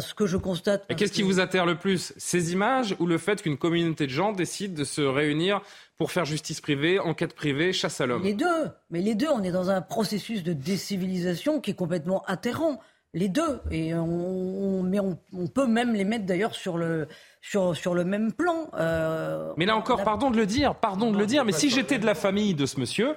ce 0.00 0.14
que 0.14 0.26
je 0.26 0.36
constate. 0.36 0.84
Et 0.88 0.94
qu'est-ce 0.94 1.12
qui 1.12 1.22
vous 1.22 1.40
atterre 1.40 1.66
le 1.66 1.76
plus? 1.76 2.12
Ces 2.16 2.52
images 2.52 2.94
ou 2.98 3.06
le 3.06 3.18
fait 3.18 3.42
qu'une 3.42 3.56
communauté 3.56 4.06
de 4.06 4.12
gens 4.12 4.32
décide 4.32 4.74
de 4.74 4.84
se 4.84 5.00
réunir 5.00 5.62
pour 5.96 6.12
faire 6.12 6.24
justice 6.24 6.60
privée, 6.60 6.98
enquête 6.98 7.34
privée, 7.34 7.72
chasse 7.72 8.00
à 8.00 8.06
l'homme? 8.06 8.22
Les 8.22 8.34
deux. 8.34 8.70
Mais 8.90 9.00
les 9.00 9.14
deux, 9.14 9.28
on 9.28 9.42
est 9.42 9.50
dans 9.50 9.70
un 9.70 9.80
processus 9.80 10.42
de 10.42 10.52
décivilisation 10.52 11.60
qui 11.60 11.72
est 11.72 11.74
complètement 11.74 12.22
atterrant. 12.26 12.80
Les 13.14 13.28
deux. 13.28 13.60
Et 13.70 13.94
on, 13.94 14.82
mais 14.82 15.00
on, 15.00 15.46
peut 15.46 15.66
même 15.66 15.94
les 15.94 16.04
mettre 16.04 16.26
d'ailleurs 16.26 16.54
sur 16.54 16.76
le, 16.76 17.08
sur, 17.40 17.74
sur 17.74 17.94
le 17.94 18.04
même 18.04 18.32
plan. 18.32 18.68
Euh, 18.74 19.52
mais 19.56 19.64
là 19.64 19.76
encore, 19.76 20.04
pardon 20.04 20.30
de 20.30 20.36
le 20.36 20.46
dire, 20.46 20.74
pardon 20.74 21.10
de 21.10 21.18
le 21.18 21.26
dire, 21.26 21.44
mais 21.44 21.52
si 21.52 21.70
j'étais 21.70 21.98
de 21.98 22.06
la 22.06 22.14
famille 22.14 22.54
de 22.54 22.66
ce 22.66 22.78
monsieur, 22.78 23.14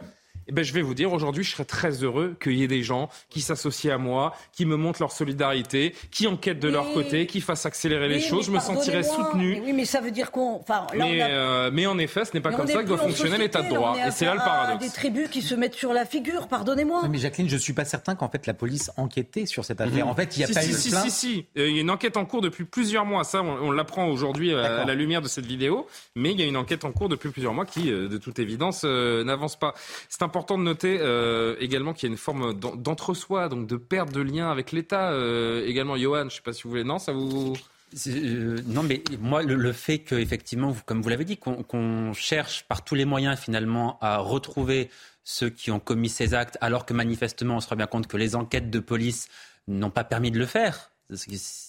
eh 0.48 0.52
ben, 0.52 0.64
je 0.64 0.74
vais 0.74 0.82
vous 0.82 0.94
dire, 0.94 1.14
aujourd'hui, 1.14 1.44
je 1.44 1.52
serais 1.52 1.66
très 1.66 2.04
heureux 2.04 2.36
qu'il 2.42 2.54
y 2.54 2.64
ait 2.64 2.68
des 2.68 2.84
gens 2.84 3.10
qui 3.30 3.42
s'associent 3.42 3.94
à 3.94 3.98
moi, 3.98 4.34
qui 4.52 4.66
me 4.66 4.76
montrent 4.76 5.02
leur 5.02 5.12
solidarité, 5.12 5.96
qui 6.12 6.28
enquêtent 6.28 6.60
de 6.60 6.70
leur 6.70 6.92
côté, 6.94 7.26
qui 7.28 7.42
fassent 7.42 7.66
accélérer 7.66 8.08
les 8.08 8.20
choses. 8.20 8.48
Je 8.48 8.52
me 8.52 8.60
sentirais 8.60 9.04
soutenu. 9.04 9.62
oui, 9.64 9.74
mais 9.74 9.86
ça 9.86 10.02
veut 10.02 10.12
dire 10.12 10.32
qu'on. 10.32 10.56
Enfin, 10.56 10.88
mais, 10.96 11.20
euh, 11.22 11.70
mais, 11.72 11.86
en 11.86 11.98
effet, 11.98 12.26
ce 12.26 12.32
n'est 12.34 12.42
pas 12.42 12.52
comme 12.52 12.68
ça 12.68 12.84
que 12.84 12.88
doit 12.88 12.98
fonctionner 12.98 13.38
l'état 13.38 13.62
de 13.62 13.70
droit. 13.70 13.96
Et 14.06 14.12
c'est 14.12 14.26
là 14.26 14.34
le 14.34 14.40
paradoxe. 14.40 14.86
Des 14.86 14.92
tribus 14.92 15.30
qui 15.30 15.42
se 15.42 15.56
mettent 15.56 15.76
sur 15.76 15.94
la 15.94 16.06
figure, 16.06 16.48
pardonnez-moi. 16.48 17.08
Mais 17.10 17.18
Jacqueline, 17.18 17.50
je 17.50 17.56
ne 17.56 17.60
suis 17.60 17.74
pas 17.74 17.86
certain 17.86 18.16
qu'en 18.16 18.30
fait 18.30 18.48
la 18.48 18.54
police 18.54 18.92
enquêtait 18.98 19.46
sur 19.46 19.66
cette 19.66 19.82
affaire. 19.82 20.08
En 20.08 20.16
fait, 20.16 20.36
il 20.38 20.40
n'y 20.40 20.46
a 20.46 20.48
si, 20.48 20.54
pas 20.54 20.62
si, 20.62 20.72
eu 20.72 20.74
si, 20.74 20.92
Si, 20.92 21.12
si, 21.12 21.46
euh, 21.58 21.70
Il 21.70 21.76
y 21.76 21.78
a 21.78 21.82
une 21.82 21.90
enquête 21.90 22.18
en 22.18 22.26
cours 22.26 22.42
depuis 22.42 22.66
plusieurs 22.66 23.06
mois. 23.06 23.24
Ça, 23.24 23.42
on, 23.42 23.72
l'apprend 23.72 24.08
aujourd'hui 24.08 24.54
à, 24.54 24.86
la 24.86 24.96
lumière 24.96 25.22
de 25.22 25.28
cette 25.28 25.46
vidéo. 25.46 25.88
Mais 26.16 26.32
il 26.32 26.40
y 26.40 26.44
a 26.44 26.46
une 26.46 26.58
enquête 26.58 26.84
en 26.86 26.92
cours 26.92 27.10
depuis 27.10 27.30
plusieurs 27.30 27.54
mois 27.54 27.66
qui, 27.66 27.92
euh, 27.92 28.08
de 28.08 28.18
toute 28.18 28.40
évidence, 28.40 28.84
n'avance 28.84 29.58
pas. 29.58 29.74
C'est 30.10 30.24
important 30.32 30.58
de 30.58 30.64
noter. 30.64 30.98
Euh, 31.02 31.56
également 31.60 31.94
qu'il 31.94 32.08
y 32.08 32.10
a 32.10 32.14
une 32.14 32.18
forme 32.18 32.54
d'entre-soi, 32.54 33.50
donc 33.50 33.68
de 33.68 33.76
perte 33.76 34.14
de 34.14 34.22
lien 34.22 34.50
avec 34.50 34.72
l'État. 34.72 35.12
Euh, 35.12 35.66
également, 35.68 35.98
Johan, 35.98 36.22
je 36.22 36.26
ne 36.26 36.30
sais 36.30 36.42
pas 36.42 36.54
si 36.54 36.64
vous 36.64 36.70
voulez. 36.70 36.86
Non, 36.86 37.00
ça 37.00 37.12
vous. 37.12 37.54
Euh, 38.08 38.62
non, 38.68 38.84
mais 38.84 39.04
moi, 39.20 39.44
le, 39.44 39.74
fait 39.74 40.00
qu'effectivement, 40.00 40.74
comme 40.86 41.02
vous 41.02 41.10
l'avez 41.10 41.26
dit, 41.26 41.38
qu'on 41.38 42.14
cherche 42.14 42.64
par 42.70 42.86
tous 42.86 42.96
les 42.96 43.04
moyens 43.04 43.38
finalement 43.38 43.98
à 44.00 44.20
retrouver 44.20 44.90
ceux 45.26 45.50
qui 45.50 45.70
ont 45.72 45.82
commis 45.82 46.08
ces 46.08 46.34
actes, 46.34 46.58
alors 46.62 46.86
que 46.86 46.94
manifestement, 46.94 47.58
on 47.58 47.60
se 47.60 47.68
rend 47.68 47.76
bien 47.76 47.88
compte 47.88 48.08
que 48.08 48.16
les 48.16 48.36
enquêtes 48.36 48.70
de 48.70 48.80
police 48.80 49.28
n'ont 49.68 49.92
pas 49.92 50.06
permis 50.06 50.32
de 50.32 50.40
le 50.40 50.46
faire. 50.46 50.92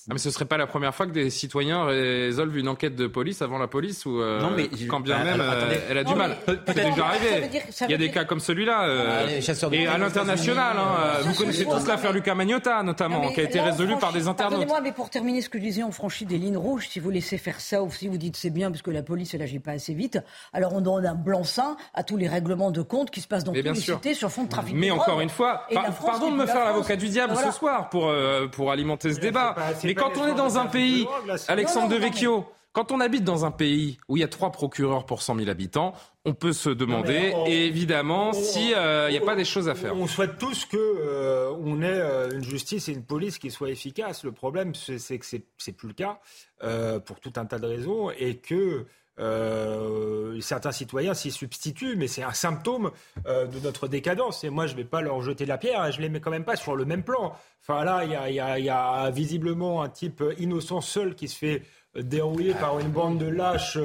Ah, 0.08 0.14
mais 0.14 0.18
ce 0.18 0.30
serait 0.30 0.46
pas 0.46 0.56
la 0.56 0.66
première 0.66 0.92
fois 0.92 1.06
que 1.06 1.12
des 1.12 1.30
citoyens 1.30 1.84
résolvent 1.84 2.56
une 2.56 2.66
enquête 2.66 2.96
de 2.96 3.06
police 3.06 3.40
avant 3.40 3.58
la 3.58 3.68
police 3.68 4.04
ou 4.04 4.20
euh, 4.20 4.40
non, 4.40 4.50
mais 4.50 4.68
quand 4.88 4.98
bien 4.98 5.18
bah, 5.18 5.24
même 5.24 5.40
euh, 5.40 5.74
elle 5.88 5.98
a 5.98 6.02
du 6.02 6.14
mal. 6.16 6.36
C'est 6.66 6.74
déjà 6.74 7.06
arrivé. 7.06 7.60
Il 7.82 7.90
y 7.90 7.94
a 7.94 7.98
des 7.98 8.10
cas 8.10 8.24
comme 8.24 8.40
celui-là. 8.40 8.88
Euh, 8.88 9.28
ah, 9.28 9.66
et 9.72 9.86
à 9.86 9.98
l'international, 9.98 10.76
hein, 10.76 11.20
vous 11.22 11.34
connaissez 11.34 11.64
tous 11.64 11.86
l'affaire 11.86 12.12
Lucas 12.12 12.34
Magnotta 12.34 12.82
notamment, 12.82 13.30
qui 13.30 13.40
a 13.40 13.44
été 13.44 13.60
résolue 13.60 13.96
par 13.96 14.12
des 14.12 14.26
internautes. 14.26 14.66
moi 14.66 14.80
mais 14.80 14.90
pour 14.90 15.08
terminer 15.08 15.40
ce 15.40 15.48
que 15.48 15.58
je 15.58 15.62
disais, 15.62 15.84
on 15.84 15.92
franchit 15.92 16.24
des 16.24 16.38
lignes 16.38 16.56
rouges. 16.56 16.88
Si 16.88 16.98
vous 16.98 17.10
laissez 17.10 17.38
faire 17.38 17.60
ça 17.60 17.84
ou 17.84 17.92
si 17.92 18.08
vous 18.08 18.18
dites 18.18 18.36
c'est 18.36 18.50
bien 18.50 18.72
parce 18.72 18.82
que 18.82 18.90
la 18.90 19.04
police 19.04 19.34
elle 19.34 19.42
agit 19.42 19.60
pas 19.60 19.72
assez 19.72 19.94
vite, 19.94 20.18
alors 20.52 20.72
on 20.74 20.80
donne 20.80 21.06
un 21.06 21.14
blanc-seing 21.14 21.76
à 21.94 22.02
tous 22.02 22.16
les 22.16 22.26
règlements 22.26 22.72
de 22.72 22.82
compte 22.82 23.12
qui 23.12 23.20
se 23.20 23.28
passent 23.28 23.44
dans 23.44 23.52
toutes 23.52 23.64
les 23.64 23.74
cités 23.76 24.14
sur 24.14 24.32
fond 24.32 24.44
de 24.44 24.48
trafic. 24.48 24.74
Mais 24.74 24.90
encore 24.90 25.20
une 25.20 25.30
fois, 25.30 25.68
pardon 25.72 26.32
de 26.32 26.36
me 26.36 26.46
faire 26.46 26.64
l'avocat 26.64 26.96
du 26.96 27.08
diable 27.08 27.36
ce 27.36 27.52
soir 27.52 27.88
pour 27.88 28.12
pour 28.50 28.72
alimenter 28.72 29.14
ce 29.14 29.20
débat. 29.20 29.54
Mais 29.94 30.02
quand 30.02 30.16
on 30.16 30.26
est 30.26 30.34
dans 30.34 30.58
un 30.58 30.66
pays, 30.66 31.06
Alexandre 31.48 31.88
Devecchio, 31.88 32.46
quand 32.72 32.90
on 32.92 33.00
habite 33.00 33.24
dans 33.24 33.44
un 33.44 33.50
pays 33.50 33.98
où 34.08 34.16
il 34.16 34.20
y 34.20 34.22
a 34.22 34.28
trois 34.28 34.50
procureurs 34.50 35.04
pour 35.04 35.20
100 35.20 35.36
000 35.36 35.50
habitants, 35.50 35.92
on 36.24 36.32
peut 36.32 36.54
se 36.54 36.70
demander, 36.70 37.34
évidemment, 37.46 38.32
s'il 38.32 38.68
n'y 38.68 38.74
a 38.74 39.20
pas 39.24 39.36
des 39.36 39.44
choses 39.44 39.68
à 39.68 39.74
faire. 39.74 39.94
On 39.94 40.06
souhaite 40.06 40.38
tous 40.38 40.64
que 40.64 40.78
euh, 40.78 41.52
on 41.62 41.82
ait 41.82 41.86
euh, 41.88 42.30
une 42.30 42.44
justice 42.44 42.88
et 42.88 42.92
une 42.92 43.04
police 43.04 43.38
qui 43.38 43.50
soient 43.50 43.70
efficaces. 43.70 44.24
Le 44.24 44.32
problème, 44.32 44.74
c'est 44.74 45.18
que 45.18 45.26
c'est 45.26 45.72
plus 45.72 45.88
le 45.88 45.94
cas 45.94 46.20
euh, 46.62 46.98
pour 46.98 47.20
tout 47.20 47.32
un 47.36 47.44
tas 47.44 47.58
de 47.58 47.66
raisons 47.66 48.10
et 48.10 48.38
que 48.38 48.86
euh, 49.18 50.40
certains 50.40 50.72
citoyens 50.72 51.14
s'y 51.14 51.30
substituent, 51.30 51.96
mais 51.96 52.08
c'est 52.08 52.22
un 52.22 52.32
symptôme 52.32 52.90
euh, 53.26 53.46
de 53.46 53.60
notre 53.60 53.88
décadence. 53.88 54.44
Et 54.44 54.50
moi, 54.50 54.66
je 54.66 54.72
ne 54.72 54.78
vais 54.78 54.84
pas 54.84 55.00
leur 55.00 55.20
jeter 55.22 55.44
la 55.46 55.58
pierre, 55.58 55.90
je 55.92 55.98
ne 55.98 56.02
les 56.02 56.08
mets 56.08 56.20
quand 56.20 56.30
même 56.30 56.44
pas 56.44 56.56
sur 56.56 56.76
le 56.76 56.84
même 56.84 57.02
plan. 57.02 57.34
Enfin 57.62 57.84
là, 57.84 58.04
il 58.04 58.34
y 58.34 58.70
a, 58.70 59.10
visiblement 59.10 59.82
un 59.82 59.88
type 59.88 60.22
innocent 60.38 60.80
seul 60.80 61.14
qui 61.14 61.28
se 61.28 61.36
fait 61.36 61.62
dérouiller 61.94 62.54
par 62.54 62.78
une 62.78 62.88
bande 62.88 63.18
de 63.18 63.26
lâches 63.26 63.78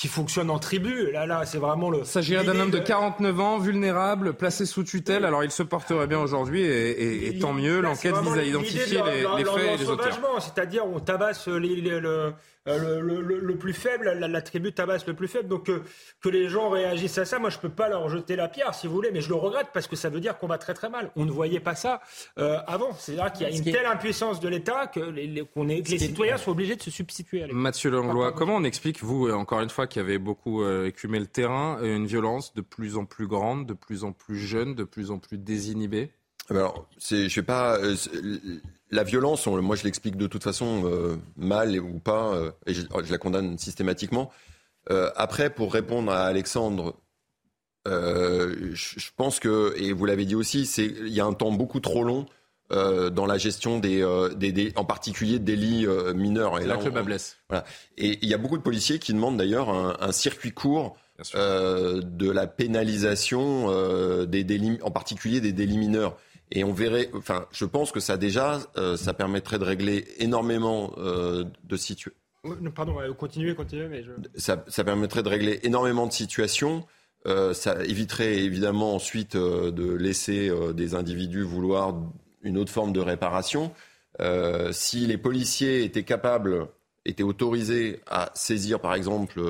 qui 0.00 0.08
fonctionne 0.08 0.48
en 0.48 0.58
tribu. 0.58 1.10
Là, 1.12 1.26
là, 1.26 1.44
c'est 1.44 1.58
vraiment 1.58 1.90
le. 1.90 1.98
Il 1.98 2.06
s'agirait 2.06 2.42
d'un 2.42 2.58
homme 2.58 2.70
de 2.70 2.78
49 2.78 3.40
ans, 3.40 3.58
vulnérable, 3.58 4.32
placé 4.32 4.64
sous 4.64 4.82
tutelle. 4.82 5.26
Alors, 5.26 5.44
il 5.44 5.50
se 5.50 5.62
porterait 5.62 6.06
bien 6.06 6.18
aujourd'hui, 6.18 6.62
et, 6.62 7.38
tant 7.38 7.52
mieux. 7.52 7.82
L'enquête 7.82 8.16
vise 8.16 8.38
à 8.38 8.42
identifier 8.42 9.02
les, 9.04 9.44
faits 9.44 9.74
et 9.74 9.76
les 9.76 9.90
auteurs. 9.90 10.18
C'est-à-dire, 10.40 10.86
on 10.86 11.00
tabasse 11.00 11.48
les, 11.48 12.00
le, 12.00 12.32
euh, 12.68 13.00
le, 13.00 13.40
le, 13.40 13.56
plus 13.56 13.72
faible, 13.72 14.10
la, 14.10 14.42
tribu 14.42 14.72
tabasse 14.72 15.06
le 15.06 15.14
plus 15.14 15.28
faible. 15.28 15.48
Donc 15.48 15.70
euh, 15.70 15.82
que 16.20 16.28
les 16.28 16.50
gens 16.50 16.68
réagissent 16.68 17.16
à 17.16 17.24
ça, 17.24 17.38
moi 17.38 17.48
je 17.48 17.58
peux 17.58 17.70
pas 17.70 17.88
leur 17.88 18.08
jeter 18.10 18.36
la 18.36 18.48
pierre 18.48 18.74
si 18.74 18.86
vous 18.86 18.92
voulez, 18.92 19.10
mais 19.10 19.22
je 19.22 19.30
le 19.30 19.34
regrette 19.34 19.68
parce 19.72 19.86
que 19.86 19.96
ça 19.96 20.10
veut 20.10 20.20
dire 20.20 20.36
qu'on 20.36 20.46
va 20.46 20.58
très 20.58 20.74
très 20.74 20.90
mal. 20.90 21.10
On 21.16 21.24
ne 21.24 21.30
voyait 21.30 21.60
pas 21.60 21.74
ça 21.74 22.02
euh, 22.38 22.58
avant. 22.66 22.92
C'est-à-dire 22.92 23.32
qu'il 23.32 23.48
y 23.48 23.50
a 23.50 23.56
une 23.56 23.64
telle 23.64 23.86
impuissance 23.86 24.40
de 24.40 24.48
l'État 24.48 24.88
que 24.88 25.00
les, 25.00 25.26
les 25.26 25.98
citoyens 25.98 26.36
sont 26.36 26.50
obligés 26.50 26.76
de 26.76 26.82
se 26.82 26.90
substituer 26.90 27.42
à 27.42 27.46
l'État. 27.46 27.56
Mathieu 27.56 27.90
Langlois, 27.90 28.32
comment 28.32 28.56
on 28.56 28.64
explique, 28.64 29.02
vous, 29.02 29.30
encore 29.30 29.60
une 29.60 29.70
fois, 29.70 29.86
qui 29.86 29.98
avez 29.98 30.18
beaucoup 30.18 30.66
écumé 30.84 31.18
le 31.18 31.26
terrain, 31.26 31.78
une 31.82 32.06
violence 32.06 32.52
de 32.54 32.60
plus 32.60 32.98
en 32.98 33.06
plus 33.06 33.26
grande, 33.26 33.66
de 33.66 33.74
plus 33.74 34.04
en 34.04 34.12
plus 34.12 34.38
jeune, 34.38 34.74
de 34.74 34.84
plus 34.84 35.10
en 35.10 35.18
plus 35.18 35.38
désinhibée? 35.38 36.10
Alors, 36.50 36.88
je 36.98 37.28
sais 37.28 37.42
pas 37.42 37.78
la 38.90 39.04
violence, 39.04 39.46
moi 39.46 39.76
je 39.76 39.84
l'explique 39.84 40.16
de 40.16 40.26
toute 40.26 40.42
façon 40.42 40.82
euh, 40.84 41.16
mal 41.36 41.78
ou 41.78 41.98
pas, 41.98 42.34
euh, 42.34 42.50
et 42.66 42.74
je, 42.74 42.82
la 43.10 43.18
condamne 43.18 43.56
systématiquement. 43.58 44.30
Euh, 44.90 45.10
après, 45.16 45.50
pour 45.50 45.72
répondre 45.72 46.10
à 46.10 46.24
Alexandre, 46.24 46.96
je, 47.86 49.10
pense 49.16 49.40
que, 49.40 49.74
et 49.76 49.92
vous 49.92 50.04
l'avez 50.06 50.24
dit 50.24 50.34
aussi, 50.34 50.62
il 50.78 51.08
y 51.08 51.20
a 51.20 51.24
un 51.24 51.32
temps 51.32 51.52
beaucoup 51.52 51.80
trop 51.80 52.04
long 52.04 52.26
dans 52.70 53.26
la 53.26 53.36
gestion 53.36 53.80
des, 53.80 54.06
des, 54.36 54.72
en 54.76 54.84
particulier 54.84 55.40
des 55.40 55.56
délits 55.56 55.86
mineurs. 56.14 56.60
Et 56.60 56.66
là, 56.66 56.76
que 56.76 56.88
blesse. 56.88 57.38
Voilà. 57.48 57.64
Et 57.96 58.18
il 58.22 58.28
y 58.28 58.34
a 58.34 58.38
beaucoup 58.38 58.58
de 58.58 58.62
policiers 58.62 59.00
qui 59.00 59.12
demandent 59.12 59.38
d'ailleurs 59.38 59.70
un, 59.70 59.96
un, 59.98 60.12
circuit 60.12 60.52
court 60.52 60.96
de 61.34 62.30
la 62.30 62.46
pénalisation 62.46 64.24
des 64.24 64.44
délits, 64.44 64.78
en 64.82 64.90
particulier 64.90 65.40
des 65.40 65.52
délits 65.52 65.78
mineurs. 65.78 66.16
Et 66.52 66.64
on 66.64 66.72
verrait, 66.72 67.10
enfin, 67.14 67.46
je 67.52 67.64
pense 67.64 67.92
que 67.92 68.00
ça 68.00 68.16
déjà, 68.16 68.60
euh, 68.76 68.96
ça 68.96 69.14
permettrait 69.14 69.58
de 69.58 69.64
régler 69.64 70.06
énormément 70.18 70.92
euh, 70.98 71.44
de 71.64 71.76
situations. 71.76 72.12
Pardon, 72.74 72.96
continuez, 73.16 73.54
continuez, 73.54 73.86
mais 73.86 74.02
je... 74.02 74.12
ça, 74.34 74.64
ça, 74.66 74.82
permettrait 74.82 75.22
de 75.22 75.28
régler 75.28 75.60
énormément 75.62 76.06
de 76.06 76.12
situations. 76.12 76.86
Euh, 77.26 77.52
ça 77.52 77.84
éviterait 77.84 78.38
évidemment 78.38 78.94
ensuite 78.94 79.36
euh, 79.36 79.70
de 79.70 79.92
laisser 79.92 80.50
des 80.74 80.94
individus 80.94 81.42
vouloir 81.42 81.94
une 82.42 82.56
autre 82.56 82.72
forme 82.72 82.92
de 82.92 83.00
réparation. 83.00 83.72
si 84.72 85.06
les 85.06 85.18
policiers 85.18 85.84
étaient 85.84 86.04
capables, 86.04 86.66
étaient 87.04 87.22
autorisés 87.22 88.00
à 88.06 88.30
saisir, 88.34 88.80
par 88.80 88.94
exemple, 88.94 89.40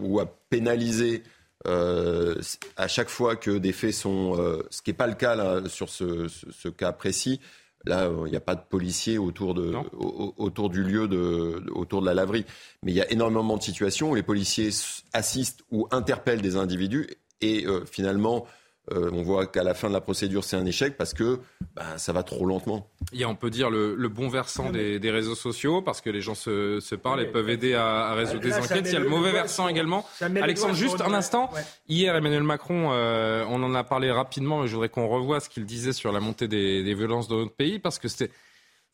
ou 0.00 0.20
à 0.20 0.26
pénaliser 0.48 1.22
euh, 1.66 2.40
à 2.76 2.88
chaque 2.88 3.08
fois 3.08 3.36
que 3.36 3.50
des 3.58 3.72
faits 3.72 3.94
sont, 3.94 4.36
euh, 4.38 4.62
ce 4.70 4.82
qui 4.82 4.90
n'est 4.90 4.96
pas 4.96 5.06
le 5.06 5.14
cas 5.14 5.34
là, 5.34 5.68
sur 5.68 5.88
ce, 5.88 6.28
ce, 6.28 6.68
cas 6.68 6.92
précis, 6.92 7.40
là 7.84 8.10
il 8.26 8.30
n'y 8.30 8.36
a 8.36 8.40
pas 8.40 8.54
de 8.54 8.62
policiers 8.62 9.18
autour, 9.18 9.54
de, 9.54 9.74
autour 9.96 10.70
du 10.70 10.82
lieu, 10.82 11.08
de, 11.08 11.62
autour 11.72 12.02
de 12.02 12.06
la 12.06 12.14
laverie, 12.14 12.44
mais 12.82 12.92
il 12.92 12.94
y 12.94 13.00
a 13.00 13.10
énormément 13.10 13.56
de 13.56 13.62
situations 13.62 14.10
où 14.10 14.14
les 14.14 14.22
policiers 14.22 14.70
assistent 15.12 15.62
ou 15.70 15.88
interpellent 15.90 16.42
des 16.42 16.56
individus 16.56 17.08
et 17.40 17.66
euh, 17.66 17.84
finalement 17.84 18.46
euh, 18.92 19.10
on 19.12 19.22
voit 19.22 19.46
qu'à 19.46 19.64
la 19.64 19.74
fin 19.74 19.88
de 19.88 19.92
la 19.92 20.00
procédure, 20.00 20.44
c'est 20.44 20.56
un 20.56 20.64
échec 20.64 20.96
parce 20.96 21.12
que 21.12 21.40
bah, 21.74 21.98
ça 21.98 22.12
va 22.12 22.22
trop 22.22 22.46
lentement. 22.46 22.88
Il 23.12 23.20
y 23.20 23.24
a, 23.24 23.28
on 23.28 23.34
peut 23.34 23.50
dire, 23.50 23.68
le, 23.68 24.08
bon 24.08 24.28
versant 24.28 24.70
des, 24.70 25.10
réseaux 25.10 25.34
sociaux 25.34 25.82
parce 25.82 26.00
que 26.00 26.10
les 26.10 26.20
gens 26.20 26.34
se, 26.34 26.94
parlent 26.94 27.22
et 27.22 27.26
peuvent 27.26 27.50
aider 27.50 27.74
à, 27.74 28.14
résoudre 28.14 28.42
des 28.42 28.54
enquêtes. 28.54 28.86
Il 28.86 28.92
y 28.92 28.96
a 28.96 29.00
le 29.00 29.08
mauvais 29.08 29.32
versant 29.32 29.68
également. 29.68 30.06
Alexandre, 30.20 30.74
juste 30.74 31.00
un 31.00 31.14
instant. 31.14 31.50
Hier, 31.88 32.14
Emmanuel 32.14 32.42
Macron, 32.42 32.90
euh, 32.92 33.44
on 33.48 33.62
en 33.62 33.74
a 33.74 33.84
parlé 33.84 34.10
rapidement, 34.10 34.62
mais 34.62 34.68
je 34.68 34.72
voudrais 34.72 34.88
qu'on 34.88 35.08
revoie 35.08 35.40
ce 35.40 35.48
qu'il 35.48 35.64
disait 35.64 35.92
sur 35.92 36.12
la 36.12 36.20
montée 36.20 36.48
des, 36.48 36.82
des 36.82 36.94
violences 36.94 37.28
dans 37.28 37.38
notre 37.38 37.54
pays 37.54 37.78
parce 37.78 37.98
que 37.98 38.08
c'était 38.08 38.30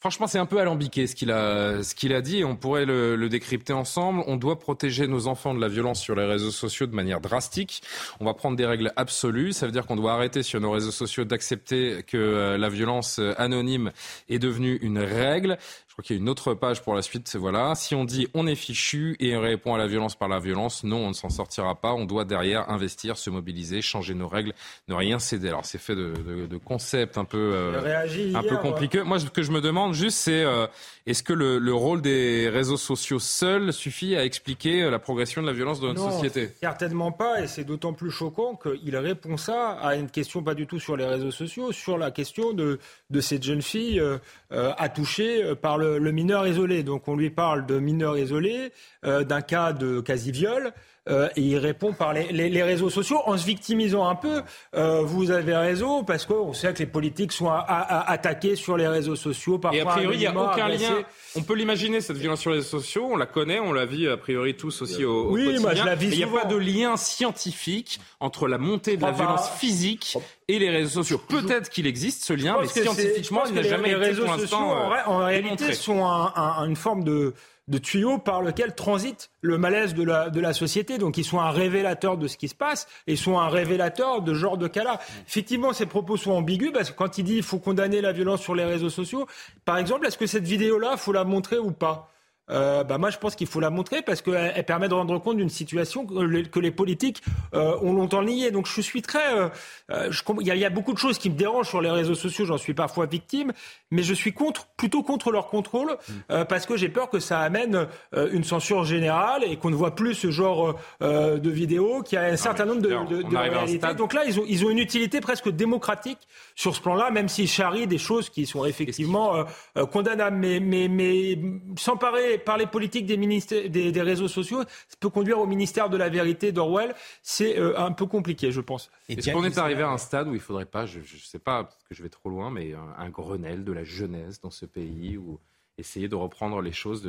Franchement, 0.02 0.26
c'est 0.26 0.40
un 0.40 0.46
peu 0.46 0.58
alambiqué 0.58 1.06
ce 1.06 1.14
qu'il 1.14 1.30
a, 1.30 1.80
ce 1.84 2.12
a 2.12 2.20
dit 2.20 2.42
on 2.42 2.56
pourrait 2.56 2.86
le, 2.86 3.14
le, 3.14 3.28
décrypter 3.28 3.72
ensemble. 3.72 4.24
On 4.26 4.34
doit 4.34 4.58
protéger 4.58 5.06
nos 5.06 5.28
enfants 5.28 5.54
de 5.54 5.60
la 5.60 5.68
violence 5.68 6.00
sur 6.00 6.16
les 6.16 6.24
réseaux 6.24 6.50
sociaux 6.50 6.88
de 6.88 6.94
manière 6.96 7.20
drastique. 7.20 7.84
On 8.18 8.24
va 8.24 8.34
prendre 8.34 8.56
des 8.56 8.66
règles 8.66 8.92
absolues. 8.96 9.52
Ça 9.52 9.64
veut 9.64 9.70
dire 9.70 9.86
qu'on 9.86 9.94
doit 9.94 10.14
arrêter 10.14 10.42
sur 10.42 10.60
nos 10.60 10.72
réseaux 10.72 10.90
sociaux 10.90 11.22
d'accepter 11.22 12.02
que 12.04 12.16
euh, 12.16 12.58
la 12.58 12.68
violence 12.68 13.20
euh, 13.20 13.32
anonyme 13.38 13.92
est 14.28 14.40
devenue 14.40 14.76
une 14.82 14.98
règle. 14.98 15.56
Je 15.92 15.96
crois 15.96 16.04
qu'il 16.04 16.16
y 16.16 16.18
a 16.18 16.22
une 16.22 16.30
autre 16.30 16.54
page 16.54 16.80
pour 16.80 16.94
la 16.94 17.02
suite. 17.02 17.36
Voilà. 17.36 17.74
Si 17.74 17.94
on 17.94 18.06
dit 18.06 18.26
on 18.32 18.46
est 18.46 18.54
fichu 18.54 19.14
et 19.20 19.36
on 19.36 19.42
répond 19.42 19.74
à 19.74 19.78
la 19.78 19.86
violence 19.86 20.14
par 20.14 20.26
la 20.26 20.38
violence, 20.38 20.84
non, 20.84 21.04
on 21.04 21.08
ne 21.08 21.12
s'en 21.12 21.28
sortira 21.28 21.74
pas. 21.74 21.92
On 21.92 22.06
doit 22.06 22.24
derrière 22.24 22.70
investir, 22.70 23.18
se 23.18 23.28
mobiliser, 23.28 23.82
changer 23.82 24.14
nos 24.14 24.26
règles, 24.26 24.54
ne 24.88 24.94
rien 24.94 25.18
céder. 25.18 25.48
Alors 25.48 25.66
c'est 25.66 25.76
fait 25.76 25.94
de, 25.94 26.14
de, 26.14 26.46
de, 26.46 26.56
concepts 26.56 27.18
un 27.18 27.26
peu, 27.26 27.52
euh, 27.54 28.34
un 28.34 28.42
peu 28.42 28.56
compliqués. 28.56 29.02
Moi, 29.02 29.18
ce 29.18 29.26
que 29.26 29.42
je 29.42 29.52
me 29.52 29.60
demande 29.60 29.92
juste, 29.92 30.16
c'est 30.16 30.42
euh, 30.42 30.66
est-ce 31.04 31.22
que 31.22 31.34
le, 31.34 31.58
le, 31.58 31.74
rôle 31.74 32.00
des 32.00 32.48
réseaux 32.48 32.78
sociaux 32.78 33.18
seuls 33.18 33.70
suffit 33.70 34.16
à 34.16 34.24
expliquer 34.24 34.84
euh, 34.84 34.90
la 34.90 34.98
progression 34.98 35.42
de 35.42 35.46
la 35.46 35.52
violence 35.52 35.78
dans 35.78 35.88
notre 35.88 36.10
société? 36.10 36.52
Certainement 36.62 37.12
pas, 37.12 37.42
et 37.42 37.46
c'est 37.46 37.64
d'autant 37.64 37.92
plus 37.92 38.10
choquant 38.10 38.56
qu'il 38.56 38.96
répond 38.96 39.36
ça 39.36 39.72
à 39.72 39.96
une 39.96 40.08
question 40.08 40.42
pas 40.42 40.54
du 40.54 40.66
tout 40.66 40.80
sur 40.80 40.96
les 40.96 41.04
réseaux 41.04 41.32
sociaux, 41.32 41.70
sur 41.70 41.98
la 41.98 42.10
question 42.10 42.54
de, 42.54 42.78
de 43.10 43.20
cette 43.20 43.42
jeune 43.42 43.60
fille 43.60 44.00
euh, 44.00 44.18
à 44.50 44.88
toucher 44.88 45.54
par 45.54 45.76
le 45.76 45.81
le, 45.82 46.12
mineur 46.12 46.46
isolé. 46.46 46.82
Donc 46.82 47.08
on 47.08 47.16
lui 47.16 47.30
parle 47.30 47.66
de 47.66 47.78
mineur 47.78 48.16
isolé, 48.18 48.72
euh, 49.04 49.24
d'un 49.24 49.40
cas 49.40 49.72
de 49.72 50.00
quasi-viol. 50.00 50.72
Euh, 51.08 51.28
et 51.34 51.40
il 51.40 51.58
répond 51.58 51.92
par 51.92 52.12
les, 52.12 52.30
les, 52.30 52.48
les, 52.48 52.62
réseaux 52.62 52.88
sociaux 52.88 53.22
en 53.26 53.36
se 53.36 53.44
victimisant 53.44 54.08
un 54.08 54.14
peu. 54.14 54.42
Euh, 54.76 55.02
vous 55.02 55.32
avez 55.32 55.56
raison, 55.56 56.04
parce 56.04 56.26
qu'on 56.26 56.52
sait 56.52 56.72
que 56.72 56.78
les 56.78 56.86
politiques 56.86 57.32
sont 57.32 57.50
attaqués 57.50 58.54
sur 58.54 58.76
les 58.76 58.86
réseaux 58.86 59.16
sociaux. 59.16 59.58
Parfois, 59.58 59.78
et 59.78 59.82
a 59.82 59.86
priori, 59.86 60.16
il 60.16 60.20
n'y 60.20 60.26
a 60.26 60.36
aucun 60.36 60.68
lien. 60.68 61.02
On 61.34 61.42
peut 61.42 61.54
l'imaginer, 61.54 62.00
cette 62.00 62.18
violence 62.18 62.40
sur 62.40 62.50
les 62.50 62.58
réseaux 62.58 62.78
sociaux, 62.78 63.08
on 63.10 63.16
la 63.16 63.26
connaît, 63.26 63.58
on 63.58 63.72
la 63.72 63.84
vit 63.84 64.06
a 64.06 64.16
priori 64.16 64.54
tous 64.54 64.82
aussi 64.82 65.04
au, 65.04 65.24
au 65.24 65.32
oui, 65.32 65.58
Moi, 65.58 65.74
je 65.74 65.84
la 65.84 65.96
vis 65.96 66.10
Il 66.12 66.18
n'y 66.18 66.24
a 66.24 66.28
pas 66.28 66.44
de 66.44 66.56
lien 66.56 66.96
scientifique 66.96 67.98
entre 68.20 68.46
la 68.46 68.58
montée 68.58 68.96
de 68.96 69.02
la 69.02 69.10
violence 69.10 69.50
physique 69.50 70.16
et 70.46 70.60
les 70.60 70.70
réseaux 70.70 71.02
sociaux. 71.02 71.18
Peut-être 71.18 71.68
qu'il 71.68 71.88
existe 71.88 72.24
ce 72.24 72.32
lien, 72.32 72.58
mais 72.60 72.68
scientifiquement, 72.68 73.42
il 73.46 73.54
n'a 73.54 73.62
jamais 73.62 73.90
été 73.90 74.20
pour 74.20 74.36
l'instant. 74.36 74.70
En, 74.70 75.14
en 75.14 75.24
réalité, 75.24 75.72
sont 75.72 76.04
un, 76.04 76.32
un, 76.36 76.64
une 76.68 76.76
forme 76.76 77.02
de 77.02 77.34
de 77.72 77.78
tuyaux 77.78 78.18
par 78.18 78.42
lequel 78.42 78.74
transite 78.74 79.30
le 79.40 79.56
malaise 79.56 79.94
de 79.94 80.04
la, 80.04 80.28
de 80.28 80.40
la 80.40 80.52
société. 80.52 80.98
Donc 80.98 81.16
ils 81.16 81.24
sont 81.24 81.40
un 81.40 81.50
révélateur 81.50 82.18
de 82.18 82.28
ce 82.28 82.36
qui 82.36 82.48
se 82.48 82.54
passe 82.54 82.86
et 83.06 83.16
sont 83.16 83.38
un 83.38 83.48
révélateur 83.48 84.20
de 84.20 84.34
genre 84.34 84.58
de 84.58 84.68
cas-là. 84.68 85.00
Effectivement, 85.26 85.72
ces 85.72 85.86
propos 85.86 86.18
sont 86.18 86.32
ambigus 86.32 86.70
parce 86.72 86.90
que 86.90 86.96
quand 86.96 87.16
il 87.16 87.24
dit 87.24 87.36
il 87.36 87.42
faut 87.42 87.58
condamner 87.58 88.02
la 88.02 88.12
violence 88.12 88.42
sur 88.42 88.54
les 88.54 88.64
réseaux 88.64 88.90
sociaux, 88.90 89.26
par 89.64 89.78
exemple, 89.78 90.06
est-ce 90.06 90.18
que 90.18 90.26
cette 90.26 90.44
vidéo-là, 90.44 90.98
faut 90.98 91.12
la 91.12 91.24
montrer 91.24 91.58
ou 91.58 91.72
pas? 91.72 92.11
Euh, 92.50 92.82
bah 92.82 92.98
moi 92.98 93.10
je 93.10 93.18
pense 93.18 93.36
qu'il 93.36 93.46
faut 93.46 93.60
la 93.60 93.70
montrer 93.70 94.02
parce 94.02 94.20
qu'elle 94.20 94.52
elle 94.54 94.64
permet 94.64 94.88
de 94.88 94.94
rendre 94.94 95.16
compte 95.20 95.36
d'une 95.36 95.48
situation 95.48 96.04
que 96.04 96.58
les, 96.58 96.70
politiques 96.72 97.22
euh, 97.54 97.76
ont 97.82 97.92
longtemps 97.92 98.22
niée. 98.22 98.50
Donc 98.50 98.66
je 98.66 98.80
suis 98.80 99.00
très, 99.00 99.38
euh, 99.38 100.10
il 100.40 100.46
y, 100.46 100.64
a 100.64 100.70
beaucoup 100.70 100.92
de 100.92 100.98
choses 100.98 101.18
qui 101.18 101.30
me 101.30 101.36
dérangent 101.36 101.68
sur 101.68 101.80
les 101.80 101.90
réseaux 101.90 102.16
sociaux. 102.16 102.44
J'en 102.44 102.58
suis 102.58 102.74
parfois 102.74 103.06
victime, 103.06 103.52
mais 103.90 104.02
je 104.02 104.12
suis 104.12 104.32
contre, 104.32 104.66
plutôt 104.76 105.02
contre 105.02 105.30
leur 105.30 105.48
contrôle 105.48 105.96
mm. 106.08 106.44
parce 106.48 106.66
que 106.66 106.76
j'ai 106.76 106.88
peur 106.88 107.10
que 107.10 107.20
ça 107.20 107.40
amène 107.40 107.86
une 108.12 108.44
censure 108.44 108.84
générale 108.84 109.44
et 109.44 109.56
qu'on 109.56 109.70
ne 109.70 109.76
voit 109.76 109.94
plus 109.94 110.14
ce 110.14 110.30
genre 110.30 110.74
de 111.00 111.50
vidéos, 111.50 112.02
qui 112.02 112.16
a 112.16 112.22
un 112.24 112.36
certain 112.36 112.64
nombre 112.64 112.82
de, 112.82 112.88
de, 112.88 113.22
de 113.22 113.36
réalités. 113.36 113.94
Donc 113.94 114.14
là 114.14 114.24
ils 114.26 114.40
ont, 114.40 114.44
ils 114.48 114.64
ont 114.64 114.70
une 114.70 114.78
utilité 114.78 115.20
presque 115.20 115.48
démocratique 115.48 116.18
sur 116.54 116.74
ce 116.74 116.80
plan-là, 116.80 117.10
même 117.10 117.28
s'ils 117.28 117.48
charrient 117.48 117.86
des 117.86 117.98
choses 117.98 118.30
qui 118.30 118.46
sont 118.46 118.64
effectivement 118.64 119.44
condamnables, 119.90 120.36
mais, 120.36 120.60
mais, 120.60 120.88
mais 120.88 121.38
s'emparer 121.76 122.31
par 122.38 122.56
les 122.56 122.66
politiques 122.66 123.06
des, 123.06 123.68
des, 123.68 124.02
réseaux 124.02 124.28
sociaux, 124.28 124.62
ça 124.62 124.96
peut 125.00 125.10
conduire 125.10 125.38
au 125.38 125.46
ministère 125.46 125.90
de 125.90 125.96
la 125.96 126.08
vérité 126.08 126.52
d'Orwell. 126.52 126.94
C'est 127.22 127.58
euh, 127.58 127.78
un 127.78 127.92
peu 127.92 128.06
compliqué, 128.06 128.52
je 128.52 128.60
pense. 128.60 128.90
Est-ce 129.08 129.30
qu'on 129.30 129.44
est 129.44 129.58
arrivé 129.58 129.82
à 129.82 129.90
un 129.90 129.98
stade 129.98 130.28
où 130.28 130.32
il 130.32 130.36
ne 130.36 130.40
faudrait 130.40 130.66
pas, 130.66 130.86
je 130.86 131.00
ne 131.00 131.04
sais 131.04 131.38
pas, 131.38 131.64
parce 131.64 131.82
que 131.88 131.94
je 131.94 132.02
vais 132.02 132.08
trop 132.08 132.28
loin, 132.28 132.50
mais 132.50 132.74
un, 132.98 133.10
Grenelle 133.10 133.64
de 133.64 133.72
la 133.72 133.84
jeunesse 133.84 134.40
dans 134.40 134.50
ce 134.50 134.66
pays, 134.66 135.16
ou 135.16 135.38
essayer 135.78 136.08
de 136.08 136.14
reprendre 136.14 136.60
les 136.62 136.72
choses 136.72 137.02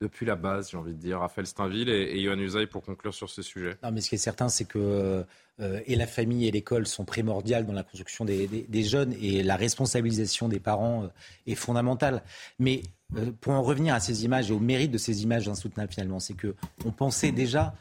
depuis 0.00 0.26
la 0.26 0.36
base, 0.36 0.70
j'ai 0.70 0.76
envie 0.76 0.92
de 0.92 0.98
dire. 0.98 1.20
Raphaël 1.20 1.46
Steinville 1.46 1.88
et, 1.88 2.16
et 2.16 2.22
Johan 2.22 2.38
Usaï 2.38 2.66
pour 2.66 2.82
conclure 2.82 3.14
sur 3.14 3.30
ce 3.30 3.42
sujet. 3.42 3.76
Non, 3.82 3.90
mais 3.90 4.00
ce 4.00 4.10
qui 4.10 4.14
est 4.14 4.18
certain, 4.18 4.48
c'est 4.48 4.66
que 4.66 5.24
euh, 5.60 5.80
et 5.86 5.96
la 5.96 6.06
famille 6.06 6.46
et 6.46 6.50
l'école 6.50 6.86
sont 6.86 7.04
primordiales 7.04 7.66
dans 7.66 7.72
la 7.72 7.82
construction 7.82 8.24
des, 8.24 8.82
jeunes 8.84 9.12
et 9.20 9.42
la 9.42 9.56
responsabilisation 9.56 10.48
des 10.48 10.60
parents 10.60 11.04
euh, 11.04 11.08
est 11.46 11.56
fondamentale. 11.56 12.22
Mais 12.58 12.76
euh, 12.78 12.82
pour 13.40 13.52
en 13.52 13.62
revenir 13.62 13.94
à 13.94 14.00
ces 14.00 14.24
images 14.24 14.50
et 14.50 14.52
au 14.52 14.58
mérite 14.58 14.90
de 14.90 14.98
ces 14.98 15.22
images 15.22 15.48
insoutenables 15.48 15.92
finalement, 15.92 16.20
c'est 16.20 16.34
que 16.34 16.54
on 16.84 16.90
pensait 16.90 17.32
déjà 17.32 17.74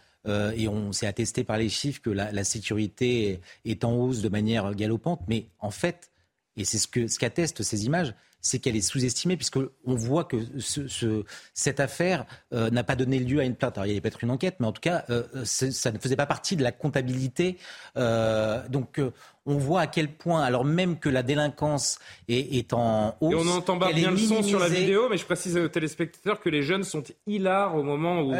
et 0.55 0.67
on 0.67 0.91
s'est 0.91 1.07
attesté 1.07 1.45
par 1.45 1.57
les 1.57 1.69
chiffres 1.69 2.01
que 2.01 2.09
la, 2.09 2.43
sécurité 2.43 3.39
est 3.63 3.85
en 3.85 3.93
hausse 3.93 4.21
de 4.21 4.27
manière 4.27 4.75
galopante, 4.75 5.21
mais 5.29 5.47
en 5.59 5.71
fait, 5.71 6.11
et 6.57 6.65
c'est 6.65 6.77
ce 6.77 6.87
ce 7.07 7.17
qu'attestent 7.17 7.63
ces 7.63 7.85
images, 7.85 8.13
c'est 8.41 8.59
qu'elle 8.59 8.75
est 8.75 8.81
sous-estimée, 8.81 9.35
puisqu'on 9.35 9.69
voit 9.85 10.23
que 10.23 10.37
ce, 10.59 11.23
cette 11.53 11.79
affaire 11.79 12.25
euh, 12.53 12.69
n'a 12.69 12.83
pas 12.83 12.95
donné 12.95 13.19
lieu 13.19 13.39
à 13.39 13.43
une 13.43 13.55
plainte. 13.55 13.77
Alors, 13.77 13.85
il 13.85 13.89
y 13.89 13.91
avait 13.91 14.01
peut-être 14.01 14.23
une 14.23 14.31
enquête, 14.31 14.55
mais 14.59 14.67
en 14.67 14.71
tout 14.71 14.81
cas, 14.81 15.05
euh, 15.09 15.23
ça 15.43 15.91
ne 15.91 15.99
faisait 15.99 16.15
pas 16.15 16.25
partie 16.25 16.55
de 16.55 16.63
la 16.63 16.71
comptabilité. 16.71 17.57
Euh, 17.97 18.67
donc, 18.69 19.01
on 19.45 19.57
voit 19.57 19.81
à 19.81 19.87
quel 19.87 20.09
point, 20.09 20.43
alors 20.43 20.65
même 20.65 20.99
que 20.99 21.09
la 21.09 21.23
délinquance 21.23 21.99
est, 22.27 22.73
en 22.73 23.15
hausse. 23.21 23.33
Et 23.33 23.35
on 23.35 23.47
entend 23.47 23.77
pas 23.77 23.93
bien 23.93 24.11
le 24.11 24.17
son 24.17 24.43
sur 24.43 24.59
la 24.59 24.69
vidéo, 24.69 25.07
mais 25.09 25.17
je 25.17 25.25
précise 25.25 25.57
aux 25.57 25.67
téléspectateurs 25.69 26.39
que 26.39 26.49
les 26.49 26.63
jeunes 26.63 26.83
sont 26.83 27.03
hilars 27.25 27.75
au 27.75 27.83
moment 27.83 28.21
où 28.21 28.33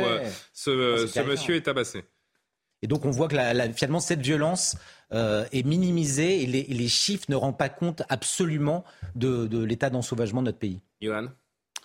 ce, 0.54 1.08
ah, 1.18 1.24
monsieur 1.24 1.56
est 1.56 1.62
tabassé. 1.62 2.04
Et 2.82 2.88
donc 2.88 3.06
on 3.06 3.12
voit 3.12 3.28
que 3.28 3.36
la, 3.36 3.72
finalement 3.72 4.00
cette 4.00 4.22
violence 4.22 4.78
euh, 5.14 5.46
est 5.52 5.66
minimisée 5.66 6.44
et 6.44 6.46
les, 6.46 6.88
chiffres 6.88 7.26
ne 7.30 7.36
rendent 7.36 7.58
pas 7.58 7.70
compte 7.70 8.04
absolument 8.10 8.84
de, 9.16 9.64
l'état 9.64 9.90
d'ensauvagement 9.90 10.42
de 10.42 10.48
notre 10.48 10.60
pays. 10.60 10.82
Johan 11.02 11.28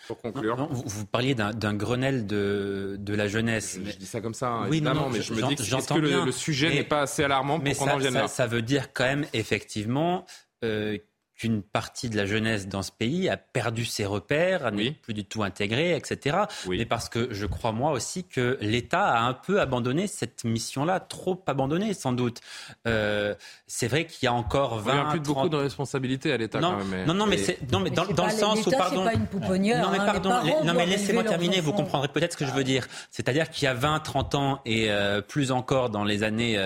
pour 0.09 0.20
conclure. 0.20 0.56
vous, 0.69 1.06
parliez 1.06 1.36
d'un 1.36 1.74
Grenelle 1.74 2.27
de, 2.27 2.98
la 3.06 3.28
jeunesse. 3.28 3.78
Je, 3.85 3.97
dis 3.97 4.06
ça 4.06 4.20
comme 4.20 4.35
ça, 4.35 4.48
hein, 4.48 4.66
évidemment, 4.66 5.09
mais 5.09 5.23
je 5.23 5.32
me 5.32 5.47
dis 5.47 5.55
que 5.55 6.24
le, 6.24 6.32
sujet 6.32 6.74
n'est 6.74 6.82
pas 6.82 7.02
assez 7.02 7.23
alarmant 7.23 7.60
pour 7.60 7.77
qu'on 7.77 7.89
en 7.89 7.98
vienne 7.98 8.14
là? 8.14 8.27
Ça 8.27 8.48
veut 8.48 8.62
dire 8.62 8.93
quand 8.93 9.05
même, 9.05 9.27
effectivement, 9.32 10.27
euh, 10.64 10.98
qu'une 11.43 11.62
partie 11.62 12.09
de 12.09 12.16
la 12.16 12.24
jeunesse 12.24 12.69
dans 12.69 12.82
ce 12.82 12.93
pays 12.93 13.28
a 13.28 13.36
perdu 13.36 13.85
ses 13.85 14.06
repères, 14.06 14.70
n'est 14.70 14.93
plus 14.93 15.12
du 15.12 15.24
tout 15.24 15.43
intégrée, 15.43 15.97
etc. 15.97 16.36
Mais 16.69 16.86
parce 16.86 17.09
que 17.09 17.35
je 17.35 17.47
crois 17.47 17.73
moi 17.73 17.90
aussi 17.90 18.23
que 18.23 18.56
l'État 18.60 19.09
a 19.09 19.23
un 19.23 19.35
peu 19.35 19.60
abandonné 19.60 20.06
cette 20.06 20.44
mission-là, 20.44 21.01
trop 21.01 21.43
abandonné 21.48 21.94
sans 21.94 22.12
doute. 22.12 22.40
Euh, 22.86 23.35
c'est 23.66 23.89
vrai 23.89 24.06
qu'il 24.06 24.27
y 24.27 24.28
a 24.28 24.32
encore 24.32 24.78
20 24.78 24.93
Il 24.93 24.94
n'y 24.94 25.01
a 25.01 25.10
plus 25.10 25.20
beaucoup 25.20 25.48
de 25.48 25.56
responsabilités 25.56 26.32
à 26.32 26.36
l'État 26.36 26.60
quand 26.60 26.85
même. 26.85 27.06
Non, 27.06 27.14
non, 27.14 27.27
mais, 27.27 27.39
non, 27.73 27.81
mais 27.81 27.90
dans, 27.90 28.06
dans 28.06 28.27
le 28.27 28.32
sens 28.32 28.64
où, 28.64 28.70
pardon... 28.70 29.02
Pas 29.02 29.14
une 29.14 29.27
pouponnière, 29.27 29.82
non, 29.82 29.90
mais 29.90 29.98
hein, 29.98 30.62
non, 30.64 30.74
mais 30.74 30.86
laissez-moi 30.86 31.24
terminer, 31.24 31.60
vous 31.60 31.73
comprendrez 31.73 32.06
peut-être 32.06 32.35
ce 32.35 32.36
que 32.36 32.47
je 32.47 32.52
veux 32.52 32.62
dire. 32.62 32.86
C'est-à-dire 33.10 33.51
qu'il 33.51 33.64
y 33.64 33.69
a 33.69 33.74
20, 33.74 33.98
30 33.98 34.35
ans 34.36 34.60
et 34.64 34.93
euh, 34.93 35.20
plus 35.20 35.51
encore 35.51 35.90
dans 35.90 36.05
les 36.05 36.23
années 36.23 36.56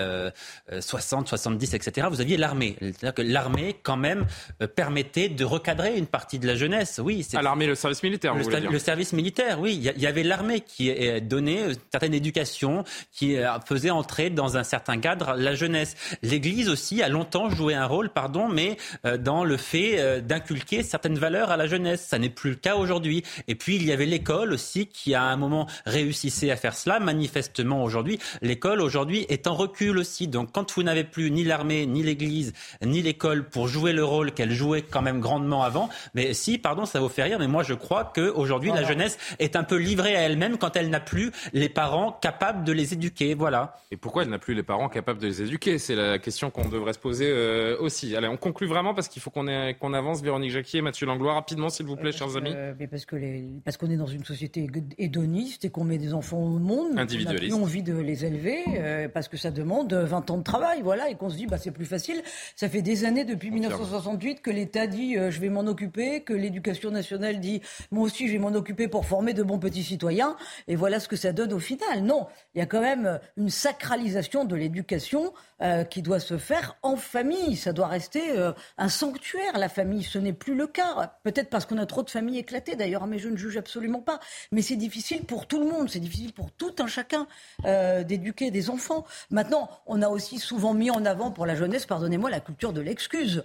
60, 0.69 1.29
70, 1.29 1.73
etc., 1.73 2.07
vous 2.11 2.21
aviez 2.21 2.37
l'armée. 2.37 2.75
C'est-à-dire 2.79 3.15
que 3.15 3.23
l'armée, 3.23 3.75
quand 3.81 3.97
même, 3.97 4.27
euh, 4.61 4.66
permettait 4.67 5.29
de 5.29 5.45
recadrer 5.45 5.97
une 5.97 6.07
partie 6.07 6.39
de 6.39 6.47
la 6.47 6.55
jeunesse. 6.55 6.99
Oui, 7.03 7.25
à 7.33 7.41
l'armée, 7.41 7.67
le 7.67 7.75
service 7.75 8.03
militaire. 8.03 8.35
Le, 8.35 8.43
vous 8.43 8.49
dire. 8.49 8.71
le 8.71 8.79
service 8.79 9.13
militaire, 9.13 9.59
oui. 9.59 9.73
Il 9.95 10.01
y, 10.01 10.07
avait 10.07 10.23
l'armée 10.23 10.61
qui 10.61 10.91
donnait 11.21 11.71
une 11.71 11.75
certaine 11.91 12.13
éducation, 12.13 12.83
qui 13.11 13.37
euh, 13.37 13.59
faisait 13.65 13.89
entrer 13.89 14.29
dans 14.29 14.57
un 14.57 14.63
certain 14.63 14.97
cadre 14.97 15.35
la 15.35 15.55
jeunesse. 15.55 15.95
L'Église 16.21 16.69
aussi 16.69 17.01
a 17.01 17.09
longtemps 17.09 17.49
joué 17.49 17.73
un 17.73 17.85
rôle, 17.85 18.09
pardon, 18.09 18.47
mais 18.47 18.77
euh, 19.05 19.17
dans 19.17 19.43
le 19.43 19.57
fait 19.57 20.21
d'inculquer 20.21 20.83
certaines 20.83 21.17
valeurs 21.17 21.51
à 21.51 21.57
la 21.57 21.67
jeunesse. 21.67 22.05
Ça 22.07 22.19
n'est 22.19 22.29
plus 22.29 22.51
le 22.51 22.55
cas 22.55 22.75
aujourd'hui. 22.75 23.23
Et 23.47 23.55
puis 23.55 23.75
il 23.75 23.85
y 23.85 23.91
avait 23.91 24.05
l'école 24.05 24.53
aussi 24.53 24.87
qui 24.87 25.15
à 25.15 25.23
un 25.23 25.37
moment 25.37 25.67
réussissait 25.85 26.51
à 26.51 26.55
faire 26.55 26.75
cela. 26.75 26.99
Manifestement 26.99 27.83
aujourd'hui, 27.83 28.19
l'école 28.41 28.81
aujourd'hui 28.81 29.25
est 29.29 29.47
en 29.47 29.55
recul 29.55 29.97
aussi. 29.97 30.27
Donc 30.27 30.51
quand 30.51 30.71
vous 30.73 30.83
n'avez 30.83 31.03
plus 31.03 31.31
ni 31.31 31.43
l'armée, 31.43 31.85
ni 31.85 32.03
l'Église, 32.03 32.53
ni 32.83 33.01
l'école 33.01 33.49
pour 33.49 33.67
jouer 33.67 33.93
le 33.93 34.03
rôle 34.03 34.31
qu'elle 34.31 34.51
jouait 34.57 34.81
quand 34.81 35.01
même 35.01 35.21
grandement 35.21 35.63
avant. 35.63 35.89
Mais 36.13 36.33
si, 36.33 36.57
pardon, 36.57 36.85
ça 36.85 36.99
vous 36.99 37.09
fait 37.09 37.23
rire, 37.23 37.39
mais 37.39 37.47
moi 37.47 37.63
je 37.63 37.73
crois 37.73 38.11
qu'aujourd'hui 38.13 38.71
la 38.71 38.83
jeunesse 38.83 39.17
est 39.39 39.55
un 39.55 39.63
peu 39.63 39.77
livrée 39.77 40.15
à 40.15 40.21
elle-même 40.21 40.57
quand 40.57 40.75
elle 40.75 40.89
n'a 40.89 40.99
plus 40.99 41.31
les 41.53 41.69
parents 41.69 42.11
capables 42.11 42.63
de 42.63 42.71
les 42.71 42.93
éduquer. 42.93 43.33
Voilà. 43.33 43.77
Et 43.91 43.97
pourquoi 43.97 44.23
elle 44.23 44.29
n'a 44.29 44.39
plus 44.39 44.53
les 44.53 44.63
parents 44.63 44.89
capables 44.89 45.19
de 45.19 45.27
les 45.27 45.41
éduquer? 45.41 45.77
C'est 45.77 45.95
la 45.95 46.19
question 46.19 46.49
qu'on 46.49 46.67
devrait 46.67 46.93
se 46.93 46.99
poser 46.99 47.27
euh, 47.29 47.77
aussi. 47.79 48.15
Allez, 48.15 48.27
on 48.27 48.37
conclut 48.37 48.67
vraiment 48.67 48.93
parce 48.93 49.07
qu'il 49.07 49.21
faut 49.21 49.29
qu'on 49.29 49.47
avance. 49.47 50.21
Véronique 50.21 50.51
Jacquier, 50.51 50.81
Mathieu 50.81 51.05
Langlois, 51.05 51.33
rapidement 51.33 51.69
s'il 51.69 51.85
vous 51.85 51.95
plaît, 51.95 52.11
chers 52.11 52.35
amis. 52.35 52.53
mais 52.79 52.87
parce 52.87 53.05
que 53.05 53.15
parce 53.63 53.77
qu'on 53.77 53.89
est 53.89 53.97
dans 53.97 54.07
une 54.07 54.25
société 54.25 54.67
hédoniste 54.97 55.65
et 55.65 55.69
qu'on 55.69 55.83
met 55.83 55.97
des 55.97 56.13
enfants 56.13 56.39
au 56.39 56.59
monde, 56.59 56.97
individualiste. 56.97 57.53
On 57.53 57.57
a 57.57 57.59
plus 57.59 57.63
envie 57.63 57.83
de 57.83 57.97
les 57.97 58.25
élever 58.25 58.63
euh, 58.77 59.07
parce 59.07 59.27
que 59.27 59.37
ça 59.37 59.51
demande 59.51 59.93
20 59.93 60.31
ans 60.31 60.37
de 60.37 60.43
travail, 60.43 60.81
voilà, 60.81 61.09
et 61.09 61.15
qu'on 61.15 61.29
se 61.29 61.35
dit 61.35 61.47
bah 61.47 61.57
c'est 61.57 61.71
plus 61.71 61.85
facile. 61.85 62.21
Ça 62.55 62.69
fait 62.69 62.81
des 62.81 63.05
années 63.05 63.25
depuis 63.25 63.51
1968 63.51 64.36
que 64.41 64.51
l'État 64.51 64.87
dit 64.87 65.17
euh, 65.17 65.31
je 65.31 65.39
vais 65.39 65.49
m'en 65.49 65.61
occuper, 65.61 66.21
que 66.21 66.33
l'éducation 66.33 66.91
nationale 66.91 67.39
dit 67.39 67.61
moi 67.91 68.03
aussi 68.03 68.27
je 68.27 68.33
vais 68.33 68.39
m'en 68.39 68.53
occuper 68.53 68.87
pour 68.87 69.05
former 69.05 69.33
de 69.33 69.43
bons 69.43 69.59
petits 69.59 69.83
citoyens, 69.83 70.35
et 70.67 70.75
voilà 70.75 70.99
ce 70.99 71.07
que 71.07 71.15
ça 71.15 71.33
donne 71.33 71.53
au 71.53 71.59
final. 71.59 72.03
Non, 72.03 72.27
il 72.55 72.59
y 72.59 72.61
a 72.61 72.65
quand 72.65 72.81
même 72.81 73.19
une 73.37 73.49
sacralisation 73.49 74.45
de 74.45 74.55
l'éducation 74.55 75.33
euh, 75.61 75.83
qui 75.83 76.01
doit 76.01 76.19
se 76.19 76.37
faire 76.37 76.77
en 76.83 76.95
famille. 76.95 77.55
Ça 77.55 77.73
doit 77.73 77.87
rester 77.87 78.37
euh, 78.37 78.51
un 78.77 78.89
sanctuaire, 78.89 79.57
la 79.57 79.69
famille. 79.69 80.03
Ce 80.03 80.19
n'est 80.19 80.33
plus 80.33 80.55
le 80.55 80.67
cas. 80.67 81.17
Peut-être 81.23 81.49
parce 81.49 81.65
qu'on 81.65 81.77
a 81.77 81.85
trop 81.85 82.03
de 82.03 82.09
familles 82.09 82.39
éclatées 82.39 82.75
d'ailleurs, 82.75 83.03
hein, 83.03 83.07
mais 83.07 83.19
je 83.19 83.29
ne 83.29 83.37
juge 83.37 83.57
absolument 83.57 84.01
pas. 84.01 84.19
Mais 84.51 84.61
c'est 84.61 84.75
difficile 84.75 85.23
pour 85.23 85.47
tout 85.47 85.59
le 85.59 85.65
monde, 85.65 85.89
c'est 85.89 85.99
difficile 85.99 86.33
pour 86.33 86.51
tout 86.51 86.75
un 86.79 86.87
chacun 86.87 87.27
d'éduquer 87.63 88.51
des 88.51 88.69
enfants. 88.69 89.05
Maintenant, 89.31 89.69
on 89.85 90.01
a 90.01 90.09
aussi 90.09 90.39
souvent 90.39 90.73
mis 90.73 90.91
en 90.91 91.05
avant 91.05 91.31
pour 91.31 91.45
la 91.45 91.55
jeunesse, 91.55 91.85
pardonnez-moi, 91.85 92.29
la 92.29 92.39
culture 92.39 92.73
de 92.73 92.81
l'excuse. 92.81 93.43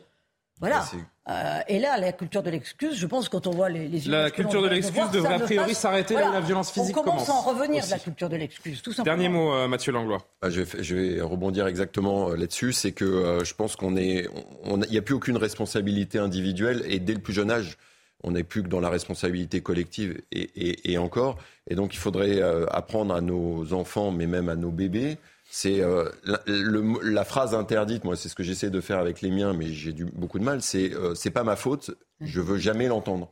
Voilà. 0.63 0.85
Euh, 1.29 1.61
et 1.67 1.81
là, 1.81 1.99
la 1.99 2.13
culture 2.13 2.41
de 2.41 2.51
l'excuse, 2.51 2.97
je 2.97 3.07
pense, 3.09 3.29
quand 3.29 3.49
on 3.49 3.51
voit 3.51 3.69
les, 3.69 3.89
les 3.89 4.01
La 4.03 4.31
culture 4.31 4.63
de 4.63 4.69
l'excuse 4.69 5.11
devrait 5.11 5.35
a 5.35 5.39
priori 5.41 5.75
s'arrêter 5.75 6.15
là 6.15 6.31
où 6.31 6.33
la 6.33 6.41
violence 6.41 6.71
physique 6.71 6.95
commence. 6.95 7.09
On 7.09 7.25
commence 7.25 7.29
à 7.31 7.33
en 7.33 7.41
revenir 7.41 7.85
de 7.85 7.91
la 7.91 7.99
culture 7.99 8.29
de 8.29 8.37
l'excuse, 8.37 8.81
tout 8.81 8.93
simplement. 8.93 9.17
Dernier 9.17 9.29
mot, 9.29 9.53
euh, 9.53 9.67
Mathieu 9.67 9.91
Langlois. 9.91 10.25
Ah, 10.41 10.51
je, 10.51 10.61
vais, 10.61 10.83
je, 10.85 10.95
vais, 10.95 11.21
rebondir 11.21 11.67
exactement 11.67 12.31
euh, 12.31 12.37
là-dessus. 12.37 12.73
C'est 12.73 12.93
que 12.93 13.41
je 13.43 13.55
pense 13.55 13.75
qu'on 13.75 13.97
est, 13.97 14.29
il 14.65 14.91
n'y 14.91 14.99
a 14.99 15.03
plus 15.03 15.15
aucune 15.15 15.37
responsabilité 15.37 16.19
individuelle 16.19 16.85
et 16.87 17.01
dès 17.01 17.15
le 17.15 17.21
plus 17.21 17.33
jeune 17.33 17.51
âge, 17.51 17.77
on 18.23 18.31
n'est 18.31 18.45
plus 18.45 18.63
que 18.63 18.69
dans 18.69 18.81
la 18.81 18.89
responsabilité 18.89 19.63
collective 19.63 20.23
et, 20.31 20.43
et, 20.55 20.93
et 20.93 20.99
encore. 20.99 21.39
Et 21.69 21.75
donc, 21.75 21.93
il 21.93 21.99
faudrait 21.99 22.41
apprendre 22.71 23.13
à 23.17 23.21
nos 23.21 23.73
enfants, 23.73 24.13
mais 24.13 24.29
même 24.29 24.49
à 24.49 24.55
nos 24.55 24.71
bébés, 24.71 25.19
c'est 25.55 25.83
euh, 25.83 26.09
la, 26.47 27.25
phrase 27.27 27.55
interdite, 27.55 28.05
moi 28.05 28.17
c'est 28.17 28.31
ce 28.31 28.35
que 28.35 28.43
j'essaie 28.43 28.71
de 28.71 28.81
faire 28.81 28.99
avec 28.99 29.21
les 29.21 29.31
miens, 29.31 29.53
mais 29.53 29.67
j'ai 29.67 29.93
beaucoup 29.93 30.39
de 30.39 30.45
mal, 30.45 30.63
c'est 30.63 30.95
euh, 30.95 31.15
c'est 31.15 31.31
pas 31.31 31.45
ma 31.45 31.57
faute, 31.57 31.91
je 32.23 32.41
veux 32.41 32.57
jamais 32.57 32.89
l'entendre. 32.89 33.31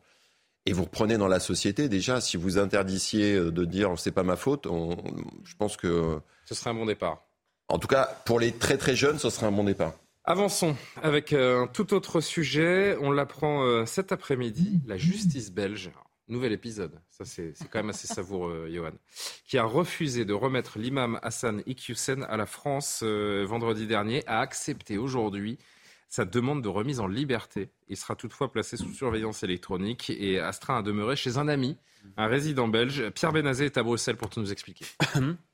Et 0.66 0.74
vous 0.74 0.84
reprenez 0.84 1.16
dans 1.16 1.28
la 1.28 1.40
société 1.40 1.88
déjà, 1.88 2.20
si 2.20 2.36
vous 2.36 2.58
interdissiez 2.58 3.36
euh, 3.36 3.50
de 3.50 3.64
dire 3.64 3.94
c'est 3.96 4.12
pas 4.12 4.22
ma 4.22 4.36
faute, 4.36 4.68
je 5.44 5.54
pense 5.56 5.78
que... 5.78 6.20
Ce 6.44 6.54
serait 6.54 6.68
un 6.68 6.74
bon 6.74 6.84
départ. 6.84 7.24
En 7.68 7.78
tout 7.78 7.88
cas, 7.88 8.04
pour 8.26 8.38
les 8.38 8.52
très 8.52 8.76
très 8.76 8.94
jeunes, 8.94 9.18
ce 9.18 9.30
serait 9.30 9.46
un 9.46 9.52
bon 9.52 9.64
départ. 9.64 9.94
Avançons 10.24 10.76
avec 11.02 11.32
un 11.32 11.68
tout 11.72 11.94
autre 11.94 12.20
sujet. 12.20 12.98
On 13.00 13.12
l'apprend 13.12 13.86
cet 13.86 14.12
après-midi. 14.12 14.82
La 14.86 14.98
justice 14.98 15.50
belge 15.50 15.90
Nouvel 16.30 16.52
épisode, 16.52 16.92
ça 17.08 17.24
c'est 17.24 17.52
quand 17.70 17.80
même 17.80 17.90
assez 17.90 18.06
savoureux, 18.06 18.70
Johan, 18.72 18.92
qui 19.44 19.58
a 19.58 19.64
refusé 19.64 20.24
de 20.24 20.32
remettre 20.32 20.78
l'imam 20.78 21.18
Hassan 21.22 21.62
Iqiyoussen 21.66 22.22
à 22.22 22.36
la 22.36 22.46
France 22.46 23.00
euh, 23.02 23.44
vendredi 23.44 23.88
dernier, 23.88 24.22
a 24.28 24.38
accepté 24.38 24.96
aujourd'hui 24.96 25.58
sa 26.08 26.24
demande 26.24 26.62
de 26.62 26.68
remise 26.68 27.00
en 27.00 27.08
liberté. 27.08 27.70
Il 27.88 27.96
sera 27.96 28.14
toutefois 28.14 28.52
placé 28.52 28.76
sous 28.76 28.92
surveillance 28.92 29.42
électronique 29.42 30.08
et 30.10 30.38
astreint 30.38 30.78
à 30.78 30.82
demeurer 30.82 31.16
chez 31.16 31.36
un 31.36 31.48
ami, 31.48 31.76
un 32.16 32.28
résident 32.28 32.68
belge. 32.68 33.10
Pierre 33.10 33.32
Benazé 33.32 33.64
est 33.64 33.76
à 33.76 33.82
Bruxelles 33.82 34.16
pour 34.16 34.30
tout 34.30 34.40
nous 34.40 34.52
expliquer. 34.52 34.86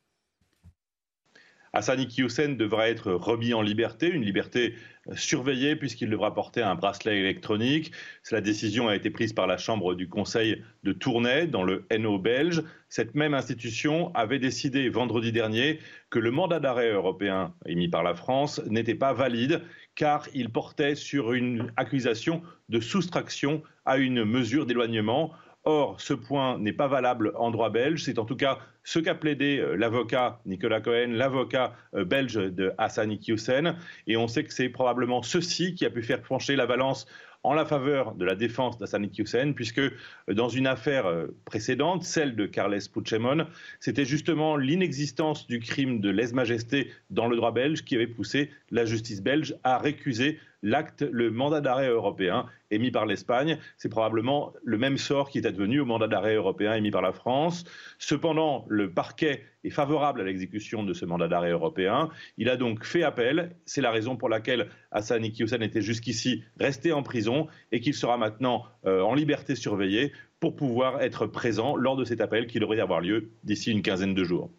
Hassani 1.76 2.08
Hussein 2.16 2.54
devra 2.54 2.88
être 2.88 3.12
remis 3.12 3.52
en 3.52 3.60
liberté, 3.60 4.08
une 4.08 4.24
liberté 4.24 4.74
euh, 5.08 5.12
surveillée 5.14 5.76
puisqu'il 5.76 6.08
devra 6.08 6.32
porter 6.32 6.62
un 6.62 6.74
bracelet 6.74 7.18
électronique. 7.18 7.92
La 8.30 8.40
décision 8.40 8.88
a 8.88 8.96
été 8.96 9.10
prise 9.10 9.34
par 9.34 9.46
la 9.46 9.58
Chambre 9.58 9.94
du 9.94 10.08
Conseil 10.08 10.62
de 10.84 10.92
Tournai 10.94 11.46
dans 11.46 11.64
le 11.64 11.84
NO 11.98 12.18
belge. 12.18 12.62
Cette 12.88 13.14
même 13.14 13.34
institution 13.34 14.10
avait 14.14 14.38
décidé 14.38 14.88
vendredi 14.88 15.32
dernier 15.32 15.78
que 16.08 16.18
le 16.18 16.30
mandat 16.30 16.60
d'arrêt 16.60 16.92
européen 16.92 17.52
émis 17.66 17.88
par 17.88 18.02
la 18.02 18.14
France 18.14 18.62
n'était 18.70 18.94
pas 18.94 19.12
valide 19.12 19.60
car 19.96 20.28
il 20.32 20.48
portait 20.48 20.94
sur 20.94 21.34
une 21.34 21.70
accusation 21.76 22.40
de 22.70 22.80
soustraction 22.80 23.62
à 23.84 23.98
une 23.98 24.24
mesure 24.24 24.64
d'éloignement. 24.64 25.32
Or, 25.68 26.00
ce 26.00 26.14
point 26.14 26.58
n'est 26.58 26.72
pas 26.72 26.86
valable 26.86 27.32
en 27.34 27.50
droit 27.50 27.70
belge. 27.70 28.04
C'est 28.04 28.20
en 28.20 28.24
tout 28.24 28.36
cas 28.36 28.60
ce 28.84 29.00
qu'a 29.00 29.16
plaidé 29.16 29.58
euh, 29.58 29.74
l'avocat 29.74 30.40
Nicolas 30.46 30.80
Cohen, 30.80 31.08
l'avocat 31.10 31.74
euh, 31.96 32.04
belge 32.04 32.34
de 32.34 32.72
Hassani 32.78 33.20
Hussein. 33.26 33.74
Et 34.06 34.16
on 34.16 34.28
sait 34.28 34.44
que 34.44 34.54
c'est 34.54 34.68
probablement 34.68 35.22
ceci 35.22 35.74
qui 35.74 35.84
a 35.84 35.90
pu 35.90 36.04
faire 36.04 36.22
pencher 36.22 36.54
la 36.54 36.66
balance 36.66 37.08
en 37.42 37.52
la 37.52 37.64
faveur 37.64 38.14
de 38.14 38.24
la 38.24 38.36
défense 38.36 38.78
d'Hassani 38.78 39.10
Hussein, 39.18 39.54
puisque 39.54 39.80
euh, 39.80 39.90
dans 40.28 40.48
une 40.48 40.68
affaire 40.68 41.12
précédente, 41.44 42.04
celle 42.04 42.36
de 42.36 42.46
Carles 42.46 42.78
Puigdemont, 42.92 43.48
c'était 43.80 44.04
justement 44.04 44.56
l'inexistence 44.56 45.48
du 45.48 45.58
crime 45.58 46.00
de 46.00 46.10
lèse-majesté 46.10 46.92
dans 47.10 47.26
le 47.26 47.34
droit 47.34 47.50
belge 47.50 47.82
qui 47.82 47.96
avait 47.96 48.06
poussé 48.06 48.50
la 48.70 48.84
justice 48.84 49.20
belge 49.20 49.56
à 49.64 49.78
récuser 49.78 50.38
l'acte, 50.62 51.02
le 51.02 51.30
mandat 51.30 51.60
d'arrêt 51.60 51.88
européen 51.88 52.46
émis 52.70 52.90
par 52.90 53.06
l'Espagne. 53.06 53.58
C'est 53.76 53.88
probablement 53.88 54.52
le 54.64 54.78
même 54.78 54.98
sort 54.98 55.30
qui 55.30 55.38
est 55.38 55.46
advenu 55.46 55.80
au 55.80 55.84
mandat 55.84 56.08
d'arrêt 56.08 56.34
européen 56.34 56.74
émis 56.74 56.90
par 56.90 57.02
la 57.02 57.12
France. 57.12 57.64
Cependant, 57.98 58.64
le 58.68 58.90
parquet 58.90 59.44
est 59.64 59.70
favorable 59.70 60.20
à 60.20 60.24
l'exécution 60.24 60.82
de 60.82 60.92
ce 60.92 61.04
mandat 61.04 61.28
d'arrêt 61.28 61.50
européen. 61.50 62.10
Il 62.38 62.48
a 62.48 62.56
donc 62.56 62.84
fait 62.84 63.02
appel. 63.02 63.56
C'est 63.64 63.80
la 63.80 63.90
raison 63.90 64.16
pour 64.16 64.28
laquelle 64.28 64.68
Hassan 64.90 65.24
Iqiyoussen 65.24 65.62
était 65.62 65.82
jusqu'ici 65.82 66.44
resté 66.58 66.92
en 66.92 67.02
prison 67.02 67.46
et 67.72 67.80
qu'il 67.80 67.94
sera 67.94 68.16
maintenant 68.16 68.64
euh, 68.86 69.02
en 69.02 69.14
liberté 69.14 69.54
surveillée 69.54 70.12
pour 70.40 70.56
pouvoir 70.56 71.00
être 71.00 71.26
présent 71.26 71.76
lors 71.76 71.96
de 71.96 72.04
cet 72.04 72.20
appel 72.20 72.46
qui 72.46 72.60
devrait 72.60 72.80
avoir 72.80 73.00
lieu 73.00 73.30
d'ici 73.44 73.70
une 73.70 73.82
quinzaine 73.82 74.14
de 74.14 74.24
jours. 74.24 74.50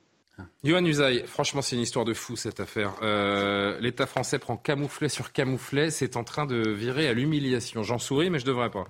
Yohann 0.64 0.86
Usaï, 0.86 1.24
franchement, 1.26 1.62
c'est 1.62 1.76
une 1.76 1.82
histoire 1.82 2.06
de 2.06 2.14
fou 2.14 2.36
cette 2.36 2.60
affaire. 2.60 2.94
Euh, 3.02 3.80
L'État 3.80 4.06
français 4.06 4.40
prend 4.40 4.58
camouflet 4.58 5.10
sur 5.10 5.32
camouflet, 5.32 5.92
c'est 5.92 6.18
en 6.18 6.24
train 6.24 6.46
de 6.46 6.70
virer 6.70 7.08
à 7.08 7.14
l'humiliation. 7.14 7.84
J'en 7.84 7.98
souris, 7.98 8.30
mais 8.30 8.40
je 8.40 8.46
devrais 8.46 8.70
pas. 8.70 8.86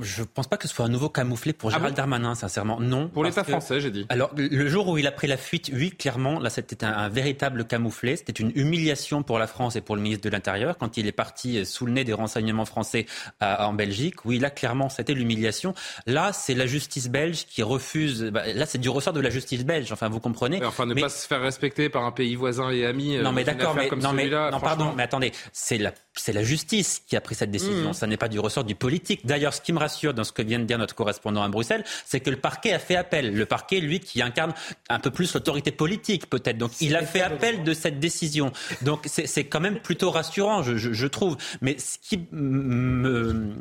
Je 0.00 0.22
pense 0.22 0.48
pas 0.48 0.56
que 0.56 0.68
ce 0.68 0.74
soit 0.74 0.84
un 0.84 0.90
nouveau 0.90 1.08
camouflet 1.08 1.52
pour 1.52 1.70
ah 1.70 1.76
Gérald 1.76 1.96
Darmanin, 1.96 2.34
sincèrement. 2.34 2.78
Non. 2.80 3.08
Pour 3.08 3.24
l'État 3.24 3.44
français, 3.44 3.80
j'ai 3.80 3.90
dit. 3.90 4.06
Alors, 4.08 4.30
le 4.36 4.68
jour 4.68 4.88
où 4.88 4.98
il 4.98 5.06
a 5.06 5.12
pris 5.12 5.26
la 5.26 5.36
fuite, 5.36 5.70
oui, 5.72 5.90
clairement, 5.90 6.38
là, 6.38 6.50
c'était 6.50 6.84
un, 6.84 7.08
véritable 7.08 7.64
camouflet. 7.64 8.16
C'était 8.16 8.32
une 8.32 8.52
humiliation 8.54 9.22
pour 9.22 9.38
la 9.38 9.46
France 9.46 9.76
et 9.76 9.80
pour 9.80 9.96
le 9.96 10.02
ministre 10.02 10.24
de 10.24 10.30
l'Intérieur 10.30 10.76
quand 10.78 10.96
il 10.96 11.06
est 11.06 11.12
parti 11.12 11.64
sous 11.64 11.86
le 11.86 11.92
nez 11.92 12.04
des 12.04 12.12
renseignements 12.12 12.64
français 12.64 13.06
en 13.40 13.72
Belgique. 13.72 14.24
Oui, 14.24 14.38
là, 14.38 14.50
clairement, 14.50 14.88
c'était 14.88 15.14
l'humiliation. 15.14 15.74
Là, 16.06 16.32
c'est 16.32 16.54
la 16.54 16.66
justice 16.66 17.08
belge 17.08 17.46
qui 17.46 17.62
refuse. 17.62 18.24
Bah, 18.24 18.42
là, 18.52 18.66
c'est 18.66 18.78
du 18.78 18.88
ressort 18.88 19.12
de 19.12 19.20
la 19.20 19.30
justice 19.30 19.64
belge. 19.64 19.90
Enfin, 19.92 20.08
vous 20.08 20.20
comprenez. 20.20 20.64
Enfin, 20.64 20.86
ne 20.86 20.94
pas 20.94 21.08
se 21.08 21.26
faire 21.26 21.40
respecter 21.40 21.88
par 21.88 22.04
un 22.04 22.12
pays 22.12 22.34
voisin 22.34 22.70
et 22.70 22.84
ami. 22.84 23.16
Euh, 23.16 23.22
non, 23.22 23.32
mais 23.32 23.44
d'accord, 23.44 23.74
mais 23.74 23.88
non, 23.90 24.12
mais 24.12 24.28
non, 24.28 24.60
pardon, 24.60 24.92
mais 24.96 25.02
attendez, 25.02 25.32
c'est 25.52 25.78
la 25.78 25.92
c'est 26.14 26.32
la 26.32 26.42
justice 26.42 27.02
qui 27.06 27.16
a 27.16 27.20
pris 27.20 27.34
cette 27.34 27.50
décision. 27.50 27.90
Mmh. 27.90 27.94
Ça 27.94 28.06
n'est 28.06 28.16
pas 28.16 28.28
du 28.28 28.38
ressort 28.38 28.64
du 28.64 28.74
politique. 28.74 29.26
D'ailleurs, 29.26 29.54
ce 29.54 29.60
qui 29.60 29.72
me 29.72 29.78
rassure 29.78 30.12
dans 30.12 30.24
ce 30.24 30.32
que 30.32 30.42
vient 30.42 30.58
de 30.58 30.64
dire 30.64 30.78
notre 30.78 30.94
correspondant 30.94 31.42
à 31.42 31.48
Bruxelles, 31.48 31.84
c'est 32.04 32.20
que 32.20 32.30
le 32.30 32.36
parquet 32.36 32.72
a 32.72 32.78
fait 32.78 32.96
appel. 32.96 33.34
Le 33.34 33.46
parquet, 33.46 33.80
lui, 33.80 34.00
qui 34.00 34.20
incarne 34.20 34.52
un 34.88 34.98
peu 34.98 35.10
plus 35.10 35.32
l'autorité 35.34 35.70
politique, 35.70 36.28
peut-être. 36.28 36.58
Donc, 36.58 36.72
il 36.80 36.96
a 36.96 37.04
fait 37.04 37.22
appel 37.22 37.62
de 37.62 37.72
cette 37.74 38.00
décision. 38.00 38.52
Donc, 38.82 39.06
c'est 39.06 39.44
quand 39.44 39.60
même 39.60 39.78
plutôt 39.80 40.10
rassurant, 40.10 40.62
je, 40.62 40.76
je, 40.76 40.92
je 40.92 41.06
trouve. 41.06 41.36
Mais 41.60 41.78
ce 41.78 41.98
qui 41.98 42.26
me 42.32 43.54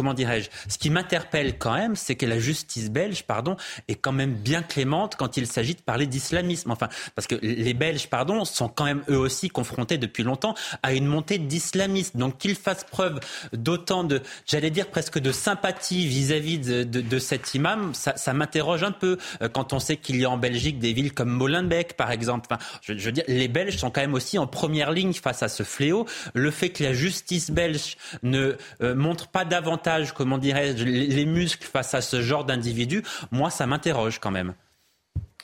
comment 0.00 0.14
dirais-je, 0.14 0.48
ce 0.66 0.78
qui 0.78 0.88
m'interpelle 0.88 1.58
quand 1.58 1.74
même, 1.74 1.94
c'est 1.94 2.14
que 2.14 2.24
la 2.24 2.38
justice 2.38 2.90
belge, 2.90 3.24
pardon, 3.24 3.58
est 3.86 3.96
quand 3.96 4.12
même 4.12 4.32
bien 4.32 4.62
clémente 4.62 5.16
quand 5.16 5.36
il 5.36 5.46
s'agit 5.46 5.74
de 5.74 5.82
parler 5.82 6.06
d'islamisme. 6.06 6.70
Enfin, 6.70 6.88
parce 7.14 7.26
que 7.26 7.34
les 7.42 7.74
Belges, 7.74 8.06
pardon, 8.08 8.46
sont 8.46 8.70
quand 8.70 8.86
même 8.86 9.02
eux 9.10 9.18
aussi 9.18 9.50
confrontés 9.50 9.98
depuis 9.98 10.22
longtemps 10.22 10.54
à 10.82 10.94
une 10.94 11.04
montée 11.04 11.36
d'islamisme. 11.36 12.18
Donc 12.18 12.38
qu'ils 12.38 12.54
fassent 12.54 12.84
preuve 12.84 13.20
d'autant 13.52 14.02
de, 14.02 14.22
j'allais 14.46 14.70
dire 14.70 14.86
presque 14.88 15.18
de 15.18 15.32
sympathie 15.32 16.06
vis-à-vis 16.06 16.58
de, 16.58 17.18
cet 17.18 17.54
imam, 17.54 17.92
ça, 17.92 18.32
m'interroge 18.32 18.84
un 18.84 18.92
peu 18.92 19.18
euh, 19.42 19.50
quand 19.50 19.74
on 19.74 19.80
sait 19.80 19.98
qu'il 19.98 20.18
y 20.18 20.24
a 20.24 20.30
en 20.30 20.38
Belgique 20.38 20.78
des 20.78 20.94
villes 20.94 21.12
comme 21.12 21.28
Molenbeek, 21.28 21.94
par 21.94 22.10
exemple. 22.10 22.46
Enfin, 22.50 22.62
je, 22.80 22.96
je 22.96 23.04
veux 23.04 23.12
dire, 23.12 23.24
les 23.28 23.48
Belges 23.48 23.76
sont 23.76 23.90
quand 23.90 24.00
même 24.00 24.14
aussi 24.14 24.38
en 24.38 24.46
première 24.46 24.92
ligne 24.92 25.12
face 25.12 25.42
à 25.42 25.48
ce 25.48 25.62
fléau. 25.62 26.06
Le 26.32 26.50
fait 26.50 26.70
que 26.70 26.82
la 26.84 26.94
justice 26.94 27.50
belge 27.50 27.98
ne 28.22 28.56
euh, 28.80 28.94
montre 28.94 29.28
pas 29.28 29.44
davantage 29.44 29.89
comment 30.14 30.38
dirais-je, 30.38 30.84
les 30.84 31.26
muscles 31.26 31.66
face 31.66 31.94
à 31.94 32.00
ce 32.00 32.22
genre 32.22 32.44
d'individu, 32.44 33.02
moi, 33.30 33.50
ça 33.50 33.66
m'interroge 33.66 34.18
quand 34.18 34.30
même. 34.30 34.54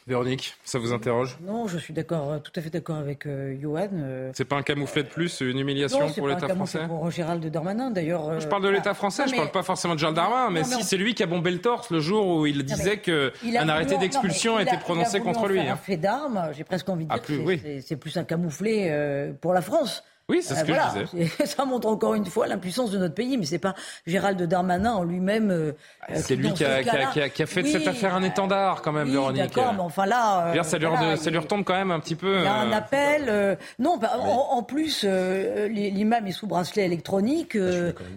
Véronique, 0.06 0.54
ça 0.62 0.78
vous 0.78 0.92
interroge? 0.92 1.36
Non, 1.42 1.66
je 1.66 1.78
suis 1.78 1.92
d'accord, 1.92 2.30
euh, 2.30 2.38
tout 2.38 2.52
à 2.54 2.60
fait 2.60 2.70
d'accord 2.70 2.94
avec 2.94 3.26
euh, 3.26 3.56
Johan. 3.60 3.88
Euh. 3.94 4.30
C'est 4.34 4.44
pas 4.44 4.54
un 4.54 4.62
camouflet 4.62 5.02
de 5.02 5.08
plus, 5.08 5.40
une 5.40 5.58
humiliation 5.58 6.08
pour 6.12 6.28
l'État 6.28 6.46
français? 6.54 6.86
pour 6.86 7.10
Gérald 7.10 7.44
Darmanin, 7.44 7.90
d'ailleurs. 7.90 8.38
je 8.38 8.46
parle 8.46 8.62
de 8.62 8.68
l'État 8.68 8.94
français, 8.94 9.24
je 9.26 9.32
je 9.32 9.36
parle 9.36 9.50
pas 9.50 9.64
forcément 9.64 9.94
de 9.94 9.98
Gérald 9.98 10.14
Darmanin, 10.14 10.50
mais 10.50 10.62
si 10.62 10.84
c'est 10.84 10.96
lui 10.96 11.14
qui 11.14 11.24
a 11.24 11.26
bombé 11.26 11.50
le 11.50 11.60
torse 11.60 11.90
le 11.90 11.98
jour 11.98 12.24
où 12.28 12.46
il 12.46 12.62
disait 12.62 12.98
qu'un 12.98 13.68
arrêté 13.68 13.98
d'expulsion 13.98 14.56
a 14.56 14.62
été 14.62 14.76
prononcé 14.76 15.18
contre 15.18 15.48
lui. 15.48 15.58
Un 15.58 15.72
hein. 15.72 15.76
fait 15.76 15.96
d'armes, 15.96 16.50
j'ai 16.56 16.62
presque 16.62 16.88
envie 16.88 17.06
de 17.06 17.10
ah, 17.12 17.18
dire 17.18 17.56
que 17.56 17.80
c'est 17.80 17.96
plus 17.96 18.16
un 18.16 18.24
camouflet 18.24 19.34
pour 19.40 19.52
la 19.52 19.60
France. 19.60 20.04
Oui, 20.28 20.40
c'est 20.42 20.56
ce 20.56 20.64
que 20.64 20.72
je 20.74 21.04
disais. 21.04 21.46
Ça 21.46 21.64
montre 21.64 21.86
encore 21.86 22.14
une 22.14 22.26
fois 22.26 22.48
l'impuissance 22.48 22.90
de 22.90 22.98
notre 22.98 23.14
pays, 23.14 23.36
mais 23.36 23.46
c'est 23.46 23.60
pas 23.60 23.76
Gérald 24.06 24.42
Darmanin 24.42 24.92
en 24.94 25.04
lui-même. 25.04 25.52
Euh, 25.52 25.72
ah, 26.00 26.16
c'est 26.16 26.34
lui 26.34 26.52
qui 26.52 26.64
a, 26.64 27.46
fait 27.46 27.62
de 27.62 27.68
cette 27.68 27.86
affaire 27.86 28.14
un 28.14 28.24
étendard, 28.24 28.82
quand 28.82 28.90
même, 28.90 29.06
oui, 29.06 29.12
Véronique. 29.12 29.42
D'accord, 29.42 29.72
mais 29.74 29.82
enfin 29.82 30.06
là. 30.06 30.48
Euh, 30.48 30.62
ça, 30.64 30.78
lui 30.78 31.38
retombe 31.38 31.62
quand 31.62 31.74
même 31.74 31.92
un 31.92 32.00
petit 32.00 32.16
peu. 32.16 32.38
Il 32.38 32.44
y 32.44 32.46
a 32.46 32.54
un 32.54 32.72
euh, 32.72 32.76
appel. 32.76 33.58
non, 33.78 33.98
bah, 33.98 34.18
en, 34.18 34.62
plus, 34.64 35.04
l'imam 35.04 36.26
est 36.26 36.32
sous 36.32 36.48
bracelet 36.48 36.84
électronique. 36.84 37.56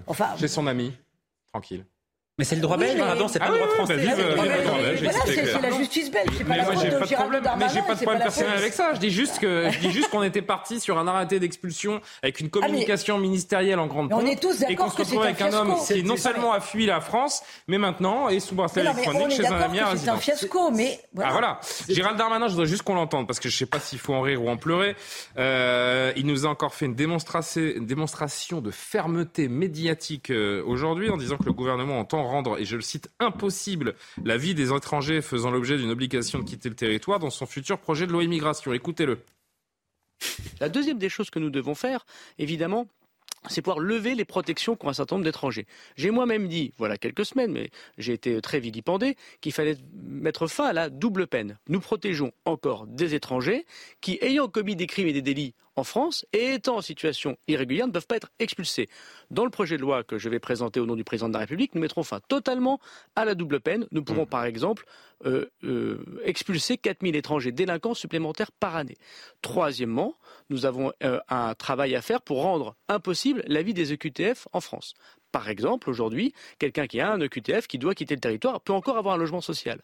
enfin. 0.07 0.29
Chez 0.39 0.47
son 0.47 0.65
ami. 0.65 0.93
Tranquille. 1.53 1.85
Mais 2.39 2.45
c'est 2.45 2.55
le 2.55 2.61
droit 2.61 2.77
belge, 2.77 2.97
pardon, 2.97 3.27
c'est 3.27 3.37
pas 3.37 3.47
ah 3.49 3.51
le 3.51 3.57
droit 3.57 3.67
français. 3.67 3.97
c'est 5.25 5.61
la 5.61 5.71
justice 5.71 6.09
belge, 6.09 6.29
c'est 6.37 6.45
pas 6.45 6.55
la 6.55 6.63
faute 6.63 6.85
de 6.85 7.05
Gérald 7.05 7.43
Darmanin. 7.43 7.67
Mais 7.67 7.73
j'ai 7.73 7.85
pas 7.85 7.95
de 7.95 7.99
problème 7.99 8.23
personnel 8.23 8.57
avec 8.57 8.71
ça. 8.71 8.93
Je 8.93 8.99
dis 9.01 9.09
juste 9.09 9.39
que, 9.39 9.69
je 9.69 9.79
dis 9.79 9.91
juste 9.91 10.09
qu'on 10.09 10.23
était 10.23 10.41
parti 10.41 10.79
sur 10.79 10.97
un 10.97 11.05
arrêté 11.05 11.41
d'expulsion 11.41 11.99
avec 12.23 12.39
une 12.39 12.47
ah, 12.47 12.59
communication 12.61 13.17
ministérielle 13.17 13.77
en 13.77 13.87
grande 13.87 14.09
pompe. 14.09 14.21
On 14.23 14.25
est 14.25 14.41
tous 14.41 14.57
d'accord 14.57 14.95
que 14.95 15.03
c'est 15.03 15.17
un 15.17 15.21
avec 15.21 15.41
un 15.41 15.51
homme 15.51 15.75
qui 15.85 16.01
non 16.01 16.15
seulement 16.15 16.53
a 16.53 16.61
fui 16.61 16.85
la 16.85 17.01
France, 17.01 17.43
mais 17.67 17.77
maintenant 17.77 18.29
est 18.29 18.39
sous 18.39 18.55
bracelet 18.55 18.83
électronique 18.83 19.31
chez 19.31 19.45
un 19.45 19.59
ami 19.59 19.79
à 19.81 19.97
C'est 19.97 20.07
un 20.07 20.15
fiasco, 20.15 20.71
mais 20.71 20.97
Ah 21.21 21.31
voilà. 21.33 21.59
Gérald 21.89 22.17
Darmanin, 22.17 22.47
je 22.47 22.53
voudrais 22.53 22.67
juste 22.67 22.83
qu'on 22.83 22.95
l'entende 22.95 23.27
parce 23.27 23.41
que 23.41 23.49
je 23.49 23.57
sais 23.57 23.65
pas 23.65 23.81
s'il 23.81 23.99
faut 23.99 24.13
en 24.13 24.21
rire 24.21 24.41
ou 24.41 24.47
en 24.47 24.55
pleurer. 24.55 24.95
Euh, 25.37 26.13
il 26.15 26.25
nous 26.25 26.45
a 26.45 26.49
encore 26.49 26.73
fait 26.73 26.85
une 26.85 26.95
démonstration 26.95 28.61
de 28.61 28.71
fermeté 28.71 29.49
médiatique 29.49 30.31
euh, 30.31 30.63
aujourd'hui 30.65 31.09
en 31.09 31.17
disant 31.17 31.35
que 31.35 31.43
le 31.43 31.51
gouvernement 31.51 31.99
entend 31.99 32.28
rendre, 32.29 32.59
et 32.59 32.65
je 32.65 32.75
le 32.75 32.81
cite, 32.81 33.09
impossible 33.19 33.95
la 34.23 34.37
vie 34.37 34.55
des 34.55 34.73
étrangers 34.73 35.21
faisant 35.21 35.51
l'objet 35.51 35.77
d'une 35.77 35.91
obligation 35.91 36.39
de 36.39 36.43
quitter 36.43 36.69
le 36.69 36.75
territoire 36.75 37.19
dans 37.19 37.29
son 37.29 37.45
futur 37.45 37.79
projet 37.79 38.07
de 38.07 38.11
loi 38.11 38.23
immigration. 38.23 38.73
Écoutez-le. 38.73 39.19
La 40.59 40.69
deuxième 40.69 40.99
des 40.99 41.09
choses 41.09 41.29
que 41.29 41.39
nous 41.39 41.49
devons 41.49 41.75
faire, 41.75 42.05
évidemment, 42.37 42.87
c'est 43.47 43.61
pouvoir 43.61 43.79
lever 43.79 44.15
les 44.15 44.25
protections 44.25 44.75
qu'ont 44.75 44.89
un 44.89 44.93
certain 44.93 45.15
nombre 45.15 45.25
d'étrangers. 45.25 45.65
J'ai 45.95 46.11
moi-même 46.11 46.47
dit, 46.47 46.73
voilà 46.77 46.97
quelques 46.97 47.25
semaines, 47.25 47.51
mais 47.51 47.69
j'ai 47.97 48.13
été 48.13 48.41
très 48.41 48.59
vilipendé, 48.59 49.15
qu'il 49.39 49.53
fallait 49.53 49.77
mettre 49.93 50.47
fin 50.47 50.65
à 50.65 50.73
la 50.73 50.89
double 50.89 51.27
peine. 51.27 51.57
Nous 51.69 51.79
protégeons 51.79 52.33
encore 52.45 52.85
des 52.85 53.15
étrangers 53.15 53.65
qui, 54.01 54.17
ayant 54.21 54.49
commis 54.49 54.75
des 54.75 54.87
crimes 54.87 55.07
et 55.07 55.13
des 55.13 55.21
délits 55.21 55.53
en 55.79 55.83
France 55.83 56.25
et 56.33 56.53
étant 56.53 56.77
en 56.77 56.81
situation 56.81 57.37
irrégulière 57.47 57.87
ne 57.87 57.91
peuvent 57.91 58.07
pas 58.07 58.17
être 58.17 58.29
expulsés. 58.39 58.89
Dans 59.31 59.45
le 59.45 59.49
projet 59.49 59.77
de 59.77 59.81
loi 59.81 60.03
que 60.03 60.17
je 60.17 60.29
vais 60.29 60.39
présenter 60.39 60.79
au 60.79 60.85
nom 60.85 60.95
du 60.95 61.03
président 61.03 61.29
de 61.29 61.33
la 61.33 61.39
République, 61.39 61.73
nous 61.73 61.81
mettrons 61.81 62.03
fin 62.03 62.19
totalement 62.27 62.79
à 63.15 63.25
la 63.25 63.35
double 63.35 63.59
peine. 63.59 63.87
Nous 63.91 64.03
pourrons 64.03 64.23
mmh. 64.23 64.29
par 64.29 64.45
exemple 64.45 64.85
euh, 65.25 65.45
euh, 65.63 66.21
expulser 66.23 66.77
4000 66.77 67.15
étrangers 67.15 67.51
délinquants 67.51 67.93
supplémentaires 67.93 68.51
par 68.51 68.75
année. 68.75 68.97
Troisièmement, 69.41 70.15
nous 70.49 70.65
avons 70.65 70.91
euh, 71.03 71.19
un 71.29 71.55
travail 71.55 71.95
à 71.95 72.01
faire 72.01 72.21
pour 72.21 72.41
rendre 72.41 72.75
impossible 72.87 73.43
la 73.47 73.61
vie 73.61 73.73
des 73.73 73.93
EQTF 73.93 74.47
en 74.53 74.61
France. 74.61 74.93
Par 75.31 75.49
exemple, 75.49 75.89
aujourd'hui, 75.89 76.33
quelqu'un 76.57 76.87
qui 76.87 76.99
a 76.99 77.11
un 77.11 77.21
EQTF 77.21 77.67
qui 77.67 77.77
doit 77.77 77.93
quitter 77.93 78.15
le 78.15 78.21
territoire 78.21 78.61
peut 78.61 78.73
encore 78.73 78.97
avoir 78.97 79.15
un 79.15 79.17
logement 79.17 79.41
social. 79.41 79.79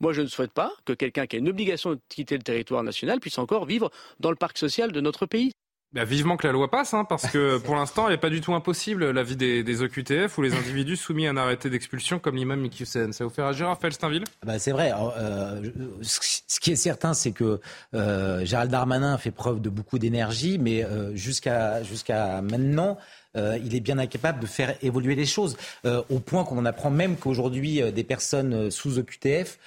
Moi, 0.00 0.12
je 0.12 0.22
ne 0.22 0.26
souhaite 0.26 0.52
pas 0.52 0.72
que 0.84 0.92
quelqu'un 0.92 1.26
qui 1.26 1.36
a 1.36 1.38
une 1.38 1.48
obligation 1.48 1.90
de 1.90 2.00
quitter 2.08 2.36
le 2.36 2.42
territoire 2.42 2.82
national 2.82 3.20
puisse 3.20 3.38
encore 3.38 3.66
vivre 3.66 3.90
dans 4.20 4.30
le 4.30 4.36
parc 4.36 4.58
social 4.58 4.92
de 4.92 5.00
notre 5.00 5.26
pays. 5.26 5.52
Bah, 5.94 6.04
vivement 6.04 6.36
que 6.36 6.44
la 6.44 6.52
loi 6.52 6.68
passe, 6.68 6.92
hein, 6.92 7.04
parce 7.04 7.28
que 7.28 7.58
pour 7.64 7.76
l'instant, 7.76 8.06
elle 8.06 8.14
n'est 8.14 8.20
pas 8.20 8.30
du 8.30 8.40
tout 8.40 8.52
impossible, 8.52 9.10
la 9.10 9.22
vie 9.22 9.36
des, 9.36 9.62
des 9.62 9.82
OQTF 9.82 10.36
ou 10.36 10.42
les 10.42 10.54
individus 10.56 10.96
soumis 10.96 11.28
à 11.28 11.30
un 11.30 11.36
arrêté 11.36 11.70
d'expulsion 11.70 12.18
comme 12.18 12.34
l'imam 12.34 12.60
Mikyusen. 12.60 13.12
Ça 13.12 13.22
vous 13.22 13.30
fait 13.30 13.42
réagir, 13.42 13.68
Raphaël 13.68 13.92
Steinville? 13.92 14.24
Bah, 14.44 14.58
C'est 14.58 14.72
vrai. 14.72 14.92
Euh, 14.92 15.62
ce 16.02 16.58
qui 16.58 16.72
est 16.72 16.76
certain, 16.76 17.14
c'est 17.14 17.30
que 17.30 17.60
euh, 17.94 18.44
Gérald 18.44 18.72
Darmanin 18.72 19.16
fait 19.18 19.30
preuve 19.30 19.60
de 19.60 19.70
beaucoup 19.70 20.00
d'énergie, 20.00 20.58
mais 20.58 20.84
euh, 20.84 21.14
jusqu'à 21.14 21.84
jusqu'à 21.84 22.42
maintenant, 22.42 22.98
euh, 23.36 23.58
il 23.64 23.74
est 23.74 23.80
bien 23.80 23.98
incapable 23.98 24.40
de 24.40 24.46
faire 24.46 24.74
évoluer 24.82 25.14
les 25.14 25.26
choses, 25.26 25.56
euh, 25.84 26.02
au 26.10 26.20
point 26.20 26.44
qu'on 26.44 26.64
apprend 26.64 26.90
même 26.90 27.16
qu'aujourd'hui, 27.16 27.82
euh, 27.82 27.90
des 27.90 28.04
personnes 28.04 28.70
sous 28.70 28.98
OQTF 28.98 29.58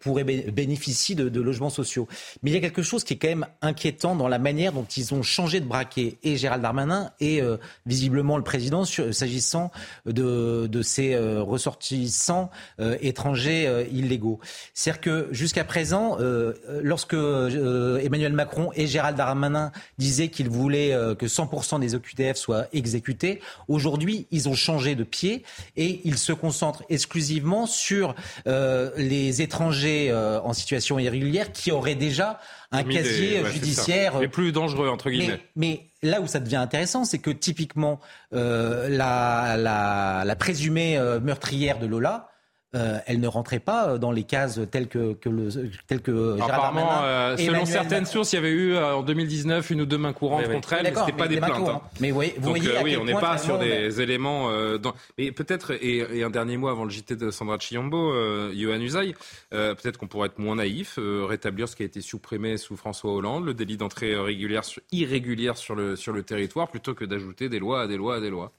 pourraient 0.00 0.24
bénéficier 0.24 1.14
de, 1.14 1.40
logements 1.40 1.70
sociaux. 1.70 2.08
Mais 2.42 2.50
il 2.50 2.54
y 2.54 2.56
a 2.56 2.60
quelque 2.60 2.82
chose 2.82 3.04
qui 3.04 3.14
est 3.14 3.16
quand 3.16 3.28
même 3.28 3.46
inquiétant 3.60 4.16
dans 4.16 4.28
la 4.28 4.38
manière 4.38 4.72
dont 4.72 4.84
ils 4.84 5.14
ont 5.14 5.22
changé 5.22 5.60
de 5.60 5.66
braquet, 5.66 6.16
et 6.22 6.36
Gérald 6.36 6.62
Darmanin, 6.62 7.10
et 7.20 7.40
visiblement 7.86 8.36
le 8.36 8.42
président, 8.42 8.84
s'agissant 8.84 9.70
de, 10.04 10.82
ces 10.82 11.16
ressortissants 11.16 12.50
étrangers 13.00 13.86
illégaux. 13.92 14.40
C'est-à-dire 14.74 15.00
que 15.00 15.28
jusqu'à 15.30 15.64
présent, 15.64 16.18
lorsque 16.82 17.14
Emmanuel 17.14 18.32
Macron 18.32 18.70
et 18.74 18.86
Gérald 18.86 19.16
Darmanin 19.16 19.72
disaient 19.98 20.28
qu'ils 20.28 20.50
voulaient 20.50 20.90
que 21.18 21.26
100% 21.26 21.80
des 21.80 21.94
OQTF 21.94 22.36
soient 22.36 22.66
exécutés, 22.72 23.01
Aujourd'hui, 23.68 24.26
ils 24.30 24.48
ont 24.48 24.54
changé 24.54 24.94
de 24.94 25.04
pied 25.04 25.44
et 25.76 26.00
ils 26.04 26.18
se 26.18 26.32
concentrent 26.32 26.84
exclusivement 26.88 27.66
sur 27.66 28.14
euh, 28.46 28.90
les 28.96 29.42
étrangers 29.42 30.08
euh, 30.10 30.40
en 30.40 30.52
situation 30.52 30.98
irrégulière 30.98 31.52
qui 31.52 31.70
auraient 31.72 31.94
déjà 31.94 32.40
un 32.70 32.84
casier 32.84 33.44
judiciaire. 33.52 34.18
Les 34.18 34.28
plus 34.28 34.52
dangereux, 34.52 34.88
entre 34.88 35.10
guillemets. 35.10 35.40
Mais, 35.56 35.88
là 36.02 36.20
où 36.20 36.26
ça 36.26 36.40
devient 36.40 36.56
intéressant, 36.56 37.04
c'est 37.04 37.18
que 37.18 37.30
typiquement, 37.30 38.00
euh, 38.32 38.88
la, 38.88 39.56
la, 40.24 40.36
présumée 40.36 40.98
meurtrière 41.22 41.78
de 41.78 41.86
Lola, 41.86 42.31
euh, 42.74 42.98
elle 43.06 43.20
ne 43.20 43.28
rentrait 43.28 43.60
pas 43.60 43.86
euh, 43.88 43.98
dans 43.98 44.12
les 44.12 44.22
cases 44.22 44.58
telles 44.70 44.88
que, 44.88 45.12
que, 45.12 45.28
le, 45.28 45.50
telles 45.86 46.00
que 46.00 46.40
Apparemment, 46.40 47.02
euh, 47.02 47.36
selon 47.36 47.66
certaines 47.66 48.06
sources, 48.06 48.32
il 48.32 48.36
y 48.36 48.38
avait 48.38 48.50
eu 48.50 48.78
en 48.78 49.02
2019 49.02 49.68
une 49.70 49.82
ou 49.82 49.86
deux 49.86 49.98
mains 49.98 50.14
courantes 50.14 50.50
contre 50.50 50.72
elle, 50.72 50.84
mais 50.84 50.94
c'était 50.94 51.12
pas 51.12 51.28
des, 51.28 51.36
plaintes. 51.36 51.68
Hein. 51.68 51.82
Mais 52.00 52.10
vous 52.10 52.14
voyez, 52.14 52.34
oui, 52.82 52.96
on 52.96 53.04
n'est 53.04 53.12
pas 53.12 53.36
sur 53.36 53.58
des 53.58 54.00
éléments. 54.00 54.50
Dans... 54.78 54.94
Mais 55.18 55.32
peut-être, 55.32 55.72
et, 55.82 56.22
un 56.22 56.30
dernier 56.30 56.56
mot 56.56 56.68
avant 56.68 56.84
le 56.84 56.90
JT 56.90 57.16
de 57.16 57.30
Sandra 57.30 57.58
Chiombo, 57.58 58.14
Yohann 58.52 58.80
Usaï, 58.80 59.14
peut-être 59.50 59.98
qu'on 59.98 60.08
pourrait 60.08 60.28
être 60.28 60.38
moins 60.38 60.56
naïf, 60.56 60.98
rétablir 60.98 61.68
ce 61.68 61.76
qui 61.76 61.82
a 61.82 61.86
été 61.86 62.00
supprimé 62.00 62.56
sous 62.56 62.76
François 62.76 63.12
Hollande, 63.12 63.44
le 63.44 63.52
délit 63.52 63.76
d'entrée 63.76 64.16
régulière, 64.16 64.62
irrégulière 64.92 65.58
sur 65.58 65.74
le, 65.74 65.94
sur 65.96 66.14
le 66.14 66.22
territoire, 66.22 66.68
plutôt 66.68 66.94
que 66.94 67.04
d'ajouter 67.04 67.50
des 67.50 67.58
lois 67.58 67.82
à 67.82 67.86
des 67.86 67.98
lois 67.98 68.16
à 68.16 68.20
des 68.20 68.30
lois. 68.30 68.50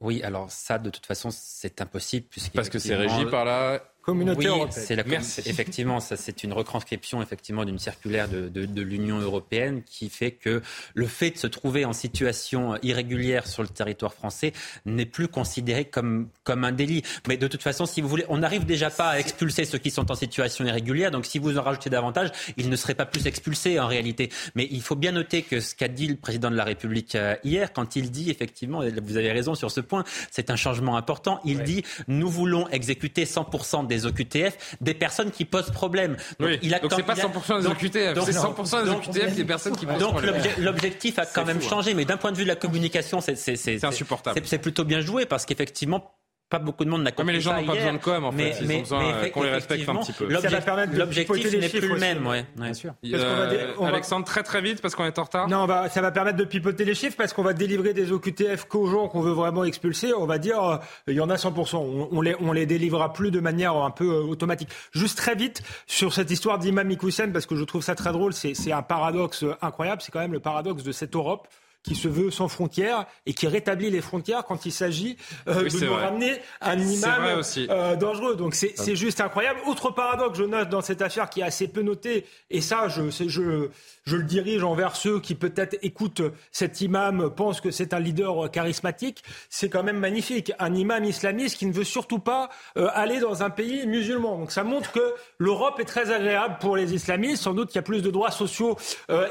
Oui, 0.00 0.22
alors 0.22 0.50
ça, 0.50 0.78
de 0.78 0.88
toute 0.88 1.04
façon, 1.04 1.28
c'est 1.30 1.80
impossible. 1.82 2.26
Parce 2.54 2.70
que 2.70 2.78
c'est 2.78 2.96
régi 2.96 3.26
par 3.26 3.44
la 3.44 3.82
communauté 4.02 4.48
oui, 4.48 4.60
c'est 4.70 4.96
la 4.96 5.04
Effectivement, 5.46 6.00
ça 6.00 6.16
c'est 6.16 6.44
une 6.44 6.52
retranscription 6.52 7.22
effectivement 7.22 7.64
d'une 7.64 7.78
circulaire 7.78 8.28
de, 8.28 8.48
de, 8.48 8.64
de 8.64 8.82
l'Union 8.82 9.18
européenne 9.18 9.82
qui 9.84 10.08
fait 10.08 10.30
que 10.30 10.62
le 10.94 11.06
fait 11.06 11.32
de 11.32 11.38
se 11.38 11.46
trouver 11.46 11.84
en 11.84 11.92
situation 11.92 12.76
irrégulière 12.82 13.46
sur 13.46 13.62
le 13.62 13.68
territoire 13.68 14.14
français 14.14 14.52
n'est 14.86 15.06
plus 15.06 15.28
considéré 15.28 15.84
comme 15.84 16.28
comme 16.44 16.64
un 16.64 16.72
délit. 16.72 17.02
Mais 17.28 17.36
de 17.36 17.46
toute 17.46 17.62
façon, 17.62 17.86
si 17.86 18.00
vous 18.00 18.08
voulez, 18.08 18.24
on 18.28 18.38
n'arrive 18.38 18.64
déjà 18.64 18.90
pas 18.90 19.10
à 19.10 19.18
expulser 19.18 19.64
ceux 19.64 19.78
qui 19.78 19.90
sont 19.90 20.10
en 20.10 20.14
situation 20.14 20.64
irrégulière. 20.64 21.10
Donc 21.10 21.26
si 21.26 21.38
vous 21.38 21.58
en 21.58 21.62
rajoutez 21.62 21.90
davantage, 21.90 22.30
ils 22.56 22.68
ne 22.68 22.76
seraient 22.76 22.94
pas 22.94 23.06
plus 23.06 23.26
expulsés 23.26 23.78
en 23.78 23.86
réalité. 23.86 24.30
Mais 24.54 24.66
il 24.70 24.82
faut 24.82 24.96
bien 24.96 25.12
noter 25.12 25.42
que 25.42 25.60
ce 25.60 25.74
qu'a 25.74 25.88
dit 25.88 26.06
le 26.06 26.16
président 26.16 26.50
de 26.50 26.56
la 26.56 26.64
République 26.64 27.14
euh, 27.14 27.36
hier, 27.44 27.72
quand 27.72 27.96
il 27.96 28.10
dit 28.10 28.30
effectivement, 28.30 28.80
vous 29.02 29.16
avez 29.16 29.32
raison 29.32 29.54
sur 29.54 29.70
ce 29.70 29.80
point, 29.80 30.04
c'est 30.30 30.50
un 30.50 30.56
changement 30.56 30.96
important. 30.96 31.40
Il 31.44 31.62
dit 31.62 31.84
nous 32.08 32.28
voulons 32.28 32.68
exécuter 32.68 33.24
100% 33.24 33.86
des 33.90 34.06
OQTF 34.06 34.76
des 34.80 34.94
personnes 34.94 35.30
qui 35.30 35.44
posent 35.44 35.70
problème. 35.70 36.16
Donc, 36.38 36.48
oui. 36.48 36.58
il 36.62 36.74
a 36.74 36.78
donc 36.78 36.92
c'est 36.96 37.02
pas 37.02 37.14
100% 37.14 37.60
des 37.60 37.66
OQTF, 37.66 38.24
c'est 38.24 38.32
100% 38.32 38.84
des 38.84 38.90
OQTF 38.90 39.34
des 39.34 39.44
personnes 39.44 39.76
qui 39.76 39.84
posent 39.84 39.98
problème. 39.98 40.34
Donc 40.36 40.58
l'objectif 40.58 41.18
a 41.18 41.26
quand 41.26 41.44
même 41.44 41.58
hein. 41.58 41.68
changé, 41.68 41.92
mais 41.92 42.06
d'un 42.06 42.16
point 42.16 42.32
de 42.32 42.36
vue 42.36 42.44
de 42.44 42.48
la 42.48 42.56
communication, 42.56 43.20
c'est 43.20 43.84
insupportable. 43.84 44.40
C'est 44.44 44.58
plutôt 44.58 44.84
bien 44.84 45.00
joué 45.00 45.26
parce 45.26 45.44
qu'effectivement, 45.44 46.14
pas 46.50 46.58
beaucoup 46.58 46.84
de 46.84 46.90
monde 46.90 47.04
n'a 47.04 47.12
compris. 47.12 47.26
mais 47.26 47.32
les 47.34 47.40
gens 47.40 47.54
n'ont 47.54 47.64
pas 47.64 47.74
besoin 47.74 47.92
de 47.92 47.98
com, 47.98 48.24
en 48.24 48.32
fait. 48.32 48.56
Ils 48.60 48.72
ont 48.72 48.80
besoin 48.80 49.28
qu'on 49.30 49.42
les 49.44 49.50
respecte 49.50 49.88
un 49.88 49.94
petit 49.96 50.12
peu. 50.12 50.26
L'objectif 50.28 51.52
n'est 51.54 51.68
plus 51.68 51.88
le 51.88 51.98
même, 51.98 52.26
ouais. 52.26 52.44
Bien 52.56 52.74
sûr. 52.74 52.92
Euh, 53.06 53.72
Alexandre, 53.82 54.26
très 54.26 54.42
très 54.42 54.60
vite, 54.60 54.82
parce 54.82 54.94
qu'on 54.94 55.04
est 55.04 55.18
en 55.18 55.22
retard. 55.22 55.48
Non, 55.48 55.66
ça 55.88 56.02
va 56.02 56.10
permettre 56.10 56.36
de 56.36 56.44
pipoter 56.44 56.84
les 56.84 56.94
chiffres, 56.94 57.16
parce 57.16 57.32
qu'on 57.32 57.42
va 57.42 57.52
délivrer 57.52 57.94
des 57.94 58.12
OQTF 58.12 58.64
qu'aux 58.66 58.86
gens 58.86 59.08
qu'on 59.08 59.20
veut 59.20 59.32
vraiment 59.32 59.64
expulser. 59.64 60.12
On 60.12 60.26
va 60.26 60.38
dire, 60.38 60.62
euh, 60.62 60.76
il 61.06 61.14
y 61.14 61.20
en 61.20 61.30
a 61.30 61.36
100%. 61.36 61.76
On, 61.76 62.08
on, 62.10 62.20
les, 62.20 62.34
on 62.40 62.52
les 62.52 62.66
délivrera 62.66 63.12
plus 63.12 63.30
de 63.30 63.38
manière 63.38 63.76
un 63.76 63.90
peu 63.90 64.10
euh, 64.10 64.22
automatique. 64.22 64.68
Juste 64.92 65.16
très 65.18 65.36
vite, 65.36 65.62
sur 65.86 66.12
cette 66.12 66.30
histoire 66.32 66.58
d'Imam 66.58 66.90
Ikoussen, 66.90 67.32
parce 67.32 67.46
que 67.46 67.54
je 67.54 67.64
trouve 67.64 67.82
ça 67.82 67.94
très 67.94 68.10
drôle, 68.10 68.32
c'est 68.32 68.72
un 68.72 68.82
paradoxe 68.82 69.44
incroyable. 69.62 70.02
C'est 70.02 70.10
quand 70.10 70.20
même 70.20 70.32
le 70.32 70.40
paradoxe 70.40 70.82
de 70.82 70.92
cette 70.92 71.14
Europe 71.14 71.46
qui 71.82 71.94
se 71.94 72.08
veut 72.08 72.30
sans 72.30 72.48
frontières 72.48 73.06
et 73.24 73.32
qui 73.32 73.46
rétablit 73.46 73.90
les 73.90 74.02
frontières 74.02 74.44
quand 74.44 74.66
il 74.66 74.72
s'agit 74.72 75.16
euh, 75.48 75.68
de 75.68 75.84
nous 75.84 75.94
ramener 75.94 76.40
un 76.60 76.78
imam 76.78 77.42
euh, 77.56 77.96
dangereux. 77.96 78.36
Donc 78.36 78.54
c'est 78.54 78.96
juste 78.96 79.20
incroyable. 79.20 79.60
Autre 79.66 79.90
paradoxe, 79.90 80.38
je 80.38 80.44
note 80.44 80.68
dans 80.68 80.82
cette 80.82 81.00
affaire 81.00 81.30
qui 81.30 81.40
est 81.40 81.44
assez 81.44 81.68
peu 81.68 81.82
notée, 81.82 82.26
et 82.50 82.60
ça, 82.60 82.88
je, 82.88 83.10
je, 83.10 83.68
je 84.04 84.16
le 84.16 84.22
dirige 84.24 84.62
envers 84.62 84.94
ceux 84.94 85.20
qui 85.20 85.34
peut-être 85.34 85.78
écoutent 85.82 86.22
cet 86.52 86.80
imam, 86.80 87.30
pensent 87.34 87.60
que 87.60 87.70
c'est 87.70 87.94
un 87.94 88.00
leader 88.00 88.50
charismatique, 88.50 89.22
c'est 89.48 89.70
quand 89.70 89.82
même 89.82 89.98
magnifique. 89.98 90.52
Un 90.58 90.74
imam 90.74 91.04
islamiste 91.04 91.56
qui 91.56 91.66
ne 91.66 91.72
veut 91.72 91.84
surtout 91.84 92.18
pas 92.18 92.50
euh, 92.76 92.88
aller 92.92 93.20
dans 93.20 93.42
un 93.42 93.50
pays 93.50 93.86
musulman. 93.86 94.38
Donc 94.38 94.52
ça 94.52 94.64
montre 94.64 94.92
que 94.92 95.14
l'Europe 95.38 95.80
est 95.80 95.84
très 95.84 96.10
agréable 96.12 96.58
pour 96.60 96.76
les 96.76 96.94
islamistes. 96.94 97.42
Sans 97.42 97.54
doute 97.54 97.68
qu'il 97.68 97.76
y 97.76 97.78
a 97.78 97.82
plus 97.82 98.02
de 98.02 98.10
droits 98.10 98.30
sociaux 98.30 98.76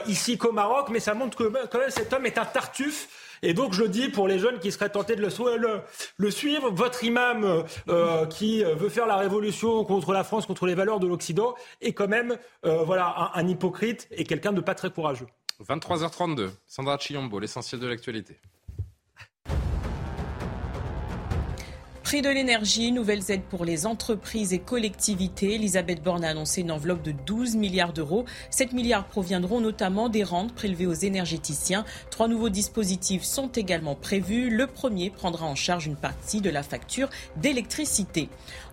ici 0.07 0.38
qu'au 0.38 0.51
Maroc, 0.51 0.88
mais 0.89 0.99
ça 0.99 1.13
montre 1.13 1.38
que 1.38 1.43
ben, 1.43 1.67
quand 1.71 1.80
même 1.80 1.89
cet 1.89 2.11
homme 2.13 2.26
est 2.26 2.38
un 2.39 2.45
Tartuffe. 2.45 3.07
Et 3.41 3.53
donc 3.53 3.73
je 3.73 3.83
dis 3.83 4.09
pour 4.09 4.27
les 4.27 4.39
jeunes 4.39 4.59
qui 4.59 4.71
seraient 4.71 4.89
tentés 4.89 5.15
de 5.15 5.21
le, 5.21 6.31
suivre, 6.31 6.71
votre 6.71 7.03
imam 7.03 7.63
euh, 7.87 8.25
qui 8.25 8.63
veut 8.63 8.89
faire 8.89 9.05
la 9.07 9.15
révolution 9.15 9.85
contre 9.85 10.11
la 10.11 10.23
France, 10.23 10.45
contre 10.45 10.65
les 10.65 10.75
valeurs 10.75 10.99
de 10.99 11.07
l'Occident, 11.07 11.55
est 11.79 11.93
quand 11.93 12.09
même 12.09 12.37
euh, 12.65 12.83
voilà 12.83 13.31
un, 13.33 13.47
hypocrite 13.47 14.07
et 14.11 14.25
quelqu'un 14.25 14.51
de 14.51 14.61
pas 14.61 14.75
très 14.75 14.89
courageux. 14.89 15.27
23h32, 15.63 16.49
Sandra 16.65 16.97
Chiombo, 16.97 17.39
l'essentiel 17.39 17.79
de 17.79 17.87
l'actualité. 17.87 18.37
Prix 22.10 22.23
de 22.23 22.30
l'énergie, 22.30 22.91
nouvelles 22.91 23.30
aides 23.30 23.44
pour 23.44 23.65
les 23.65 23.86
entreprises 23.86 24.52
et 24.52 24.57
collectivités. 24.57 25.53
Elisabeth 25.53 26.02
Borne 26.02 26.26
a 26.26 26.30
annoncé 26.30 26.61
une 26.61 26.72
enveloppe 26.72 27.03
de 27.03 27.11
12 27.11 27.56
milliards 27.56 27.94
d'euros. 27.94 28.26
7 28.49 28.73
milliards 28.73 29.06
proviendront 29.06 29.61
notamment 29.61 30.10
des 30.10 30.23
rentes 30.23 30.56
prélevées 30.56 30.88
aux 30.88 30.94
énergéticiens. 30.94 31.86
Trois 32.10 32.27
nouveaux 32.27 32.49
dispositifs 32.49 33.22
sont 33.22 33.49
également 33.49 33.94
prévus. 33.94 34.49
Le 34.49 34.65
premier 34.65 35.11
prendra 35.11 35.45
en 35.45 35.53
charge 35.53 35.86
une 35.86 35.95
partie 35.95 36.41
de 36.41 36.49
la 36.49 36.64
facture 36.64 37.11
d'électricité. 37.36 38.30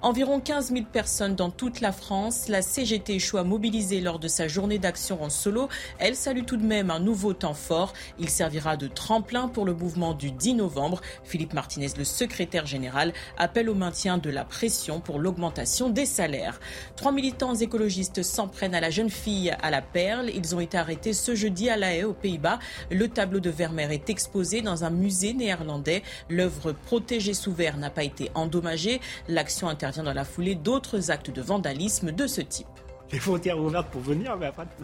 Environ 0.06 0.38
15 0.38 0.70
000 0.70 0.84
personnes 0.84 1.34
dans 1.34 1.50
toute 1.50 1.80
la 1.80 1.90
France. 1.90 2.46
La 2.46 2.62
CGT 2.62 3.16
échoue 3.16 3.38
à 3.38 3.42
mobiliser 3.42 4.00
lors 4.00 4.20
de 4.20 4.28
sa 4.28 4.46
journée 4.46 4.78
d'action 4.78 5.20
en 5.20 5.30
solo. 5.30 5.68
Elle 5.98 6.14
salue 6.14 6.44
tout 6.44 6.56
de 6.56 6.64
même 6.64 6.92
un 6.92 7.00
nouveau 7.00 7.32
temps 7.32 7.54
fort. 7.54 7.92
Il 8.20 8.28
servira 8.28 8.76
de 8.76 8.86
tremplin 8.86 9.48
pour 9.48 9.64
le 9.64 9.74
mouvement 9.74 10.14
du 10.14 10.30
10 10.30 10.54
novembre. 10.54 11.00
Philippe 11.24 11.54
Martinez, 11.54 11.88
le 11.98 12.04
secrétaire 12.04 12.66
général, 12.66 13.12
appelle 13.36 13.68
au 13.68 13.74
maintien 13.74 14.16
de 14.16 14.30
la 14.30 14.44
pression 14.44 15.00
pour 15.00 15.18
l'augmentation 15.18 15.90
des 15.90 16.06
salaires. 16.06 16.60
Trois 16.94 17.10
militants 17.10 17.56
écologistes 17.56 18.22
s'en 18.22 18.46
prennent 18.46 18.76
à 18.76 18.80
la 18.80 18.90
jeune 18.90 19.10
fille 19.10 19.56
à 19.60 19.72
la 19.72 19.82
perle. 19.82 20.30
Ils 20.32 20.54
ont 20.54 20.60
été 20.60 20.78
arrêtés 20.78 21.14
ce 21.14 21.34
jeudi 21.34 21.68
à 21.68 21.76
La 21.76 21.96
Haye, 21.96 22.04
aux 22.04 22.12
Pays-Bas. 22.12 22.60
Le 22.92 23.08
tableau 23.08 23.40
de 23.40 23.50
Vermeer 23.50 23.90
est 23.90 24.08
exposé 24.08 24.62
dans 24.62 24.84
un 24.84 24.90
musée 24.90 25.34
néerlandais. 25.34 26.04
L'œuvre 26.30 26.70
protégée 26.70 27.34
sous 27.34 27.52
verre 27.52 27.76
n'a 27.76 27.90
pas 27.90 28.04
été 28.04 28.30
endommagée. 28.36 29.00
L'action 29.26 29.66
intervient 29.98 30.12
dans 30.12 30.16
la 30.16 30.24
foulée 30.24 30.54
d'autres 30.54 31.10
actes 31.10 31.30
de 31.30 31.42
vandalisme 31.42 32.12
de 32.12 32.26
ce 32.26 32.40
type. 32.40 32.66
Les 33.12 33.18
frontières 33.18 33.58
ouvertes 33.58 33.88
pour 33.90 34.00
venir, 34.00 34.36
mais 34.36 34.46
après. 34.46 34.66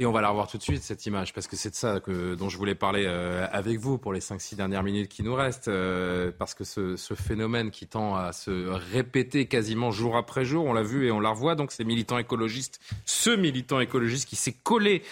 Et 0.00 0.06
on 0.06 0.12
va 0.12 0.20
la 0.20 0.28
revoir 0.28 0.48
tout 0.48 0.58
de 0.58 0.62
suite, 0.62 0.82
cette 0.82 1.06
image, 1.06 1.32
parce 1.32 1.46
que 1.46 1.54
c'est 1.54 1.70
de 1.70 1.76
ça 1.76 2.00
que, 2.00 2.34
dont 2.34 2.48
je 2.48 2.58
voulais 2.58 2.74
parler 2.74 3.04
euh, 3.06 3.46
avec 3.52 3.78
vous 3.78 3.96
pour 3.96 4.12
les 4.12 4.18
5-6 4.18 4.56
dernières 4.56 4.82
minutes 4.82 5.08
qui 5.08 5.22
nous 5.22 5.36
restent. 5.36 5.68
Euh, 5.68 6.32
parce 6.36 6.54
que 6.54 6.64
ce, 6.64 6.96
ce, 6.96 7.14
phénomène 7.14 7.70
qui 7.70 7.86
tend 7.86 8.16
à 8.16 8.32
se 8.32 8.50
répéter 8.92 9.46
quasiment 9.46 9.92
jour 9.92 10.16
après 10.16 10.44
jour, 10.44 10.64
on 10.64 10.72
l'a 10.72 10.82
vu 10.82 11.06
et 11.06 11.12
on 11.12 11.20
la 11.20 11.30
revoit, 11.30 11.54
donc 11.54 11.70
ces 11.70 11.84
militants 11.84 12.18
écologistes, 12.18 12.80
ce 13.04 13.30
militant 13.30 13.78
écologiste 13.78 14.28
qui 14.28 14.34
s'est 14.34 14.56
collé 14.64 15.04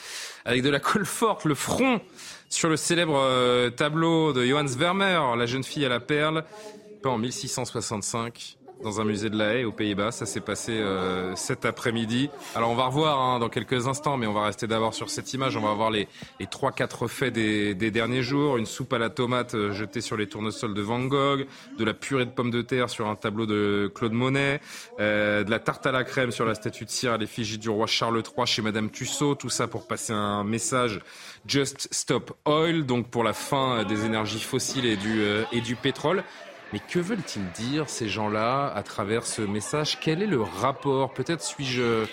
avec 0.44 0.62
de 0.62 0.68
la 0.68 0.80
colle 0.80 1.06
forte, 1.06 1.44
le 1.44 1.54
front, 1.54 2.00
sur 2.48 2.68
le 2.68 2.76
célèbre 2.76 3.16
euh, 3.16 3.70
tableau 3.70 4.32
de 4.32 4.44
Johannes 4.44 4.66
Vermeer, 4.66 5.36
La 5.36 5.46
jeune 5.46 5.62
fille 5.62 5.84
à 5.84 5.88
la 5.88 6.00
perle, 6.00 6.44
pas 7.04 7.10
en 7.10 7.18
1665, 7.18 8.58
dans 8.82 9.00
un 9.00 9.04
musée 9.04 9.30
de 9.30 9.36
la 9.36 9.54
Haye 9.54 9.64
aux 9.64 9.72
Pays-Bas. 9.72 10.10
Ça 10.12 10.26
s'est 10.26 10.40
passé 10.40 10.72
euh, 10.72 11.34
cet 11.36 11.64
après-midi. 11.64 12.30
Alors 12.54 12.70
on 12.70 12.74
va 12.74 12.86
revoir 12.86 13.20
hein, 13.20 13.38
dans 13.38 13.48
quelques 13.48 13.86
instants, 13.86 14.16
mais 14.16 14.26
on 14.26 14.32
va 14.32 14.44
rester 14.44 14.66
d'abord 14.66 14.94
sur 14.94 15.10
cette 15.10 15.32
image. 15.32 15.56
On 15.56 15.60
va 15.60 15.74
voir 15.74 15.90
les 15.90 16.08
trois 16.50 16.72
quatre 16.72 17.08
faits 17.08 17.32
des, 17.32 17.74
des, 17.74 17.90
derniers 17.90 18.22
jours. 18.22 18.56
Une 18.56 18.66
soupe 18.66 18.92
à 18.92 18.98
la 18.98 19.10
tomate 19.10 19.54
euh, 19.54 19.72
jetée 19.72 20.00
sur 20.00 20.16
les 20.16 20.26
tournesols 20.26 20.74
de 20.74 20.82
Van 20.82 21.00
Gogh, 21.00 21.46
de 21.78 21.84
la 21.84 21.94
purée 21.94 22.24
de 22.24 22.30
pommes 22.30 22.50
de 22.50 22.62
terre 22.62 22.90
sur 22.90 23.08
un 23.08 23.16
tableau 23.16 23.46
de 23.46 23.90
Claude 23.94 24.12
Monet, 24.12 24.60
euh, 25.00 25.44
de 25.44 25.50
la 25.50 25.58
tarte 25.58 25.86
à 25.86 25.92
la 25.92 26.04
crème 26.04 26.30
sur 26.30 26.44
la 26.44 26.54
statue 26.54 26.84
de 26.84 26.90
cire 26.90 27.12
à 27.12 27.18
l'effigie 27.18 27.58
du 27.58 27.70
roi 27.70 27.86
Charles 27.86 28.22
III 28.36 28.46
chez 28.46 28.62
Madame 28.62 28.90
Tussaud. 28.90 29.34
Tout 29.34 29.50
ça 29.50 29.66
pour 29.66 29.86
passer 29.86 30.12
un 30.12 30.44
message 30.44 31.00
Just 31.46 31.88
Stop 31.90 32.32
Oil, 32.44 32.84
donc 32.84 33.08
pour 33.08 33.24
la 33.24 33.32
fin 33.32 33.84
des 33.84 34.04
énergies 34.04 34.40
fossiles 34.40 34.86
et 34.86 34.96
du, 34.96 35.22
euh, 35.22 35.44
et 35.52 35.60
du 35.60 35.76
pétrole. 35.76 36.22
Mais 36.72 36.80
que 36.80 36.98
veulent-ils 36.98 37.50
dire, 37.52 37.88
ces 37.88 38.08
gens-là, 38.08 38.72
à 38.74 38.82
travers 38.82 39.26
ce 39.26 39.42
message? 39.42 39.98
Quel 40.00 40.22
est 40.22 40.26
le 40.26 40.42
rapport? 40.42 41.12
Peut-être 41.12 41.42
suis-je 41.42 42.06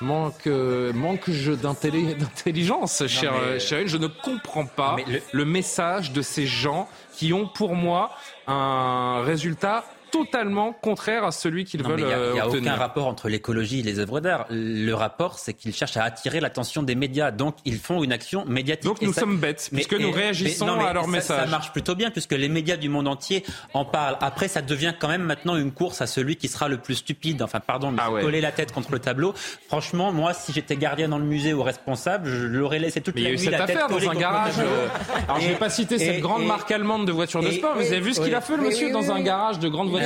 manque, 0.00 0.46
euh, 0.46 0.92
manque 0.92 1.30
d'intelligence, 1.30 3.06
cher, 3.06 3.60
cher 3.60 3.86
Je 3.86 3.96
ne 3.96 4.06
comprends 4.06 4.66
pas 4.66 4.96
le 5.32 5.44
message 5.44 6.12
de 6.12 6.22
ces 6.22 6.46
gens 6.46 6.88
qui 7.12 7.32
ont 7.32 7.46
pour 7.46 7.74
moi 7.74 8.10
un 8.46 9.22
résultat 9.22 9.84
totalement 10.10 10.72
contraire 10.72 11.24
à 11.24 11.32
celui 11.32 11.64
qu'ils 11.64 11.82
veulent 11.82 12.02
obtenir. 12.02 12.18
Il 12.28 12.32
n'y 12.34 12.40
a, 12.40 12.48
aucun 12.48 12.76
rapport 12.76 13.06
entre 13.06 13.28
l'écologie 13.28 13.80
et 13.80 13.82
les 13.82 13.98
œuvres 13.98 14.20
d'art. 14.20 14.46
Le 14.50 14.92
rapport, 14.92 15.38
c'est 15.38 15.54
qu'ils 15.54 15.74
cherchent 15.74 15.96
à 15.96 16.04
attirer 16.04 16.40
l'attention 16.40 16.82
des 16.82 16.94
médias. 16.94 17.30
Donc, 17.30 17.56
ils 17.64 17.78
font 17.78 18.02
une 18.02 18.12
action 18.12 18.44
médiatique. 18.46 18.84
Donc, 18.84 19.02
nous 19.02 19.12
sommes 19.12 19.38
bêtes, 19.38 19.70
puisque 19.72 19.94
nous 19.94 20.10
réagissons 20.10 20.68
à 20.68 20.92
leur 20.92 21.08
message. 21.08 21.40
Ça 21.40 21.46
marche 21.46 21.72
plutôt 21.72 21.94
bien, 21.94 22.10
puisque 22.10 22.32
les 22.32 22.48
médias 22.48 22.76
du 22.76 22.88
monde 22.88 23.08
entier 23.08 23.44
en 23.74 23.84
parlent. 23.84 24.16
Après, 24.20 24.48
ça 24.48 24.62
devient 24.62 24.94
quand 24.98 25.08
même 25.08 25.22
maintenant 25.22 25.56
une 25.56 25.72
course 25.72 26.00
à 26.00 26.06
celui 26.06 26.36
qui 26.36 26.48
sera 26.48 26.68
le 26.68 26.78
plus 26.78 26.96
stupide. 26.96 27.42
Enfin, 27.42 27.60
pardon, 27.60 27.90
mais 27.90 28.02
ah 28.02 28.10
coller 28.20 28.40
la 28.40 28.52
tête 28.52 28.72
contre 28.72 28.92
le 28.92 28.98
tableau. 28.98 29.34
Franchement, 29.68 30.12
moi, 30.12 30.32
si 30.34 30.52
j'étais 30.52 30.76
gardien 30.76 31.08
dans 31.08 31.18
le 31.18 31.24
musée 31.24 31.52
ou 31.52 31.62
responsable, 31.62 32.28
je 32.28 32.46
l'aurais 32.46 32.78
laissé 32.78 33.00
toute 33.00 33.18
la 33.18 33.30
nuit 33.30 33.50
la 33.50 33.66
tête 33.66 33.78
dans 33.88 34.10
un 34.10 34.14
garage. 34.14 34.54
Euh, 34.58 34.88
alors, 35.28 35.40
je 35.40 35.46
ne 35.46 35.52
vais 35.52 35.58
pas 35.58 35.70
citer 35.70 35.98
cette 35.98 36.20
grande 36.20 36.44
marque 36.44 36.70
allemande 36.70 37.06
de 37.06 37.12
voitures 37.12 37.42
de 37.42 37.50
sport. 37.50 37.74
Vous 37.76 37.86
avez 37.86 38.00
vu 38.00 38.14
ce 38.14 38.20
qu'il 38.20 38.34
a 38.34 38.40
fait, 38.40 38.56
le 38.56 38.62
monsieur, 38.62 38.92
dans 38.92 39.10
un 39.10 39.20
garage 39.20 39.58
de 39.58 39.68
grande 39.68 39.90
voiture 39.90 39.99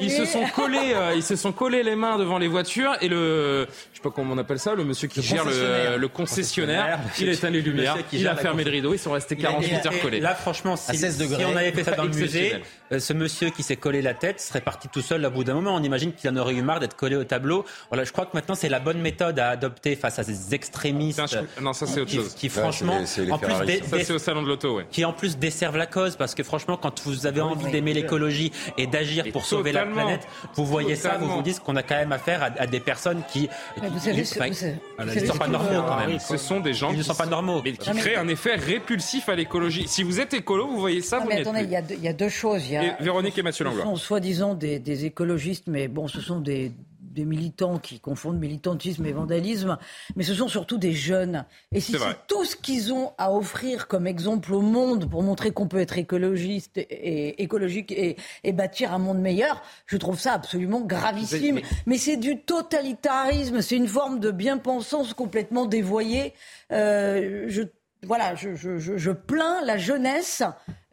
ils 0.00 0.10
se 0.10 0.24
sont 0.24 0.44
collés, 0.54 0.92
euh, 0.94 1.12
ils 1.14 1.22
se 1.22 1.36
sont 1.36 1.52
collés 1.52 1.82
les 1.82 1.96
mains 1.96 2.18
devant 2.18 2.38
les 2.38 2.48
voitures 2.48 2.96
et 3.00 3.08
le, 3.08 3.66
je 3.92 3.96
sais 3.96 4.02
pas 4.02 4.10
comment 4.10 4.34
on 4.34 4.38
appelle 4.38 4.58
ça, 4.58 4.74
le 4.74 4.84
monsieur 4.84 5.08
qui 5.08 5.22
gère 5.22 5.44
le, 5.44 6.06
concessionnaire, 6.08 7.00
il 7.18 7.28
a 7.28 7.32
éteint 7.32 7.50
les 7.50 7.62
lumières, 7.62 7.96
il 8.12 8.26
a 8.28 8.36
fermé 8.36 8.64
le 8.64 8.70
rideau, 8.70 8.94
ils 8.94 8.98
sont 8.98 9.12
restés 9.12 9.36
48 9.36 9.86
heures 9.86 10.00
collés. 10.00 10.20
Là, 10.20 10.34
franchement, 10.34 10.76
si, 10.76 10.96
si 10.96 11.44
on 11.44 11.56
avait 11.56 11.72
fait 11.72 11.84
ça 11.84 11.92
dans 11.92 12.04
le 12.04 12.10
musée, 12.10 12.62
ce 12.98 13.12
monsieur 13.12 13.50
qui 13.50 13.62
s'est 13.62 13.76
collé 13.76 14.02
la 14.02 14.14
tête 14.14 14.40
serait 14.40 14.60
parti 14.60 14.88
tout 14.88 15.02
seul 15.02 15.24
au 15.24 15.30
bout 15.30 15.44
d'un 15.44 15.54
moment. 15.54 15.74
On 15.74 15.82
imagine 15.82 16.12
qu'il 16.12 16.30
en 16.30 16.36
aurait 16.36 16.54
eu 16.54 16.62
marre 16.62 16.80
d'être 16.80 16.96
collé 16.96 17.16
au 17.16 17.24
tableau. 17.24 17.64
Voilà, 17.90 18.04
je 18.04 18.12
crois 18.12 18.26
que 18.26 18.30
maintenant 18.34 18.54
c'est 18.54 18.68
la 18.68 18.80
bonne 18.80 19.00
méthode 19.00 19.38
à 19.38 19.50
adopter 19.50 19.96
face 19.96 20.18
à 20.18 20.24
ces 20.24 20.54
extrémistes. 20.54 21.20
Non, 21.60 21.72
ça 21.72 21.86
c'est 21.86 22.00
autre 22.00 22.10
qui, 22.10 22.16
chose. 22.16 22.34
Qui 22.34 22.48
franchement, 22.48 22.98
en 23.30 23.38
plus, 23.38 23.52
ça 23.52 23.96
c'est 24.04 24.12
au 24.12 24.18
salon 24.18 24.42
de 24.42 24.48
l'auto, 24.48 24.76
ouais. 24.76 24.86
Qui 24.90 25.04
en 25.04 25.12
plus 25.12 25.38
desservent 25.38 25.76
la 25.76 25.86
cause 25.86 26.16
parce 26.16 26.34
que 26.34 26.42
franchement, 26.42 26.76
quand 26.76 27.02
vous 27.04 27.26
avez 27.26 27.40
envie 27.40 27.70
d'aimer 27.70 27.94
l'écologie 27.94 28.52
et 28.78 28.86
d'agir 28.86 29.24
pour 29.32 29.44
sauver 29.44 29.72
la 29.72 29.86
planète, 29.86 30.26
vous 30.54 30.64
voyez 30.66 30.96
ça, 30.96 31.18
vous 31.18 31.28
vous 31.28 31.42
dites 31.42 31.60
qu'on 31.60 31.76
a 31.76 31.82
quand 31.82 31.96
même 31.96 32.12
affaire 32.12 32.52
à, 32.58 32.66
des 32.66 32.80
personnes 32.80 33.22
qui, 33.28 33.48
vous 33.76 33.98
savez, 33.98 34.22
ne 34.22 35.26
sont 35.26 35.38
pas 35.38 35.48
normaux 35.48 35.82
quand 35.86 35.96
même. 35.96 36.18
Ce 36.18 36.36
sont 36.36 36.60
des 36.60 36.74
gens 36.74 36.90
qui 36.90 36.98
ne 36.98 37.02
sont 37.02 37.14
pas 37.14 37.26
normaux, 37.26 37.60
mais 37.64 37.72
qui 37.72 37.90
créent 37.90 38.16
un 38.16 38.28
effet 38.28 38.54
répulsif 38.54 39.28
à 39.28 39.34
l'écologie. 39.34 39.86
Si 39.88 40.02
vous 40.02 40.20
êtes 40.20 40.34
écolo, 40.34 40.66
vous 40.66 40.80
voyez 40.80 41.02
ça, 41.02 41.18
vous 41.18 41.30
Il 41.30 42.02
y, 42.02 42.08
a 42.08 42.12
deux 42.12 42.28
choses. 42.28 42.66
Il 42.66 42.72
y 42.72 42.76
a, 42.76 42.83
Véronique 43.00 43.38
et 43.38 43.42
Mathieu 43.42 43.64
Langlois. 43.64 43.84
Ce 43.84 43.90
sont 43.90 43.96
soi-disant 43.96 44.54
des, 44.54 44.78
des 44.78 45.04
écologistes, 45.04 45.66
mais 45.66 45.88
bon, 45.88 46.08
ce 46.08 46.20
sont 46.20 46.40
des, 46.40 46.72
des 47.14 47.24
militants 47.24 47.78
qui 47.78 48.00
confondent 48.00 48.38
militantisme 48.38 49.06
et 49.06 49.12
vandalisme, 49.12 49.78
mais 50.16 50.24
ce 50.24 50.34
sont 50.34 50.48
surtout 50.48 50.76
des 50.76 50.92
jeunes. 50.92 51.46
Et 51.72 51.80
si 51.80 51.92
c'est 51.92 52.26
tout 52.26 52.44
ce 52.44 52.56
qu'ils 52.56 52.92
ont 52.92 53.12
à 53.18 53.32
offrir 53.32 53.86
comme 53.86 54.06
exemple 54.06 54.52
au 54.52 54.60
monde 54.60 55.08
pour 55.08 55.22
montrer 55.22 55.52
qu'on 55.52 55.68
peut 55.68 55.78
être 55.78 55.96
écologiste 55.96 56.78
et, 56.78 57.42
écologique 57.42 57.92
et, 57.92 58.52
bâtir 58.52 58.92
un 58.92 58.98
monde 58.98 59.20
meilleur, 59.20 59.62
je 59.86 59.96
trouve 59.96 60.18
ça 60.18 60.32
absolument 60.32 60.80
gravissime. 60.80 61.60
Mais, 61.86 61.98
c'est 61.98 62.16
du 62.16 62.40
totalitarisme, 62.40 63.62
c'est 63.62 63.76
une 63.76 63.88
forme 63.88 64.18
de 64.18 64.30
bien-pensance 64.30 65.14
complètement 65.14 65.66
dévoyée. 65.66 66.34
Euh, 66.72 67.46
je 67.48 67.62
voilà, 68.04 68.34
je, 68.34 68.54
je, 68.54 69.10
plains 69.10 69.62
la 69.64 69.76
jeunesse 69.78 70.42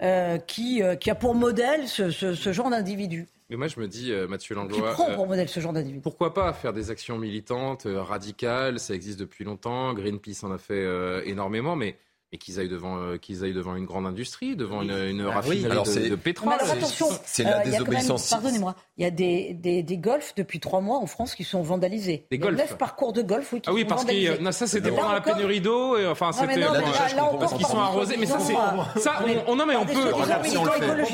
euh, 0.02 0.38
qui, 0.38 0.82
euh, 0.82 0.96
qui 0.96 1.10
a 1.10 1.16
pour 1.16 1.36
modèle 1.36 1.88
ce, 1.88 2.12
ce 2.12 2.54
genre 2.54 2.70
d'individu. 2.70 3.28
Mais 3.50 3.58
moi, 3.58 3.68
je 3.68 3.80
me 3.80 3.88
dis, 3.88 4.12
euh, 4.12 4.28
Mathieu 4.28 4.56
Langlois. 4.56 4.90
Qui 4.90 4.94
prend 4.94 5.14
pour 5.14 5.28
modèle 5.28 5.50
ce 5.50 5.60
genre 5.60 5.74
d'individu? 5.74 6.02
Pourquoi 6.02 6.34
pas 6.34 6.54
faire 6.54 6.74
des 6.74 6.90
actions 6.90 7.18
militantes, 7.18 7.86
radicales? 7.86 8.80
Ça 8.80 8.94
existe 8.94 9.20
depuis 9.20 9.44
longtemps. 9.44 9.94
Greenpeace 9.94 10.44
en 10.44 10.52
a 10.52 10.58
fait 10.58 10.86
énormément, 11.26 11.76
mais 11.76 11.98
et 12.34 12.38
qu'ils 12.38 12.60
aillent 12.60 12.70
devant 12.70 12.98
euh, 12.98 13.18
qu'ils 13.18 13.44
aillent 13.44 13.54
devant 13.54 13.76
une 13.76 13.86
grande 13.86 14.06
industrie, 14.06 14.56
devant 14.56 14.82
une, 14.82 14.92
une 14.92 15.26
bah 15.26 15.32
raffinerie 15.32 16.10
de, 16.10 16.16
pétrole. 16.16 16.54
alors 16.54 16.72
attention, 16.72 17.08
c'est 17.26 17.44
la 17.44 17.60
désobéissance. 17.60 18.30
Pardonnez-moi, 18.30 18.76
il 18.98 19.04
y 19.04 19.06
a 19.06 19.12
des, 19.12 19.54
des, 19.54 19.84
des, 19.84 19.98
golfs 19.98 20.34
depuis 20.38 20.62
trois 20.62 20.80
mois 20.80 20.98
en 20.98 21.08
France 21.08 21.36
qui 21.36 21.44
sont 21.44 21.62
vandalisés. 21.62 22.26
Des 22.32 22.38
golfs. 22.38 22.58
Neuf 22.58 22.78
parcours 22.78 23.12
de 23.12 23.22
golf, 23.22 23.52
oui. 23.52 23.60
Qui 23.60 23.70
ah 23.70 23.74
oui, 23.74 23.84
parce 23.84 24.06
que 24.06 24.42
non, 24.42 24.52
ça 24.54 24.66
c'était 24.66 24.92
pendant 24.92 25.12
la 25.12 25.20
pénurie 25.20 25.60
d'eau, 25.60 25.98
et 25.98 26.08
enfin 26.08 26.32
c'était 26.32 26.62
parce 27.40 27.54
qu'ils 27.54 27.66
sont 27.66 27.80
arrosés. 27.80 28.16
Mais 28.18 28.26
ça 28.26 28.40
c'est 28.40 28.54
ça, 29.02 29.26
on, 29.48 29.58
non 29.58 29.66
mais 29.66 29.76
on 29.76 29.86
peut 29.86 30.14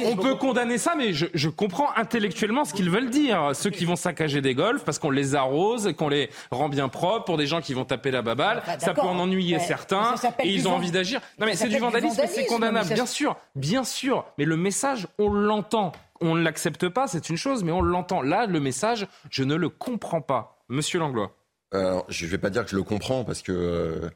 on 0.06 0.16
peut 0.18 0.36
condamner 0.36 0.78
ça, 0.78 0.94
mais 0.96 1.14
je, 1.14 1.26
je 1.34 1.50
comprends 1.50 1.90
intellectuellement 1.96 2.64
ce 2.64 2.74
qu'ils 2.74 2.92
veulent 2.92 3.10
dire. 3.10 3.52
Ceux 3.54 3.72
qui 3.72 3.86
vont 3.86 3.96
saccager 3.96 4.42
des 4.42 4.54
golfs 4.54 4.84
parce 4.84 5.00
qu'on 5.00 5.10
les 5.10 5.34
arrose, 5.34 5.94
qu'on 5.98 6.10
les 6.10 6.30
rend 6.52 6.70
bien 6.70 6.90
propres, 6.90 7.26
pour 7.26 7.38
des 7.38 7.48
gens 7.48 7.62
qui 7.62 7.74
vont 7.74 7.86
taper 7.86 8.12
la 8.12 8.22
baballe, 8.22 8.62
bah, 8.68 8.78
ça 8.78 8.94
peut 8.94 9.02
en 9.02 9.18
ennuyer 9.18 9.58
certains, 9.58 10.14
et 10.44 10.50
ils 10.50 10.68
ont 10.68 10.74
envie 10.74 10.92
d'agir 10.92 11.07
non, 11.40 11.46
mais 11.46 11.56
c'est 11.56 11.70
du 11.70 11.78
vandalisme, 11.78 12.22
c'est 12.28 12.46
condamnable, 12.46 12.94
bien 12.94 13.06
sûr, 13.06 13.36
bien 13.56 13.84
sûr. 13.84 14.26
Mais 14.38 14.46
le 14.46 14.58
message, 14.58 15.08
on 15.18 15.32
l'entend. 15.32 15.92
On 16.20 16.36
ne 16.36 16.42
l'accepte 16.42 16.90
pas, 16.90 17.08
c'est 17.08 17.30
une 17.30 17.38
chose, 17.38 17.64
mais 17.64 17.72
on 17.72 17.82
l'entend. 17.82 18.22
Là, 18.22 18.48
le 18.48 18.60
message, 18.60 19.08
je 19.30 19.44
ne 19.44 19.56
le 19.56 19.70
comprends 19.70 20.22
pas. 20.22 20.58
Monsieur 20.70 21.00
Langlois. 21.00 21.32
je 21.72 22.26
ne 22.26 22.30
vais 22.30 22.38
pas 22.38 22.50
dire 22.50 22.64
que 22.66 22.72
je 22.72 22.76
le 22.76 22.84
comprends 22.84 23.24
parce 23.24 23.42
que, 23.42 23.52
euh, 23.52 24.10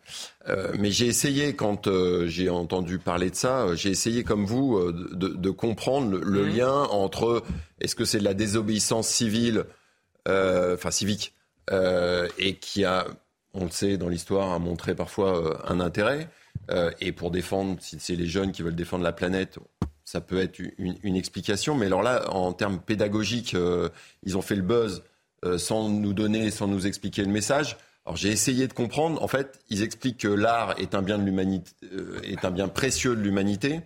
euh, 0.50 0.74
mais 0.78 0.92
j'ai 0.92 1.08
essayé 1.08 1.56
quand 1.56 1.88
euh, 1.88 2.28
j'ai 2.28 2.50
entendu 2.50 3.00
parler 3.00 3.30
de 3.30 3.36
ça, 3.36 3.74
j'ai 3.76 3.90
essayé 3.90 4.24
comme 4.24 4.46
vous 4.46 4.92
de, 4.92 5.50
comprendre 5.50 6.18
le, 6.18 6.44
mhm. 6.44 6.58
lien 6.58 6.74
entre 6.74 7.44
est-ce 7.80 7.96
que 7.96 8.06
c'est 8.06 8.20
de 8.20 8.24
la 8.24 8.34
désobéissance 8.34 9.08
civile, 9.08 9.66
enfin 10.28 10.92
civique, 10.92 11.34
et 11.72 12.56
qui 12.60 12.84
a, 12.84 13.08
on 13.54 13.66
le 13.66 13.72
sait 13.72 13.98
dans 13.98 14.10
l'histoire, 14.10 14.52
a 14.52 14.60
montré 14.60 14.96
parfois 14.96 15.62
un 15.70 15.80
intérêt, 15.80 16.30
euh, 16.70 16.92
et 17.00 17.12
pour 17.12 17.32
défendre, 17.32 17.78
si 17.80 17.98
c'est 18.00 18.16
les 18.16 18.28
jeunes 18.28 18.52
qui 18.52 18.62
veulent 18.62 18.76
défendre 18.76 19.04
la 19.04 19.14
planète, 19.14 19.58
ça 20.06 20.22
peut 20.22 20.40
être 20.40 20.60
une, 20.78 21.16
explication. 21.16 21.76
Mais 21.76 21.88
alors 21.88 22.04
là, 22.04 22.30
en 22.32 22.54
termes 22.54 22.80
pédagogiques, 22.80 23.54
euh, 23.56 23.90
ils 24.24 24.38
ont 24.38 24.42
fait 24.42 24.56
le 24.56 24.62
buzz 24.62 25.04
euh, 25.46 25.58
sans 25.58 25.90
nous 25.90 26.14
donner, 26.14 26.52
sans 26.52 26.68
nous 26.68 26.88
expliquer 26.88 27.24
le 27.24 27.32
message. 27.32 27.78
Alors 28.06 28.18
j'ai 28.18 28.30
essayé 28.30 28.68
de 28.68 28.74
comprendre. 28.74 29.22
En 29.22 29.28
fait, 29.28 29.60
ils 29.70 29.84
expliquent 29.84 30.22
que 30.22 30.28
l'art 30.28 30.76
est 30.80 30.96
un 30.96 31.02
bien 31.02 31.20
de 31.20 31.24
l'humanité, 31.24 31.72
est 32.24 32.44
un 32.44 32.52
bien 32.52 32.68
précieux 32.68 33.16
de 33.16 33.22
l'humanité. 33.22 33.82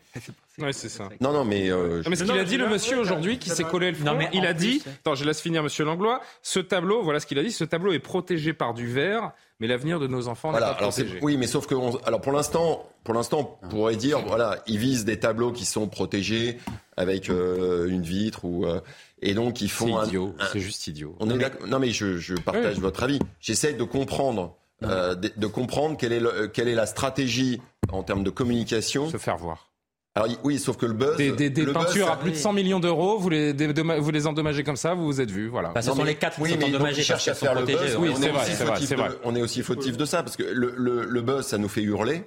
Ouais, 0.57 0.71
c'est 0.71 0.87
ça. 0.87 1.09
Non, 1.19 1.33
non, 1.33 1.43
mais. 1.43 1.69
mais 2.09 2.15
ce 2.15 2.23
qu'il 2.23 2.39
a 2.39 2.45
dit, 2.45 2.55
le 2.55 2.69
monsieur, 2.69 2.97
aujourd'hui, 2.97 3.39
qui 3.39 3.49
s'est 3.49 3.65
collé 3.65 3.91
le 3.91 3.97
front, 3.97 4.15
mais 4.15 4.29
il 4.31 4.45
a 4.45 4.53
dit. 4.53 4.81
Attends, 5.01 5.15
je 5.15 5.25
laisse 5.25 5.41
finir 5.41 5.61
monsieur 5.61 5.83
Langlois. 5.83 6.21
Ce 6.43 6.61
tableau, 6.61 7.03
voilà 7.03 7.19
ce 7.19 7.25
qu'il 7.25 7.37
a 7.39 7.43
dit. 7.43 7.51
Ce 7.51 7.65
tableau 7.65 7.91
est 7.91 7.99
protégé 7.99 8.53
par 8.53 8.73
du 8.73 8.87
verre 8.87 9.33
mais 9.59 9.67
l'avenir 9.67 9.99
de 9.99 10.07
nos 10.07 10.27
enfants 10.27 10.51
n'est 10.51 10.59
pas 10.59 10.73
protégé. 10.73 11.19
oui, 11.21 11.37
mais 11.37 11.47
sauf 11.47 11.65
que, 11.67 11.75
alors 12.05 12.21
pour 12.21 12.31
l'instant, 12.31 12.89
pour 13.03 13.13
l'instant, 13.13 13.59
on 13.63 13.67
pourrait 13.69 13.95
dire, 13.95 14.19
voilà, 14.25 14.61
ils 14.67 14.77
visent 14.77 15.05
des 15.05 15.19
tableaux 15.19 15.51
qui 15.51 15.65
sont 15.65 15.87
protégés 15.87 16.59
avec 16.97 17.29
euh, 17.29 17.87
une 17.87 18.01
vitre 18.01 18.45
ou 18.45 18.65
euh, 18.65 18.81
et 19.21 19.33
donc 19.33 19.61
ils 19.61 19.69
font. 19.69 20.01
C'est 20.01 20.07
idiot, 20.07 20.35
c'est 20.51 20.59
juste 20.59 20.87
idiot. 20.87 21.15
On 21.19 21.29
est 21.29 21.65
non 21.67 21.79
mais 21.79 21.91
je, 21.91 22.17
je 22.17 22.35
partage 22.35 22.79
votre 22.79 23.03
avis. 23.03 23.19
J'essaie 23.39 23.73
de 23.73 23.83
comprendre, 23.83 24.57
euh, 24.83 25.15
de, 25.15 25.47
comprendre 25.47 25.97
quelle 25.97 26.13
est 26.13 26.19
le, 26.19 26.47
quelle 26.47 26.67
est 26.67 26.75
la 26.75 26.85
stratégie 26.85 27.61
en 27.91 28.03
termes 28.03 28.23
de 28.23 28.29
communication. 28.29 29.09
Se 29.09 29.17
faire 29.17 29.37
voir. 29.37 29.69
Alors 30.17 30.29
oui, 30.45 30.59
sauf 30.59 30.77
que 30.77 30.85
le 30.85 30.93
buzz. 30.93 31.17
Des, 31.17 31.49
peintures 31.65 32.09
à 32.09 32.17
plus 32.17 32.31
de 32.31 32.37
100 32.37 32.53
millions 32.53 32.79
d'euros, 32.79 33.19
vous 33.19 33.29
les, 33.29 33.51
vous 33.51 34.11
les 34.11 34.27
endommagez 34.27 34.63
comme 34.63 34.77
ça, 34.77 34.93
vous 34.93 35.05
vous 35.05 35.19
êtes 35.19 35.29
vu, 35.29 35.49
voilà. 35.49 35.69
Bah, 35.69 35.81
ce 35.81 35.91
sont 35.91 36.05
les 36.05 36.15
quatre 36.15 36.41
qui 36.41 36.49
sont 36.49 36.63
endommagés 36.63 37.03
cherchent 37.03 37.27
à 37.27 37.33
faire 37.33 37.53
le 37.53 37.65
buzz. 37.65 37.97
Oui, 37.97 38.13
c'est 38.15 38.29
vrai, 38.29 38.79
c'est 38.79 38.95
vrai, 38.95 39.09
On 39.25 39.35
est 39.35 39.41
aussi 39.41 39.61
fautif 39.61 39.97
de 39.97 40.05
ça 40.05 40.23
parce 40.23 40.37
que 40.37 40.43
le, 40.43 40.73
le, 40.77 41.21
buzz, 41.21 41.45
ça 41.45 41.57
nous 41.57 41.67
fait 41.67 41.81
hurler, 41.81 42.23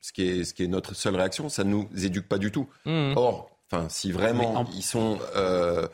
ce 0.00 0.12
qui 0.12 0.28
est, 0.28 0.44
ce 0.44 0.52
qui 0.52 0.64
est 0.64 0.68
notre 0.68 0.94
seule 0.94 1.14
réaction, 1.14 1.48
ça 1.48 1.62
ne 1.62 1.70
nous 1.70 1.88
éduque 1.96 2.26
pas 2.26 2.38
du 2.38 2.50
tout. 2.50 2.68
Mmh. 2.86 3.12
Or, 3.14 3.50
enfin, 3.70 3.86
si 3.88 4.10
vraiment 4.10 4.66
ils 4.74 4.82
sont. 4.82 5.20
Euh, 5.36 5.86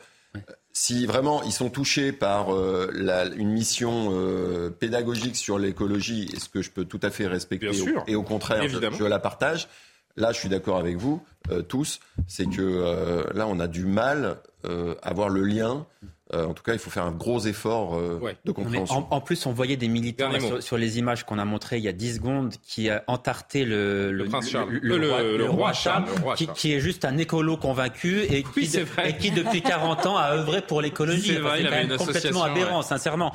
si 0.71 1.05
vraiment 1.05 1.43
ils 1.43 1.51
sont 1.51 1.69
touchés 1.69 2.11
par 2.11 2.53
euh, 2.53 2.89
la, 2.93 3.25
une 3.25 3.51
mission 3.51 4.11
euh, 4.13 4.69
pédagogique 4.69 5.35
sur 5.35 5.59
l'écologie, 5.59 6.29
est 6.33 6.39
ce 6.39 6.47
que 6.47 6.61
je 6.61 6.69
peux 6.71 6.85
tout 6.85 6.99
à 7.03 7.09
fait 7.09 7.27
respecter, 7.27 7.71
et 8.07 8.15
au 8.15 8.23
contraire, 8.23 8.67
je, 8.67 8.79
je 8.97 9.03
la 9.03 9.19
partage, 9.19 9.67
Là, 10.19 10.31
je 10.31 10.37
suis 10.37 10.49
d'accord 10.49 10.77
avec 10.77 10.97
vous. 10.97 11.23
tous, 11.67 11.99
c'est 12.27 12.45
que 12.45 13.25
là, 13.33 13.47
on 13.47 13.59
a 13.59 13.67
du 13.67 13.85
mal 13.85 14.37
à 14.63 15.13
voir 15.13 15.29
le 15.29 15.43
lien 15.43 15.87
euh, 16.31 16.45
en 16.45 16.53
tout 16.53 16.61
cas, 16.61 16.73
il 16.73 16.79
faut 16.79 16.91
faire 16.91 17.05
un 17.05 17.11
gros 17.11 17.39
effort 17.47 17.95
euh, 17.95 18.21
de 18.45 18.51
compréhension. 18.51 19.07
En, 19.09 19.19
plus, 19.19 19.47
on 19.47 19.51
voyait 19.51 19.77
des 19.77 19.87
militants 19.87 20.29
sur, 20.59 20.77
les 20.77 20.99
images 20.99 21.25
qu'on 21.25 21.39
a 21.39 21.45
montrées 21.45 21.77
il 21.77 21.83
y 21.83 21.87
a 21.87 21.93
10 21.93 22.15
secondes 22.15 22.53
qui 22.61 22.87
a 22.91 23.03
entarté 23.07 23.65
le, 23.65 24.11
le, 24.11 24.25
le, 24.83 25.49
roi, 25.49 25.73
Charles, 25.73 26.05
qui, 26.55 26.71
est 26.71 26.79
juste 26.79 27.03
un 27.03 27.17
écolo 27.17 27.57
convaincu 27.57 28.21
et 28.21 28.43
qui, 28.43 28.69
et 29.05 29.17
qui 29.17 29.31
depuis 29.31 29.63
40 29.63 30.05
ans 30.05 30.17
a 30.17 30.35
œuvré 30.35 30.61
pour 30.61 30.81
l'écologie. 30.81 31.33
C'est 31.33 31.39
vrai, 31.39 31.63
il 31.63 31.97
complètement 31.97 32.43
aberrant, 32.43 32.83
sincèrement. 32.83 33.33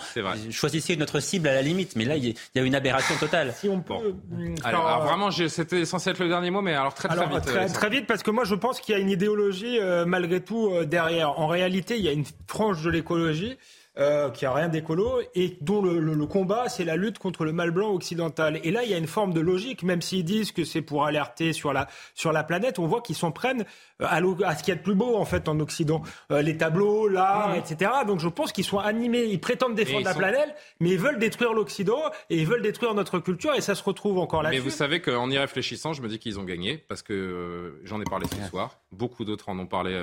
Choisissez 0.51 0.97
notre 0.97 1.19
cible 1.19 1.49
à 1.49 1.55
la 1.55 1.63
limite, 1.63 1.97
mais 1.97 2.05
là, 2.05 2.17
il 2.17 2.35
y 2.55 2.59
a 2.59 2.63
une 2.63 2.77
aberration 2.77 3.17
totale. 3.17 3.55
Si 3.59 3.69
on 3.69 3.81
peut. 3.81 3.95
Euh, 3.95 4.55
alors, 4.63 5.05
vraiment, 5.05 5.33
c'était 5.33 5.85
censé 5.85 6.11
être 6.11 6.21
le 6.21 6.29
dernier 6.29 6.51
mot, 6.51 6.63
mais 6.63 6.75
alors 6.75 6.95
très 6.95 7.09
très 7.09 7.27
vite. 7.27 7.43
Très, 7.43 7.67
très, 7.67 7.91
vite, 7.91 8.07
parce 8.07 8.23
que 8.23 8.31
moi, 8.31 8.45
je 8.45 8.55
pense 8.55 8.81
qu'il 8.81 8.95
y 8.95 8.99
a 8.99 9.01
une 9.01 9.11
idéologie 9.11 9.81
malgré 10.07 10.41
tout 10.41 10.71
derrière. 10.85 11.41
En 11.41 11.49
réalité, 11.49 11.97
il 11.97 12.05
y 12.05 12.09
a 12.09 12.13
une 12.13 12.25
frange 12.47 12.84
de 12.85 12.91
l'écologie, 12.91 13.57
euh, 13.97 14.29
qui 14.31 14.45
a 14.45 14.53
rien 14.53 14.69
d'écolo 14.69 15.21
et 15.37 15.57
dont 15.61 15.81
le, 15.81 16.27
combat 16.27 16.69
c'est 16.69 16.85
la 16.85 16.97
lutte 16.97 17.21
contre 17.21 17.45
le 17.45 17.53
mal 17.53 17.71
blanc 17.71 17.93
occidental. 17.93 18.59
Et 18.65 18.73
là 18.73 18.83
il 18.83 18.91
y 18.91 18.95
a 18.95 18.99
une 18.99 19.07
forme 19.07 19.33
de 19.33 19.39
logique, 19.39 19.85
même 19.85 20.03
s'ils 20.03 20.25
disent 20.25 20.51
que 20.51 20.65
c'est 20.65 20.83
pour 20.83 21.05
alerter 21.05 21.53
sur 21.53 21.73
la 21.73 21.87
sur 22.13 22.33
la 22.33 22.43
planète, 22.43 22.81
on 22.81 22.89
voit 22.89 23.03
qu'ils 23.03 23.15
s'en 23.15 23.31
prennent 23.31 23.65
euh, 24.03 24.07
à, 24.07 24.57
ce 24.57 24.65
qu'il 24.65 24.73
y 24.75 24.77
a 24.77 24.79
de 24.79 24.83
plus 24.83 24.97
beau 24.97 25.17
en 25.17 25.25
fait 25.25 25.49
en 25.49 25.61
Occident, 25.61 26.03
euh, 26.33 26.43
les 26.43 26.57
tableaux, 26.57 27.07
l'art, 27.07 27.55
etc. 27.55 27.89
Donc 28.05 28.19
je 28.19 28.29
pense 28.29 28.51
qu'ils 28.51 28.65
sont 28.65 28.81
animés, 28.81 29.27
ils 29.27 29.41
prétendent 29.41 29.77
défendre 29.77 30.05
la 30.05 30.15
planète, 30.15 30.57
mais 30.81 30.91
ils 30.91 30.99
veulent 30.99 31.21
détruire 31.21 31.53
l'Occident 31.53 32.03
et 32.31 32.39
ils 32.39 32.49
veulent 32.49 32.63
détruire 32.63 32.95
notre 32.95 33.21
culture 33.21 33.55
et 33.55 33.61
ça 33.61 33.77
se 33.77 33.85
retrouve 33.85 34.19
encore 34.19 34.43
là. 34.43 34.51
Mais 34.51 34.59
vous 34.59 34.71
savez 34.71 35.01
qu'en 35.01 35.31
y 35.31 35.39
réfléchissant, 35.39 35.93
je 35.93 36.03
me 36.03 36.09
dis 36.09 36.19
qu'ils 36.19 36.41
ont 36.41 36.45
gagné 36.45 36.79
parce 36.79 37.03
que 37.03 37.13
euh, 37.13 37.81
j'en 37.85 38.01
ai 38.01 38.05
parlé 38.05 38.27
ce 38.27 38.49
soir. 38.51 38.81
Beaucoup 38.95 39.25
d'autres 39.25 39.49
en 39.49 39.59
ont 39.59 39.67
parlé 39.67 39.95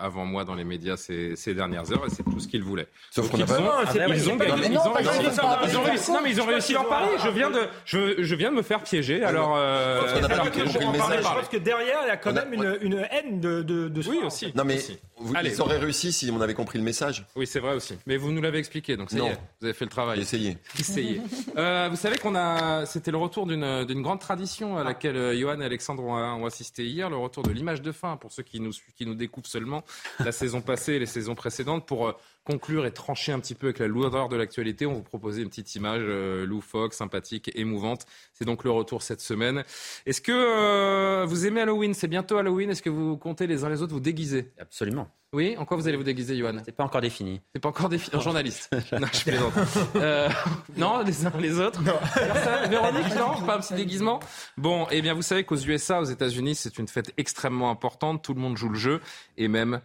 avant 0.00 0.24
moi 0.24 0.44
dans 0.44 0.54
les 0.54 0.64
médias 0.64 0.96
ces, 0.96 1.54
dernières 1.54 1.90
heures 1.92 2.06
et 2.06 2.10
c'est 2.10 2.22
tout 2.22 2.40
ce 2.40 2.48
qu'ils 2.48 2.62
voulaient. 2.62 2.88
Sauf 3.10 3.30
qu'on 3.30 3.38
n'a 3.38 3.46
pas. 3.46 3.84
Ils 4.08 4.30
ont 4.30 4.36
gagné. 4.36 4.70
Ils 4.70 4.78
ont 4.78 5.82
réussi. 5.82 6.12
Non, 6.12 6.20
mais 6.22 6.30
ils 6.30 6.40
ont 6.40 6.46
réussi 6.46 6.74
à 6.74 6.80
en 6.80 6.84
parler. 6.84 7.16
Je 7.22 7.28
viens 7.28 7.50
de, 7.50 7.60
je, 7.84 8.34
viens 8.34 8.50
de 8.50 8.56
me 8.56 8.62
faire 8.62 8.82
piéger. 8.82 9.22
Alors, 9.24 9.56
je 9.56 11.22
pense 11.22 11.48
que 11.48 11.56
derrière 11.58 11.98
il 12.04 12.08
y 12.08 12.10
a 12.10 12.16
quand 12.16 12.32
même 12.32 12.52
une 12.80 13.06
haine 13.10 13.40
de, 13.40 13.62
de, 13.62 14.08
Oui, 14.08 14.20
aussi. 14.24 14.52
Non, 14.54 14.64
mais 14.64 14.78
vous, 15.16 15.34
ils 15.42 15.60
auraient 15.60 15.78
réussi 15.78 16.12
si 16.12 16.30
on 16.30 16.40
avait 16.40 16.54
compris 16.54 16.78
le 16.78 16.84
message. 16.84 17.24
Oui, 17.36 17.46
c'est 17.46 17.60
vrai 17.60 17.74
aussi. 17.74 17.96
Mais 18.06 18.16
vous 18.16 18.32
nous 18.32 18.42
l'avez 18.42 18.58
expliqué, 18.58 18.96
donc 18.96 19.10
ça 19.10 19.18
vous 19.18 19.66
avez 19.66 19.74
fait 19.74 19.84
le 19.84 19.90
travail. 19.90 20.20
Essayez. 20.20 20.58
Essayez. 20.78 21.20
euh, 21.56 21.88
vous 21.90 21.96
savez 21.96 22.18
qu'on 22.18 22.34
a, 22.34 22.86
c'était 22.86 23.10
le 23.10 23.16
retour 23.16 23.46
d'une 23.46 24.02
grande 24.02 24.20
tradition 24.20 24.76
à 24.76 24.84
laquelle 24.84 25.16
euh, 25.16 25.38
Johan 25.38 25.60
et 25.60 25.64
Alexandre 25.64 26.04
ont, 26.04 26.44
assisté 26.46 26.84
hier, 26.84 27.08
le 27.10 27.16
retour 27.16 27.42
de 27.42 27.50
l'image 27.50 27.82
de 27.82 27.92
fin 27.92 28.16
pour 28.24 28.32
ceux 28.32 28.42
qui 28.42 28.58
nous, 28.58 28.72
qui 28.96 29.04
découvrent 29.04 29.46
seulement 29.46 29.84
la 30.18 30.32
saison 30.32 30.62
passée 30.62 30.94
et 30.94 30.98
les 30.98 31.04
saisons 31.04 31.34
précédentes 31.34 31.84
pour 31.84 32.08
euh, 32.08 32.12
conclure 32.44 32.86
et 32.86 32.92
trancher 32.92 33.32
un 33.32 33.40
petit 33.40 33.54
peu 33.54 33.68
avec 33.68 33.78
la 33.78 33.88
lourdeur 33.88 34.28
de 34.28 34.36
l'actualité, 34.36 34.86
on 34.86 34.94
vous 34.94 35.02
proposait 35.02 35.42
une 35.42 35.48
petite 35.48 35.74
image 35.74 36.02
euh, 36.04 36.44
loufoque, 36.46 36.94
sympathique, 36.94 37.50
émouvante. 37.54 38.06
C'est 38.34 38.44
donc 38.44 38.64
le 38.64 38.70
retour 38.70 39.02
cette 39.02 39.20
semaine. 39.20 39.64
Est-ce 40.06 40.20
que 40.20 40.32
euh, 40.32 41.24
vous 41.26 41.46
aimez 41.46 41.62
Halloween? 41.62 41.94
C'est 41.94 42.08
bientôt 42.08 42.36
Halloween. 42.36 42.70
Est-ce 42.70 42.82
que 42.82 42.90
vous 42.90 43.16
comptez 43.16 43.46
les 43.46 43.64
uns 43.64 43.68
les 43.68 43.82
autres 43.82 43.94
vous 43.94 44.00
déguiser? 44.00 44.52
Absolument. 44.58 45.08
Oui, 45.32 45.56
en 45.58 45.64
quoi 45.64 45.76
vous 45.76 45.88
allez 45.88 45.96
vous 45.96 46.04
déguiser, 46.04 46.36
Johan? 46.36 46.58
C'est 46.64 46.76
pas 46.76 46.84
encore 46.84 47.00
défini. 47.00 47.40
C'est 47.52 47.60
pas 47.60 47.70
encore 47.70 47.88
défini. 47.88 48.16
En 48.16 48.20
journaliste. 48.20 48.70
non, 48.92 49.08
je 49.12 49.24
plaisante. 49.24 49.52
Euh, 49.96 50.28
non, 50.76 51.02
les 51.02 51.26
uns 51.26 51.32
les 51.40 51.58
autres? 51.58 51.82
Non. 51.82 51.98
Véronique, 52.68 53.14
non, 53.16 53.44
pas 53.44 53.56
un 53.56 53.60
petit 53.60 53.74
déguisement? 53.74 54.20
Bon, 54.56 54.86
eh 54.92 55.02
bien, 55.02 55.12
vous 55.12 55.22
savez 55.22 55.42
qu'aux 55.42 55.56
USA, 55.56 56.00
aux 56.00 56.04
États-Unis, 56.04 56.54
c'est 56.54 56.78
une 56.78 56.86
fête 56.86 57.12
extrêmement 57.16 57.70
importante. 57.70 58.22
Tout 58.22 58.34
le 58.34 58.40
monde 58.40 58.56
joue 58.56 58.68
le 58.68 58.78
jeu, 58.78 59.00
et 59.36 59.48
même 59.48 59.80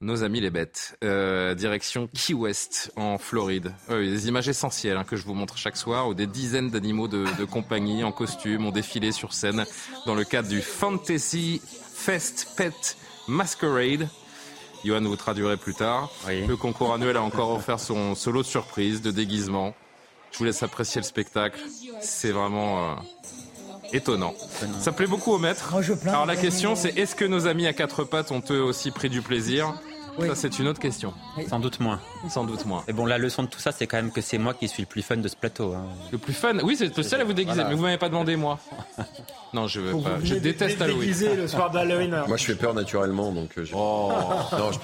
nos 0.00 0.22
amis 0.22 0.40
les 0.40 0.50
bêtes. 0.50 0.96
Euh, 1.04 1.54
direction 1.54 2.08
Key 2.08 2.34
West 2.34 2.92
en 2.96 3.18
Floride. 3.18 3.72
des 3.88 4.28
images 4.28 4.48
essentielles 4.48 4.96
hein, 4.96 5.04
que 5.04 5.16
je 5.16 5.24
vous 5.24 5.34
montre 5.34 5.58
chaque 5.58 5.76
soir 5.76 6.08
où 6.08 6.14
des 6.14 6.26
dizaines 6.26 6.70
d'animaux 6.70 7.08
de, 7.08 7.44
compagnie 7.44 8.02
en 8.02 8.12
costume 8.12 8.66
ont 8.66 8.70
défilé 8.70 9.12
sur 9.12 9.32
scène 9.32 9.64
dans 10.06 10.14
le 10.14 10.24
cadre 10.24 10.48
du 10.48 10.62
Fantasy 10.62 11.60
Fest 11.94 12.54
Pet 12.56 12.96
Masquerade. 13.28 14.08
Johan 14.84 15.02
vous 15.02 15.16
traduirait 15.16 15.58
plus 15.58 15.74
tard. 15.74 16.10
Le 16.26 16.54
concours 16.56 16.94
annuel 16.94 17.16
a 17.18 17.22
encore 17.22 17.50
offert 17.50 17.78
son 17.78 18.14
solo 18.14 18.40
de 18.40 18.46
surprise, 18.46 19.02
de 19.02 19.10
déguisement. 19.10 19.74
Je 20.32 20.38
vous 20.38 20.44
laisse 20.44 20.62
apprécier 20.62 21.00
le 21.02 21.06
spectacle. 21.06 21.60
C'est 22.00 22.30
vraiment... 22.30 22.92
Euh, 22.92 22.94
étonnant. 23.92 24.34
Ça 24.78 24.92
plaît 24.92 25.06
beaucoup 25.06 25.32
au 25.32 25.38
maître. 25.38 25.74
Alors 26.06 26.26
la 26.26 26.36
question 26.36 26.76
c'est 26.76 26.96
est-ce 26.96 27.14
que 27.14 27.24
nos 27.24 27.46
amis 27.46 27.66
à 27.66 27.72
quatre 27.72 28.04
pattes 28.04 28.30
ont 28.30 28.42
eux 28.50 28.62
aussi 28.62 28.90
pris 28.90 29.08
du 29.08 29.22
plaisir? 29.22 29.74
Ça, 30.26 30.34
c'est 30.34 30.58
une 30.58 30.68
autre 30.68 30.80
question. 30.80 31.12
Sans 31.48 31.60
doute 31.60 31.80
moins. 31.80 32.00
Sans 32.28 32.44
doute 32.44 32.64
moins. 32.66 32.84
Et 32.88 32.92
bon, 32.92 33.06
la 33.06 33.18
leçon 33.18 33.42
de 33.42 33.48
tout 33.48 33.60
ça, 33.60 33.72
c'est 33.72 33.86
quand 33.86 33.96
même 33.96 34.12
que 34.12 34.20
c'est 34.20 34.38
moi 34.38 34.54
qui 34.54 34.68
suis 34.68 34.82
le 34.82 34.88
plus 34.88 35.02
fun 35.02 35.16
de 35.16 35.28
ce 35.28 35.36
plateau. 35.36 35.74
Hein. 35.74 35.84
Le 36.12 36.18
plus 36.18 36.32
fun 36.32 36.58
Oui, 36.62 36.76
c'est 36.76 36.96
le 36.96 37.02
seul 37.02 37.20
à 37.20 37.24
vous 37.24 37.32
déguiser, 37.32 37.64
mais 37.64 37.74
vous 37.74 37.82
m'avez 37.82 37.98
pas 37.98 38.08
demandé, 38.08 38.36
moi. 38.36 38.58
Non, 39.52 39.66
je 39.66 39.80
veux 39.80 40.00
pas. 40.00 40.18
Je 40.22 40.36
déteste 40.36 40.80
Halloween. 40.80 41.12
le 41.36 41.48
soir 41.48 41.72
d'Halloween. 41.72 42.22
Moi, 42.28 42.36
je 42.36 42.44
fais 42.44 42.54
peur 42.54 42.72
naturellement, 42.72 43.32
donc. 43.32 43.58
Euh, 43.58 43.64
oh. 43.74 44.12
non, 44.52 44.70
je... 44.70 44.78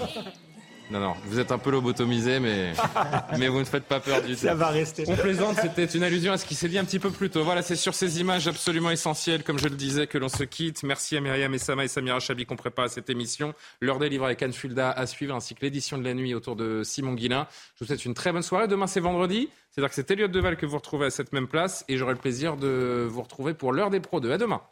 Non, 0.89 1.01
non, 1.01 1.15
vous 1.25 1.41
êtes 1.41 1.51
un 1.51 1.59
peu 1.59 1.71
lobotomisé, 1.71 2.39
mais, 2.39 2.73
mais 3.39 3.49
vous 3.49 3.59
ne 3.59 3.65
faites 3.65 3.85
pas 3.85 3.99
peur 3.99 4.23
du 4.23 4.35
tout. 4.35 4.43
Ça 4.43 4.55
va 4.55 4.69
rester. 4.69 5.05
On 5.09 5.17
plaisante, 5.17 5.57
c'était 5.61 5.85
une 5.85 6.05
allusion 6.05 6.33
à 6.33 6.39
ce 6.39 6.47
qui 6.47 6.55
s'est 6.55 6.69
dit 6.69 6.79
un 6.79 6.85
petit 6.85 7.01
peu 7.01 7.11
plus 7.11 7.29
tôt. 7.29 7.43
Voilà, 7.43 7.63
c'est 7.63 7.75
sur 7.75 7.93
ces 7.93 8.21
images 8.21 8.47
absolument 8.47 8.91
essentielles, 8.91 9.43
comme 9.43 9.59
je 9.59 9.69
le 9.69 9.75
disais, 9.75 10.07
que 10.07 10.17
l'on 10.17 10.29
se 10.29 10.45
quitte. 10.45 10.85
Merci 10.85 11.17
à 11.17 11.21
Myriam 11.21 11.53
Essama 11.53 11.85
et 11.85 11.89
Samira 11.89 12.21
Chabi 12.21 12.47
qu'on 12.47 12.55
prépare 12.55 12.89
cette 12.89 13.11
émission. 13.11 13.53
L'heure 13.81 13.99
des 13.99 14.09
livres 14.09 14.27
avec 14.27 14.41
Anne 14.43 14.53
Fulda 14.53 14.93
à 14.93 15.07
suivre, 15.07 15.35
ainsi 15.35 15.57
que 15.57 15.63
l'édition 15.63 15.99
de 15.99 16.05
la 16.05 16.15
nuit 16.15 16.35
autour 16.35 16.55
de 16.55 16.83
Simon 16.85 17.15
Guillain. 17.15 17.49
Je 17.75 17.81
vous 17.81 17.87
souhaite 17.87 18.05
une 18.05 18.15
très 18.15 18.31
bonne 18.31 18.43
soirée. 18.43 18.69
Demain, 18.69 18.87
c'est 18.87 19.01
vendredi. 19.01 19.49
C'est-à-dire 19.71 19.89
que 19.89 19.95
c'est 19.97 20.11
Elliot 20.13 20.29
Deval 20.29 20.57
que 20.57 20.67
vous 20.67 20.77
retrouvez 20.77 21.07
à 21.07 21.11
cette 21.11 21.33
même 21.33 21.49
place 21.49 21.85
et 21.89 21.97
j'aurai 21.97 22.13
le 22.13 22.19
plaisir 22.19 22.57
de 22.57 23.07
vous 23.11 23.23
retrouver 23.23 23.55
pour 23.55 23.73
l'heure 23.73 23.91
des 23.91 24.01
pros 24.01 24.21
2. 24.21 24.31
À 24.31 24.39
demain. 24.39 24.63